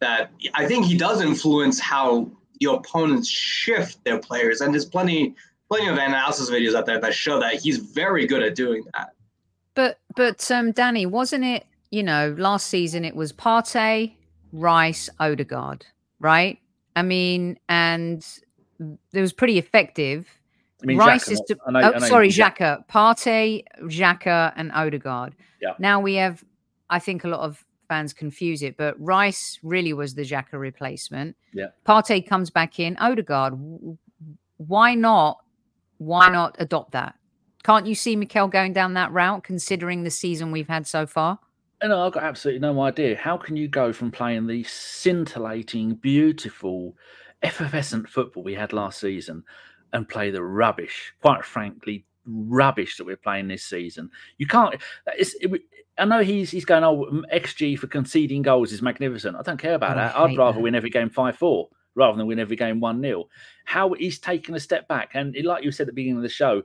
that 0.00 0.30
I 0.54 0.66
think 0.66 0.86
he 0.86 0.96
does 0.96 1.20
influence 1.22 1.80
how 1.80 2.30
the 2.60 2.70
opponents 2.72 3.28
shift 3.28 4.02
their 4.04 4.18
players. 4.18 4.60
And 4.60 4.72
there's 4.72 4.84
plenty, 4.84 5.34
plenty 5.68 5.88
of 5.88 5.94
analysis 5.94 6.50
videos 6.50 6.74
out 6.74 6.86
there 6.86 7.00
that 7.00 7.14
show 7.14 7.40
that 7.40 7.54
he's 7.54 7.78
very 7.78 8.26
good 8.26 8.42
at 8.42 8.54
doing 8.54 8.84
that. 8.94 9.10
But 9.74 9.98
but 10.16 10.50
um, 10.50 10.72
Danny, 10.72 11.06
wasn't 11.06 11.44
it? 11.44 11.64
You 11.90 12.02
know, 12.02 12.34
last 12.36 12.66
season 12.66 13.04
it 13.04 13.14
was 13.16 13.32
Partey, 13.32 14.14
Rice, 14.52 15.08
Odegaard, 15.20 15.86
right? 16.20 16.58
I 16.96 17.02
mean, 17.02 17.58
and 17.68 18.26
it 19.12 19.20
was 19.20 19.32
pretty 19.32 19.58
effective. 19.58 20.26
I 20.82 20.86
mean, 20.86 20.98
Rice 20.98 21.28
Xhaka, 21.28 21.32
is. 21.32 21.40
To, 21.48 21.58
I 21.66 21.70
know- 21.70 21.80
oh, 21.80 21.92
I 21.92 21.98
know 21.98 22.06
sorry, 22.06 22.28
Xhaka. 22.28 22.84
Xhaka, 22.84 22.88
Partey, 22.88 23.64
Xhaka, 23.82 24.52
and 24.56 24.70
Odegaard. 24.72 25.34
Yeah. 25.62 25.74
Now 25.78 26.00
we 26.00 26.14
have. 26.16 26.44
I 26.90 26.98
think 26.98 27.24
a 27.24 27.28
lot 27.28 27.40
of 27.40 27.64
fans 27.88 28.12
confuse 28.12 28.62
it, 28.62 28.76
but 28.76 28.94
Rice 29.00 29.58
really 29.62 29.92
was 29.92 30.14
the 30.14 30.22
Xhaka 30.22 30.52
replacement. 30.52 31.36
Yeah. 31.52 31.68
Partey 31.86 32.26
comes 32.26 32.50
back 32.50 32.78
in. 32.78 32.96
Odegaard. 32.98 33.54
Why 34.58 34.94
not? 34.94 35.38
Why 35.98 36.28
not 36.28 36.56
adopt 36.58 36.92
that? 36.92 37.14
Can't 37.64 37.86
you 37.86 37.94
see 37.94 38.14
Mikel 38.16 38.48
going 38.48 38.72
down 38.72 38.94
that 38.94 39.12
route, 39.12 39.42
considering 39.42 40.04
the 40.04 40.10
season 40.10 40.52
we've 40.52 40.68
had 40.68 40.86
so 40.86 41.06
far? 41.06 41.38
And 41.80 41.92
I've 41.92 42.12
got 42.12 42.22
absolutely 42.22 42.60
no 42.60 42.80
idea. 42.80 43.16
How 43.16 43.36
can 43.36 43.56
you 43.56 43.68
go 43.68 43.92
from 43.92 44.10
playing 44.10 44.46
the 44.46 44.64
scintillating, 44.64 45.94
beautiful, 45.94 46.96
effervescent 47.42 48.08
football 48.08 48.42
we 48.42 48.54
had 48.54 48.72
last 48.72 49.00
season 49.00 49.44
and 49.92 50.08
play 50.08 50.30
the 50.30 50.42
rubbish, 50.42 51.12
quite 51.20 51.44
frankly, 51.44 52.04
rubbish 52.26 52.96
that 52.96 53.04
we're 53.04 53.16
playing 53.16 53.48
this 53.48 53.64
season? 53.64 54.10
You 54.38 54.46
can't. 54.46 54.74
It's, 55.16 55.34
it, 55.40 55.50
I 55.98 56.04
know 56.04 56.22
he's 56.22 56.50
he's 56.50 56.64
going, 56.64 56.84
oh, 56.84 57.22
XG 57.32 57.78
for 57.78 57.86
conceding 57.86 58.42
goals 58.42 58.72
is 58.72 58.82
magnificent. 58.82 59.36
I 59.36 59.42
don't 59.42 59.58
care 59.58 59.74
about 59.74 59.92
Oh, 59.96 60.00
that. 60.00 60.16
I'd 60.16 60.36
rather 60.38 60.56
that. 60.58 60.62
win 60.62 60.74
every 60.74 60.90
game 60.90 61.10
5 61.10 61.36
4 61.36 61.68
rather 61.94 62.16
than 62.16 62.26
win 62.26 62.38
every 62.38 62.56
game 62.56 62.80
1 62.80 63.00
0. 63.00 63.28
How 63.64 63.92
he's 63.94 64.18
taken 64.18 64.54
a 64.54 64.60
step 64.60 64.86
back. 64.88 65.10
And 65.14 65.36
like 65.44 65.64
you 65.64 65.72
said 65.72 65.84
at 65.84 65.86
the 65.88 65.92
beginning 65.92 66.18
of 66.18 66.22
the 66.22 66.28
show, 66.28 66.62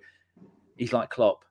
he's 0.78 0.94
like 0.94 1.10
Klopp. 1.10 1.44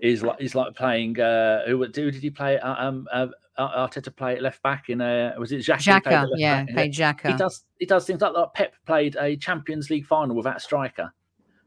He's 0.00 0.22
like 0.22 0.38
he's 0.40 0.54
like 0.54 0.74
playing. 0.74 1.18
Uh, 1.20 1.66
who, 1.66 1.78
who 1.78 1.88
did 1.88 2.14
he 2.14 2.30
play? 2.30 2.58
Uh, 2.58 2.86
um, 2.86 3.06
uh, 3.12 3.26
Arteta 3.58 4.14
play 4.14 4.36
at 4.36 4.42
left 4.42 4.62
back 4.62 4.88
in 4.88 5.00
a 5.00 5.34
was 5.38 5.50
it 5.50 5.58
Xhaka? 5.60 6.02
Xhaka, 6.02 6.26
yeah, 6.36 6.64
played 6.72 6.92
He 7.32 7.36
does 7.36 7.64
he 7.78 7.86
does 7.86 8.06
things 8.06 8.20
like 8.20 8.32
that. 8.34 8.54
Pep 8.54 8.74
played 8.86 9.16
a 9.20 9.36
Champions 9.36 9.90
League 9.90 10.06
final 10.06 10.36
without 10.36 10.58
a 10.58 10.60
striker. 10.60 11.12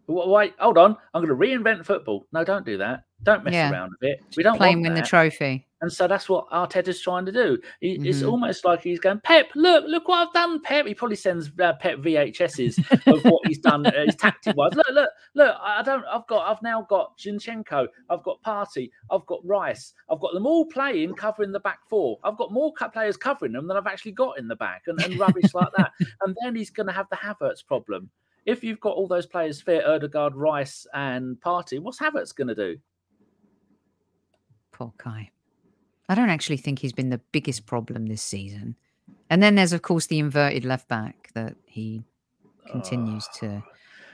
Wait, 0.07 0.53
hold 0.59 0.77
on. 0.77 0.97
I'm 1.13 1.25
going 1.25 1.37
to 1.37 1.45
reinvent 1.45 1.85
football. 1.85 2.25
No, 2.33 2.43
don't 2.43 2.65
do 2.65 2.77
that. 2.77 3.03
Don't 3.23 3.43
mess 3.43 3.53
Yeah. 3.53 3.71
around 3.71 3.91
with 3.99 4.09
it. 4.09 4.23
We 4.35 4.43
don't 4.43 4.57
Playing 4.57 4.77
want 4.81 4.93
win 4.93 5.01
the 5.01 5.07
trophy. 5.07 5.67
And 5.81 5.91
so 5.91 6.07
that's 6.07 6.29
what 6.29 6.47
Arteta's 6.51 7.01
trying 7.01 7.25
to 7.25 7.31
do. 7.31 7.57
He, 7.79 7.93
It's 8.07 8.21
Mhm. 8.21 8.29
almost 8.29 8.65
like 8.65 8.81
he's 8.83 8.99
going, 8.99 9.19
Pep, 9.21 9.47
look, 9.55 9.83
look 9.87 10.07
what 10.07 10.27
I've 10.27 10.33
done, 10.33 10.61
Pep. 10.61 10.85
He 10.85 10.93
probably 10.93 11.15
sends 11.15 11.51
uh, 11.59 11.73
Pep 11.73 11.97
VHSs 11.99 12.77
of 13.07 13.23
what 13.25 13.45
he's 13.47 13.57
done, 13.57 13.85
uh, 13.87 13.91
his 14.05 14.15
tactic 14.15 14.55
wise. 14.55 14.73
Look, 14.75 14.85
look, 14.91 15.09
look. 15.33 15.55
I 15.59 15.81
don't. 15.81 16.05
I've 16.05 16.27
got. 16.27 16.47
I've 16.47 16.61
now 16.61 16.83
got 16.87 17.17
Zinchenko. 17.17 17.87
I've 18.11 18.21
got 18.21 18.41
Partey. 18.43 18.91
I've 19.09 19.25
got 19.25 19.39
Rice. 19.43 19.93
I've 20.09 20.19
got 20.19 20.33
them 20.33 20.45
all 20.45 20.65
playing, 20.65 21.15
covering 21.15 21.51
the 21.51 21.59
back 21.59 21.79
four. 21.89 22.19
I've 22.23 22.37
got 22.37 22.51
more 22.51 22.71
players 22.93 23.17
covering 23.17 23.53
them 23.53 23.67
than 23.67 23.75
I've 23.75 23.87
actually 23.87 24.11
got 24.13 24.37
in 24.37 24.47
the 24.47 24.55
back, 24.55 24.83
and, 24.85 25.01
and 25.01 25.19
rubbish 25.19 25.53
like 25.55 25.69
that. 25.77 25.91
And 26.21 26.35
then 26.43 26.55
he's 26.55 26.69
going 26.69 26.87
to 26.87 26.93
have 26.93 27.09
the 27.09 27.15
Havertz 27.15 27.65
problem. 27.65 28.09
If 28.45 28.63
you've 28.63 28.79
got 28.79 28.95
all 28.95 29.07
those 29.07 29.25
players 29.25 29.61
fit, 29.61 29.83
Odegaard, 29.85 30.35
Rice, 30.35 30.85
and 30.93 31.37
Partey, 31.41 31.79
what's 31.79 31.99
Havertz 31.99 32.35
going 32.35 32.47
to 32.49 32.55
do? 32.55 32.77
Guy. 34.97 35.31
I 36.09 36.15
don't 36.15 36.29
actually 36.29 36.57
think 36.57 36.79
he's 36.79 36.93
been 36.93 37.09
the 37.09 37.21
biggest 37.31 37.65
problem 37.65 38.07
this 38.07 38.21
season. 38.21 38.75
And 39.29 39.41
then 39.41 39.55
there's, 39.55 39.73
of 39.73 39.81
course, 39.81 40.07
the 40.07 40.19
inverted 40.19 40.65
left 40.65 40.87
back 40.89 41.29
that 41.35 41.55
he 41.65 42.03
continues 42.69 43.27
to. 43.35 43.63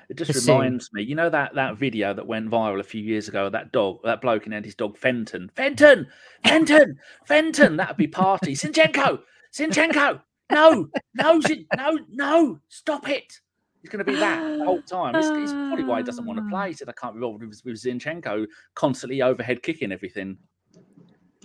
It 0.09 0.17
just 0.17 0.31
pursue. 0.31 0.53
reminds 0.53 0.93
me, 0.93 1.01
you 1.03 1.15
know 1.15 1.29
that 1.29 1.55
that 1.55 1.77
video 1.77 2.13
that 2.13 2.25
went 2.25 2.49
viral 2.49 2.79
a 2.79 2.83
few 2.83 3.01
years 3.01 3.27
ago. 3.27 3.49
That 3.49 3.71
dog, 3.71 3.99
that 4.03 4.21
bloke, 4.21 4.45
and 4.45 4.63
his 4.63 4.75
dog 4.75 4.97
Fenton, 4.97 5.51
Fenton, 5.55 6.07
Fenton, 6.45 6.97
Fenton. 7.25 7.77
That'd 7.77 7.97
be 7.97 8.07
party. 8.07 8.53
Zinchenko, 8.53 9.19
Zinchenko. 9.53 10.21
No, 10.49 10.87
no, 11.15 11.41
no, 11.75 11.99
no. 12.09 12.59
Stop 12.69 13.09
it. 13.09 13.41
He's 13.81 13.89
going 13.89 14.05
to 14.05 14.09
be 14.09 14.17
that 14.17 14.59
the 14.59 14.65
whole 14.65 14.81
time. 14.81 15.15
It's, 15.15 15.27
it's 15.27 15.51
probably 15.51 15.83
why 15.83 15.97
he 15.97 16.03
doesn't 16.03 16.25
want 16.25 16.39
to 16.39 16.49
play. 16.49 16.69
He 16.69 16.73
said, 16.73 16.87
"I 16.87 16.93
can't 16.93 17.15
be 17.15 17.21
bothered 17.21 17.47
with, 17.47 17.61
with 17.65 17.75
Zinchenko 17.75 18.45
constantly 18.75 19.21
overhead 19.21 19.61
kicking 19.61 19.91
everything." 19.91 20.37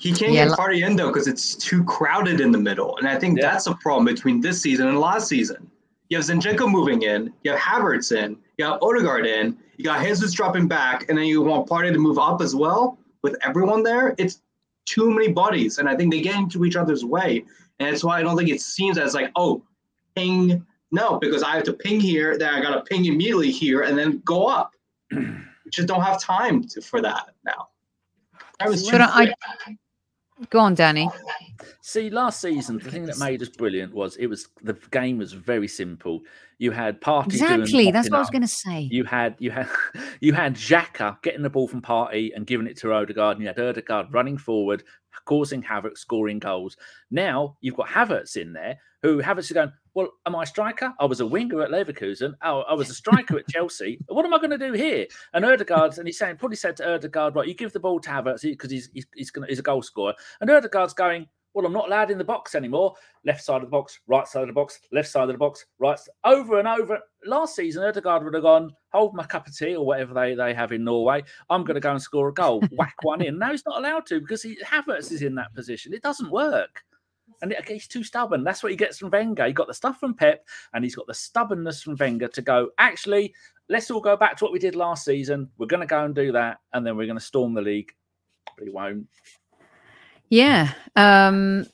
He 0.02 0.12
can't 0.12 0.32
Yeah, 0.32 0.46
get 0.46 0.50
li- 0.50 0.56
Partey 0.56 0.84
in 0.86 0.96
though 0.96 1.08
because 1.08 1.28
it's 1.28 1.54
too 1.54 1.84
crowded 1.84 2.40
in 2.40 2.50
the 2.50 2.58
middle, 2.58 2.96
and 2.98 3.06
I 3.06 3.16
think 3.16 3.38
Yeah. 3.38 3.52
that's 3.52 3.68
a 3.68 3.74
problem 3.76 4.04
between 4.04 4.40
this 4.40 4.60
season 4.60 4.88
and 4.88 4.98
last 4.98 5.28
season. 5.28 5.70
You 6.08 6.16
have 6.18 6.26
Zinchenko 6.26 6.68
moving 6.68 7.02
in, 7.02 7.32
you 7.44 7.52
have 7.52 7.60
Havertz 7.60 8.10
in, 8.10 8.36
you 8.58 8.64
have 8.64 8.82
Odegaard 8.82 9.26
in, 9.26 9.56
you 9.76 9.84
got 9.84 10.04
Jesus 10.04 10.32
dropping 10.32 10.66
back, 10.66 11.08
and 11.08 11.16
then 11.16 11.26
you 11.26 11.40
want 11.40 11.68
Partey 11.68 11.92
to 11.92 11.98
move 12.00 12.18
up 12.18 12.42
as 12.42 12.52
well 12.56 12.98
with 13.22 13.36
everyone 13.44 13.84
there. 13.84 14.16
It's 14.18 14.42
too 14.86 15.08
many 15.12 15.28
bodies, 15.28 15.78
and 15.78 15.88
I 15.88 15.94
think 15.94 16.12
they 16.12 16.20
get 16.20 16.34
into 16.34 16.64
each 16.64 16.74
other's 16.74 17.04
way, 17.04 17.44
and 17.78 17.88
that's 17.88 18.02
why 18.02 18.18
I 18.18 18.22
don't 18.22 18.36
think 18.36 18.50
it 18.50 18.60
seems 18.60 18.98
as 18.98 19.14
like 19.14 19.30
oh, 19.36 19.62
ping 20.16 20.66
no 20.90 21.16
because 21.20 21.44
I 21.44 21.54
have 21.54 21.62
to 21.64 21.72
ping 21.72 22.00
here, 22.00 22.36
then 22.36 22.52
I 22.52 22.60
got 22.60 22.74
to 22.74 22.82
ping 22.82 23.04
immediately 23.04 23.52
here, 23.52 23.82
and 23.82 23.96
then 23.96 24.20
go 24.24 24.48
up. 24.48 24.72
we 25.12 25.70
just 25.70 25.86
don't 25.86 26.02
have 26.02 26.20
time 26.20 26.64
to, 26.70 26.82
for 26.82 27.00
that 27.00 27.28
now. 27.46 27.68
That 28.58 28.68
was 28.68 28.86
too 28.88 28.96
I- 28.98 29.26
quick. 29.26 29.78
Go 30.50 30.58
on, 30.60 30.74
Danny. 30.74 31.08
See, 31.80 32.10
last 32.10 32.44
oh 32.44 32.48
season, 32.48 32.78
the 32.78 32.90
thing 32.90 33.06
that 33.06 33.18
made 33.18 33.42
us 33.42 33.48
brilliant 33.48 33.92
was 33.92 34.16
it 34.16 34.26
was 34.26 34.48
the 34.62 34.74
game 34.90 35.18
was 35.18 35.32
very 35.32 35.68
simple. 35.68 36.22
You 36.58 36.70
had 36.70 37.00
Partey 37.00 37.38
doing 37.38 37.60
Exactly. 37.60 37.90
That's 37.90 38.08
mopping 38.08 38.12
what 38.12 38.18
I 38.18 38.20
was 38.20 38.30
going 38.30 38.42
to 38.42 38.48
say. 38.48 38.80
You 38.90 39.04
had 39.04 39.34
you 39.38 39.50
had 39.50 39.68
you 40.20 40.32
had 40.32 40.54
Xhaka 40.54 41.20
getting 41.22 41.42
the 41.42 41.50
ball 41.50 41.66
from 41.66 41.82
Partey 41.82 42.30
and 42.34 42.46
giving 42.46 42.66
it 42.66 42.76
to 42.78 42.92
Odegaard, 42.92 43.36
and 43.36 43.42
you 43.42 43.48
had 43.48 43.58
Odegaard 43.58 44.12
running 44.12 44.38
forward, 44.38 44.84
causing 45.24 45.62
havoc, 45.62 45.96
scoring 45.96 46.38
goals. 46.38 46.76
Now 47.10 47.56
you've 47.60 47.76
got 47.76 47.88
Havertz 47.88 48.36
in 48.36 48.52
there, 48.52 48.78
who 49.02 49.20
Havertz 49.20 49.44
is 49.44 49.52
going. 49.52 49.72
Well, 49.94 50.08
am 50.24 50.34
I 50.34 50.44
a 50.44 50.46
striker? 50.46 50.94
I 50.98 51.04
was 51.04 51.20
a 51.20 51.26
winger 51.26 51.60
at 51.60 51.70
Leverkusen. 51.70 52.32
Oh, 52.42 52.62
I 52.62 52.72
was 52.72 52.88
a 52.88 52.94
striker 52.94 53.38
at 53.38 53.48
Chelsea. 53.48 53.98
What 54.06 54.24
am 54.24 54.32
I 54.32 54.38
going 54.38 54.50
to 54.50 54.58
do 54.58 54.72
here? 54.72 55.06
And 55.34 55.44
Odegaard's 55.44 55.98
and 55.98 56.08
he's 56.08 56.18
saying 56.18 56.36
probably 56.36 56.56
said 56.56 56.76
to 56.78 56.94
Odegaard, 56.94 57.36
right, 57.36 57.46
you 57.46 57.54
give 57.54 57.72
the 57.72 57.80
ball 57.80 58.00
to 58.00 58.08
Havertz 58.08 58.42
because 58.42 58.70
he's 58.70 58.88
he's 58.94 59.06
he's, 59.14 59.30
gonna, 59.30 59.46
he's 59.48 59.58
a 59.58 59.62
goal 59.62 59.82
scorer. 59.82 60.14
And 60.40 60.50
Odegaard's 60.50 60.94
going. 60.94 61.26
Well, 61.54 61.66
I'm 61.66 61.72
not 61.72 61.86
allowed 61.88 62.10
in 62.10 62.18
the 62.18 62.24
box 62.24 62.54
anymore. 62.54 62.94
Left 63.26 63.42
side 63.44 63.56
of 63.56 63.62
the 63.62 63.66
box, 63.68 64.00
right 64.06 64.26
side 64.26 64.42
of 64.42 64.48
the 64.48 64.54
box, 64.54 64.80
left 64.90 65.08
side 65.08 65.24
of 65.24 65.28
the 65.28 65.38
box, 65.38 65.66
right. 65.78 65.98
Over 66.24 66.58
and 66.58 66.66
over. 66.66 66.98
Last 67.26 67.56
season, 67.56 67.84
Odegaard 67.84 68.24
would 68.24 68.34
have 68.34 68.42
gone, 68.42 68.70
hold 68.92 69.14
my 69.14 69.24
cup 69.24 69.46
of 69.46 69.56
tea 69.56 69.76
or 69.76 69.84
whatever 69.84 70.14
they, 70.14 70.34
they 70.34 70.54
have 70.54 70.72
in 70.72 70.84
Norway. 70.84 71.22
I'm 71.50 71.64
going 71.64 71.74
to 71.74 71.80
go 71.80 71.90
and 71.90 72.00
score 72.00 72.28
a 72.28 72.34
goal, 72.34 72.62
whack 72.72 72.94
one 73.02 73.20
in. 73.22 73.38
Now 73.38 73.50
he's 73.50 73.66
not 73.66 73.78
allowed 73.78 74.06
to 74.06 74.20
because 74.20 74.42
he, 74.42 74.56
Havertz 74.64 75.12
is 75.12 75.22
in 75.22 75.34
that 75.34 75.54
position. 75.54 75.92
It 75.92 76.02
doesn't 76.02 76.30
work. 76.30 76.82
And 77.42 77.52
it- 77.52 77.68
he's 77.68 77.86
too 77.86 78.02
stubborn. 78.02 78.44
That's 78.44 78.62
what 78.62 78.72
he 78.72 78.76
gets 78.76 78.98
from 78.98 79.10
Wenger. 79.10 79.46
He 79.46 79.52
got 79.52 79.66
the 79.66 79.74
stuff 79.74 80.00
from 80.00 80.14
Pep 80.14 80.46
and 80.72 80.82
he's 80.82 80.94
got 80.96 81.06
the 81.06 81.14
stubbornness 81.14 81.82
from 81.82 81.96
Wenger 81.96 82.28
to 82.28 82.40
go, 82.42 82.70
actually, 82.78 83.34
let's 83.68 83.90
all 83.90 84.00
go 84.00 84.16
back 84.16 84.36
to 84.38 84.44
what 84.44 84.52
we 84.54 84.58
did 84.58 84.74
last 84.74 85.04
season. 85.04 85.50
We're 85.58 85.66
going 85.66 85.80
to 85.80 85.86
go 85.86 86.04
and 86.04 86.14
do 86.14 86.32
that. 86.32 86.58
And 86.72 86.86
then 86.86 86.96
we're 86.96 87.06
going 87.06 87.18
to 87.18 87.24
storm 87.24 87.52
the 87.52 87.60
league. 87.62 87.92
But 88.56 88.64
he 88.66 88.70
won't. 88.72 89.06
Yeah. 90.32 90.72
Um, 90.96 91.66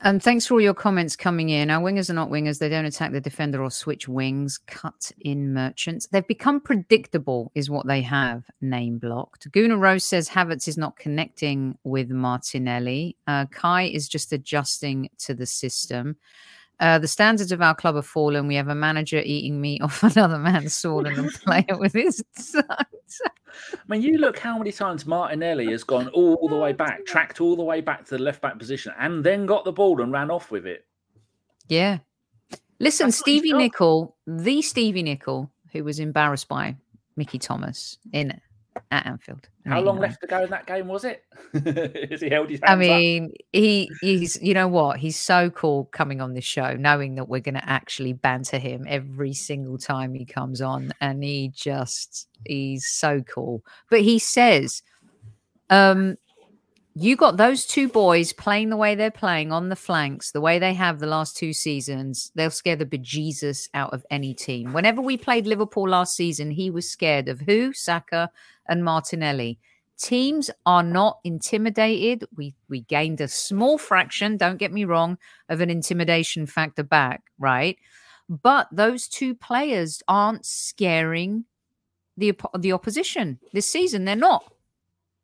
and 0.00 0.22
thanks 0.22 0.46
for 0.46 0.54
all 0.54 0.60
your 0.60 0.72
comments 0.72 1.16
coming 1.16 1.48
in. 1.48 1.68
Our 1.68 1.82
wingers 1.82 2.08
are 2.10 2.14
not 2.14 2.30
wingers. 2.30 2.60
They 2.60 2.68
don't 2.68 2.84
attack 2.84 3.10
the 3.10 3.20
defender 3.20 3.60
or 3.60 3.72
switch 3.72 4.06
wings. 4.06 4.56
Cut 4.68 5.10
in 5.18 5.52
merchants. 5.52 6.06
They've 6.06 6.24
become 6.24 6.60
predictable, 6.60 7.50
is 7.56 7.70
what 7.70 7.88
they 7.88 8.02
have 8.02 8.44
name 8.60 8.98
blocked. 8.98 9.50
Guna 9.50 9.76
Rose 9.76 10.04
says 10.04 10.28
Havertz 10.28 10.68
is 10.68 10.78
not 10.78 10.96
connecting 10.96 11.76
with 11.82 12.08
Martinelli. 12.10 13.16
Uh, 13.26 13.46
Kai 13.46 13.82
is 13.82 14.08
just 14.08 14.32
adjusting 14.32 15.10
to 15.18 15.34
the 15.34 15.46
system. 15.46 16.14
Uh, 16.84 16.98
the 16.98 17.08
standards 17.08 17.50
of 17.50 17.62
our 17.62 17.74
club 17.74 17.94
have 17.94 18.04
fallen. 18.04 18.46
We 18.46 18.56
have 18.56 18.68
a 18.68 18.74
manager 18.74 19.22
eating 19.24 19.58
meat 19.58 19.80
off 19.80 20.02
another 20.16 20.38
man's 20.38 20.74
sword 20.74 21.06
and 21.06 21.30
a 21.30 21.38
player 21.38 21.78
with 21.78 21.94
his 21.94 22.22
son. 22.36 22.62
I 22.68 23.78
mean, 23.88 24.02
you 24.02 24.18
look 24.18 24.38
how 24.38 24.58
many 24.58 24.70
times 24.70 25.06
Martinelli 25.06 25.70
has 25.70 25.82
gone 25.82 26.08
all 26.08 26.46
the 26.46 26.58
way 26.58 26.74
back, 26.74 27.06
tracked 27.06 27.40
all 27.40 27.56
the 27.56 27.62
way 27.62 27.80
back 27.80 28.04
to 28.04 28.18
the 28.18 28.22
left 28.22 28.42
back 28.42 28.58
position, 28.58 28.92
and 28.98 29.24
then 29.24 29.46
got 29.46 29.64
the 29.64 29.72
ball 29.72 30.02
and 30.02 30.12
ran 30.12 30.30
off 30.30 30.50
with 30.50 30.66
it. 30.66 30.84
Yeah. 31.68 32.00
Listen, 32.80 33.06
That's 33.06 33.16
Stevie 33.16 33.52
got. 33.52 33.58
Nicol, 33.58 34.16
the 34.26 34.60
Stevie 34.60 35.04
Nicol, 35.04 35.50
who 35.72 35.84
was 35.84 36.00
embarrassed 36.00 36.48
by 36.48 36.76
Mickey 37.16 37.38
Thomas 37.38 37.96
in 38.12 38.38
at 38.90 39.06
Anfield. 39.06 39.48
How 39.66 39.80
long 39.80 39.98
left 39.98 40.20
to 40.20 40.26
go 40.26 40.42
in 40.42 40.50
that 40.50 40.66
game 40.66 40.88
was 40.88 41.04
it? 41.04 41.24
Has 42.10 42.20
he 42.20 42.28
held 42.28 42.50
his 42.50 42.60
I 42.62 42.72
up? 42.72 42.78
mean, 42.78 43.32
he 43.52 43.90
he's 44.00 44.40
you 44.42 44.54
know 44.54 44.68
what? 44.68 44.98
He's 44.98 45.16
so 45.16 45.50
cool 45.50 45.86
coming 45.92 46.20
on 46.20 46.34
this 46.34 46.44
show, 46.44 46.74
knowing 46.74 47.14
that 47.14 47.28
we're 47.28 47.40
going 47.40 47.54
to 47.54 47.68
actually 47.68 48.12
banter 48.12 48.58
him 48.58 48.84
every 48.88 49.32
single 49.32 49.78
time 49.78 50.14
he 50.14 50.24
comes 50.24 50.60
on, 50.60 50.92
and 51.00 51.22
he 51.22 51.50
just 51.54 52.28
he's 52.44 52.86
so 52.86 53.22
cool. 53.22 53.64
But 53.90 54.02
he 54.02 54.18
says, 54.18 54.82
um, 55.70 56.16
you 56.96 57.16
got 57.16 57.36
those 57.36 57.66
two 57.66 57.88
boys 57.88 58.32
playing 58.32 58.70
the 58.70 58.76
way 58.76 58.94
they're 58.94 59.10
playing 59.10 59.50
on 59.50 59.68
the 59.68 59.76
flanks, 59.76 60.30
the 60.30 60.40
way 60.40 60.60
they 60.60 60.74
have 60.74 61.00
the 61.00 61.08
last 61.08 61.36
two 61.36 61.52
seasons, 61.52 62.30
they'll 62.36 62.50
scare 62.50 62.76
the 62.76 62.86
bejesus 62.86 63.68
out 63.74 63.92
of 63.92 64.06
any 64.10 64.32
team. 64.32 64.72
Whenever 64.72 65.00
we 65.00 65.16
played 65.16 65.46
Liverpool 65.46 65.88
last 65.88 66.14
season, 66.14 66.52
he 66.52 66.70
was 66.70 66.88
scared 66.88 67.28
of 67.28 67.40
who? 67.40 67.72
Saka 67.72 68.30
and 68.68 68.84
Martinelli. 68.84 69.58
Teams 69.96 70.50
are 70.66 70.82
not 70.82 71.18
intimidated. 71.24 72.24
We 72.36 72.54
we 72.68 72.80
gained 72.82 73.20
a 73.20 73.28
small 73.28 73.78
fraction, 73.78 74.36
don't 74.36 74.58
get 74.58 74.72
me 74.72 74.84
wrong, 74.84 75.18
of 75.48 75.60
an 75.60 75.70
intimidation 75.70 76.46
factor 76.46 76.82
back, 76.82 77.22
right? 77.38 77.78
But 78.28 78.68
those 78.72 79.06
two 79.06 79.34
players 79.34 80.02
aren't 80.08 80.46
scaring 80.46 81.44
the 82.16 82.34
the 82.58 82.72
opposition 82.72 83.38
this 83.52 83.66
season. 83.66 84.04
They're 84.04 84.16
not. 84.16 84.52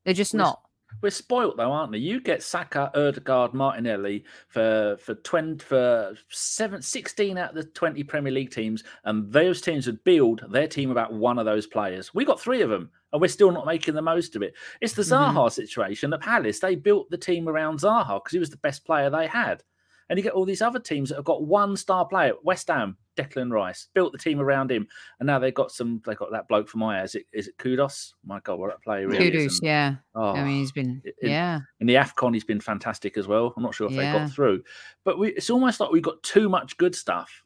They're 0.04 0.14
just 0.14 0.34
not. 0.34 0.62
We're 1.02 1.10
spoilt 1.10 1.56
though, 1.56 1.72
aren't 1.72 1.92
we? 1.92 1.98
You 1.98 2.20
get 2.20 2.42
Saka, 2.42 2.90
Odegaard, 2.94 3.54
Martinelli 3.54 4.24
for 4.48 4.96
for 5.00 5.14
twenty 5.16 5.64
for 5.64 6.14
seven, 6.28 6.82
16 6.82 7.38
out 7.38 7.50
of 7.50 7.54
the 7.54 7.64
twenty 7.64 8.02
Premier 8.02 8.32
League 8.32 8.50
teams, 8.50 8.84
and 9.04 9.32
those 9.32 9.60
teams 9.60 9.86
would 9.86 10.02
build 10.04 10.44
their 10.50 10.68
team 10.68 10.90
about 10.90 11.12
one 11.12 11.38
of 11.38 11.46
those 11.46 11.66
players. 11.66 12.12
We 12.14 12.24
got 12.24 12.40
three 12.40 12.60
of 12.60 12.70
them, 12.70 12.90
and 13.12 13.20
we're 13.20 13.28
still 13.28 13.50
not 13.50 13.66
making 13.66 13.94
the 13.94 14.02
most 14.02 14.36
of 14.36 14.42
it. 14.42 14.54
It's 14.80 14.94
the. 14.94 15.10
Zaha 15.10 15.34
mm-hmm. 15.34 15.48
situation 15.48 16.12
at 16.12 16.20
Palace. 16.20 16.60
They 16.60 16.76
built 16.76 17.10
the 17.10 17.18
team 17.18 17.48
around 17.48 17.80
Zaha 17.80 18.20
because 18.22 18.32
he 18.32 18.38
was 18.38 18.50
the 18.50 18.56
best 18.58 18.84
player 18.84 19.10
they 19.10 19.26
had. 19.26 19.62
And 20.08 20.18
you 20.18 20.24
get 20.24 20.32
all 20.32 20.44
these 20.44 20.62
other 20.62 20.80
teams 20.80 21.08
that 21.08 21.16
have 21.16 21.24
got 21.24 21.44
one 21.44 21.76
star 21.76 22.04
player. 22.04 22.32
West 22.42 22.66
Ham, 22.66 22.96
Declan 23.16 23.52
Rice, 23.52 23.88
built 23.94 24.10
the 24.10 24.18
team 24.18 24.40
around 24.40 24.70
him, 24.72 24.88
and 25.20 25.26
now 25.28 25.38
they've 25.38 25.54
got 25.54 25.70
some. 25.70 26.02
They 26.04 26.16
got 26.16 26.32
that 26.32 26.48
bloke 26.48 26.68
from 26.68 26.80
my 26.80 27.02
is 27.04 27.14
it 27.14 27.26
is 27.32 27.46
it 27.46 27.56
Kudus? 27.58 28.12
My 28.24 28.40
God, 28.40 28.58
what 28.58 28.70
that 28.70 28.82
player 28.82 29.06
really 29.06 29.28
is. 29.28 29.32
Kudus, 29.34 29.58
and- 29.60 29.68
yeah. 29.68 29.94
Oh, 30.16 30.32
I 30.32 30.42
mean, 30.42 30.56
he's 30.56 30.72
been, 30.72 31.00
it- 31.04 31.14
yeah. 31.22 31.60
in 31.78 31.86
the 31.86 31.94
AFCON, 31.94 32.34
he's 32.34 32.44
been 32.44 32.60
fantastic 32.60 33.16
as 33.16 33.28
well. 33.28 33.54
I'm 33.56 33.62
not 33.62 33.74
sure 33.74 33.88
if 33.88 33.94
they 33.94 34.02
got 34.02 34.32
through, 34.32 34.64
but 35.04 35.16
we, 35.16 35.28
it's 35.28 35.50
almost 35.50 35.78
like 35.78 35.92
we've 35.92 36.02
got 36.02 36.20
too 36.24 36.48
much 36.48 36.76
good 36.76 36.96
stuff. 36.96 37.44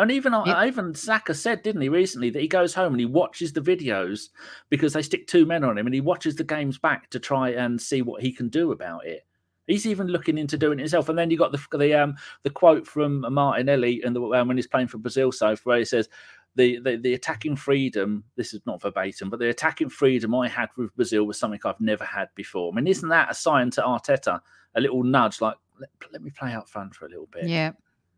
And 0.00 0.10
even 0.10 0.32
Yeah. 0.32 0.64
even 0.64 0.94
Saka 0.94 1.34
said, 1.34 1.62
didn't 1.62 1.82
he, 1.82 1.88
recently, 1.90 2.30
that 2.30 2.40
he 2.40 2.48
goes 2.48 2.74
home 2.74 2.94
and 2.94 3.00
he 3.00 3.06
watches 3.06 3.52
the 3.52 3.60
videos 3.60 4.30
because 4.70 4.94
they 4.94 5.02
stick 5.02 5.26
two 5.26 5.44
men 5.44 5.62
on 5.62 5.76
him, 5.76 5.86
and 5.86 5.94
he 5.94 6.00
watches 6.00 6.36
the 6.36 6.44
games 6.44 6.78
back 6.78 7.10
to 7.10 7.20
try 7.20 7.50
and 7.50 7.80
see 7.80 8.00
what 8.00 8.22
he 8.22 8.32
can 8.32 8.48
do 8.48 8.72
about 8.72 9.04
it. 9.06 9.26
He's 9.66 9.86
even 9.86 10.08
looking 10.08 10.38
into 10.38 10.56
doing 10.56 10.78
it 10.78 10.82
himself. 10.82 11.08
And 11.08 11.18
then 11.18 11.30
you 11.30 11.36
got 11.36 11.52
the 11.52 11.78
the 11.78 11.94
um 11.94 12.16
the 12.42 12.50
quote 12.50 12.86
from 12.86 13.20
Martinelli 13.32 14.02
and 14.02 14.16
the 14.16 14.22
um, 14.22 14.48
when 14.48 14.56
he's 14.56 14.66
playing 14.66 14.88
for 14.88 14.98
Brazil, 14.98 15.32
so 15.32 15.54
where 15.64 15.78
he 15.78 15.84
says. 15.84 16.08
The, 16.56 16.80
the, 16.80 16.96
the 16.96 17.14
attacking 17.14 17.54
freedom, 17.54 18.24
this 18.34 18.52
is 18.54 18.60
not 18.66 18.82
verbatim, 18.82 19.30
but 19.30 19.38
the 19.38 19.50
attacking 19.50 19.88
freedom 19.88 20.34
I 20.34 20.48
had 20.48 20.68
with 20.76 20.92
Brazil 20.96 21.22
was 21.22 21.38
something 21.38 21.60
I've 21.64 21.80
never 21.80 22.04
had 22.04 22.28
before. 22.34 22.72
I 22.72 22.74
mean, 22.74 22.88
isn't 22.88 23.08
that 23.08 23.30
a 23.30 23.34
sign 23.34 23.70
to 23.70 23.82
Arteta? 23.82 24.40
A 24.74 24.80
little 24.80 25.04
nudge, 25.04 25.40
like, 25.40 25.54
let, 25.78 25.90
let 26.12 26.22
me 26.22 26.30
play 26.32 26.50
out 26.52 26.68
front 26.68 26.96
for 26.96 27.06
a 27.06 27.08
little 27.08 27.28
bit, 27.30 27.44
Yeah. 27.48 27.70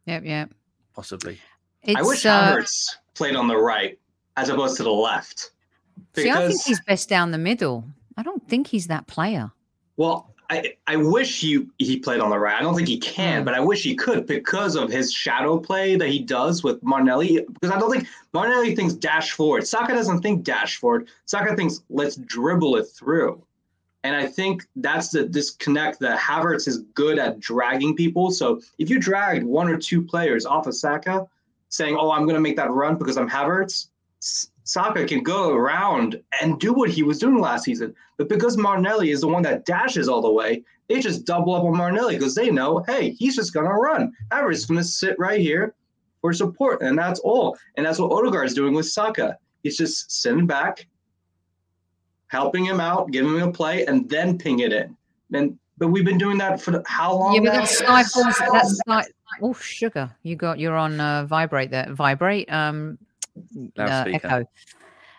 Yep. 0.06 0.24
Yep. 0.24 0.54
possibly. 0.94 1.38
It's, 1.82 1.98
I 1.98 2.02
wish 2.02 2.24
uh, 2.26 2.56
Havertz 2.56 2.88
played 3.14 3.36
on 3.36 3.48
the 3.48 3.56
right 3.56 3.98
as 4.36 4.48
opposed 4.48 4.76
to 4.78 4.82
the 4.82 4.90
left. 4.90 5.50
see, 6.14 6.30
I 6.30 6.46
think 6.48 6.62
he's 6.62 6.80
best 6.82 7.08
down 7.08 7.30
the 7.30 7.38
middle. 7.38 7.84
I 8.16 8.22
don't 8.22 8.46
think 8.48 8.66
he's 8.68 8.86
that 8.86 9.06
player. 9.06 9.50
Well, 9.96 10.32
I, 10.50 10.74
I 10.86 10.96
wish 10.96 11.40
he 11.40 11.66
he 11.78 11.98
played 11.98 12.20
on 12.20 12.28
the 12.30 12.38
right. 12.38 12.54
I 12.54 12.60
don't 12.62 12.74
think 12.74 12.88
he 12.88 12.98
can, 12.98 13.42
Mm. 13.42 13.44
but 13.46 13.54
I 13.54 13.60
wish 13.60 13.82
he 13.82 13.94
could 13.94 14.26
because 14.26 14.76
of 14.76 14.90
his 14.90 15.12
shadow 15.12 15.58
play 15.58 15.96
that 15.96 16.08
he 16.08 16.18
does 16.18 16.62
with 16.62 16.82
Martinelli. 16.82 17.40
Because 17.52 17.70
I 17.74 17.78
don't 17.78 17.90
think 17.90 18.06
Martinelli 18.34 18.76
thinks 18.76 18.92
dash 18.94 19.32
forward. 19.32 19.66
Saka 19.66 19.92
doesn't 19.94 20.20
think 20.20 20.44
dash 20.44 20.76
forward. 20.76 21.08
Saka 21.24 21.56
thinks 21.56 21.82
let's 21.88 22.16
dribble 22.16 22.76
it 22.76 22.84
through. 22.84 23.42
And 24.04 24.14
I 24.16 24.26
think 24.26 24.66
that's 24.76 25.10
the 25.10 25.24
disconnect 25.24 26.00
that 26.00 26.18
Havertz 26.18 26.66
is 26.66 26.78
good 26.94 27.18
at 27.18 27.38
dragging 27.40 27.94
people. 27.96 28.30
So 28.32 28.60
if 28.78 28.90
you 28.90 28.98
dragged 28.98 29.44
one 29.44 29.68
or 29.68 29.78
two 29.78 30.02
players 30.02 30.44
off 30.44 30.66
of 30.66 30.74
Saka, 30.74 31.26
saying, 31.72 31.96
"Oh, 31.98 32.12
I'm 32.12 32.24
going 32.24 32.34
to 32.34 32.40
make 32.40 32.56
that 32.56 32.70
run 32.70 32.96
because 32.96 33.16
I'm 33.16 33.28
Havertz," 33.28 33.88
Saka 34.64 35.04
can 35.04 35.22
go 35.22 35.52
around 35.52 36.22
and 36.40 36.60
do 36.60 36.72
what 36.72 36.90
he 36.90 37.02
was 37.02 37.18
doing 37.18 37.40
last 37.40 37.64
season. 37.64 37.94
But 38.16 38.28
because 38.28 38.56
Martinelli 38.56 39.10
is 39.10 39.22
the 39.22 39.28
one 39.28 39.42
that 39.42 39.64
dashes 39.64 40.08
all 40.08 40.22
the 40.22 40.30
way, 40.30 40.62
they 40.88 41.00
just 41.00 41.24
double 41.24 41.54
up 41.54 41.64
on 41.64 41.76
Martinelli 41.76 42.16
because 42.16 42.34
they 42.34 42.50
know, 42.50 42.84
hey, 42.86 43.10
he's 43.10 43.34
just 43.34 43.52
gonna 43.52 43.72
run. 43.72 44.12
Havertz 44.30 44.54
is 44.54 44.66
gonna 44.66 44.84
sit 44.84 45.18
right 45.18 45.40
here 45.40 45.74
for 46.20 46.32
support, 46.32 46.82
and 46.82 46.96
that's 46.96 47.20
all. 47.20 47.56
And 47.76 47.84
that's 47.84 47.98
what 47.98 48.12
Odegaard 48.12 48.46
is 48.46 48.54
doing 48.54 48.74
with 48.74 48.86
Saka. 48.86 49.36
He's 49.62 49.76
just 49.76 50.12
sitting 50.12 50.46
back, 50.46 50.86
helping 52.28 52.64
him 52.64 52.80
out, 52.80 53.10
giving 53.10 53.34
him 53.36 53.48
a 53.48 53.52
play, 53.52 53.86
and 53.86 54.08
then 54.08 54.38
ping 54.38 54.60
it 54.60 54.72
in. 54.72 54.96
And 55.32 55.58
But 55.78 55.88
we've 55.88 56.04
been 56.04 56.18
doing 56.18 56.38
that 56.38 56.60
for 56.60 56.82
how 56.86 57.14
long? 57.16 57.34
Yeah, 57.34 57.40
but 57.40 57.52
now? 57.52 57.60
that 57.60 57.68
stifles. 57.68 58.38
That's 58.52 58.80
like 58.86 59.06
oh 59.40 59.52
sugar. 59.54 60.10
You 60.22 60.36
got 60.36 60.58
you're 60.58 60.76
on 60.76 61.00
uh, 61.00 61.24
vibrate 61.26 61.70
there. 61.70 61.88
Vibrate. 61.92 62.50
Um, 62.52 62.98
uh, 63.78 64.04
echo. 64.08 64.44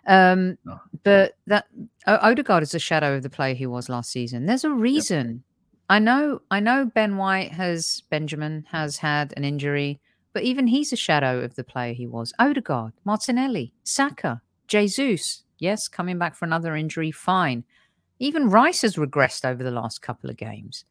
Um, 0.06 0.58
Oh. 0.68 0.80
but 1.04 1.38
that 1.48 1.66
o- 2.08 2.20
Odegaard 2.22 2.62
is 2.64 2.74
a 2.76 2.80
shadow 2.80 3.16
of 3.16 3.24
the 3.24 3.30
player 3.30 3.56
he 3.56 3.66
was 3.66 3.90
last 3.90 4.12
season. 4.12 4.46
There's 4.46 4.64
a 4.66 4.70
reason. 4.70 5.44
I 5.90 6.00
know. 6.00 6.42
I 6.52 6.60
know. 6.60 6.86
Ben 6.86 7.18
White 7.18 7.52
has 7.52 8.04
Benjamin 8.10 8.66
has 8.72 8.98
had 8.98 9.34
an 9.38 9.44
injury, 9.44 10.00
but 10.34 10.44
even 10.44 10.68
he's 10.68 10.94
a 10.94 10.98
shadow 10.98 11.40
of 11.42 11.56
the 11.56 11.64
player 11.64 11.94
he 11.94 12.06
was. 12.08 12.34
Odegaard, 12.40 12.94
Martinelli, 13.06 13.74
Saka, 13.84 14.42
Jesus. 14.68 15.44
Yes, 15.60 15.88
coming 15.88 16.18
back 16.18 16.36
for 16.36 16.46
another 16.46 16.76
injury. 16.76 17.12
Fine. 17.12 17.64
Even 18.24 18.50
Rice 18.50 18.84
has 18.84 18.96
regressed 18.96 19.44
over 19.44 19.66
the 19.66 19.72
last 19.72 20.02
couple 20.02 20.30
of 20.30 20.38
games. 20.38 20.86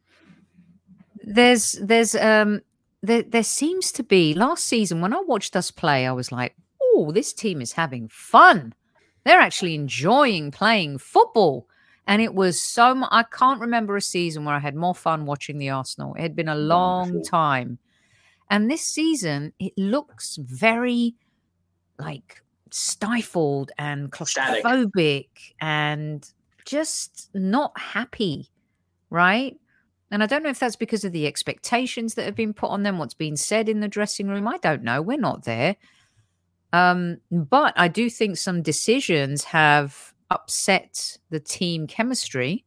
There's 1.25 1.73
there's 1.81 2.15
um 2.15 2.61
there 3.03 3.23
there 3.23 3.43
seems 3.43 3.91
to 3.93 4.03
be 4.03 4.35
last 4.35 4.67
season 4.67 5.01
when 5.01 5.15
I 5.15 5.21
watched 5.21 5.57
us 5.57 5.71
play, 5.71 6.07
I 6.07 6.13
was 6.13 6.31
like, 6.31 6.55
oh, 6.83 7.11
this 7.11 7.33
team 7.33 7.63
is 7.63 7.73
having 7.73 8.09
fun. 8.09 8.75
They're 9.25 9.41
actually 9.41 9.75
enjoying 9.75 10.51
playing 10.51 10.99
football. 10.99 11.67
And 12.07 12.21
it 12.21 12.35
was 12.35 12.63
so 12.63 13.03
I 13.11 13.23
can't 13.23 13.61
remember 13.63 13.97
a 13.97 14.03
season 14.03 14.45
where 14.45 14.57
I 14.57 14.59
had 14.59 14.77
more 14.77 14.95
fun 14.95 15.25
watching 15.25 15.57
the 15.57 15.71
Arsenal. 15.71 16.15
It 16.15 16.21
had 16.21 16.37
been 16.37 16.51
a 16.51 16.55
long 16.55 17.23
time. 17.23 17.79
And 18.51 18.71
this 18.71 18.83
season, 18.83 19.55
it 19.59 19.73
looks 19.79 20.37
very 20.37 21.15
like 21.99 22.43
stifled 22.71 23.71
and 23.79 24.13
Static. 24.13 24.63
claustrophobic 24.63 25.29
and 25.63 26.31
just 26.67 27.31
not 27.35 27.79
happy, 27.79 28.49
right? 29.11 29.57
And 30.11 30.23
I 30.23 30.27
don't 30.27 30.43
know 30.43 30.51
if 30.51 30.59
that's 30.59 30.77
because 30.77 31.05
of 31.05 31.13
the 31.13 31.27
expectations 31.27 32.15
that 32.15 32.27
have 32.27 32.35
been 32.35 32.53
put 32.53 32.71
on 32.71 32.83
them, 32.83 32.99
what's 32.99 33.15
been 33.15 33.37
said 33.37 33.69
in 33.69 33.81
the 33.81 33.89
dressing 33.89 34.29
room. 34.29 34.47
I 34.47 34.59
don't 34.59 34.83
know. 34.83 35.01
We're 35.01 35.19
not 35.19 35.45
there. 35.45 35.77
Um, 36.73 37.19
but 37.31 37.73
I 37.77 37.89
do 37.89 38.11
think 38.11 38.37
some 38.37 38.63
decisions 38.63 39.45
have 39.45 40.13
upset 40.31 41.19
the 41.31 41.41
team 41.41 41.87
chemistry. 41.87 42.65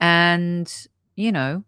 And, 0.00 0.72
you 1.16 1.32
know, 1.32 1.64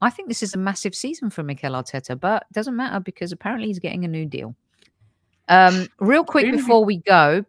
I 0.00 0.10
think 0.10 0.28
this 0.28 0.42
is 0.42 0.54
a 0.54 0.58
massive 0.58 0.94
season 0.94 1.30
for 1.30 1.42
Mikel 1.42 1.72
Arteta, 1.72 2.18
but 2.18 2.44
it 2.50 2.54
doesn't 2.54 2.76
matter 2.76 3.00
because 3.00 3.32
apparently 3.32 3.68
he's 3.68 3.78
getting 3.78 4.04
a 4.04 4.08
new 4.08 4.26
deal. 4.26 4.54
Um, 5.48 5.88
real 6.00 6.24
quick 6.24 6.46
Who 6.46 6.52
did 6.52 6.56
we- 6.56 6.62
before 6.62 6.84
we 6.84 6.96
go, 6.98 7.44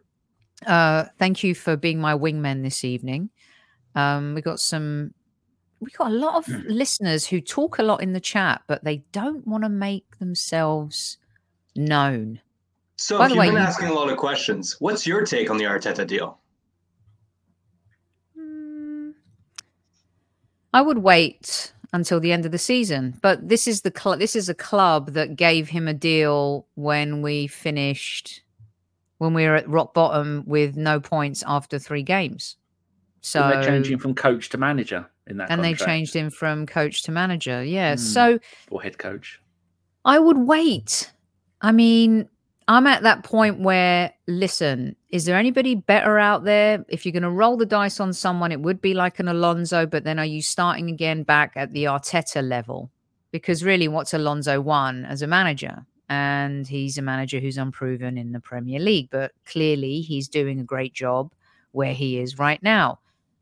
uh, 0.66 1.05
thank 1.20 1.43
you 1.43 1.55
for 1.55 1.76
being 1.78 1.99
my 1.99 2.13
wingman 2.13 2.63
this 2.63 2.84
evening. 2.84 3.30
Um, 3.95 4.34
we 4.36 4.41
got 4.41 4.59
some, 4.59 5.13
we 5.80 5.89
got 5.91 6.11
a 6.11 6.13
lot 6.13 6.36
of 6.36 6.45
Hmm. 6.45 6.68
listeners 6.68 7.26
who 7.26 7.39
talk 7.41 7.80
a 7.80 7.84
lot 7.84 8.01
in 8.01 8.13
the 8.13 8.20
chat, 8.20 8.61
but 8.68 8.84
they 8.84 9.03
don't 9.11 9.45
want 9.47 9.63
to 9.63 9.70
make 9.70 10.18
themselves 10.20 11.18
known. 11.76 12.41
So 12.97 13.18
By 13.18 13.26
if 13.26 13.30
the 13.30 13.36
you've 13.36 13.39
way, 13.41 13.49
been 13.49 13.57
asking 13.57 13.89
a 13.89 13.93
lot 13.93 14.09
of 14.09 14.18
questions, 14.18 14.78
what's 14.80 15.05
your 15.05 15.26
take 15.26 15.49
on 15.49 15.57
the 15.57 15.66
Arteta 15.66 16.07
deal? 16.07 16.39
Mm, 18.39 19.13
I 20.74 20.82
would 20.82 20.99
wait 20.99 21.74
until 21.93 22.20
the 22.20 22.32
end 22.32 22.45
of 22.45 22.51
the 22.51 22.57
season, 22.57 23.18
but 23.22 23.47
this 23.47 23.68
is 23.68 23.82
the 23.82 23.91
cl- 23.95 24.18
this 24.18 24.36
is 24.36 24.49
a 24.49 24.53
club 24.55 25.11
that 25.13 25.36
gave 25.36 25.70
him 25.70 25.88
a 25.88 25.93
deal 25.93 26.68
when 26.76 27.22
we 27.22 27.47
finished 27.47 28.41
when 29.18 29.34
we 29.34 29.45
were 29.45 29.55
at 29.55 29.68
rock 29.70 29.93
bottom 29.93 30.43
with 30.45 30.76
no 30.76 30.99
points 30.99 31.43
after 31.47 31.80
three 31.80 32.03
games. 32.03 32.57
So 33.22 33.41
So 33.41 33.49
they're 33.49 33.63
changing 33.63 33.97
from 33.99 34.13
coach 34.13 34.49
to 34.49 34.57
manager 34.57 35.09
in 35.28 35.38
that 35.38 35.49
and 35.49 35.63
they 35.63 35.74
changed 35.74 36.16
him 36.16 36.30
from 36.30 36.66
coach 36.66 37.03
to 37.03 37.11
manager. 37.11 37.63
Yeah. 37.63 37.93
Hmm. 37.93 37.99
So 37.99 38.39
or 38.70 38.82
head 38.82 38.97
coach. 38.97 39.41
I 40.03 40.20
would 40.20 40.38
wait. 40.38 41.11
I 41.61 41.72
mean, 41.72 42.30
I'm 42.68 42.88
at 42.88 43.03
that 43.03 43.24
point 43.24 43.59
where, 43.59 44.13
listen, 44.28 44.95
is 45.09 45.26
there 45.26 45.38
anybody 45.38 45.76
better 45.76 46.20
out 46.20 46.43
there? 46.43 46.86
If 46.89 47.05
you're 47.05 47.13
going 47.13 47.24
to 47.24 47.30
roll 47.30 47.57
the 47.57 47.66
dice 47.66 47.99
on 47.99 48.13
someone, 48.13 48.51
it 48.51 48.59
would 48.59 48.82
be 48.82 48.93
like 48.93 49.20
an 49.20 49.28
Alonso, 49.28 49.86
but 49.86 50.03
then 50.03 50.20
are 50.20 50.26
you 50.26 50.41
starting 50.41 50.89
again 50.89 51.24
back 51.24 51.53
at 51.55 51.74
the 51.74 51.86
Arteta 51.86 52.47
level? 52.47 52.91
Because 53.32 53.63
really, 53.63 53.88
what's 53.88 54.13
Alonso 54.13 54.61
won 54.61 55.05
as 55.05 55.22
a 55.22 55.28
manager? 55.28 55.86
And 56.10 56.68
he's 56.68 56.97
a 56.97 57.01
manager 57.01 57.39
who's 57.39 57.58
unproven 57.58 58.18
in 58.18 58.32
the 58.32 58.39
Premier 58.39 58.80
League, 58.80 59.10
but 59.12 59.32
clearly 59.45 60.01
he's 60.01 60.28
doing 60.28 60.60
a 60.60 60.64
great 60.64 60.93
job 60.93 61.32
where 61.72 61.93
he 61.93 62.20
is 62.20 62.38
right 62.38 62.62
now. 62.62 62.99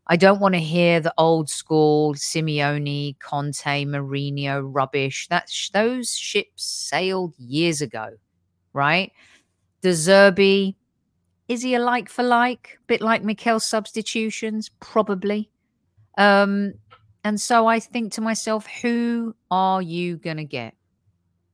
I 0.08 0.18
don't 0.18 0.42
want 0.42 0.56
to 0.56 0.60
hear 0.60 1.00
the 1.00 1.14
old 1.18 1.50
school 1.50 2.14
Simeone, 2.14 3.18
Conte, 3.20 3.86
Mourinho 3.86 4.62
rubbish. 4.64 5.28
That 5.30 5.50
sh- 5.50 5.70
those 5.70 6.14
ships 6.16 6.64
sailed 6.64 7.34
years 7.38 7.82
ago, 7.82 8.10
right? 8.74 9.12
De 9.82 9.90
Zerbi, 9.90 10.76
is 11.48 11.62
he 11.62 11.76
a 11.76 11.80
like 11.80 12.10
for 12.10 12.24
like? 12.24 12.80
Bit 12.88 13.02
like 13.02 13.24
Mikel's 13.24 13.66
substitutions, 13.66 14.70
probably. 14.80 15.50
Um, 16.18 16.74
and 17.24 17.40
so 17.40 17.68
I 17.68 17.80
think 17.80 18.14
to 18.14 18.22
myself, 18.22 18.68
who 18.68 19.36
are 19.52 19.82
you 19.82 20.18
gonna 20.18 20.44
get? 20.44 20.74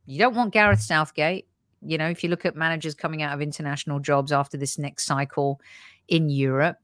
You 0.09 0.17
don't 0.17 0.33
want 0.33 0.53
Gareth 0.53 0.81
Southgate. 0.81 1.45
You 1.85 1.99
know, 1.99 2.09
if 2.09 2.23
you 2.23 2.31
look 2.31 2.43
at 2.43 2.55
managers 2.55 2.95
coming 2.95 3.21
out 3.21 3.31
of 3.35 3.41
international 3.41 3.99
jobs 3.99 4.31
after 4.31 4.57
this 4.57 4.79
next 4.79 5.05
cycle 5.05 5.61
in 6.07 6.29
Europe, 6.31 6.77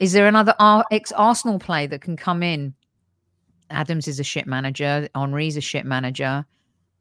is 0.00 0.12
there 0.12 0.26
another 0.26 0.54
ex 0.90 1.12
Arsenal 1.12 1.60
play 1.60 1.86
that 1.86 2.00
can 2.00 2.16
come 2.16 2.42
in? 2.42 2.74
Adams 3.70 4.08
is 4.08 4.18
a 4.18 4.24
shit 4.24 4.48
manager. 4.48 5.08
Henry's 5.14 5.56
a 5.56 5.60
shit 5.60 5.86
manager. 5.86 6.44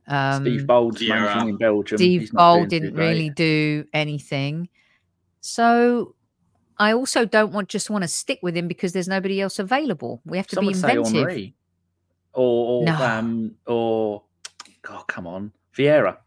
Um, 0.07 0.43
Steve 0.43 0.67
Bould's 0.67 1.01
Vieira. 1.01 1.09
managing 1.25 1.49
in 1.49 1.57
Belgium. 1.57 1.97
Steve 1.97 2.31
Bold 2.31 2.69
didn't 2.69 2.93
really 2.93 3.31
do 3.31 3.85
anything. 3.93 4.69
So 5.41 6.13
I 6.77 6.93
also 6.93 7.25
don't 7.25 7.51
want 7.51 7.67
just 7.67 7.89
want 7.89 8.03
to 8.03 8.07
stick 8.07 8.39
with 8.43 8.55
him 8.55 8.67
because 8.67 8.93
there's 8.93 9.07
nobody 9.07 9.41
else 9.41 9.57
available. 9.57 10.21
We 10.23 10.37
have 10.37 10.45
to 10.47 10.55
Some 10.55 10.65
be 10.65 10.67
would 10.67 10.75
say 10.77 10.91
inventive. 10.91 11.15
Henri. 11.15 11.55
Or, 12.33 12.81
or 12.81 12.85
No. 12.85 12.93
um, 12.95 13.55
or 13.65 14.23
God, 14.81 15.07
come 15.07 15.27
on, 15.27 15.51
Vieira. 15.75 16.17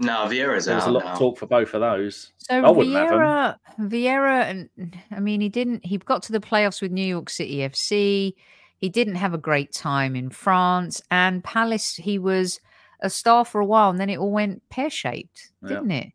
No, 0.00 0.26
Vieira's 0.26 0.66
There 0.66 0.76
was 0.76 0.84
out 0.84 0.88
a 0.88 0.92
lot 0.92 1.04
now. 1.04 1.12
of 1.12 1.18
talk 1.18 1.38
for 1.38 1.46
both 1.46 1.74
of 1.74 1.80
those. 1.80 2.32
So 2.38 2.62
I 2.64 2.70
wouldn't 2.70 2.94
have 2.94 3.10
him. 3.10 3.18
Vieira, 3.18 3.56
Vieira, 3.80 4.42
and 4.44 4.98
I 5.10 5.18
mean, 5.20 5.40
he 5.40 5.48
didn't. 5.48 5.84
He 5.84 5.98
got 5.98 6.22
to 6.24 6.32
the 6.32 6.40
playoffs 6.40 6.80
with 6.80 6.92
New 6.92 7.06
York 7.06 7.30
City 7.30 7.58
FC. 7.58 8.34
He 8.76 8.88
didn't 8.88 9.16
have 9.16 9.34
a 9.34 9.38
great 9.38 9.72
time 9.72 10.14
in 10.14 10.30
France 10.30 11.02
and 11.10 11.42
Palace. 11.42 11.96
He 11.96 12.18
was 12.18 12.60
a 13.00 13.10
star 13.10 13.44
for 13.44 13.60
a 13.60 13.66
while, 13.66 13.90
and 13.90 13.98
then 13.98 14.10
it 14.10 14.18
all 14.18 14.30
went 14.30 14.68
pear 14.70 14.90
shaped, 14.90 15.50
didn't 15.66 15.90
it? 15.90 16.12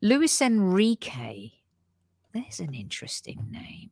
Luis 0.00 0.42
Enrique. 0.42 1.50
There's 2.32 2.60
an 2.60 2.74
interesting 2.74 3.46
name. 3.50 3.90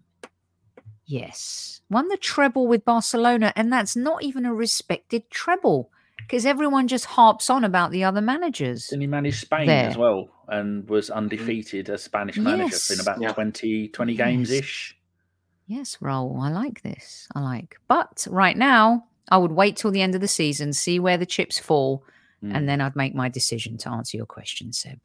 Yes, 1.05 1.81
won 1.90 2.09
the 2.09 2.16
treble 2.16 2.66
with 2.66 2.85
Barcelona, 2.85 3.52
and 3.55 3.72
that's 3.72 3.94
not 3.97 4.22
even 4.22 4.47
a 4.47 4.55
respected 4.55 5.28
treble 5.31 5.90
because 6.26 6.47
everyone 6.47 6.88
just 6.88 7.05
harps 7.05 7.51
on 7.51 7.64
about 7.64 7.90
the 7.90 8.05
other 8.05 8.20
managers. 8.20 8.86
Didn't 8.88 9.02
he 9.02 9.06
managed 9.06 9.40
Spain 9.40 9.66
There. 9.66 9.88
as 9.90 9.97
well 9.97 10.28
and 10.48 10.88
was 10.88 11.10
undefeated 11.10 11.88
as 11.90 12.02
Spanish 12.02 12.36
manager 12.36 12.76
for 12.76 12.94
in 12.94 13.01
about 13.01 13.20
Yeah. 13.20 13.32
20, 13.32 13.88
20 13.88 14.14
games 14.14 14.51
ish? 14.51 14.97
Yes, 15.66 15.98
Raul, 16.02 16.40
I 16.42 16.51
like 16.51 16.82
this. 16.82 17.28
I 17.34 17.40
like. 17.40 17.76
But 17.86 18.26
right 18.30 18.56
now, 18.56 19.06
I 19.30 19.36
would 19.36 19.52
wait 19.52 19.76
till 19.76 19.92
the 19.92 20.02
end 20.02 20.14
of 20.16 20.20
the 20.20 20.26
season, 20.28 20.72
see 20.72 20.98
where 20.98 21.16
the 21.16 21.26
chips 21.26 21.59
fall, 21.59 22.02
Hmm. 22.40 22.56
and 22.56 22.68
then 22.68 22.80
I'd 22.80 22.97
make 22.97 23.14
my 23.14 23.28
decision 23.28 23.76
to 23.78 23.90
answer 23.90 24.16
your 24.16 24.26
question, 24.26 24.72
Seb. 24.72 24.98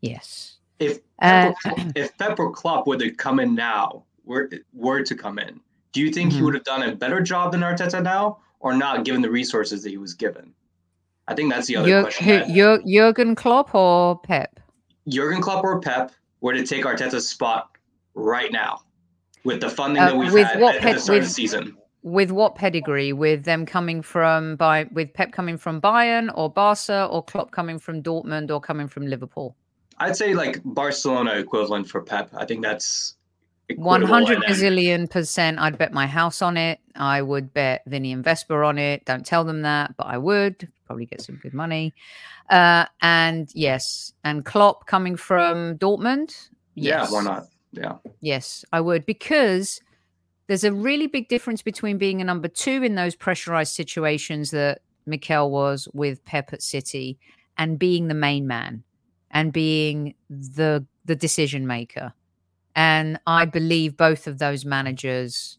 Yes. 0.00 0.58
If 0.78 0.98
Uh, 1.20 1.52
Pep, 1.52 1.54
or- 1.78 1.92
if 1.96 2.16
Pep 2.18 2.38
or 2.38 2.52
Klopp 2.52 2.86
would 2.86 3.00
have 3.00 3.16
come 3.16 3.40
in 3.40 3.54
now, 3.54 4.04
were 4.24 4.50
were 4.72 5.02
to 5.02 5.14
come 5.16 5.38
in, 5.38 5.60
do 5.92 6.00
you 6.00 6.10
think 6.12 6.32
he 6.32 6.40
Mhm. 6.40 6.44
would 6.44 6.54
have 6.54 6.64
done 6.64 6.82
a 6.82 6.94
better 6.94 7.20
job 7.20 7.52
than 7.52 7.60
Arteta 7.62 8.02
now, 8.02 8.38
or 8.62 8.74
not 8.74 9.04
given 9.04 9.20
the 9.20 9.30
resources 9.30 9.82
that 9.82 9.90
he 9.90 9.98
was 9.98 10.14
given? 10.14 10.54
I 11.28 11.34
think 11.34 11.52
that's 11.52 11.66
the 11.66 11.76
other 11.76 11.88
Jur- 11.88 12.02
question. 12.02 12.26
who, 12.48 12.54
Jur- 12.54 12.82
Jurgen 12.86 13.34
Klopp 13.34 13.74
or 13.74 14.18
Pep? 14.20 14.58
Jurgen 15.08 15.42
Klopp 15.42 15.62
or 15.64 15.80
Pep 15.80 16.12
were 16.40 16.52
to 16.54 16.64
take 16.66 16.84
Arteta's 16.84 17.28
spot 17.28 17.70
right 18.14 18.50
now 18.52 18.80
with 19.44 19.60
the 19.60 19.68
funding 19.70 20.02
Uh, 20.02 20.06
that 20.10 20.16
we've 20.16 20.32
with 20.32 20.46
had 20.46 20.60
what 20.60 20.76
at, 20.76 20.82
Pep- 20.82 20.94
the 20.94 21.00
start 21.00 21.18
of 21.18 21.22
with- 21.22 21.28
the 21.28 21.34
season. 21.34 21.76
With 22.04 22.32
what 22.32 22.56
pedigree? 22.56 23.12
With 23.12 23.44
them 23.44 23.64
coming 23.64 24.02
from 24.02 24.56
by 24.56 24.88
with 24.92 25.14
Pep 25.14 25.30
coming 25.30 25.56
from 25.56 25.80
Bayern 25.80 26.32
or 26.34 26.50
Barca 26.50 27.06
or 27.06 27.22
Klopp 27.24 27.52
coming 27.52 27.78
from 27.78 28.02
Dortmund 28.02 28.50
or 28.50 28.60
coming 28.60 28.88
from 28.88 29.06
Liverpool? 29.06 29.54
I'd 29.98 30.16
say 30.16 30.34
like 30.34 30.60
Barcelona 30.64 31.34
equivalent 31.34 31.88
for 31.88 32.00
Pep. 32.02 32.30
I 32.36 32.44
think 32.44 32.62
that's 32.64 33.14
One 33.76 34.02
hundred 34.02 34.42
and 34.42 34.42
then- 34.44 34.50
gazillion 34.50 35.10
percent. 35.10 35.58
I'd 35.58 35.78
bet 35.78 35.92
my 35.92 36.06
house 36.06 36.42
on 36.42 36.56
it. 36.56 36.80
I 36.96 37.22
would 37.22 37.52
bet 37.54 37.82
Vinny 37.86 38.12
and 38.12 38.22
Vesper 38.22 38.62
on 38.62 38.78
it. 38.78 39.04
Don't 39.04 39.24
tell 39.24 39.44
them 39.44 39.62
that, 39.62 39.96
but 39.96 40.06
I 40.06 40.18
would 40.18 40.68
probably 40.86 41.06
get 41.06 41.22
some 41.22 41.36
good 41.36 41.54
money. 41.54 41.94
Uh, 42.50 42.86
and 43.00 43.50
yes, 43.54 44.12
and 44.24 44.44
Klopp 44.44 44.86
coming 44.86 45.16
from 45.16 45.78
Dortmund. 45.78 46.48
Yes. 46.74 47.10
Yeah, 47.10 47.16
why 47.16 47.22
not? 47.24 47.46
Yeah. 47.72 47.94
Yes, 48.20 48.64
I 48.72 48.80
would 48.80 49.06
because 49.06 49.80
there's 50.46 50.64
a 50.64 50.72
really 50.72 51.06
big 51.06 51.28
difference 51.28 51.62
between 51.62 51.96
being 51.96 52.20
a 52.20 52.24
number 52.24 52.48
two 52.48 52.82
in 52.82 52.94
those 52.94 53.14
pressurized 53.14 53.74
situations 53.74 54.50
that 54.50 54.82
Mikel 55.06 55.50
was 55.50 55.88
with 55.94 56.24
Pep 56.24 56.52
at 56.52 56.62
City 56.62 57.18
and 57.56 57.78
being 57.78 58.08
the 58.08 58.14
main 58.14 58.46
man 58.46 58.82
and 59.30 59.52
being 59.52 60.14
the 60.28 60.84
the 61.04 61.16
decision 61.16 61.66
maker. 61.66 62.12
And 62.74 63.18
I 63.26 63.44
believe 63.44 63.96
both 63.96 64.26
of 64.26 64.38
those 64.38 64.64
managers 64.64 65.58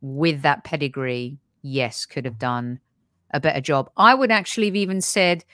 with 0.00 0.42
that 0.42 0.64
pedigree, 0.64 1.38
yes, 1.62 2.06
could 2.06 2.24
have 2.24 2.38
done 2.38 2.80
a 3.32 3.40
better 3.40 3.60
job. 3.60 3.90
I 3.96 4.14
would 4.14 4.30
actually 4.30 4.66
have 4.66 4.76
even 4.76 5.00
said, 5.00 5.44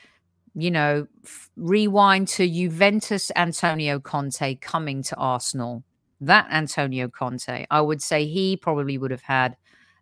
you 0.54 0.70
know, 0.70 1.06
f- 1.24 1.50
rewind 1.56 2.28
to 2.28 2.48
Juventus 2.48 3.30
Antonio 3.36 3.98
Conte 3.98 4.54
coming 4.56 5.02
to 5.04 5.16
Arsenal. 5.16 5.82
That 6.20 6.46
Antonio 6.50 7.08
Conte, 7.08 7.66
I 7.70 7.80
would 7.80 8.00
say 8.00 8.26
he 8.26 8.56
probably 8.56 8.96
would 8.96 9.10
have 9.10 9.22
had 9.22 9.56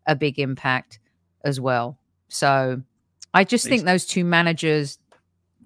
a 0.07 0.15
big 0.15 0.39
impact 0.39 0.99
as 1.45 1.59
well. 1.59 1.99
So 2.29 2.83
I 3.35 3.45
just 3.45 3.67
think 3.67 3.85
those 3.85 4.07
two 4.07 4.25
managers 4.25 4.99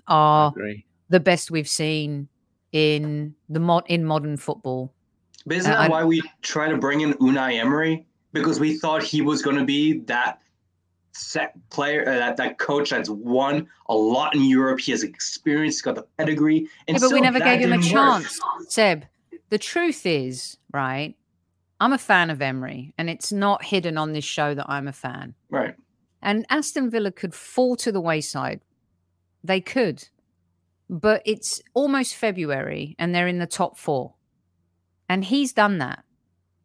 are 0.07 0.53
the 1.09 1.21
best 1.21 1.51
we've 1.51 1.69
seen 1.69 2.29
in 2.73 3.35
the 3.49 3.61
mod 3.61 3.85
in 3.89 4.05
modern 4.05 4.37
football. 4.37 4.93
But 5.47 5.59
isn't 5.59 5.71
that 5.71 5.91
why 5.91 6.05
we 6.05 6.23
try 6.43 6.69
to 6.69 6.77
bring 6.77 7.03
in 7.03 7.15
Unai 7.15 7.55
Emery? 7.61 8.07
Because 8.33 8.59
we 8.59 8.77
thought 8.77 9.03
he 9.03 9.23
was 9.23 9.43
going 9.43 9.57
to 9.57 9.65
be 9.65 10.01
that 10.01 10.41
set 11.13 11.55
player, 11.71 12.03
uh, 12.03 12.17
that 12.17 12.37
that 12.37 12.59
coach 12.59 12.91
that's 12.91 13.09
won 13.09 13.67
a 13.89 13.95
lot 13.95 14.35
in 14.35 14.45
Europe. 14.45 14.81
He 14.81 14.93
has 14.93 15.03
experience, 15.03 15.77
he's 15.77 15.83
got 15.83 15.95
the 15.95 16.05
pedigree, 16.19 16.69
and 16.89 16.97
yeah, 16.97 17.01
but 17.01 17.13
we 17.13 17.21
never 17.21 17.41
gave 17.41 17.61
him 17.61 17.73
a 17.73 17.81
chance. 17.81 18.39
Seb, 18.69 19.05
the 19.49 19.59
truth 19.59 20.05
is, 20.05 20.59
right? 20.73 21.15
I'm 21.81 21.93
a 21.93 21.99
fan 21.99 22.31
of 22.31 22.43
Emery, 22.43 22.93
and 22.99 23.09
it's 23.09 23.33
not 23.33 23.65
hidden 23.65 23.97
on 23.97 24.13
this 24.13 24.25
show 24.25 24.55
that 24.55 24.67
I'm 24.69 24.89
a 24.89 24.93
fan. 24.93 25.35
Right. 25.51 25.75
And 26.23 26.45
Aston 26.51 26.91
Villa 26.91 27.13
could 27.13 27.35
fall 27.35 27.77
to 27.77 27.93
the 27.93 28.01
wayside. 28.01 28.61
They 29.45 29.61
could. 29.61 30.09
But 30.89 31.23
it's 31.25 31.63
almost 31.75 32.15
February 32.15 32.97
and 32.99 33.15
they're 33.15 33.29
in 33.29 33.39
the 33.39 33.47
top 33.47 33.79
four. 33.79 34.15
And 35.09 35.25
he's 35.25 35.53
done 35.53 35.79
that 35.79 36.05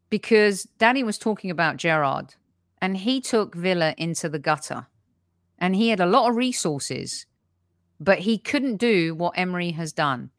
because 0.10 0.64
Danny 0.78 1.04
was 1.04 1.18
talking 1.18 1.52
about 1.52 1.78
Gerrard 1.78 2.36
and 2.82 2.98
he 2.98 3.22
took 3.22 3.56
Villa 3.56 3.94
into 3.98 4.30
the 4.30 4.40
gutter 4.40 4.88
and 5.60 5.76
he 5.76 5.90
had 5.90 6.00
a 6.00 6.06
lot 6.06 6.30
of 6.30 6.36
resources, 6.36 7.26
but 8.00 8.20
he 8.20 8.38
couldn't 8.38 8.78
do 8.78 9.14
what 9.14 9.38
Emery 9.38 9.72
has 9.72 9.94
done. 9.94 10.32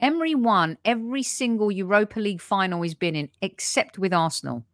Emery 0.00 0.34
won 0.34 0.78
every 0.84 1.22
single 1.22 1.70
Europa 1.70 2.18
League 2.20 2.40
final 2.40 2.82
he's 2.82 2.94
been 2.94 3.14
in, 3.16 3.28
except 3.40 3.98
with 3.98 4.12
Arsenal. 4.12 4.64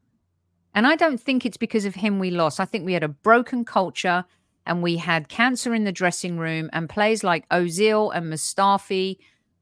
And 0.75 0.87
I 0.87 0.97
don't 0.97 1.21
think 1.21 1.45
it's 1.45 1.57
because 1.57 1.85
of 1.85 1.97
him 1.97 2.19
we 2.19 2.31
lost. 2.31 2.61
I 2.61 2.65
think 2.65 2.85
we 2.85 2.93
had 2.93 3.03
a 3.03 3.09
broken 3.09 3.65
culture 3.65 4.25
and 4.65 4.83
we 4.83 4.97
had 4.99 5.29
cancer 5.29 5.75
in 5.75 5.85
the 5.85 5.93
dressing 5.93 6.39
room, 6.39 6.69
and 6.75 6.91
players 6.91 7.25
like 7.25 7.49
Ozil 7.49 8.15
and 8.15 8.31
Mustafi 8.31 9.17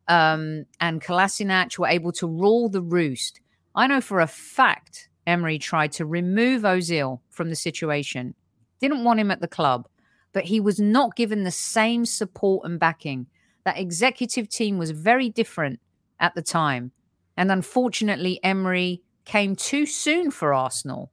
um, 0.09 0.67
and 0.81 1.03
Kolasinac 1.03 1.79
were 1.79 1.89
able 1.89 2.13
to 2.13 2.27
rule 2.27 2.69
the 2.69 2.83
roost. 2.83 3.41
I 3.75 3.87
know 3.87 4.01
for 4.01 4.21
a 4.21 4.27
fact 4.27 5.09
Emery 5.27 5.59
tried 5.59 5.93
to 5.93 6.07
remove 6.07 6.63
Ozil 6.63 7.21
from 7.31 7.51
the 7.51 7.57
situation, 7.57 8.35
didn't 8.81 9.05
want 9.05 9.21
him 9.21 9.31
at 9.31 9.41
the 9.41 9.49
club, 9.49 9.89
but 10.33 10.45
he 10.45 10.61
was 10.61 10.79
not 10.79 11.17
given 11.17 11.45
the 11.45 11.51
same 11.51 12.05
support 12.05 12.65
and 12.65 12.79
backing. 12.79 13.27
That 13.65 13.79
executive 13.79 14.49
team 14.49 14.79
was 14.79 14.91
very 14.93 15.29
different 15.29 15.81
at 16.21 16.35
the 16.35 16.43
time. 16.43 16.93
And 17.37 17.51
unfortunately, 17.51 18.39
Emery 18.43 19.03
came 19.25 19.57
too 19.57 19.87
soon 19.87 20.31
for 20.31 20.55
Arsenal. 20.55 21.11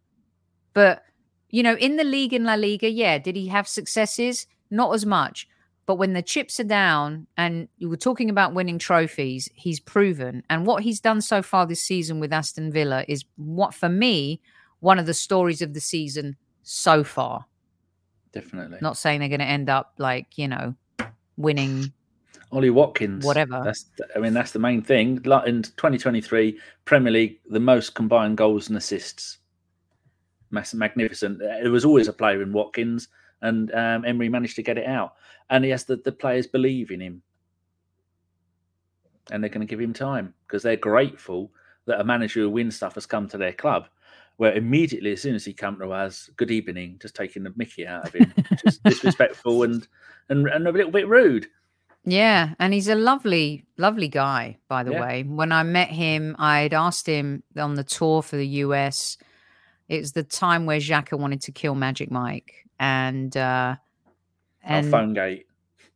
But, 0.73 1.03
you 1.49 1.63
know, 1.63 1.75
in 1.75 1.97
the 1.97 2.03
league 2.03 2.33
in 2.33 2.43
La 2.43 2.53
Liga, 2.53 2.89
yeah, 2.89 3.17
did 3.17 3.35
he 3.35 3.47
have 3.47 3.67
successes? 3.67 4.47
Not 4.69 4.93
as 4.93 5.05
much. 5.05 5.47
But 5.85 5.95
when 5.95 6.13
the 6.13 6.21
chips 6.21 6.59
are 6.59 6.65
down 6.65 7.27
and 7.37 7.67
you 7.77 7.89
were 7.89 7.97
talking 7.97 8.29
about 8.29 8.53
winning 8.53 8.79
trophies, 8.79 9.49
he's 9.53 9.79
proven. 9.79 10.43
And 10.49 10.65
what 10.65 10.83
he's 10.83 11.01
done 11.01 11.21
so 11.21 11.41
far 11.41 11.65
this 11.65 11.81
season 11.81 12.19
with 12.19 12.31
Aston 12.31 12.71
Villa 12.71 13.03
is 13.07 13.25
what, 13.35 13.73
for 13.73 13.89
me, 13.89 14.39
one 14.79 14.97
of 14.97 15.05
the 15.05 15.13
stories 15.13 15.61
of 15.61 15.73
the 15.73 15.81
season 15.81 16.37
so 16.61 17.03
far. 17.03 17.45
Definitely. 18.31 18.77
Not 18.81 18.97
saying 18.97 19.19
they're 19.19 19.29
going 19.29 19.39
to 19.39 19.45
end 19.45 19.69
up 19.69 19.93
like, 19.97 20.37
you 20.37 20.47
know, 20.47 20.75
winning 21.37 21.91
Ollie 22.53 22.69
Watkins. 22.69 23.25
Whatever. 23.25 23.61
That's 23.63 23.85
I 24.15 24.19
mean 24.19 24.33
that's 24.33 24.51
the 24.51 24.59
main 24.59 24.81
thing. 24.81 25.17
In 25.45 25.63
2023 25.63 26.57
Premier 26.85 27.11
League, 27.11 27.39
the 27.49 27.59
most 27.59 27.95
combined 27.95 28.37
goals 28.37 28.69
and 28.69 28.77
assists. 28.77 29.39
Magnificent. 30.51 31.39
There 31.39 31.71
was 31.71 31.83
always 31.83 32.07
a 32.07 32.13
player 32.13 32.43
in 32.43 32.53
Watkins, 32.53 33.07
and 33.43 33.73
um, 33.73 34.05
Emery 34.05 34.29
managed 34.29 34.55
to 34.55 34.63
get 34.63 34.77
it 34.77 34.87
out. 34.87 35.13
And 35.49 35.63
he 35.63 35.69
has 35.71 35.83
the, 35.83 35.97
the 35.97 36.11
players 36.11 36.47
believe 36.47 36.89
in 36.89 36.99
him, 36.99 37.21
and 39.31 39.43
they're 39.43 39.49
going 39.49 39.65
to 39.65 39.69
give 39.69 39.79
him 39.79 39.93
time 39.93 40.33
because 40.47 40.63
they're 40.63 40.75
grateful 40.75 41.51
that 41.85 41.99
a 41.99 42.03
manager 42.03 42.41
who 42.41 42.49
wins 42.49 42.75
stuff 42.75 42.95
has 42.95 43.05
come 43.05 43.27
to 43.29 43.37
their 43.37 43.53
club. 43.53 43.87
Where 44.37 44.53
immediately, 44.53 45.11
as 45.11 45.21
soon 45.21 45.35
as 45.35 45.45
he 45.45 45.53
comes 45.53 45.79
to 45.79 45.91
us, 45.91 46.27
good 46.37 46.49
evening, 46.49 46.97
just 46.99 47.15
taking 47.15 47.43
the 47.43 47.53
Mickey 47.55 47.85
out 47.85 48.07
of 48.07 48.13
him, 48.13 48.33
just 48.65 48.81
disrespectful 48.83 49.61
and, 49.61 49.87
and 50.29 50.47
and 50.47 50.67
a 50.67 50.71
little 50.71 50.89
bit 50.89 51.07
rude. 51.07 51.45
Yeah, 52.05 52.53
and 52.59 52.73
he's 52.73 52.89
a 52.89 52.95
lovely, 52.95 53.65
lovely 53.77 54.09
guy, 54.09 54.57
by 54.67 54.83
the 54.83 54.93
yeah. 54.93 55.01
way. 55.01 55.23
When 55.23 55.51
I 55.51 55.63
met 55.63 55.89
him, 55.89 56.35
I'd 56.37 56.73
asked 56.73 57.07
him 57.07 57.43
on 57.55 57.75
the 57.75 57.83
tour 57.83 58.21
for 58.21 58.35
the 58.35 58.47
US. 58.47 59.17
It 59.87 59.99
was 59.99 60.11
the 60.11 60.23
time 60.23 60.65
where 60.65 60.79
Xhaka 60.79 61.17
wanted 61.17 61.41
to 61.41 61.51
kill 61.51 61.75
Magic 61.75 62.11
Mike, 62.11 62.62
and 62.79 63.35
uh, 63.35 63.75
and 64.63 64.87
oh, 64.87 64.91
phone 64.91 65.13
gate. 65.13 65.47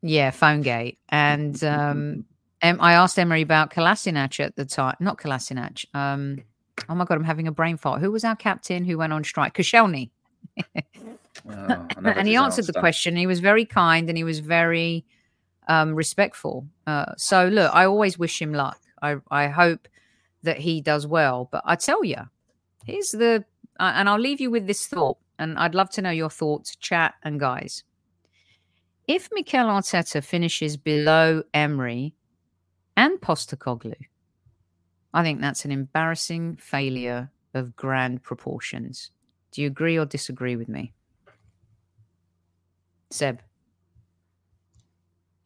Yeah, 0.02 0.32
phone 0.32 0.62
gate, 0.62 1.00
and 1.10 1.62
um, 1.64 2.26
I 2.62 2.94
asked 2.94 3.18
Emery 3.18 3.42
about 3.42 3.72
Kolasinac 3.72 4.40
at 4.40 4.56
the 4.56 4.66
time. 4.66 4.96
Not 5.00 5.18
Kolasinac. 5.18 5.86
Um, 5.96 6.44
oh 6.90 6.96
my 6.96 7.06
god, 7.06 7.18
I'm 7.18 7.24
having 7.24 7.48
a 7.48 7.52
brain 7.52 7.78
fart. 7.78 8.02
Who 8.02 8.12
was 8.12 8.24
our 8.24 8.36
captain 8.36 8.86
who 8.86 8.98
went 8.98 9.14
on 9.14 9.24
strike? 9.24 9.54
Koscielny. 9.54 10.10
oh, 11.50 11.88
and 12.04 12.28
he 12.28 12.36
answered 12.36 12.68
the 12.68 12.74
question. 12.74 13.16
He 13.16 13.28
was 13.28 13.40
very 13.40 13.66
kind 13.66 14.10
and 14.10 14.18
he 14.18 14.24
was 14.24 14.40
very 14.40 15.06
um, 15.68 15.96
respectful. 15.96 16.68
Uh, 16.86 17.14
so 17.18 17.48
look, 17.48 17.74
I 17.74 17.86
always 17.86 18.18
wish 18.18 18.42
him 18.42 18.54
luck. 18.54 18.80
I 19.02 19.18
I 19.30 19.48
hope 19.48 19.88
that 20.44 20.58
he 20.58 20.82
does 20.82 21.06
well. 21.06 21.50
But 21.52 21.64
I 21.66 21.76
tell 21.76 22.04
you, 22.04 22.22
here's 22.86 23.12
the 23.12 23.46
uh, 23.80 23.94
and 23.96 24.10
I'll 24.10 24.20
leave 24.20 24.42
you 24.42 24.50
with 24.50 24.68
this 24.68 24.88
thought, 24.88 25.18
and 25.40 25.58
I'd 25.58 25.76
love 25.76 25.90
to 25.92 26.02
know 26.02 26.10
your 26.10 26.30
thoughts, 26.30 26.76
chat 26.76 27.16
and 27.24 27.40
guys. 27.40 27.84
If 29.08 29.30
Mikel 29.32 29.68
Arteta 29.68 30.24
finishes 30.24 30.76
below 30.76 31.44
Emery 31.54 32.14
and 32.98 33.20
Postecoglou, 33.22 33.96
I 35.14 35.24
think 35.24 35.40
that's 35.40 35.66
an 35.66 35.72
embarrassing 35.72 36.58
failure 36.58 37.32
of 37.54 37.76
grand 37.76 38.24
proportions. 38.24 39.12
Do 39.52 39.62
you 39.62 39.68
agree 39.68 39.98
or 39.98 40.06
disagree 40.06 40.56
with 40.56 40.68
me? 40.68 40.94
Seb. 43.10 43.42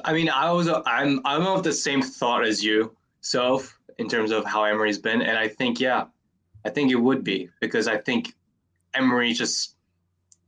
I 0.03 0.13
mean, 0.13 0.30
I 0.30 0.51
was 0.51 0.68
I'm 0.68 1.22
I'm 1.26 1.45
of 1.45 1.63
the 1.63 1.72
same 1.72 2.01
thought 2.01 2.43
as 2.43 2.63
you, 2.63 2.95
so 3.22 3.63
in 3.99 4.09
terms 4.09 4.31
of 4.31 4.43
how 4.45 4.63
Emery's 4.63 4.97
been, 4.97 5.22
and 5.22 5.38
I 5.38 5.47
think 5.47 5.80
yeah, 5.80 6.05
I 6.65 6.69
think 6.69 6.91
it 6.91 6.95
would 6.95 7.23
be 7.23 7.49
because 7.59 7.88
I 7.88 7.97
think 7.97 8.34
Emery 8.95 9.34
just 9.34 9.76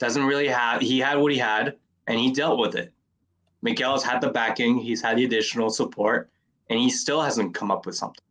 doesn't 0.04 0.26
really 0.26 0.50
have. 0.50 0.82
He 0.82 1.00
had 1.00 1.18
what 1.18 1.32
he 1.32 1.38
had, 1.38 1.78
and 2.08 2.20
he 2.20 2.32
dealt 2.32 2.60
with 2.60 2.76
it. 2.76 2.92
Miguel 3.62 3.94
has 3.94 4.04
had 4.04 4.20
the 4.20 4.30
backing, 4.30 4.78
he's 4.78 5.02
had 5.02 5.18
the 5.18 5.24
additional 5.24 5.70
support, 5.70 6.30
and 6.70 6.78
he 6.78 6.90
still 6.90 7.22
hasn't 7.22 7.56
come 7.56 7.72
up 7.72 7.86
with 7.86 7.96
something. 7.96 8.24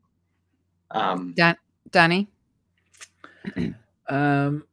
Um, 0.90 1.32
Dan- 1.35 1.57
Danny. 1.90 2.28
um, 4.09 4.65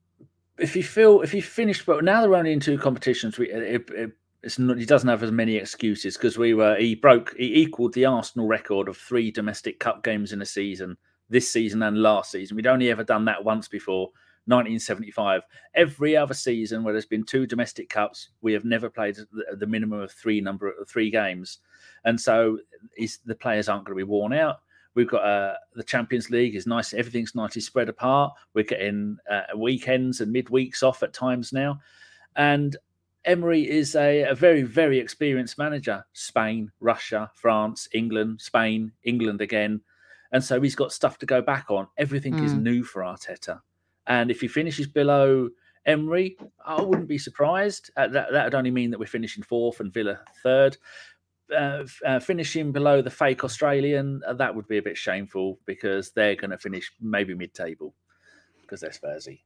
if 0.58 0.76
you 0.76 0.84
feel 0.84 1.22
if 1.22 1.34
you 1.34 1.42
finished, 1.42 1.86
but 1.86 2.04
now 2.04 2.22
they're 2.22 2.36
only 2.36 2.52
in 2.52 2.60
two 2.60 2.78
competitions, 2.78 3.38
we 3.38 3.50
it, 3.50 3.90
it, 3.92 4.12
not, 4.60 4.78
he 4.78 4.86
doesn't 4.86 5.08
have 5.08 5.24
as 5.24 5.32
many 5.32 5.56
excuses 5.56 6.18
because 6.18 6.38
we 6.38 6.54
were 6.54 6.76
he 6.76 6.96
broke 6.96 7.34
he 7.38 7.62
equaled 7.62 7.94
the 7.94 8.04
Arsenal 8.04 8.48
record 8.48 8.90
of 8.90 8.98
three 8.98 9.32
domestic 9.32 9.80
cup 9.80 10.04
games 10.04 10.34
in 10.34 10.42
a 10.42 10.46
season 10.46 10.98
this 11.30 11.50
season 11.50 11.82
and 11.84 12.02
last 12.02 12.32
season. 12.32 12.58
We'd 12.58 12.68
only 12.68 12.92
ever 12.92 13.06
done 13.06 13.24
that 13.26 13.46
once 13.46 13.70
before, 13.70 14.10
1975. 14.50 15.44
Every 15.76 16.18
other 16.18 16.34
season 16.34 16.84
where 16.84 16.94
there's 16.94 17.06
been 17.06 17.24
two 17.24 17.46
domestic 17.46 17.90
cups, 17.90 18.30
we 18.42 18.54
have 18.54 18.66
never 18.66 18.90
played 18.90 19.18
the, 19.58 19.68
minimum 19.68 20.02
of 20.02 20.12
three 20.12 20.42
number 20.42 20.72
of 20.72 20.90
three 20.90 21.10
games, 21.10 21.60
and 22.06 22.20
so 22.20 22.60
the 23.26 23.36
players 23.36 23.70
aren't 23.70 23.86
going 23.86 23.98
to 23.98 24.06
be 24.06 24.10
worn 24.10 24.34
out. 24.34 24.62
We've 24.96 25.10
got 25.10 25.24
uh, 25.24 25.54
the 25.76 25.84
Champions 25.84 26.30
League 26.30 26.56
is 26.56 26.66
nice. 26.66 26.94
Everything's 26.94 27.36
nicely 27.36 27.62
spread 27.62 27.90
apart. 27.90 28.34
We're 28.54 28.64
getting 28.64 29.18
uh, 29.30 29.44
weekends 29.56 30.20
and 30.20 30.34
midweeks 30.34 30.84
off 30.84 31.04
at 31.04 31.14
times 31.14 31.54
now, 31.54 31.80
and 32.36 32.76
Emery 33.26 33.70
is 33.70 33.96
a, 33.96 34.24
a, 34.24 34.36
very, 34.36 34.64
very 34.64 34.98
experienced 34.98 35.58
manager. 35.58 36.06
Spain, 36.14 36.72
Russia, 36.80 37.30
France, 37.36 37.88
England, 37.94 38.42
Spain, 38.42 38.92
England 39.04 39.42
again. 39.42 39.82
And 40.32 40.44
so 40.44 40.62
he's 40.62 40.76
got 40.76 40.94
stuff 40.94 41.18
to 41.20 41.26
go 41.26 41.42
back 41.42 41.70
on. 41.70 41.88
Everything 41.98 42.34
mm. 42.34 42.46
is 42.46 42.54
new 42.54 42.84
for 42.84 43.02
Arteta. 43.02 43.62
And 44.10 44.31
if 44.31 44.41
he 44.41 44.48
finishes 44.48 44.88
below 44.88 45.49
Emery, 45.86 46.36
I 46.65 46.81
wouldn't 46.81 47.07
be 47.07 47.18
surprised. 47.18 47.91
Uh, 47.95 48.07
that 48.10 48.31
that 48.31 48.44
would 48.44 48.56
only 48.56 48.72
mean 48.72 48.91
that 48.91 48.99
we're 48.99 49.06
finishing 49.06 49.44
fourth 49.44 49.80
and 49.80 49.94
Villa 49.94 50.19
third. 50.44 50.76
Uh, 51.56 51.84
uh, 52.06 52.19
finishing 52.19 52.72
below 52.72 53.02
the 53.02 53.10
fake 53.10 53.44
Australian, 53.44 54.22
uh, 54.27 54.34
that 54.34 54.53
would 54.53 54.68
be 54.68 54.77
a 54.77 54.84
bit 54.84 54.98
shameful 54.98 55.57
because 55.65 56.11
they're 56.11 56.36
going 56.36 56.52
to 56.52 56.57
finish 56.60 56.91
maybe 57.02 57.34
mid-table 57.34 57.95
because 58.61 58.81
they're 58.81 58.91
Spursy. 58.91 59.40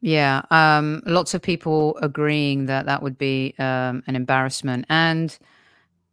Yeah, 0.00 0.42
um, 0.50 1.02
lots 1.04 1.34
of 1.34 1.42
people 1.42 1.98
agreeing 2.00 2.64
that 2.66 2.86
that 2.86 3.02
would 3.02 3.18
be 3.18 3.54
um, 3.58 4.02
an 4.06 4.16
embarrassment, 4.16 4.86
and 4.88 5.38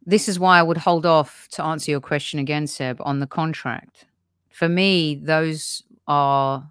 this 0.04 0.28
is 0.28 0.38
why 0.38 0.58
I 0.58 0.62
would 0.62 0.76
hold 0.76 1.06
off 1.06 1.48
to 1.52 1.64
answer 1.64 1.90
your 1.90 2.00
question 2.00 2.38
again, 2.38 2.66
Seb, 2.66 3.00
on 3.00 3.20
the 3.20 3.26
contract. 3.26 4.06
For 4.50 4.68
me, 4.68 5.14
those 5.14 5.82
are 6.06 6.70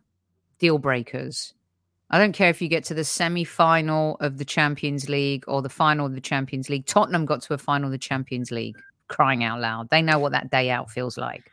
deal 0.59 0.77
breakers. 0.77 1.53
I 2.11 2.17
don't 2.17 2.33
care 2.33 2.49
if 2.49 2.61
you 2.61 2.67
get 2.67 2.83
to 2.85 2.93
the 2.93 3.03
semi 3.03 3.43
final 3.43 4.17
of 4.19 4.37
the 4.37 4.45
Champions 4.45 5.09
League 5.09 5.43
or 5.47 5.61
the 5.61 5.69
final 5.69 6.05
of 6.05 6.15
the 6.15 6.21
Champions 6.21 6.69
League. 6.69 6.85
Tottenham 6.85 7.25
got 7.25 7.41
to 7.43 7.53
a 7.53 7.57
final 7.57 7.87
of 7.87 7.91
the 7.91 7.97
Champions 7.97 8.51
League, 8.51 8.77
crying 9.07 9.43
out 9.43 9.59
loud. 9.59 9.89
They 9.89 10.01
know 10.01 10.17
what 10.19 10.31
that 10.31 10.49
day 10.49 10.69
out 10.69 10.89
feels 10.89 11.17
like. 11.17 11.51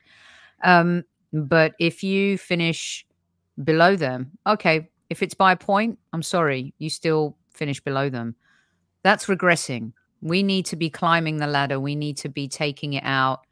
Um, 0.64 1.04
but 1.32 1.74
if 1.78 2.02
you 2.02 2.38
finish 2.38 3.06
below 3.62 3.96
them, 3.96 4.32
okay, 4.46 4.88
if 5.10 5.22
it's 5.22 5.34
by 5.34 5.52
a 5.52 5.56
point, 5.56 5.98
I'm 6.12 6.22
sorry, 6.22 6.74
you 6.78 6.88
still 6.88 7.36
finish 7.52 7.80
below 7.80 8.08
them. 8.08 8.34
That's 9.02 9.26
regressing. 9.26 9.92
We 10.22 10.42
need 10.42 10.66
to 10.66 10.76
be 10.76 10.90
climbing 10.90 11.36
the 11.36 11.46
ladder. 11.46 11.78
We 11.78 11.94
need 11.94 12.16
to 12.18 12.28
be 12.28 12.48
taking 12.48 12.94
it 12.94 13.04
out, 13.04 13.45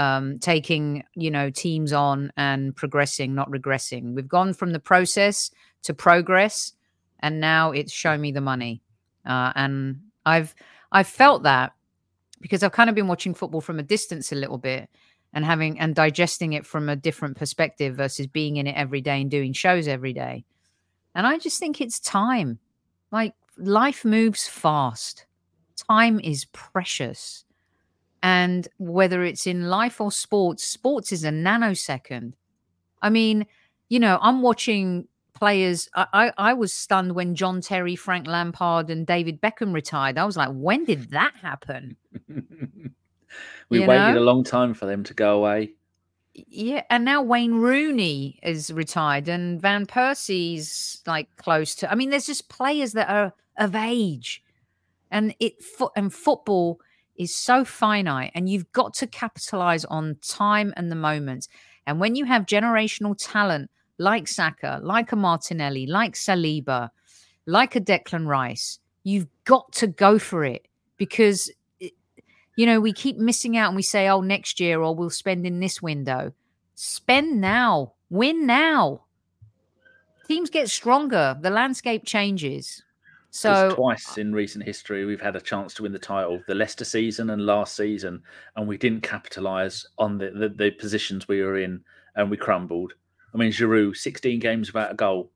um, 0.00 0.38
taking, 0.38 1.04
you 1.14 1.30
know, 1.30 1.50
teams 1.50 1.92
on 1.92 2.32
and 2.38 2.74
progressing, 2.74 3.34
not 3.34 3.50
regressing. 3.50 4.14
We've 4.14 4.26
gone 4.26 4.54
from 4.54 4.72
the 4.72 4.80
process 4.80 5.50
to 5.82 5.92
progress 5.92 6.72
and 7.20 7.38
now 7.38 7.70
it's 7.70 7.92
show 7.92 8.16
me 8.16 8.32
the 8.32 8.40
money. 8.40 8.82
Uh, 9.26 9.52
and 9.54 10.00
i've 10.24 10.54
i've 10.92 11.06
felt 11.06 11.42
that 11.42 11.72
because 12.40 12.62
i've 12.62 12.72
kind 12.72 12.88
of 12.88 12.96
been 12.96 13.08
watching 13.08 13.34
football 13.34 13.60
from 13.60 13.78
a 13.78 13.82
distance 13.82 14.32
a 14.32 14.34
little 14.34 14.58
bit 14.58 14.88
and 15.32 15.44
having 15.44 15.78
and 15.78 15.94
digesting 15.94 16.54
it 16.54 16.64
from 16.66 16.88
a 16.88 16.96
different 16.96 17.36
perspective 17.36 17.94
versus 17.96 18.26
being 18.26 18.56
in 18.56 18.66
it 18.66 18.76
every 18.76 19.00
day 19.00 19.20
and 19.20 19.30
doing 19.30 19.52
shows 19.52 19.86
every 19.86 20.12
day. 20.12 20.44
And 21.14 21.26
i 21.26 21.38
just 21.38 21.58
think 21.58 21.80
it's 21.80 22.00
time. 22.00 22.58
Like 23.12 23.34
life 23.58 24.04
moves 24.04 24.48
fast. 24.48 25.26
Time 25.76 26.18
is 26.20 26.46
precious 26.46 27.44
and 28.22 28.68
whether 28.78 29.24
it's 29.24 29.46
in 29.46 29.68
life 29.68 30.00
or 30.00 30.12
sports 30.12 30.64
sports 30.64 31.12
is 31.12 31.24
a 31.24 31.30
nanosecond 31.30 32.32
i 33.02 33.10
mean 33.10 33.46
you 33.88 33.98
know 33.98 34.18
i'm 34.20 34.42
watching 34.42 35.06
players. 35.40 35.88
I, 35.94 36.06
I, 36.12 36.32
I 36.38 36.52
was 36.52 36.72
stunned 36.72 37.14
when 37.14 37.34
John 37.34 37.60
Terry, 37.60 37.96
Frank 37.96 38.28
Lampard, 38.28 38.90
and 38.90 39.06
David 39.06 39.40
Beckham 39.40 39.74
retired. 39.74 40.18
I 40.18 40.24
was 40.24 40.36
like, 40.36 40.50
when 40.52 40.84
did 40.84 41.10
that 41.10 41.34
happen? 41.34 41.96
we 43.68 43.80
you 43.80 43.86
waited 43.86 44.14
know? 44.14 44.18
a 44.18 44.20
long 44.20 44.44
time 44.44 44.74
for 44.74 44.86
them 44.86 45.02
to 45.04 45.14
go 45.14 45.38
away. 45.38 45.72
Yeah, 46.34 46.84
and 46.90 47.04
now 47.04 47.22
Wayne 47.22 47.54
Rooney 47.54 48.38
is 48.42 48.72
retired, 48.72 49.28
and 49.28 49.60
Van 49.60 49.84
Persie's 49.84 51.02
like 51.04 51.34
close 51.36 51.74
to. 51.76 51.90
I 51.90 51.96
mean, 51.96 52.10
there's 52.10 52.26
just 52.26 52.48
players 52.48 52.92
that 52.92 53.10
are 53.10 53.32
of 53.58 53.74
age, 53.74 54.42
and 55.10 55.34
it 55.40 55.54
and 55.96 56.14
football 56.14 56.80
is 57.20 57.36
so 57.36 57.66
finite, 57.66 58.32
and 58.34 58.48
you've 58.48 58.72
got 58.72 58.94
to 58.94 59.06
capitalize 59.06 59.84
on 59.84 60.16
time 60.26 60.72
and 60.74 60.90
the 60.90 60.96
moment. 60.96 61.48
And 61.86 62.00
when 62.00 62.14
you 62.14 62.24
have 62.24 62.46
generational 62.46 63.14
talent 63.18 63.70
like 63.98 64.26
Saka, 64.26 64.80
like 64.82 65.12
a 65.12 65.16
Martinelli, 65.16 65.86
like 65.86 66.14
Saliba, 66.14 66.88
like 67.44 67.76
a 67.76 67.80
Declan 67.80 68.26
Rice, 68.26 68.78
you've 69.04 69.26
got 69.44 69.70
to 69.74 69.86
go 69.86 70.18
for 70.18 70.44
it 70.46 70.66
because, 70.96 71.50
you 72.56 72.64
know, 72.64 72.80
we 72.80 72.94
keep 72.94 73.18
missing 73.18 73.54
out 73.54 73.68
and 73.68 73.76
we 73.76 73.82
say, 73.82 74.08
oh, 74.08 74.22
next 74.22 74.58
year 74.58 74.80
or 74.80 74.94
we'll 74.94 75.10
spend 75.10 75.46
in 75.46 75.60
this 75.60 75.82
window. 75.82 76.32
Spend 76.74 77.38
now, 77.38 77.92
win 78.08 78.46
now. 78.46 79.02
Teams 80.26 80.48
get 80.48 80.70
stronger, 80.70 81.36
the 81.38 81.50
landscape 81.50 82.06
changes. 82.06 82.82
So 83.30 83.74
twice 83.74 84.18
in 84.18 84.32
recent 84.32 84.64
history 84.64 85.04
we've 85.04 85.20
had 85.20 85.36
a 85.36 85.40
chance 85.40 85.72
to 85.74 85.84
win 85.84 85.92
the 85.92 85.98
title, 85.98 86.42
the 86.46 86.54
Leicester 86.54 86.84
season 86.84 87.30
and 87.30 87.46
last 87.46 87.76
season, 87.76 88.22
and 88.56 88.66
we 88.66 88.76
didn't 88.76 89.02
capitalise 89.02 89.86
on 89.98 90.18
the, 90.18 90.30
the, 90.30 90.48
the 90.48 90.70
positions 90.72 91.28
we 91.28 91.40
were 91.40 91.58
in 91.58 91.82
and 92.16 92.30
we 92.30 92.36
crumbled. 92.36 92.94
I 93.32 93.38
mean, 93.38 93.52
Giroud, 93.52 93.96
16 93.96 94.40
games 94.40 94.72
without 94.72 94.90
a 94.90 94.94
goal. 94.94 95.30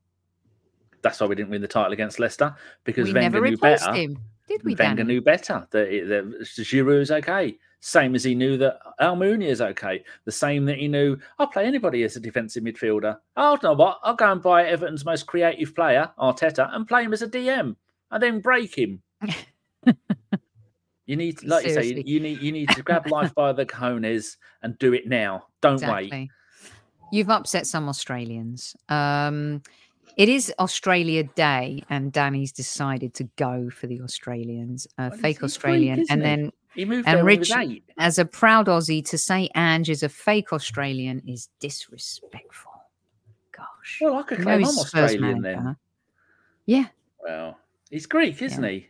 That's 1.01 1.19
why 1.19 1.27
we 1.27 1.35
didn't 1.35 1.51
win 1.51 1.61
the 1.61 1.67
title 1.67 1.93
against 1.93 2.19
Leicester 2.19 2.55
because 2.83 3.07
we 3.07 3.13
Wenger 3.13 3.41
knew 3.41 3.57
better. 3.57 3.93
Him. 3.93 4.17
Did 4.47 4.63
we? 4.63 4.75
Wenger 4.75 5.03
knew 5.03 5.21
better 5.21 5.65
that, 5.71 5.89
that 5.89 6.41
Giroud 6.43 7.01
is 7.01 7.11
okay. 7.11 7.57
Same 7.79 8.15
as 8.15 8.23
he 8.23 8.33
knew 8.33 8.57
that 8.57 8.79
Almunia 8.99 9.47
is 9.47 9.61
okay. 9.61 10.03
The 10.25 10.31
same 10.31 10.65
that 10.65 10.77
he 10.79 10.87
knew 10.87 11.17
I'll 11.37 11.45
play 11.45 11.65
anybody 11.65 12.03
as 12.03 12.15
a 12.15 12.19
defensive 12.19 12.63
midfielder. 12.63 13.19
Oh, 13.37 13.59
know 13.61 13.73
what? 13.73 13.99
I'll 14.01 14.15
go 14.15 14.31
and 14.31 14.41
buy 14.41 14.65
Everton's 14.65 15.05
most 15.05 15.27
creative 15.27 15.75
player, 15.75 16.09
Arteta, 16.17 16.73
and 16.73 16.87
play 16.87 17.03
him 17.03 17.13
as 17.13 17.21
a 17.21 17.27
DM, 17.27 17.75
and 18.11 18.21
then 18.21 18.39
break 18.39 18.77
him. 18.77 19.01
you 21.05 21.15
need, 21.15 21.43
like 21.43 21.65
Seriously. 21.65 21.87
you 21.89 21.95
say, 21.95 22.03
you 22.05 22.19
need 22.19 22.41
you 22.41 22.51
need 22.51 22.69
to 22.69 22.83
grab 22.83 23.07
life 23.09 23.33
by 23.35 23.53
the 23.53 23.65
cojones 23.65 24.37
and 24.61 24.77
do 24.79 24.93
it 24.93 25.07
now. 25.07 25.47
Don't 25.61 25.73
exactly. 25.73 26.09
wait. 26.11 26.29
You've 27.11 27.29
upset 27.29 27.67
some 27.67 27.87
Australians. 27.87 28.75
Um, 28.89 29.61
it 30.17 30.29
is 30.29 30.51
Australia 30.59 31.23
Day, 31.23 31.83
and 31.89 32.11
Danny's 32.11 32.51
decided 32.51 33.13
to 33.15 33.25
go 33.35 33.69
for 33.69 33.87
the 33.87 34.01
Australians, 34.01 34.87
uh, 34.97 35.09
fake 35.09 35.43
Australian, 35.43 35.97
freak, 35.97 36.11
and 36.11 36.21
he? 36.21 36.27
then 36.27 36.51
he 36.75 36.85
moved 36.85 37.07
and 37.07 37.25
Rich, 37.25 37.51
as 37.97 38.19
a 38.19 38.25
proud 38.25 38.67
Aussie, 38.67 39.03
to 39.05 39.17
say 39.17 39.49
Ange 39.55 39.89
is 39.89 40.03
a 40.03 40.09
fake 40.09 40.51
Australian 40.51 41.21
is 41.25 41.49
disrespectful. 41.59 42.71
Gosh, 43.51 43.99
well, 44.01 44.15
I 44.15 44.23
could 44.23 44.41
claim 44.41 44.65
I'm 44.65 44.77
Australian 44.77 45.41
then. 45.41 45.77
Yeah. 46.65 46.87
Well, 47.23 47.57
he's 47.95 48.05
Greek, 48.05 48.41
isn't 48.41 48.63
yeah. 48.63 48.69
he? 48.69 48.87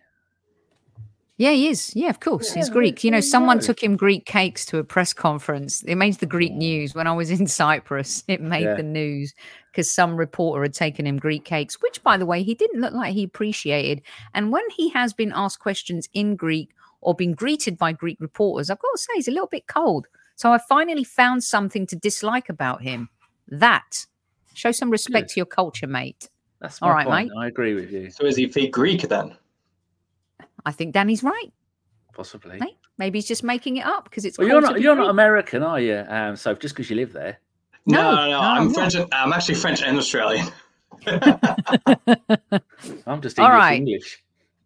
Yeah, 1.38 1.52
he 1.52 1.68
is. 1.68 1.94
Yeah, 1.96 2.10
of 2.10 2.22
course. 2.22 2.50
Yeah, 2.50 2.62
He's 2.62 2.70
Greek. 2.70 3.04
You 3.04 3.12
know, 3.12 3.20
someone 3.20 3.60
took 3.60 3.84
him 3.84 3.98
Greek 3.98 4.26
cakes 4.26 4.66
to 4.68 4.78
a 4.78 4.86
press 4.86 5.12
conference. 5.12 5.84
It 5.84 5.96
made 5.96 6.16
the 6.16 6.26
Greek 6.26 6.54
news 6.54 6.96
when 6.96 7.08
I 7.08 7.12
was 7.12 7.30
in 7.30 7.46
Cyprus. 7.62 8.24
It 8.30 8.42
made 8.42 8.64
yeah. 8.64 8.76
the 8.76 8.84
news 8.84 9.34
because 9.70 9.92
some 9.92 10.16
reporter 10.16 10.64
had 10.64 10.74
taken 10.74 11.06
him 11.06 11.18
Greek 11.18 11.44
cakes, 11.44 11.82
which, 11.82 12.02
by 12.04 12.16
the 12.16 12.26
way, 12.26 12.42
he 12.42 12.56
didn't 12.56 12.80
look 12.80 12.94
like 12.94 13.14
he 13.14 13.24
appreciated. 13.24 14.02
And 14.34 14.52
when 14.52 14.64
he 14.70 14.90
has 14.92 15.14
been 15.14 15.34
asked 15.36 15.60
questions 15.60 16.08
in 16.14 16.38
Greek 16.38 16.70
or 17.02 17.14
been 17.14 17.34
greeted 17.34 17.78
by 17.78 17.92
Greek 17.92 18.18
reporters, 18.22 18.70
I've 18.70 18.80
got 18.80 18.92
to 18.96 18.98
say 18.98 19.12
he's 19.16 19.28
a 19.28 19.32
little 19.32 19.48
bit 19.48 19.68
cold. 19.68 20.08
So 20.36 20.54
I 20.54 20.58
finally 20.58 21.04
found 21.04 21.44
something 21.44 21.86
to 21.88 21.98
dislike 21.98 22.48
about 22.48 22.82
him. 22.82 23.10
That 23.50 24.06
show 24.54 24.72
some 24.72 24.90
respect 24.90 25.28
Good. 25.28 25.34
to 25.34 25.40
your 25.42 25.46
culture, 25.46 25.88
mate. 25.88 26.30
That's 26.60 26.82
all 26.82 26.92
right, 26.92 27.06
point. 27.06 27.30
mate. 27.30 27.38
I 27.38 27.48
agree 27.48 27.74
with 27.74 27.92
you. 27.92 28.12
So 28.12 28.26
is 28.26 28.36
he 28.36 28.48
fake 28.48 28.72
Greek 28.72 29.08
then? 29.08 29.36
I 30.66 30.72
think 30.72 30.94
Danny's 30.94 31.24
right. 31.24 31.52
Possibly. 32.14 32.60
Maybe 32.98 33.18
he's 33.18 33.28
just 33.28 33.44
making 33.44 33.78
it 33.78 33.86
up 33.86 34.06
because 34.06 34.26
it's. 34.26 34.38
Well, 34.38 34.48
you're 34.48 34.62
not. 34.62 34.80
You're 34.80 34.96
not 34.96 35.10
American, 35.10 35.64
are 35.64 35.80
you? 35.80 36.06
Um, 36.08 36.36
so 36.36 36.54
just 36.54 36.76
because 36.76 36.90
you 36.90 36.96
live 36.96 37.12
there. 37.12 37.40
No, 37.86 38.02
no, 38.02 38.16
no. 38.16 38.30
no 38.30 38.40
I'm, 38.40 38.62
I'm 38.64 38.74
French. 38.74 38.96
And, 38.96 39.14
I'm 39.14 39.34
actually 39.34 39.56
French 39.56 39.84
and 39.84 39.98
Australian. 39.98 40.48
I'm 43.06 43.22
just 43.22 43.38
English. 43.38 43.40
All 43.40 43.50
right. 43.50 43.76
English. 43.76 44.24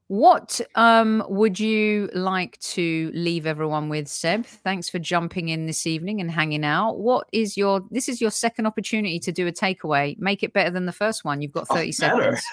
What 0.10 0.60
um, 0.74 1.24
would 1.30 1.60
you 1.60 2.10
like 2.16 2.60
to 2.62 3.12
leave 3.14 3.46
everyone 3.46 3.90
with, 3.90 4.08
Seb? 4.08 4.44
Thanks 4.44 4.90
for 4.90 4.98
jumping 4.98 5.50
in 5.50 5.68
this 5.68 5.86
evening 5.86 6.20
and 6.20 6.32
hanging 6.32 6.66
out. 6.66 6.98
What 6.98 7.28
is 7.32 7.56
your? 7.56 7.84
This 7.92 8.10
is 8.10 8.20
your 8.20 8.32
second 8.32 8.66
opportunity 8.66 9.20
to 9.20 9.32
do 9.32 9.46
a 9.46 9.52
takeaway. 9.52 10.18
Make 10.18 10.42
it 10.42 10.52
better 10.52 10.72
than 10.72 10.88
the 10.88 10.92
first 10.92 11.24
one. 11.24 11.44
You've 11.44 11.52
got 11.52 11.68
oh, 11.70 11.76
thirty 11.76 11.90
oh, 11.90 11.92
seconds. 11.92 12.44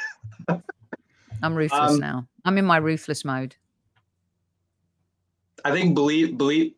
I'm 1.42 1.54
ruthless 1.54 1.92
um, 1.92 1.98
now. 1.98 2.28
I'm 2.44 2.58
in 2.58 2.66
my 2.66 2.76
ruthless 2.76 3.24
mode. 3.24 3.56
I 5.64 5.70
think 5.70 5.94
believe 5.94 6.36
believe 6.36 6.74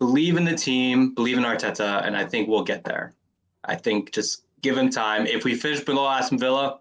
believe 0.00 0.36
in 0.36 0.44
the 0.44 0.56
team, 0.56 1.14
believe 1.14 1.38
in 1.38 1.44
Arteta, 1.44 2.04
and 2.04 2.16
I 2.16 2.24
think 2.24 2.48
we'll 2.48 2.64
get 2.64 2.82
there. 2.82 3.14
I 3.64 3.76
think 3.76 4.10
just 4.10 4.42
give 4.60 4.76
him 4.76 4.90
time. 4.90 5.28
If 5.28 5.44
we 5.44 5.54
finish 5.54 5.84
below 5.84 6.08
Aston 6.08 6.36
Villa, 6.36 6.80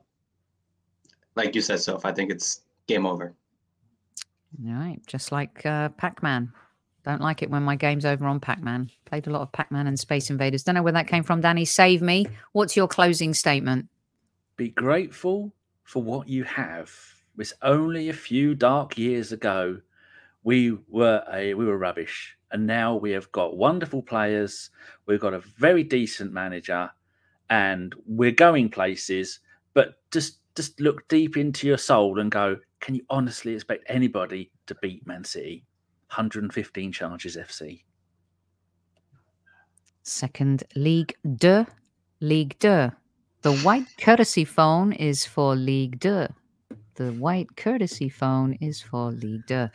like 1.35 1.53
you 1.53 1.61
said, 1.61 1.80
Soph, 1.80 2.06
I 2.06 2.11
think 2.11 2.31
it's 2.31 2.61
game 2.90 3.06
over. 3.06 3.34
All 4.66 4.74
right, 4.74 4.99
just 5.06 5.32
like 5.32 5.66
uh, 5.66 5.90
Pac-Man. 5.90 6.52
Don't 7.06 7.22
like 7.22 7.41
it 7.41 7.49
when 7.49 7.64
my 7.64 7.76
game's 7.76 8.06
over 8.06 8.26
on 8.26 8.40
Pac-Man. 8.40 8.90
Played 9.06 9.28
a 9.28 9.30
lot 9.30 9.41
of 9.41 9.52
Pac-Man 9.52 9.88
and 9.88 9.98
Space 9.98 10.30
Invaders. 10.30 10.64
Don't 10.64 10.76
know 10.76 10.84
where 10.84 10.94
that 10.94 11.07
came 11.07 11.24
from, 11.24 11.41
Danny. 11.41 11.66
Save 11.66 12.02
me. 12.02 12.28
What's 12.52 12.76
your 12.76 12.88
closing 12.88 13.34
statement? 13.34 13.88
Be 14.57 14.70
grateful 14.70 15.53
for 15.84 16.03
what 16.03 16.28
you 16.28 16.44
have. 16.44 16.91
It's 17.38 17.53
only 17.61 18.10
a 18.10 18.14
few 18.14 18.53
dark 18.53 18.98
years 18.98 19.32
ago 19.32 19.80
we 20.44 20.78
were 20.88 21.24
a 21.32 21.53
we 21.53 21.66
were 21.66 21.78
rubbish, 21.78 22.36
and 22.52 22.66
now 22.66 22.95
we 22.95 23.11
have 23.11 23.32
got 23.32 23.57
wonderful 23.57 24.02
players. 24.02 24.70
We've 25.06 25.20
got 25.20 25.34
a 25.34 25.40
very 25.40 25.84
decent 25.84 26.32
manager, 26.34 26.90
and 27.49 27.94
we're 28.06 28.32
going 28.32 28.70
places. 28.70 29.40
but 29.74 29.95
just 30.11 30.40
just 30.60 30.81
look 30.81 31.07
deep 31.07 31.38
into 31.38 31.68
your 31.68 31.77
soul 31.77 32.19
and 32.19 32.30
go, 32.30 32.57
can 32.81 32.94
you 32.94 33.02
honestly 33.10 33.53
expect 33.53 33.86
anybody 33.88 34.52
to 34.68 34.76
beat 34.81 35.07
Man 35.07 35.23
City? 35.23 35.64
115 36.10 36.91
charges 36.91 37.38
FC. 37.38 37.84
Second 40.03 40.65
League 40.76 41.15
de 41.38 41.65
League 42.19 42.60
de. 42.60 42.94
The 43.41 43.56
white 43.60 43.88
courtesy 44.02 44.44
phone 44.44 44.91
is 44.91 45.26
for 45.26 45.56
League 45.56 45.98
de. 46.02 46.27
The 46.95 47.14
white 47.14 47.56
courtesy 47.56 48.10
phone 48.10 48.57
is 48.60 48.81
for 48.81 49.11
League 49.11 49.45
de. 49.48 49.72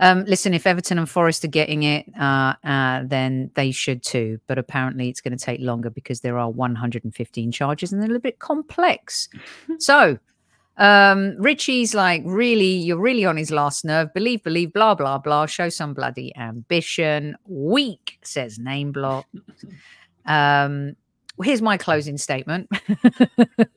Um, 0.00 0.24
listen, 0.24 0.54
if 0.54 0.66
Everton 0.66 0.98
and 0.98 1.08
Forest 1.08 1.44
are 1.44 1.48
getting 1.48 1.82
it, 1.82 2.06
uh, 2.18 2.54
uh, 2.64 3.02
then 3.04 3.50
they 3.54 3.70
should 3.70 4.02
too. 4.02 4.40
But 4.46 4.58
apparently, 4.58 5.08
it's 5.08 5.20
going 5.20 5.36
to 5.36 5.44
take 5.44 5.60
longer 5.60 5.90
because 5.90 6.22
there 6.22 6.38
are 6.38 6.50
115 6.50 7.52
charges 7.52 7.92
and 7.92 8.00
they're 8.00 8.06
a 8.06 8.12
little 8.12 8.20
bit 8.20 8.38
complex. 8.38 9.28
so, 9.78 10.18
um, 10.78 11.36
Richie's 11.38 11.94
like, 11.94 12.22
really, 12.24 12.72
you're 12.72 12.98
really 12.98 13.26
on 13.26 13.36
his 13.36 13.50
last 13.50 13.84
nerve. 13.84 14.12
Believe, 14.14 14.42
believe, 14.42 14.72
blah, 14.72 14.94
blah, 14.94 15.18
blah. 15.18 15.44
Show 15.44 15.68
some 15.68 15.92
bloody 15.92 16.34
ambition. 16.36 17.36
Weak, 17.46 18.18
says 18.22 18.58
name 18.58 18.92
block. 18.92 19.26
Um, 20.26 20.96
here's 21.42 21.62
my 21.62 21.76
closing 21.76 22.18
statement. 22.18 22.68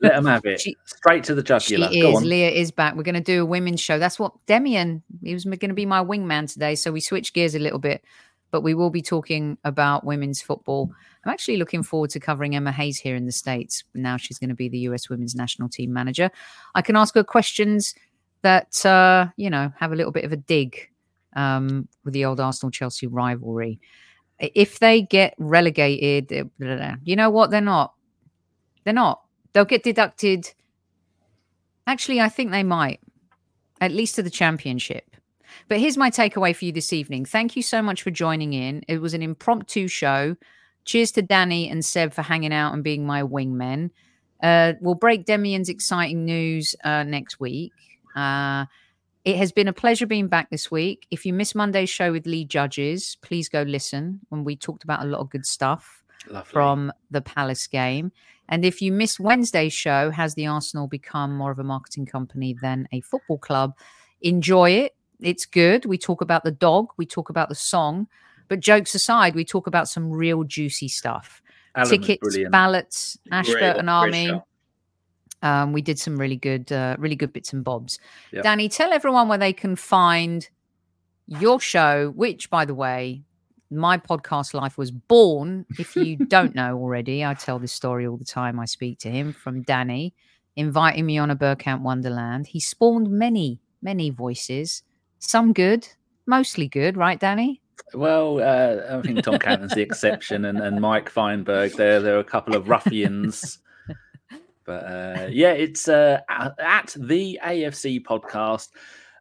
them 0.00 0.26
have 0.26 0.44
it. 0.44 0.60
She, 0.60 0.76
Straight 0.84 1.24
to 1.24 1.34
the 1.34 1.42
jugular. 1.42 1.88
She 1.88 2.00
is. 2.00 2.22
Leah 2.22 2.50
is 2.50 2.70
back. 2.70 2.94
We're 2.94 3.02
going 3.02 3.14
to 3.14 3.20
do 3.20 3.42
a 3.42 3.46
women's 3.46 3.80
show. 3.80 3.98
That's 3.98 4.18
what 4.18 4.32
Demian, 4.46 5.02
he 5.22 5.34
was 5.34 5.44
going 5.44 5.68
to 5.68 5.74
be 5.74 5.86
my 5.86 6.02
wingman 6.02 6.52
today. 6.52 6.74
So 6.74 6.92
we 6.92 7.00
switched 7.00 7.34
gears 7.34 7.54
a 7.54 7.58
little 7.58 7.78
bit, 7.78 8.04
but 8.50 8.62
we 8.62 8.74
will 8.74 8.90
be 8.90 9.02
talking 9.02 9.58
about 9.64 10.04
women's 10.04 10.42
football. 10.42 10.90
I'm 11.24 11.32
actually 11.32 11.56
looking 11.56 11.82
forward 11.82 12.10
to 12.10 12.20
covering 12.20 12.54
Emma 12.54 12.72
Hayes 12.72 12.98
here 12.98 13.16
in 13.16 13.26
the 13.26 13.32
States. 13.32 13.84
Now 13.94 14.16
she's 14.16 14.38
going 14.38 14.50
to 14.50 14.54
be 14.54 14.68
the 14.68 14.78
US 14.78 15.08
women's 15.08 15.34
national 15.34 15.68
team 15.68 15.92
manager. 15.92 16.30
I 16.74 16.82
can 16.82 16.96
ask 16.96 17.14
her 17.14 17.24
questions 17.24 17.94
that, 18.42 18.84
uh, 18.84 19.28
you 19.36 19.48
know, 19.48 19.72
have 19.78 19.92
a 19.92 19.96
little 19.96 20.12
bit 20.12 20.24
of 20.24 20.32
a 20.32 20.36
dig 20.36 20.90
um, 21.34 21.88
with 22.04 22.14
the 22.14 22.24
old 22.24 22.40
Arsenal 22.40 22.70
Chelsea 22.70 23.06
rivalry 23.06 23.80
if 24.38 24.78
they 24.78 25.02
get 25.02 25.34
relegated, 25.38 26.50
eh, 26.60 26.94
you 27.04 27.16
know 27.16 27.30
what? 27.30 27.50
They're 27.50 27.60
not. 27.60 27.94
They're 28.84 28.92
not. 28.92 29.22
They'll 29.52 29.64
get 29.64 29.82
deducted. 29.82 30.52
Actually, 31.86 32.20
I 32.20 32.28
think 32.28 32.50
they 32.50 32.62
might, 32.62 33.00
at 33.80 33.92
least 33.92 34.16
to 34.16 34.22
the 34.22 34.30
championship. 34.30 35.16
But 35.68 35.78
here's 35.78 35.96
my 35.96 36.10
takeaway 36.10 36.54
for 36.54 36.64
you 36.64 36.72
this 36.72 36.92
evening. 36.92 37.24
Thank 37.24 37.56
you 37.56 37.62
so 37.62 37.80
much 37.80 38.02
for 38.02 38.10
joining 38.10 38.52
in. 38.52 38.82
It 38.88 38.98
was 38.98 39.14
an 39.14 39.22
impromptu 39.22 39.88
show. 39.88 40.36
Cheers 40.84 41.12
to 41.12 41.22
Danny 41.22 41.70
and 41.70 41.84
Seb 41.84 42.12
for 42.12 42.22
hanging 42.22 42.52
out 42.52 42.74
and 42.74 42.82
being 42.82 43.06
my 43.06 43.22
wingmen. 43.22 43.90
Uh, 44.42 44.74
we'll 44.80 44.94
break 44.94 45.24
Demian's 45.24 45.68
exciting 45.68 46.24
news 46.24 46.74
uh, 46.84 47.04
next 47.04 47.40
week. 47.40 47.72
Uh, 48.14 48.66
it 49.24 49.36
has 49.36 49.52
been 49.52 49.68
a 49.68 49.72
pleasure 49.72 50.06
being 50.06 50.28
back 50.28 50.50
this 50.50 50.70
week. 50.70 51.06
If 51.10 51.24
you 51.24 51.32
missed 51.32 51.54
Monday's 51.54 51.88
show 51.88 52.12
with 52.12 52.26
Lee 52.26 52.44
Judges, 52.44 53.16
please 53.22 53.48
go 53.48 53.62
listen 53.62 54.20
when 54.28 54.44
we 54.44 54.54
talked 54.54 54.84
about 54.84 55.02
a 55.02 55.06
lot 55.06 55.20
of 55.20 55.30
good 55.30 55.46
stuff 55.46 56.04
Lovely. 56.28 56.52
from 56.52 56.92
the 57.10 57.22
Palace 57.22 57.66
game. 57.66 58.12
And 58.50 58.64
if 58.66 58.82
you 58.82 58.92
missed 58.92 59.18
Wednesday's 59.18 59.72
show, 59.72 60.10
has 60.10 60.34
the 60.34 60.46
Arsenal 60.46 60.86
become 60.86 61.34
more 61.34 61.50
of 61.50 61.58
a 61.58 61.64
marketing 61.64 62.04
company 62.04 62.54
than 62.60 62.86
a 62.92 63.00
football 63.00 63.38
club? 63.38 63.74
Enjoy 64.20 64.70
it. 64.70 64.94
It's 65.20 65.46
good. 65.46 65.86
We 65.86 65.96
talk 65.96 66.20
about 66.20 66.44
the 66.44 66.50
dog, 66.50 66.88
we 66.98 67.06
talk 67.06 67.30
about 67.30 67.48
the 67.48 67.54
song, 67.54 68.08
but 68.48 68.60
jokes 68.60 68.94
aside, 68.94 69.34
we 69.34 69.44
talk 69.44 69.66
about 69.66 69.88
some 69.88 70.10
real 70.10 70.44
juicy 70.44 70.88
stuff. 70.88 71.40
Alan 71.74 71.88
Tickets, 71.88 72.36
ballots, 72.50 73.18
Ashburton 73.32 73.88
Army. 73.88 74.30
Um, 75.44 75.74
we 75.74 75.82
did 75.82 75.98
some 75.98 76.16
really 76.16 76.36
good, 76.36 76.72
uh, 76.72 76.96
really 76.98 77.16
good 77.16 77.32
bits 77.32 77.52
and 77.52 77.62
bobs. 77.62 77.98
Yep. 78.32 78.42
Danny, 78.42 78.68
tell 78.68 78.92
everyone 78.92 79.28
where 79.28 79.38
they 79.38 79.52
can 79.52 79.76
find 79.76 80.48
your 81.26 81.60
show, 81.60 82.12
which, 82.16 82.48
by 82.48 82.64
the 82.64 82.74
way, 82.74 83.22
my 83.70 83.98
podcast 83.98 84.54
life 84.54 84.78
was 84.78 84.90
born. 84.90 85.66
If 85.78 85.96
you 85.96 86.16
don't 86.28 86.54
know 86.54 86.78
already, 86.78 87.24
I 87.24 87.34
tell 87.34 87.58
this 87.58 87.72
story 87.72 88.06
all 88.06 88.16
the 88.16 88.24
time. 88.24 88.58
I 88.58 88.64
speak 88.64 88.98
to 89.00 89.10
him 89.10 89.34
from 89.34 89.62
Danny 89.62 90.14
inviting 90.56 91.04
me 91.04 91.18
on 91.18 91.30
a 91.30 91.36
Bergkamp 91.36 91.82
Wonderland. 91.82 92.46
He 92.46 92.58
spawned 92.60 93.10
many, 93.10 93.60
many 93.82 94.08
voices, 94.08 94.82
some 95.18 95.52
good, 95.52 95.86
mostly 96.26 96.68
good, 96.68 96.96
right, 96.96 97.20
Danny? 97.20 97.60
Well, 97.92 98.40
uh, 98.40 98.98
I 98.98 99.02
think 99.02 99.22
Tom 99.22 99.38
Cannon's 99.38 99.74
the 99.74 99.82
exception, 99.82 100.46
and, 100.46 100.58
and 100.58 100.80
Mike 100.80 101.10
Feinberg. 101.10 101.74
There, 101.74 102.00
there 102.00 102.16
are 102.16 102.20
a 102.20 102.24
couple 102.24 102.56
of 102.56 102.68
ruffians 102.68 103.58
but 104.64 104.84
uh, 104.84 105.28
yeah, 105.30 105.52
it's 105.52 105.88
uh, 105.88 106.20
at 106.28 106.94
the 106.98 107.38
AFC 107.44 108.02
podcast 108.02 108.68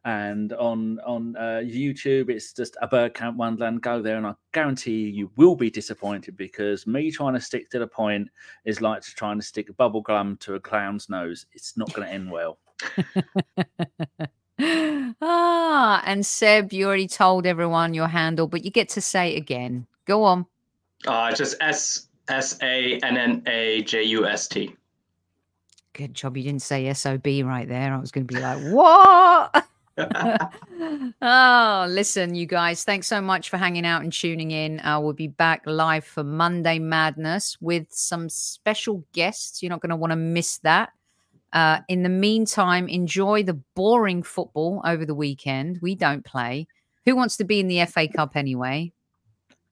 and 0.06 0.52
on 0.54 1.00
on 1.06 1.36
uh, 1.38 1.62
YouTube, 1.64 2.30
it's 2.30 2.54
just 2.54 2.76
a 2.82 2.88
Bergkamp 2.88 3.36
Wonderland. 3.36 3.82
Go 3.82 4.02
there, 4.02 4.18
and 4.18 4.28
I 4.28 4.34
guarantee 4.52 4.92
you, 4.92 5.08
you 5.08 5.32
will 5.38 5.56
be 5.56 5.70
disappointed 5.70 6.36
because 6.36 6.86
me 6.86 7.10
trying 7.10 7.34
to 7.36 7.42
stick 7.42 7.70
to 7.70 7.80
the 7.80 7.88
point 7.88 8.28
is 8.66 8.82
like 8.82 9.02
trying 9.02 9.40
to 9.40 9.46
stick 9.46 9.70
a 9.70 9.74
bubble 9.74 10.02
gum 10.02 10.38
to 10.42 10.56
a 10.56 10.60
clown's 10.60 11.10
nose. 11.10 11.46
It's 11.54 11.78
not 11.78 11.94
going 11.94 12.08
to 12.08 12.14
end 12.14 12.30
well. 12.32 12.58
ah, 15.22 16.04
and 16.06 16.26
Seb, 16.26 16.74
you 16.74 16.86
already 16.86 17.08
told 17.08 17.46
everyone 17.46 17.94
your 17.94 18.08
handle, 18.08 18.48
but 18.48 18.66
you 18.66 18.72
get 18.72 18.90
to 18.90 19.02
say 19.02 19.34
it 19.34 19.38
again. 19.38 19.88
Go 20.06 20.24
on. 20.24 20.46
Uh, 21.08 21.34
just 21.34 21.56
S 21.62 22.08
S 22.28 22.62
A 22.62 23.00
N 23.00 23.18
N 23.18 23.44
A 23.48 23.84
J 23.84 24.04
U 24.04 24.26
S 24.26 24.50
T. 24.50 24.76
Good 25.94 26.14
job 26.14 26.38
you 26.38 26.44
didn't 26.44 26.64
say 26.64 26.92
SOB 26.94 27.26
right 27.46 27.68
there. 27.68 27.94
I 27.94 27.98
was 27.98 28.12
going 28.12 28.28
to 28.28 28.34
be 28.34 28.40
like, 28.40 28.62
what? 28.74 29.66
oh, 31.22 31.86
listen, 31.88 32.34
you 32.34 32.48
guys, 32.48 32.84
thanks 32.84 33.06
so 33.06 33.22
much 33.22 33.50
for 33.50 33.58
hanging 33.58 33.86
out 33.86 34.02
and 34.02 34.12
tuning 34.12 34.50
in. 34.50 34.80
Uh, 34.80 35.00
we'll 35.00 35.14
be 35.14 35.28
back 35.28 35.62
live 35.68 36.04
for 36.04 36.24
Monday 36.24 36.80
Madness 36.80 37.58
with 37.62 37.88
some 37.92 38.28
special 38.28 39.04
guests. 39.14 39.62
You're 39.62 39.70
not 39.70 39.82
going 39.82 39.92
to 39.92 39.96
want 39.96 40.12
to 40.12 40.18
miss 40.18 40.58
that. 40.60 40.90
Uh, 41.54 41.82
in 41.88 42.02
the 42.02 42.10
meantime, 42.10 42.88
enjoy 42.90 43.44
the 43.44 43.60
boring 43.76 44.24
football 44.24 44.82
over 44.86 45.06
the 45.06 45.14
weekend. 45.14 45.78
We 45.82 45.94
don't 45.94 46.26
play. 46.26 46.68
Who 47.06 47.16
wants 47.16 47.38
to 47.38 47.44
be 47.44 47.60
in 47.60 47.68
the 47.68 47.86
FA 47.86 48.08
Cup 48.08 48.36
anyway? 48.36 48.92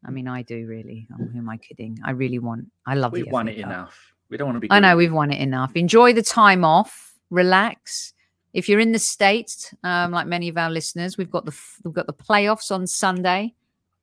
I 0.06 0.12
mean, 0.12 0.28
I 0.28 0.44
do 0.44 0.68
really. 0.68 1.08
Oh, 1.14 1.26
who 1.26 1.40
am 1.40 1.50
I 1.50 1.58
kidding? 1.58 1.98
I 2.06 2.12
really 2.12 2.40
want. 2.40 2.72
I 2.86 2.94
love. 2.94 3.14
We've 3.14 3.32
won 3.32 3.48
it 3.48 3.58
enough. 3.58 4.11
We 4.32 4.38
don't 4.38 4.48
want 4.48 4.56
to 4.56 4.60
be. 4.62 4.72
I 4.72 4.80
know 4.80 4.96
we've 4.96 5.12
won 5.12 5.30
it 5.30 5.42
enough. 5.42 5.76
Enjoy 5.76 6.14
the 6.14 6.24
time 6.24 6.64
off. 6.64 7.14
Relax. 7.30 8.14
If 8.54 8.68
you're 8.68 8.80
in 8.80 8.94
the 8.94 9.00
states, 9.00 9.74
um, 9.84 10.12
like 10.12 10.26
many 10.26 10.48
of 10.48 10.58
our 10.58 10.70
listeners, 10.70 11.18
we've 11.18 11.30
got 11.30 11.46
the 11.46 11.56
we've 11.84 11.94
got 11.94 12.08
the 12.08 12.14
playoffs 12.14 12.72
on 12.72 12.88
Sunday. 12.88 13.54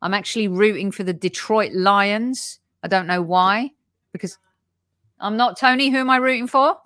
I'm 0.02 0.14
actually 0.14 0.46
rooting 0.46 0.92
for 0.92 1.02
the 1.02 1.14
Detroit 1.14 1.72
Lions. 1.72 2.60
I 2.82 2.88
don't 2.88 3.06
know 3.06 3.22
why, 3.22 3.72
because 4.12 4.38
I'm 5.18 5.36
not 5.36 5.58
Tony. 5.58 5.88
Who 5.88 5.96
am 5.96 6.10
I 6.10 6.18
rooting 6.18 6.46
for? 6.46 6.76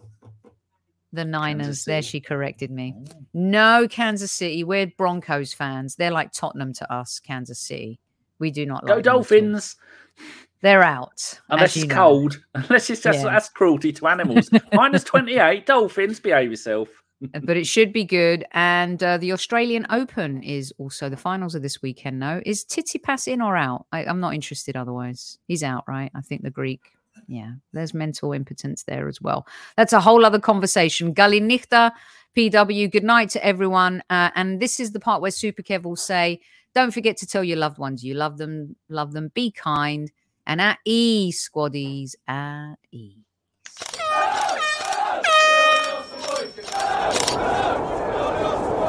The 1.13 1.25
Niners. 1.25 1.85
There, 1.85 2.01
she 2.01 2.21
corrected 2.21 2.71
me. 2.71 2.95
Oh. 2.97 3.13
No, 3.35 3.89
Kansas 3.91 4.33
City. 4.33 4.65
We're 4.65 4.87
Broncos 4.87 5.53
fans. 5.53 5.97
They're 5.97 6.13
like 6.13 6.33
Tottenham 6.33 6.73
to 6.75 6.91
us. 6.93 7.19
Kansas 7.19 7.59
City. 7.59 7.99
We 8.39 8.51
do 8.51 8.67
not 8.67 8.85
like 8.85 8.89
go 8.89 8.95
like 8.95 9.05
Dolphins 9.05 9.77
they're 10.63 10.83
out. 10.83 11.41
Unless 11.51 11.77
it's 11.77 11.87
know. 11.87 11.95
cold. 11.95 12.43
Unless 12.55 12.89
it's 12.89 13.03
just 13.03 13.19
yeah. 13.19 13.31
that's 13.31 13.49
cruelty 13.49 13.93
to 13.93 14.07
animals. 14.07 14.49
Minus 14.73 15.05
28, 15.05 15.67
dolphins, 15.67 16.21
behave 16.21 16.51
yourself. 16.51 16.89
Uh, 17.35 17.41
but 17.41 17.57
it 17.57 17.67
should 17.67 17.93
be 17.93 18.05
good. 18.05 18.45
And 18.53 19.03
uh, 19.03 19.19
the 19.19 19.33
Australian 19.33 19.87
Open 19.91 20.43
is 20.43 20.73
also 20.79 21.09
the 21.09 21.17
finals 21.17 21.55
of 21.55 21.63
this 21.63 21.83
weekend, 21.83 22.19
no? 22.19 22.41
Is 22.47 22.65
Tsitsipas 22.65 23.29
in 23.29 23.43
or 23.43 23.57
out? 23.57 23.87
I, 23.93 24.05
am 24.05 24.21
not 24.21 24.35
interested 24.35 24.77
otherwise. 24.77 25.39
He's 25.49 25.63
out, 25.63 25.85
right? 25.87 26.11
I 26.15 26.21
think 26.21 26.43
the 26.43 26.51
Greek. 26.51 26.81
Yeah, 27.29 27.53
there's 27.73 27.95
mental 27.95 28.33
impotence 28.33 28.85
there 28.85 29.07
as 29.09 29.21
well. 29.21 29.47
That's 29.77 29.93
a 29.93 30.01
whole 30.01 30.25
other 30.25 30.41
conversation. 30.41 31.13
Gully 31.13 31.41
Nichta, 31.41 31.93
PW, 32.37 32.91
good 32.91 33.05
night 33.05 33.31
to 33.31 33.45
everyone. 33.45 34.03
Uh, 34.11 34.31
and 34.35 34.61
this 34.61 34.81
is 34.81 34.93
the 34.93 35.01
part 35.01 35.23
where 35.23 35.31
Super 35.31 35.63
Kev 35.63 35.83
will 35.83 35.97
say, 35.97 36.41
don't 36.75 36.93
forget 36.93 37.17
to 37.19 37.27
tell 37.27 37.45
your 37.45 37.59
loved 37.59 37.79
ones 37.79 38.03
you 38.03 38.15
love 38.15 38.39
them, 38.39 38.77
love 38.89 39.13
them, 39.13 39.31
be 39.35 39.51
kind 39.51 40.11
and 40.47 40.61
at 40.61 40.79
ease, 40.85 41.49
squaddies, 41.49 42.15
at 42.27 42.75
ease. 42.91 43.19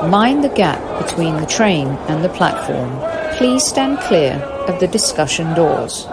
Mind 0.10 0.44
the 0.44 0.52
gap 0.54 1.06
between 1.06 1.38
the 1.38 1.46
train 1.46 1.88
and 2.10 2.24
the 2.24 2.30
platform. 2.30 3.00
Please 3.38 3.64
stand 3.64 4.00
clear 4.00 4.34
of 4.68 4.80
the 4.80 4.88
discussion 4.88 5.54
doors. 5.54 6.06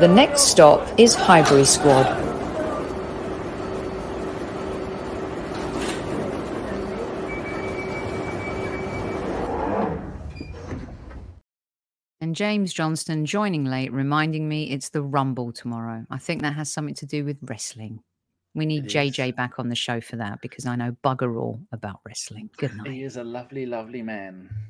The 0.00 0.08
next 0.08 0.42
stop 0.42 0.86
is 0.98 1.14
Highbury 1.14 1.64
Squad. 1.64 2.27
And 12.28 12.36
James 12.36 12.74
Johnston 12.74 13.24
joining 13.24 13.64
late, 13.64 13.90
reminding 13.90 14.50
me 14.50 14.70
it's 14.70 14.90
the 14.90 15.00
Rumble 15.00 15.50
tomorrow. 15.50 16.04
I 16.10 16.18
think 16.18 16.42
that 16.42 16.52
has 16.52 16.70
something 16.70 16.94
to 16.96 17.06
do 17.06 17.24
with 17.24 17.38
wrestling. 17.40 18.00
We 18.54 18.66
need 18.66 18.84
It 18.84 18.90
JJ 18.90 19.30
is. 19.30 19.34
back 19.34 19.58
on 19.58 19.70
the 19.70 19.74
show 19.74 20.02
for 20.02 20.16
that 20.16 20.42
because 20.42 20.66
I 20.66 20.76
know 20.76 20.94
bugger 21.02 21.40
all 21.40 21.62
about 21.72 22.00
wrestling. 22.04 22.50
Good 22.58 22.76
night. 22.76 22.90
He 22.90 23.02
is 23.02 23.16
a 23.16 23.24
lovely, 23.24 23.64
lovely 23.64 24.02
man. 24.02 24.50